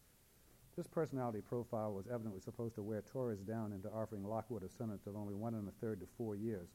This 0.78 0.88
personality 0.88 1.42
profile 1.42 1.92
was 1.92 2.08
evidently 2.08 2.40
supposed 2.40 2.76
to 2.76 2.84
wear 2.84 3.02
Torres 3.02 3.42
down 3.42 3.74
into 3.74 3.90
offering 3.90 4.24
Lockwood 4.24 4.64
a 4.64 4.70
sentence 4.70 5.08
of 5.08 5.18
only 5.18 5.34
one 5.34 5.56
and 5.56 5.68
a 5.68 5.74
third 5.82 6.00
to 6.00 6.08
four 6.18 6.38
years. 6.38 6.70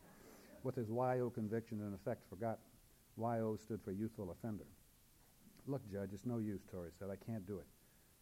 With 0.62 0.74
his 0.74 0.90
YO 0.90 1.30
conviction 1.34 1.80
in 1.80 1.94
effect 1.94 2.28
forgot, 2.28 2.58
YO 3.16 3.56
stood 3.56 3.80
for 3.82 3.92
youthful 3.92 4.30
offender. 4.30 4.66
Look, 5.66 5.88
Judge, 5.90 6.12
it's 6.12 6.26
no 6.26 6.38
use, 6.38 6.62
Torres 6.70 6.94
said. 6.98 7.08
I 7.10 7.16
can't 7.16 7.46
do 7.46 7.58
it. 7.58 7.66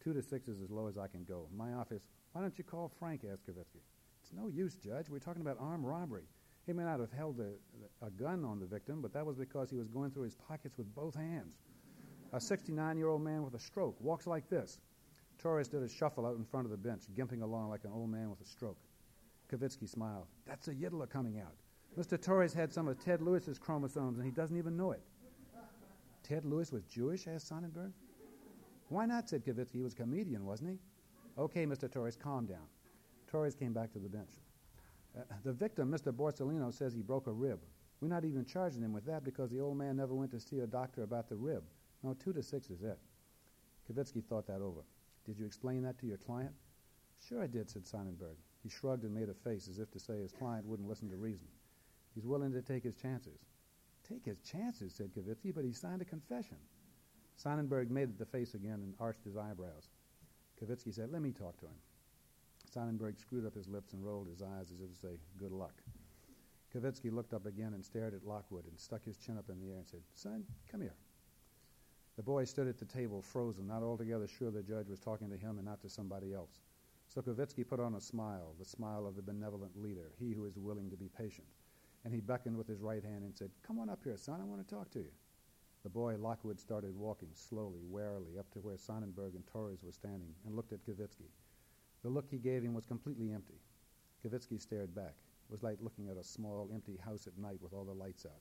Two 0.02 0.12
to 0.12 0.22
six 0.22 0.48
is 0.48 0.60
as 0.62 0.70
low 0.70 0.86
as 0.86 0.98
I 0.98 1.06
can 1.06 1.24
go. 1.24 1.46
My 1.56 1.72
office, 1.74 2.02
why 2.32 2.40
don't 2.40 2.56
you 2.58 2.64
call 2.64 2.90
Frank, 2.98 3.22
asked 3.30 3.46
Kovitsky. 3.46 3.80
It's 4.22 4.32
no 4.32 4.48
use, 4.48 4.74
Judge. 4.74 5.08
We're 5.08 5.18
talking 5.18 5.42
about 5.42 5.56
armed 5.60 5.84
robbery. 5.84 6.24
He 6.66 6.72
may 6.72 6.84
not 6.84 7.00
have 7.00 7.12
held 7.12 7.40
a, 7.40 8.06
a 8.06 8.10
gun 8.10 8.44
on 8.44 8.60
the 8.60 8.66
victim, 8.66 9.00
but 9.00 9.12
that 9.14 9.24
was 9.24 9.36
because 9.36 9.70
he 9.70 9.76
was 9.76 9.88
going 9.88 10.10
through 10.10 10.24
his 10.24 10.34
pockets 10.34 10.76
with 10.76 10.94
both 10.94 11.14
hands. 11.14 11.56
A 12.32 12.40
69 12.40 12.96
year 12.96 13.08
old 13.08 13.22
man 13.22 13.42
with 13.42 13.54
a 13.54 13.58
stroke 13.58 13.96
walks 14.00 14.26
like 14.26 14.48
this. 14.48 14.78
Torres 15.38 15.68
did 15.68 15.82
a 15.82 15.88
shuffle 15.88 16.26
out 16.26 16.36
in 16.36 16.44
front 16.44 16.66
of 16.66 16.70
the 16.70 16.76
bench, 16.76 17.04
gimping 17.16 17.42
along 17.42 17.70
like 17.70 17.84
an 17.84 17.90
old 17.92 18.10
man 18.10 18.30
with 18.30 18.40
a 18.40 18.44
stroke. 18.44 18.78
Kovitsky 19.50 19.88
smiled. 19.88 20.26
That's 20.46 20.68
a 20.68 20.74
yiddler 20.74 21.08
coming 21.08 21.40
out. 21.40 21.54
Mr. 21.98 22.20
Torres 22.20 22.54
had 22.54 22.72
some 22.72 22.86
of 22.86 23.02
Ted 23.02 23.20
Lewis's 23.20 23.58
chromosomes, 23.58 24.18
and 24.18 24.24
he 24.24 24.30
doesn't 24.30 24.56
even 24.56 24.76
know 24.76 24.92
it. 24.92 25.02
Ted 26.30 26.44
Lewis 26.44 26.70
was 26.70 26.84
Jewish? 26.84 27.26
asked 27.26 27.48
Sonnenberg. 27.48 27.90
Why 28.88 29.04
not? 29.04 29.28
said 29.28 29.44
Kovitsky. 29.44 29.72
He 29.72 29.82
was 29.82 29.94
a 29.94 29.96
comedian, 29.96 30.46
wasn't 30.46 30.70
he? 30.70 30.78
Okay, 31.36 31.66
Mr. 31.66 31.90
Torres, 31.90 32.14
calm 32.14 32.46
down. 32.46 32.68
Torres 33.26 33.56
came 33.56 33.72
back 33.72 33.92
to 33.94 33.98
the 33.98 34.08
bench. 34.08 34.30
Uh, 35.18 35.22
the 35.42 35.52
victim, 35.52 35.90
Mr. 35.90 36.12
Borsellino, 36.12 36.72
says 36.72 36.94
he 36.94 37.02
broke 37.02 37.26
a 37.26 37.32
rib. 37.32 37.58
We're 38.00 38.06
not 38.06 38.24
even 38.24 38.44
charging 38.44 38.80
him 38.80 38.92
with 38.92 39.04
that 39.06 39.24
because 39.24 39.50
the 39.50 39.58
old 39.58 39.76
man 39.76 39.96
never 39.96 40.14
went 40.14 40.30
to 40.30 40.38
see 40.38 40.60
a 40.60 40.68
doctor 40.68 41.02
about 41.02 41.28
the 41.28 41.34
rib. 41.34 41.64
No, 42.04 42.14
two 42.14 42.32
to 42.32 42.44
six 42.44 42.70
is 42.70 42.82
it. 42.82 42.98
Kovitsky 43.90 44.24
thought 44.24 44.46
that 44.46 44.62
over. 44.62 44.82
Did 45.26 45.36
you 45.36 45.46
explain 45.46 45.82
that 45.82 45.98
to 45.98 46.06
your 46.06 46.18
client? 46.18 46.52
Sure 47.18 47.42
I 47.42 47.48
did, 47.48 47.68
said 47.68 47.88
Sonnenberg. 47.88 48.36
He 48.62 48.68
shrugged 48.68 49.02
and 49.02 49.12
made 49.12 49.30
a 49.30 49.34
face 49.34 49.66
as 49.66 49.80
if 49.80 49.90
to 49.90 49.98
say 49.98 50.20
his 50.20 50.32
client 50.32 50.64
wouldn't 50.64 50.88
listen 50.88 51.10
to 51.10 51.16
reason. 51.16 51.48
He's 52.14 52.26
willing 52.26 52.52
to 52.52 52.62
take 52.62 52.84
his 52.84 52.94
chances. 52.94 53.40
Take 54.10 54.24
his 54.24 54.40
chances, 54.40 54.92
said 54.92 55.12
Kovitsky, 55.14 55.54
but 55.54 55.64
he 55.64 55.72
signed 55.72 56.02
a 56.02 56.04
confession. 56.04 56.56
Sonnenberg 57.36 57.90
made 57.90 58.18
the 58.18 58.26
face 58.26 58.54
again 58.54 58.80
and 58.82 58.94
arched 58.98 59.24
his 59.24 59.36
eyebrows. 59.36 59.88
Kovitsky 60.60 60.92
said, 60.92 61.12
Let 61.12 61.22
me 61.22 61.30
talk 61.30 61.58
to 61.60 61.66
him. 61.66 61.78
Sonnenberg 62.74 63.18
screwed 63.18 63.46
up 63.46 63.54
his 63.54 63.68
lips 63.68 63.92
and 63.92 64.04
rolled 64.04 64.28
his 64.28 64.42
eyes 64.42 64.72
as 64.72 64.80
if 64.80 64.92
to 64.92 65.00
say, 65.00 65.20
Good 65.38 65.52
luck. 65.52 65.74
Kovitsky 66.74 67.12
looked 67.12 67.34
up 67.34 67.46
again 67.46 67.72
and 67.74 67.84
stared 67.84 68.14
at 68.14 68.26
Lockwood 68.26 68.64
and 68.66 68.78
stuck 68.78 69.04
his 69.04 69.16
chin 69.16 69.38
up 69.38 69.48
in 69.48 69.60
the 69.60 69.70
air 69.70 69.78
and 69.78 69.86
said, 69.86 70.00
Son, 70.16 70.44
come 70.70 70.80
here. 70.80 70.94
The 72.16 72.22
boy 72.22 72.44
stood 72.44 72.66
at 72.66 72.78
the 72.78 72.84
table, 72.84 73.22
frozen, 73.22 73.68
not 73.68 73.82
altogether 73.82 74.26
sure 74.26 74.50
the 74.50 74.62
judge 74.62 74.88
was 74.88 75.00
talking 75.00 75.30
to 75.30 75.36
him 75.36 75.58
and 75.58 75.64
not 75.64 75.80
to 75.82 75.88
somebody 75.88 76.34
else. 76.34 76.60
So 77.06 77.22
Kovitsky 77.22 77.66
put 77.66 77.80
on 77.80 77.94
a 77.94 78.00
smile, 78.00 78.54
the 78.58 78.64
smile 78.64 79.06
of 79.06 79.14
the 79.16 79.22
benevolent 79.22 79.80
leader, 79.80 80.12
he 80.18 80.32
who 80.32 80.44
is 80.46 80.58
willing 80.58 80.90
to 80.90 80.96
be 80.96 81.08
patient. 81.08 81.46
And 82.04 82.14
he 82.14 82.20
beckoned 82.20 82.56
with 82.56 82.66
his 82.66 82.80
right 82.80 83.02
hand 83.02 83.24
and 83.24 83.36
said, 83.36 83.50
Come 83.66 83.78
on 83.78 83.90
up 83.90 84.00
here, 84.02 84.16
son, 84.16 84.40
I 84.40 84.44
want 84.44 84.66
to 84.66 84.74
talk 84.74 84.90
to 84.92 85.00
you. 85.00 85.10
The 85.82 85.90
boy, 85.90 86.16
Lockwood, 86.18 86.60
started 86.60 86.94
walking 86.94 87.30
slowly, 87.32 87.80
warily, 87.88 88.38
up 88.38 88.50
to 88.52 88.58
where 88.58 88.76
Sonnenberg 88.76 89.34
and 89.34 89.46
Torres 89.46 89.82
were 89.82 89.92
standing 89.92 90.34
and 90.44 90.54
looked 90.54 90.72
at 90.72 90.84
Kovitsky. 90.84 91.30
The 92.02 92.10
look 92.10 92.26
he 92.30 92.38
gave 92.38 92.62
him 92.62 92.74
was 92.74 92.84
completely 92.84 93.32
empty. 93.32 93.60
Kovitsky 94.24 94.60
stared 94.60 94.94
back. 94.94 95.14
It 95.48 95.52
was 95.52 95.62
like 95.62 95.78
looking 95.80 96.08
at 96.08 96.16
a 96.16 96.24
small, 96.24 96.70
empty 96.72 96.98
house 97.04 97.26
at 97.26 97.38
night 97.38 97.58
with 97.62 97.72
all 97.72 97.84
the 97.84 97.92
lights 97.92 98.26
out. 98.26 98.40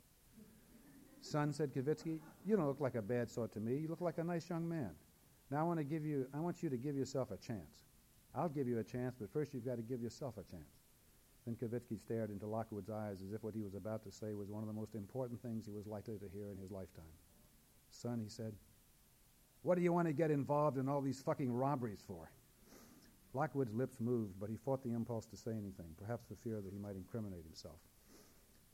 Son, 1.22 1.52
said 1.52 1.74
Kovitsky, 1.74 2.20
you 2.46 2.56
don't 2.56 2.68
look 2.68 2.80
like 2.80 2.96
a 2.96 3.02
bad 3.02 3.30
sort 3.30 3.52
to 3.54 3.60
me. 3.60 3.78
You 3.78 3.88
look 3.88 4.02
like 4.02 4.18
a 4.18 4.24
nice 4.24 4.50
young 4.50 4.68
man. 4.68 4.92
Now 5.52 5.62
I 5.62 5.64
want 5.64 5.80
to 5.80 5.84
give 5.84 6.06
you 6.06 6.28
I 6.34 6.40
want 6.40 6.62
you 6.62 6.70
to 6.70 6.78
give 6.78 6.96
yourself 6.96 7.32
a 7.32 7.38
chance. 7.38 7.86
I'll 8.36 8.50
give 8.50 8.68
you 8.68 8.80
a 8.80 8.84
chance, 8.84 9.16
but 9.20 9.32
first 9.32 9.54
you've 9.54 9.66
got 9.66 9.78
to 9.78 9.82
give 9.82 10.02
yourself 10.02 10.38
a 10.38 10.44
chance. 10.44 10.79
Then 11.50 11.70
Kovitsky 11.70 12.00
stared 12.00 12.30
into 12.30 12.46
Lockwood's 12.46 12.92
eyes 12.92 13.24
as 13.26 13.34
if 13.34 13.44
what 13.44 13.56
he 13.56 13.62
was 13.62 13.74
about 13.74 14.04
to 14.04 14.12
say 14.12 14.36
was 14.36 14.50
one 14.50 14.62
of 14.62 14.68
the 14.68 14.74
most 14.74 14.94
important 14.94 15.42
things 15.42 15.66
he 15.66 15.72
was 15.72 15.88
likely 15.88 16.20
to 16.20 16.30
hear 16.32 16.52
in 16.52 16.58
his 16.60 16.70
lifetime. 16.70 17.04
Son, 17.90 18.20
he 18.22 18.30
said, 18.30 18.54
what 19.64 19.76
do 19.76 19.82
you 19.82 19.92
want 19.92 20.08
to 20.08 20.14
get 20.14 20.30
involved 20.30 20.78
in 20.78 20.88
all 20.88 21.02
these 21.02 21.22
fucking 21.22 21.52
robberies 21.52 22.04
for? 22.06 22.30
Lockwood's 23.34 23.74
lips 23.74 24.00
moved, 24.00 24.40
but 24.40 24.50
he 24.50 24.58
fought 24.58 24.84
the 24.84 24.94
impulse 24.94 25.26
to 25.26 25.38
say 25.38 25.52
anything, 25.52 25.88
perhaps 25.98 26.24
for 26.28 26.36
fear 26.36 26.62
that 26.62 26.72
he 26.72 26.78
might 26.78 26.96
incriminate 26.96 27.44
himself. 27.44 27.80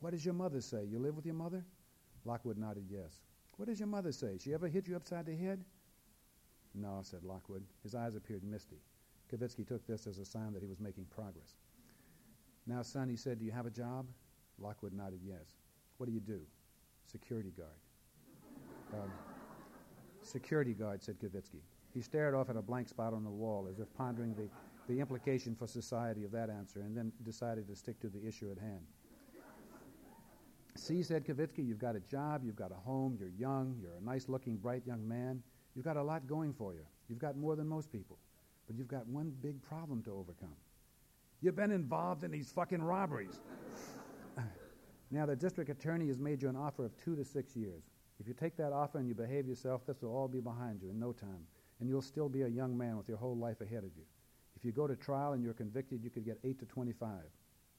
What 0.02 0.12
does 0.12 0.26
your 0.26 0.34
mother 0.34 0.60
say? 0.60 0.84
You 0.84 1.00
live 1.00 1.16
with 1.16 1.26
your 1.26 1.36
mother? 1.36 1.64
Lockwood 2.26 2.58
nodded 2.58 2.88
yes. 2.90 3.22
What 3.56 3.70
does 3.70 3.80
your 3.80 3.88
mother 3.88 4.12
say? 4.12 4.38
She 4.38 4.54
ever 4.54 4.68
hit 4.68 4.88
you 4.88 4.98
upside 4.98 5.26
the 5.28 5.36
head? 5.36 5.64
No, 6.74 7.00
said 7.04 7.24
Lockwood. 7.24 7.64
His 7.84 7.96
eyes 7.96 8.16
appeared 8.16 8.44
misty. 8.44 8.82
Kovitsky 9.32 9.66
took 9.66 9.88
this 9.88 10.08
as 10.08 10.18
a 10.18 10.26
sign 10.26 10.52
that 10.52 10.62
he 10.62 10.68
was 10.68 10.82
making 10.82 11.06
progress. 11.06 11.56
Now, 12.68 12.82
son, 12.82 13.10
he 13.10 13.16
said, 13.16 13.40
do 13.40 13.46
you 13.46 13.52
have 13.52 13.66
a 13.66 13.72
job? 13.72 14.08
Lockwood 14.58 14.94
nodded 14.94 15.20
yes. 15.24 15.58
What 15.98 16.08
do 16.08 16.12
you 16.12 16.20
do? 16.20 16.42
Security 17.06 17.52
guard. 17.56 17.70
Um, 18.94 19.12
security 20.24 20.74
guard, 20.74 21.04
said 21.04 21.20
Kovitsky. 21.20 21.62
He 21.94 22.02
stared 22.02 22.34
off 22.34 22.50
at 22.50 22.56
a 22.56 22.62
blank 22.62 22.90
spot 22.90 23.14
on 23.14 23.24
the 23.24 23.30
wall 23.30 23.68
as 23.70 23.80
if 23.80 23.94
pondering 23.96 24.34
the, 24.34 24.50
the 24.92 25.00
implication 25.00 25.56
for 25.56 25.68
society 25.68 26.24
of 26.24 26.32
that 26.32 26.50
answer 26.50 26.82
and 26.82 26.96
then 26.96 27.12
decided 27.24 27.68
to 27.68 27.76
stick 27.76 28.00
to 28.02 28.10
the 28.10 28.26
issue 28.28 28.52
at 28.52 28.58
hand. 28.58 28.82
See, 30.76 31.04
said 31.04 31.26
Kovitsky, 31.26 31.66
you've 31.66 31.80
got 31.80 31.96
a 31.96 32.02
job, 32.02 32.44
you've 32.44 32.58
got 32.58 32.72
a 32.72 32.76
home, 32.76 33.16
you're 33.18 33.30
young, 33.30 33.78
you're 33.82 33.96
a 33.96 34.04
nice 34.04 34.28
looking, 34.28 34.58
bright 34.58 34.86
young 34.86 35.08
man. 35.08 35.42
You've 35.74 35.86
got 35.86 35.96
a 35.96 36.04
lot 36.04 36.28
going 36.28 36.54
for 36.54 36.74
you. 36.74 36.86
You've 37.08 37.20
got 37.20 37.38
more 37.38 37.56
than 37.56 37.68
most 37.68 37.92
people. 37.92 38.18
But 38.68 38.76
you've 38.76 38.88
got 38.88 39.08
one 39.08 39.34
big 39.42 39.62
problem 39.62 40.02
to 40.04 40.12
overcome. 40.12 40.56
You've 41.41 41.56
been 41.56 41.72
involved 41.72 42.24
in 42.24 42.32
these 42.32 42.52
fucking 42.52 42.82
robberies. 42.82 43.40
now, 45.12 45.26
the 45.26 45.36
district 45.36 45.70
attorney 45.70 46.07
has 46.07 46.20
made 46.20 46.41
you 46.41 46.49
an 46.49 46.56
offer 46.56 46.86
of 46.86 46.98
two 46.98 47.16
to 47.16 47.24
six 47.24 47.56
years. 47.56 47.84
If 48.20 48.28
you 48.28 48.34
take 48.34 48.56
that 48.57 48.72
offer 48.72 48.98
and 48.98 49.07
you 49.07 49.14
behave 49.14 49.48
yourself, 49.48 49.86
this 49.86 50.02
will 50.02 50.16
all 50.16 50.28
be 50.28 50.40
behind 50.40 50.82
you 50.82 50.90
in 50.90 50.99
no 50.99 51.12
time, 51.12 51.45
and 51.80 51.90
you'll 51.90 52.02
still 52.02 52.30
be 52.30 52.44
a 52.44 52.48
young 52.48 52.78
man 52.78 52.98
with 52.98 53.10
your 53.10 53.18
whole 53.18 53.36
life 53.36 53.62
ahead 53.62 53.84
of 53.84 53.91
you. 53.98 54.03
If 54.56 54.64
you 54.64 54.72
go 54.72 54.88
to 54.88 54.95
trial 54.95 55.34
and 55.34 55.44
you're 55.44 55.53
convicted, 55.53 56.03
you 56.03 56.10
could 56.10 56.26
get 56.26 56.40
8 56.44 56.60
to 56.60 56.66
25. 56.66 57.10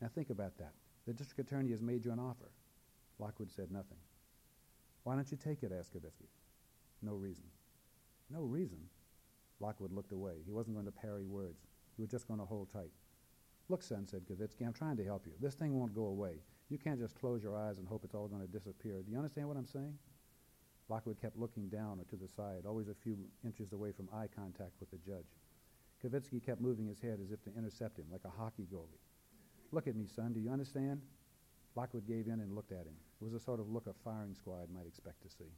Now 0.00 0.08
think 0.14 0.30
about 0.30 0.58
that. 0.58 0.72
The 1.06 1.14
district 1.14 1.50
attorney 1.50 1.70
has 1.70 1.80
made 1.80 2.04
you 2.04 2.12
an 2.12 2.18
offer. 2.18 2.50
Lockwood 3.18 3.50
said 3.50 3.70
nothing. 3.70 3.98
Why 5.04 5.14
don't 5.14 5.30
you 5.30 5.38
take 5.38 5.62
it? 5.62 5.72
asked. 5.76 5.96
No 7.02 7.14
reason. 7.14 7.44
No 8.30 8.42
reason? 8.42 8.78
Lockwood 9.60 9.92
looked 9.92 10.12
away. 10.12 10.34
He 10.44 10.52
wasn't 10.52 10.76
going 10.76 10.86
to 10.86 10.92
parry 10.92 11.24
words. 11.24 11.62
He 11.96 12.02
was 12.02 12.10
just 12.10 12.28
going 12.28 12.40
to 12.40 12.46
hold 12.46 12.70
tight. 12.72 12.90
Look, 13.68 13.82
son, 13.82 14.06
said 14.06 14.22
Kovitsky, 14.26 14.64
I'm 14.64 14.72
trying 14.72 14.96
to 14.96 15.04
help 15.04 15.26
you. 15.26 15.32
This 15.40 15.54
thing 15.54 15.78
won't 15.78 15.94
go 15.94 16.06
away. 16.06 16.40
You 16.68 16.78
can't 16.78 17.00
just 17.00 17.18
close 17.18 17.42
your 17.42 17.56
eyes 17.56 17.78
and 17.78 17.86
hope 17.86 18.02
it's 18.04 18.14
all 18.14 18.28
going 18.28 18.42
to 18.42 18.52
disappear. 18.52 19.02
Do 19.02 19.10
you 19.10 19.16
understand 19.16 19.48
what 19.48 19.56
I'm 19.56 19.66
saying? 19.66 19.98
Lockwood 20.88 21.20
kept 21.20 21.36
looking 21.36 21.68
down 21.68 21.98
or 21.98 22.04
to 22.04 22.16
the 22.16 22.28
side, 22.28 22.62
always 22.66 22.88
a 22.88 22.94
few 22.94 23.18
inches 23.44 23.72
away 23.72 23.90
from 23.90 24.08
eye 24.12 24.28
contact 24.34 24.72
with 24.78 24.90
the 24.90 24.98
judge. 24.98 25.26
Kovitsky 26.02 26.44
kept 26.44 26.60
moving 26.60 26.86
his 26.86 27.00
head 27.00 27.18
as 27.22 27.32
if 27.32 27.42
to 27.42 27.50
intercept 27.56 27.98
him, 27.98 28.06
like 28.10 28.24
a 28.24 28.30
hockey 28.30 28.68
goalie. 28.72 29.00
Look 29.72 29.88
at 29.88 29.96
me, 29.96 30.06
son. 30.06 30.32
Do 30.32 30.40
you 30.40 30.50
understand? 30.50 31.00
Lockwood 31.74 32.06
gave 32.06 32.26
in 32.26 32.40
and 32.40 32.54
looked 32.54 32.72
at 32.72 32.86
him. 32.86 32.94
It 33.20 33.24
was 33.24 33.34
a 33.34 33.40
sort 33.40 33.58
of 33.58 33.68
look 33.68 33.86
a 33.86 33.92
firing 34.04 34.34
squad 34.34 34.68
might 34.72 34.86
expect 34.86 35.22
to 35.22 35.28
see. 35.28 35.50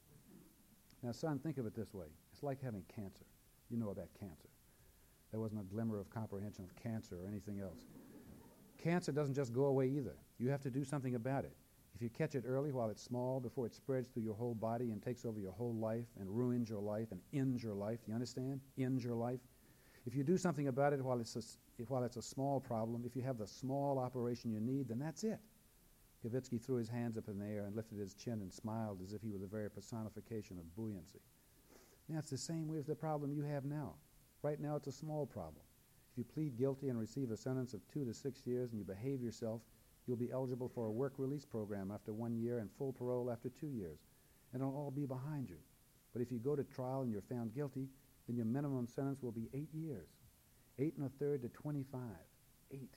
Now, 1.02 1.12
son, 1.12 1.38
think 1.38 1.58
of 1.58 1.66
it 1.66 1.76
this 1.76 1.92
way. 1.92 2.06
It's 2.32 2.42
like 2.42 2.62
having 2.62 2.82
cancer. 2.94 3.26
You 3.70 3.76
know 3.76 3.90
about 3.90 4.08
cancer. 4.18 4.48
There 5.30 5.40
wasn't 5.40 5.60
a 5.60 5.64
glimmer 5.64 6.00
of 6.00 6.10
comprehension 6.10 6.64
of 6.64 6.74
cancer 6.82 7.16
or 7.22 7.28
anything 7.28 7.60
else. 7.60 7.84
Cancer 8.82 9.12
doesn't 9.12 9.34
just 9.34 9.52
go 9.52 9.64
away 9.64 9.88
either. 9.88 10.16
You 10.38 10.50
have 10.50 10.62
to 10.62 10.70
do 10.70 10.84
something 10.84 11.14
about 11.14 11.44
it. 11.44 11.52
If 11.94 12.02
you 12.02 12.08
catch 12.10 12.36
it 12.36 12.44
early 12.46 12.70
while 12.70 12.90
it's 12.90 13.02
small, 13.02 13.40
before 13.40 13.66
it 13.66 13.74
spreads 13.74 14.08
through 14.08 14.22
your 14.22 14.34
whole 14.34 14.54
body 14.54 14.92
and 14.92 15.02
takes 15.02 15.24
over 15.24 15.40
your 15.40 15.50
whole 15.50 15.74
life 15.74 16.06
and 16.20 16.28
ruins 16.30 16.70
your 16.70 16.80
life 16.80 17.08
and 17.10 17.20
ends 17.32 17.62
your 17.62 17.74
life, 17.74 17.98
you 18.06 18.14
understand? 18.14 18.60
Ends 18.78 19.02
your 19.02 19.14
life. 19.14 19.40
If 20.06 20.14
you 20.14 20.22
do 20.22 20.38
something 20.38 20.68
about 20.68 20.92
it 20.92 21.02
while 21.02 21.18
it's 21.18 21.34
a, 21.34 21.42
while 21.88 22.04
it's 22.04 22.16
a 22.16 22.22
small 22.22 22.60
problem, 22.60 23.02
if 23.04 23.16
you 23.16 23.22
have 23.22 23.38
the 23.38 23.48
small 23.48 23.98
operation 23.98 24.52
you 24.52 24.60
need, 24.60 24.88
then 24.88 25.00
that's 25.00 25.24
it. 25.24 25.40
Kovitsky 26.24 26.60
threw 26.60 26.76
his 26.76 26.88
hands 26.88 27.18
up 27.18 27.28
in 27.28 27.38
the 27.38 27.46
air 27.46 27.64
and 27.66 27.74
lifted 27.74 27.98
his 27.98 28.14
chin 28.14 28.34
and 28.34 28.52
smiled 28.52 29.00
as 29.02 29.12
if 29.12 29.20
he 29.20 29.30
were 29.30 29.38
the 29.38 29.46
very 29.46 29.68
personification 29.68 30.56
of 30.56 30.76
buoyancy. 30.76 31.20
Now, 32.08 32.18
it's 32.18 32.30
the 32.30 32.38
same 32.38 32.68
way 32.68 32.78
as 32.78 32.86
the 32.86 32.94
problem 32.94 33.32
you 33.32 33.42
have 33.42 33.64
now. 33.64 33.94
Right 34.42 34.60
now, 34.60 34.76
it's 34.76 34.86
a 34.86 34.92
small 34.92 35.26
problem. 35.26 35.62
If 36.18 36.26
you 36.26 36.34
plead 36.34 36.58
guilty 36.58 36.88
and 36.88 36.98
receive 36.98 37.30
a 37.30 37.36
sentence 37.36 37.74
of 37.74 37.86
two 37.86 38.04
to 38.04 38.12
six 38.12 38.44
years 38.44 38.72
and 38.72 38.80
you 38.80 38.84
behave 38.84 39.22
yourself, 39.22 39.60
You'll 40.08 40.16
be 40.16 40.32
eligible 40.32 40.70
for 40.74 40.86
a 40.86 40.90
work 40.90 41.12
release 41.18 41.44
program 41.44 41.90
after 41.90 42.14
one 42.14 42.34
year 42.34 42.60
and 42.60 42.70
full 42.78 42.94
parole 42.94 43.30
after 43.30 43.50
two 43.50 43.68
years. 43.68 43.98
And 44.54 44.62
it'll 44.62 44.74
all 44.74 44.90
be 44.90 45.04
behind 45.04 45.50
you. 45.50 45.58
But 46.14 46.22
if 46.22 46.32
you 46.32 46.38
go 46.38 46.56
to 46.56 46.64
trial 46.64 47.02
and 47.02 47.12
you're 47.12 47.20
found 47.20 47.54
guilty, 47.54 47.88
then 48.26 48.34
your 48.34 48.46
minimum 48.46 48.86
sentence 48.86 49.22
will 49.22 49.32
be 49.32 49.50
eight 49.52 49.68
years. 49.74 50.08
Eight 50.78 50.94
and 50.96 51.04
a 51.04 51.10
third 51.10 51.42
to 51.42 51.48
25. 51.50 52.00
Eight. 52.70 52.94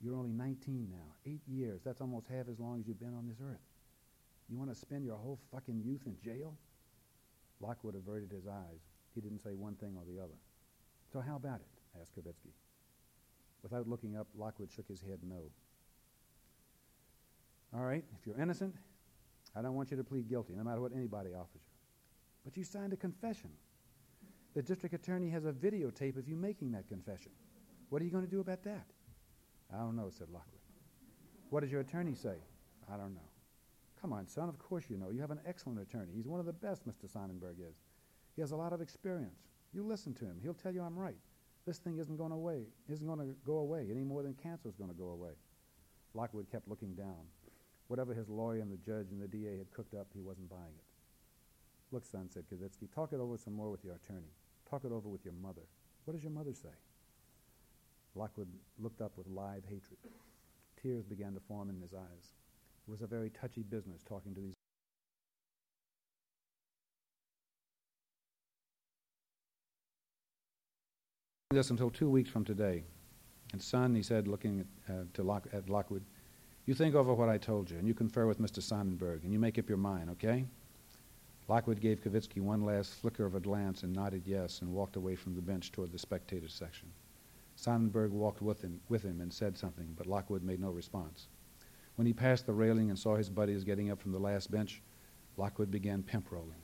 You're 0.00 0.16
only 0.16 0.32
19 0.32 0.88
now. 0.90 1.14
Eight 1.26 1.42
years. 1.46 1.82
That's 1.84 2.00
almost 2.00 2.28
half 2.28 2.48
as 2.48 2.58
long 2.58 2.80
as 2.80 2.88
you've 2.88 2.98
been 2.98 3.14
on 3.14 3.28
this 3.28 3.42
earth. 3.46 3.60
You 4.48 4.56
want 4.56 4.70
to 4.70 4.74
spend 4.74 5.04
your 5.04 5.18
whole 5.18 5.38
fucking 5.52 5.82
youth 5.84 6.06
in 6.06 6.16
jail? 6.24 6.56
Lockwood 7.60 7.94
averted 7.94 8.32
his 8.32 8.46
eyes. 8.46 8.80
He 9.14 9.20
didn't 9.20 9.40
say 9.40 9.52
one 9.52 9.74
thing 9.74 9.96
or 9.98 10.04
the 10.10 10.18
other. 10.18 10.38
So 11.12 11.20
how 11.20 11.36
about 11.36 11.60
it? 11.60 11.71
Asked 12.00 12.16
Kovitsky. 12.16 12.52
Without 13.62 13.88
looking 13.88 14.16
up, 14.16 14.26
Lockwood 14.36 14.70
shook 14.70 14.88
his 14.88 15.00
head 15.00 15.18
no. 15.22 15.50
All 17.74 17.84
right, 17.84 18.04
if 18.18 18.26
you're 18.26 18.40
innocent, 18.40 18.74
I 19.56 19.62
don't 19.62 19.74
want 19.74 19.90
you 19.90 19.96
to 19.96 20.04
plead 20.04 20.28
guilty, 20.28 20.54
no 20.54 20.64
matter 20.64 20.80
what 20.80 20.92
anybody 20.94 21.30
offers 21.30 21.62
you. 21.62 21.72
But 22.44 22.56
you 22.56 22.64
signed 22.64 22.92
a 22.92 22.96
confession. 22.96 23.50
The 24.54 24.62
district 24.62 24.94
attorney 24.94 25.30
has 25.30 25.44
a 25.44 25.52
videotape 25.52 26.16
of 26.18 26.28
you 26.28 26.36
making 26.36 26.72
that 26.72 26.88
confession. 26.88 27.32
What 27.88 28.02
are 28.02 28.04
you 28.04 28.10
going 28.10 28.24
to 28.24 28.30
do 28.30 28.40
about 28.40 28.62
that? 28.64 28.86
I 29.72 29.78
don't 29.78 29.96
know, 29.96 30.10
said 30.10 30.28
Lockwood. 30.30 30.60
What 31.50 31.60
does 31.60 31.70
your 31.70 31.80
attorney 31.80 32.14
say? 32.14 32.36
I 32.92 32.96
don't 32.96 33.14
know. 33.14 33.20
Come 34.00 34.12
on, 34.12 34.26
son, 34.26 34.48
of 34.48 34.58
course 34.58 34.84
you 34.88 34.96
know. 34.96 35.10
You 35.10 35.20
have 35.20 35.30
an 35.30 35.40
excellent 35.46 35.80
attorney. 35.80 36.12
He's 36.14 36.26
one 36.26 36.40
of 36.40 36.46
the 36.46 36.52
best, 36.52 36.86
Mr. 36.86 37.10
Sonnenberg 37.10 37.56
is. 37.60 37.76
He 38.34 38.42
has 38.42 38.50
a 38.50 38.56
lot 38.56 38.72
of 38.72 38.80
experience. 38.80 39.38
You 39.72 39.84
listen 39.84 40.12
to 40.14 40.24
him. 40.24 40.38
He'll 40.42 40.54
tell 40.54 40.72
you 40.72 40.82
I'm 40.82 40.98
right. 40.98 41.16
This 41.66 41.78
thing 41.78 41.98
isn't 41.98 42.16
going 42.16 42.32
away, 42.32 42.64
isn't 42.90 43.06
going 43.06 43.20
to 43.20 43.34
go 43.46 43.58
away 43.58 43.86
any 43.90 44.02
more 44.02 44.22
than 44.22 44.34
cancer 44.34 44.68
is 44.68 44.74
going 44.74 44.90
to 44.90 44.96
go 44.96 45.10
away. 45.10 45.32
Lockwood 46.14 46.50
kept 46.50 46.68
looking 46.68 46.94
down. 46.94 47.26
Whatever 47.86 48.14
his 48.14 48.28
lawyer 48.28 48.60
and 48.60 48.72
the 48.72 48.76
judge 48.78 49.10
and 49.10 49.22
the 49.22 49.28
DA 49.28 49.58
had 49.58 49.70
cooked 49.72 49.94
up, 49.94 50.08
he 50.14 50.20
wasn't 50.20 50.50
buying 50.50 50.74
it. 50.76 50.84
Look, 51.92 52.04
son, 52.04 52.28
said 52.30 52.44
Kovitsky, 52.50 52.92
talk 52.92 53.12
it 53.12 53.20
over 53.20 53.36
some 53.36 53.52
more 53.52 53.70
with 53.70 53.84
your 53.84 53.94
attorney. 53.94 54.32
Talk 54.68 54.84
it 54.84 54.92
over 54.92 55.08
with 55.08 55.24
your 55.24 55.34
mother. 55.34 55.62
What 56.04 56.14
does 56.14 56.22
your 56.22 56.32
mother 56.32 56.54
say? 56.54 56.70
Lockwood 58.14 58.48
looked 58.78 59.00
up 59.00 59.12
with 59.16 59.26
live 59.28 59.64
hatred. 59.64 59.98
Tears 60.82 61.04
began 61.04 61.34
to 61.34 61.40
form 61.40 61.70
in 61.70 61.80
his 61.80 61.94
eyes. 61.94 62.32
It 62.86 62.90
was 62.90 63.02
a 63.02 63.06
very 63.06 63.30
touchy 63.30 63.62
business 63.62 64.02
talking 64.02 64.34
to 64.34 64.40
these. 64.40 64.54
This 71.52 71.68
until 71.68 71.90
two 71.90 72.08
weeks 72.08 72.30
from 72.30 72.46
today. 72.46 72.82
And 73.52 73.60
son, 73.60 73.94
he 73.94 74.02
said, 74.02 74.26
looking 74.26 74.60
at, 74.60 74.94
uh, 74.94 75.02
to 75.12 75.22
Lock, 75.22 75.46
at 75.52 75.68
Lockwood, 75.68 76.02
you 76.64 76.72
think 76.72 76.94
over 76.94 77.12
what 77.12 77.28
I 77.28 77.36
told 77.36 77.70
you, 77.70 77.76
and 77.76 77.86
you 77.86 77.92
confer 77.92 78.26
with 78.26 78.40
Mr. 78.40 78.62
Sonnenberg, 78.62 79.22
and 79.22 79.34
you 79.34 79.38
make 79.38 79.58
up 79.58 79.68
your 79.68 79.76
mind, 79.76 80.08
okay? 80.12 80.46
Lockwood 81.48 81.78
gave 81.78 82.02
Kovitsky 82.02 82.40
one 82.40 82.64
last 82.64 82.94
flicker 82.94 83.26
of 83.26 83.34
a 83.34 83.40
glance 83.40 83.82
and 83.82 83.92
nodded 83.92 84.22
yes 84.24 84.62
and 84.62 84.72
walked 84.72 84.96
away 84.96 85.14
from 85.14 85.34
the 85.34 85.42
bench 85.42 85.70
toward 85.72 85.92
the 85.92 85.98
spectators 85.98 86.54
section. 86.54 86.88
Sonnenberg 87.56 88.12
walked 88.12 88.40
with 88.40 88.62
him, 88.62 88.80
with 88.88 89.02
him 89.02 89.20
and 89.20 89.30
said 89.30 89.58
something, 89.58 89.92
but 89.94 90.06
Lockwood 90.06 90.42
made 90.42 90.60
no 90.60 90.70
response. 90.70 91.28
When 91.96 92.06
he 92.06 92.14
passed 92.14 92.46
the 92.46 92.54
railing 92.54 92.88
and 92.88 92.98
saw 92.98 93.16
his 93.16 93.28
buddies 93.28 93.62
getting 93.62 93.90
up 93.90 94.00
from 94.00 94.12
the 94.12 94.18
last 94.18 94.50
bench, 94.50 94.80
Lockwood 95.36 95.70
began 95.70 96.02
pimp 96.02 96.32
rolling. 96.32 96.62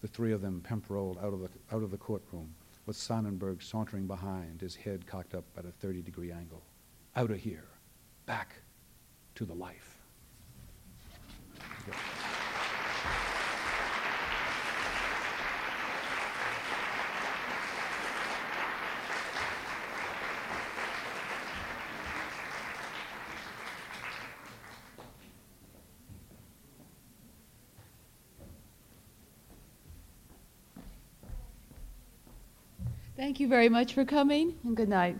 The 0.00 0.06
three 0.06 0.32
of 0.32 0.42
them 0.42 0.60
pimp 0.62 0.90
rolled 0.90 1.18
out 1.18 1.32
of 1.32 1.40
the, 1.40 1.48
out 1.72 1.82
of 1.82 1.90
the 1.90 1.98
courtroom, 1.98 2.54
with 2.86 2.96
Sonnenberg 2.96 3.62
sauntering 3.62 4.06
behind, 4.06 4.60
his 4.60 4.74
head 4.74 5.06
cocked 5.06 5.34
up 5.34 5.44
at 5.56 5.64
a 5.64 5.70
30 5.70 6.02
degree 6.02 6.32
angle. 6.32 6.62
Out 7.16 7.30
of 7.30 7.38
here. 7.38 7.68
Back 8.26 8.54
to 9.34 9.44
the 9.44 9.54
life. 9.54 9.98
Thank 33.32 33.40
you 33.40 33.48
very 33.48 33.70
much 33.70 33.94
for 33.94 34.04
coming, 34.04 34.56
and 34.62 34.76
good 34.76 34.90
night. 34.90 35.16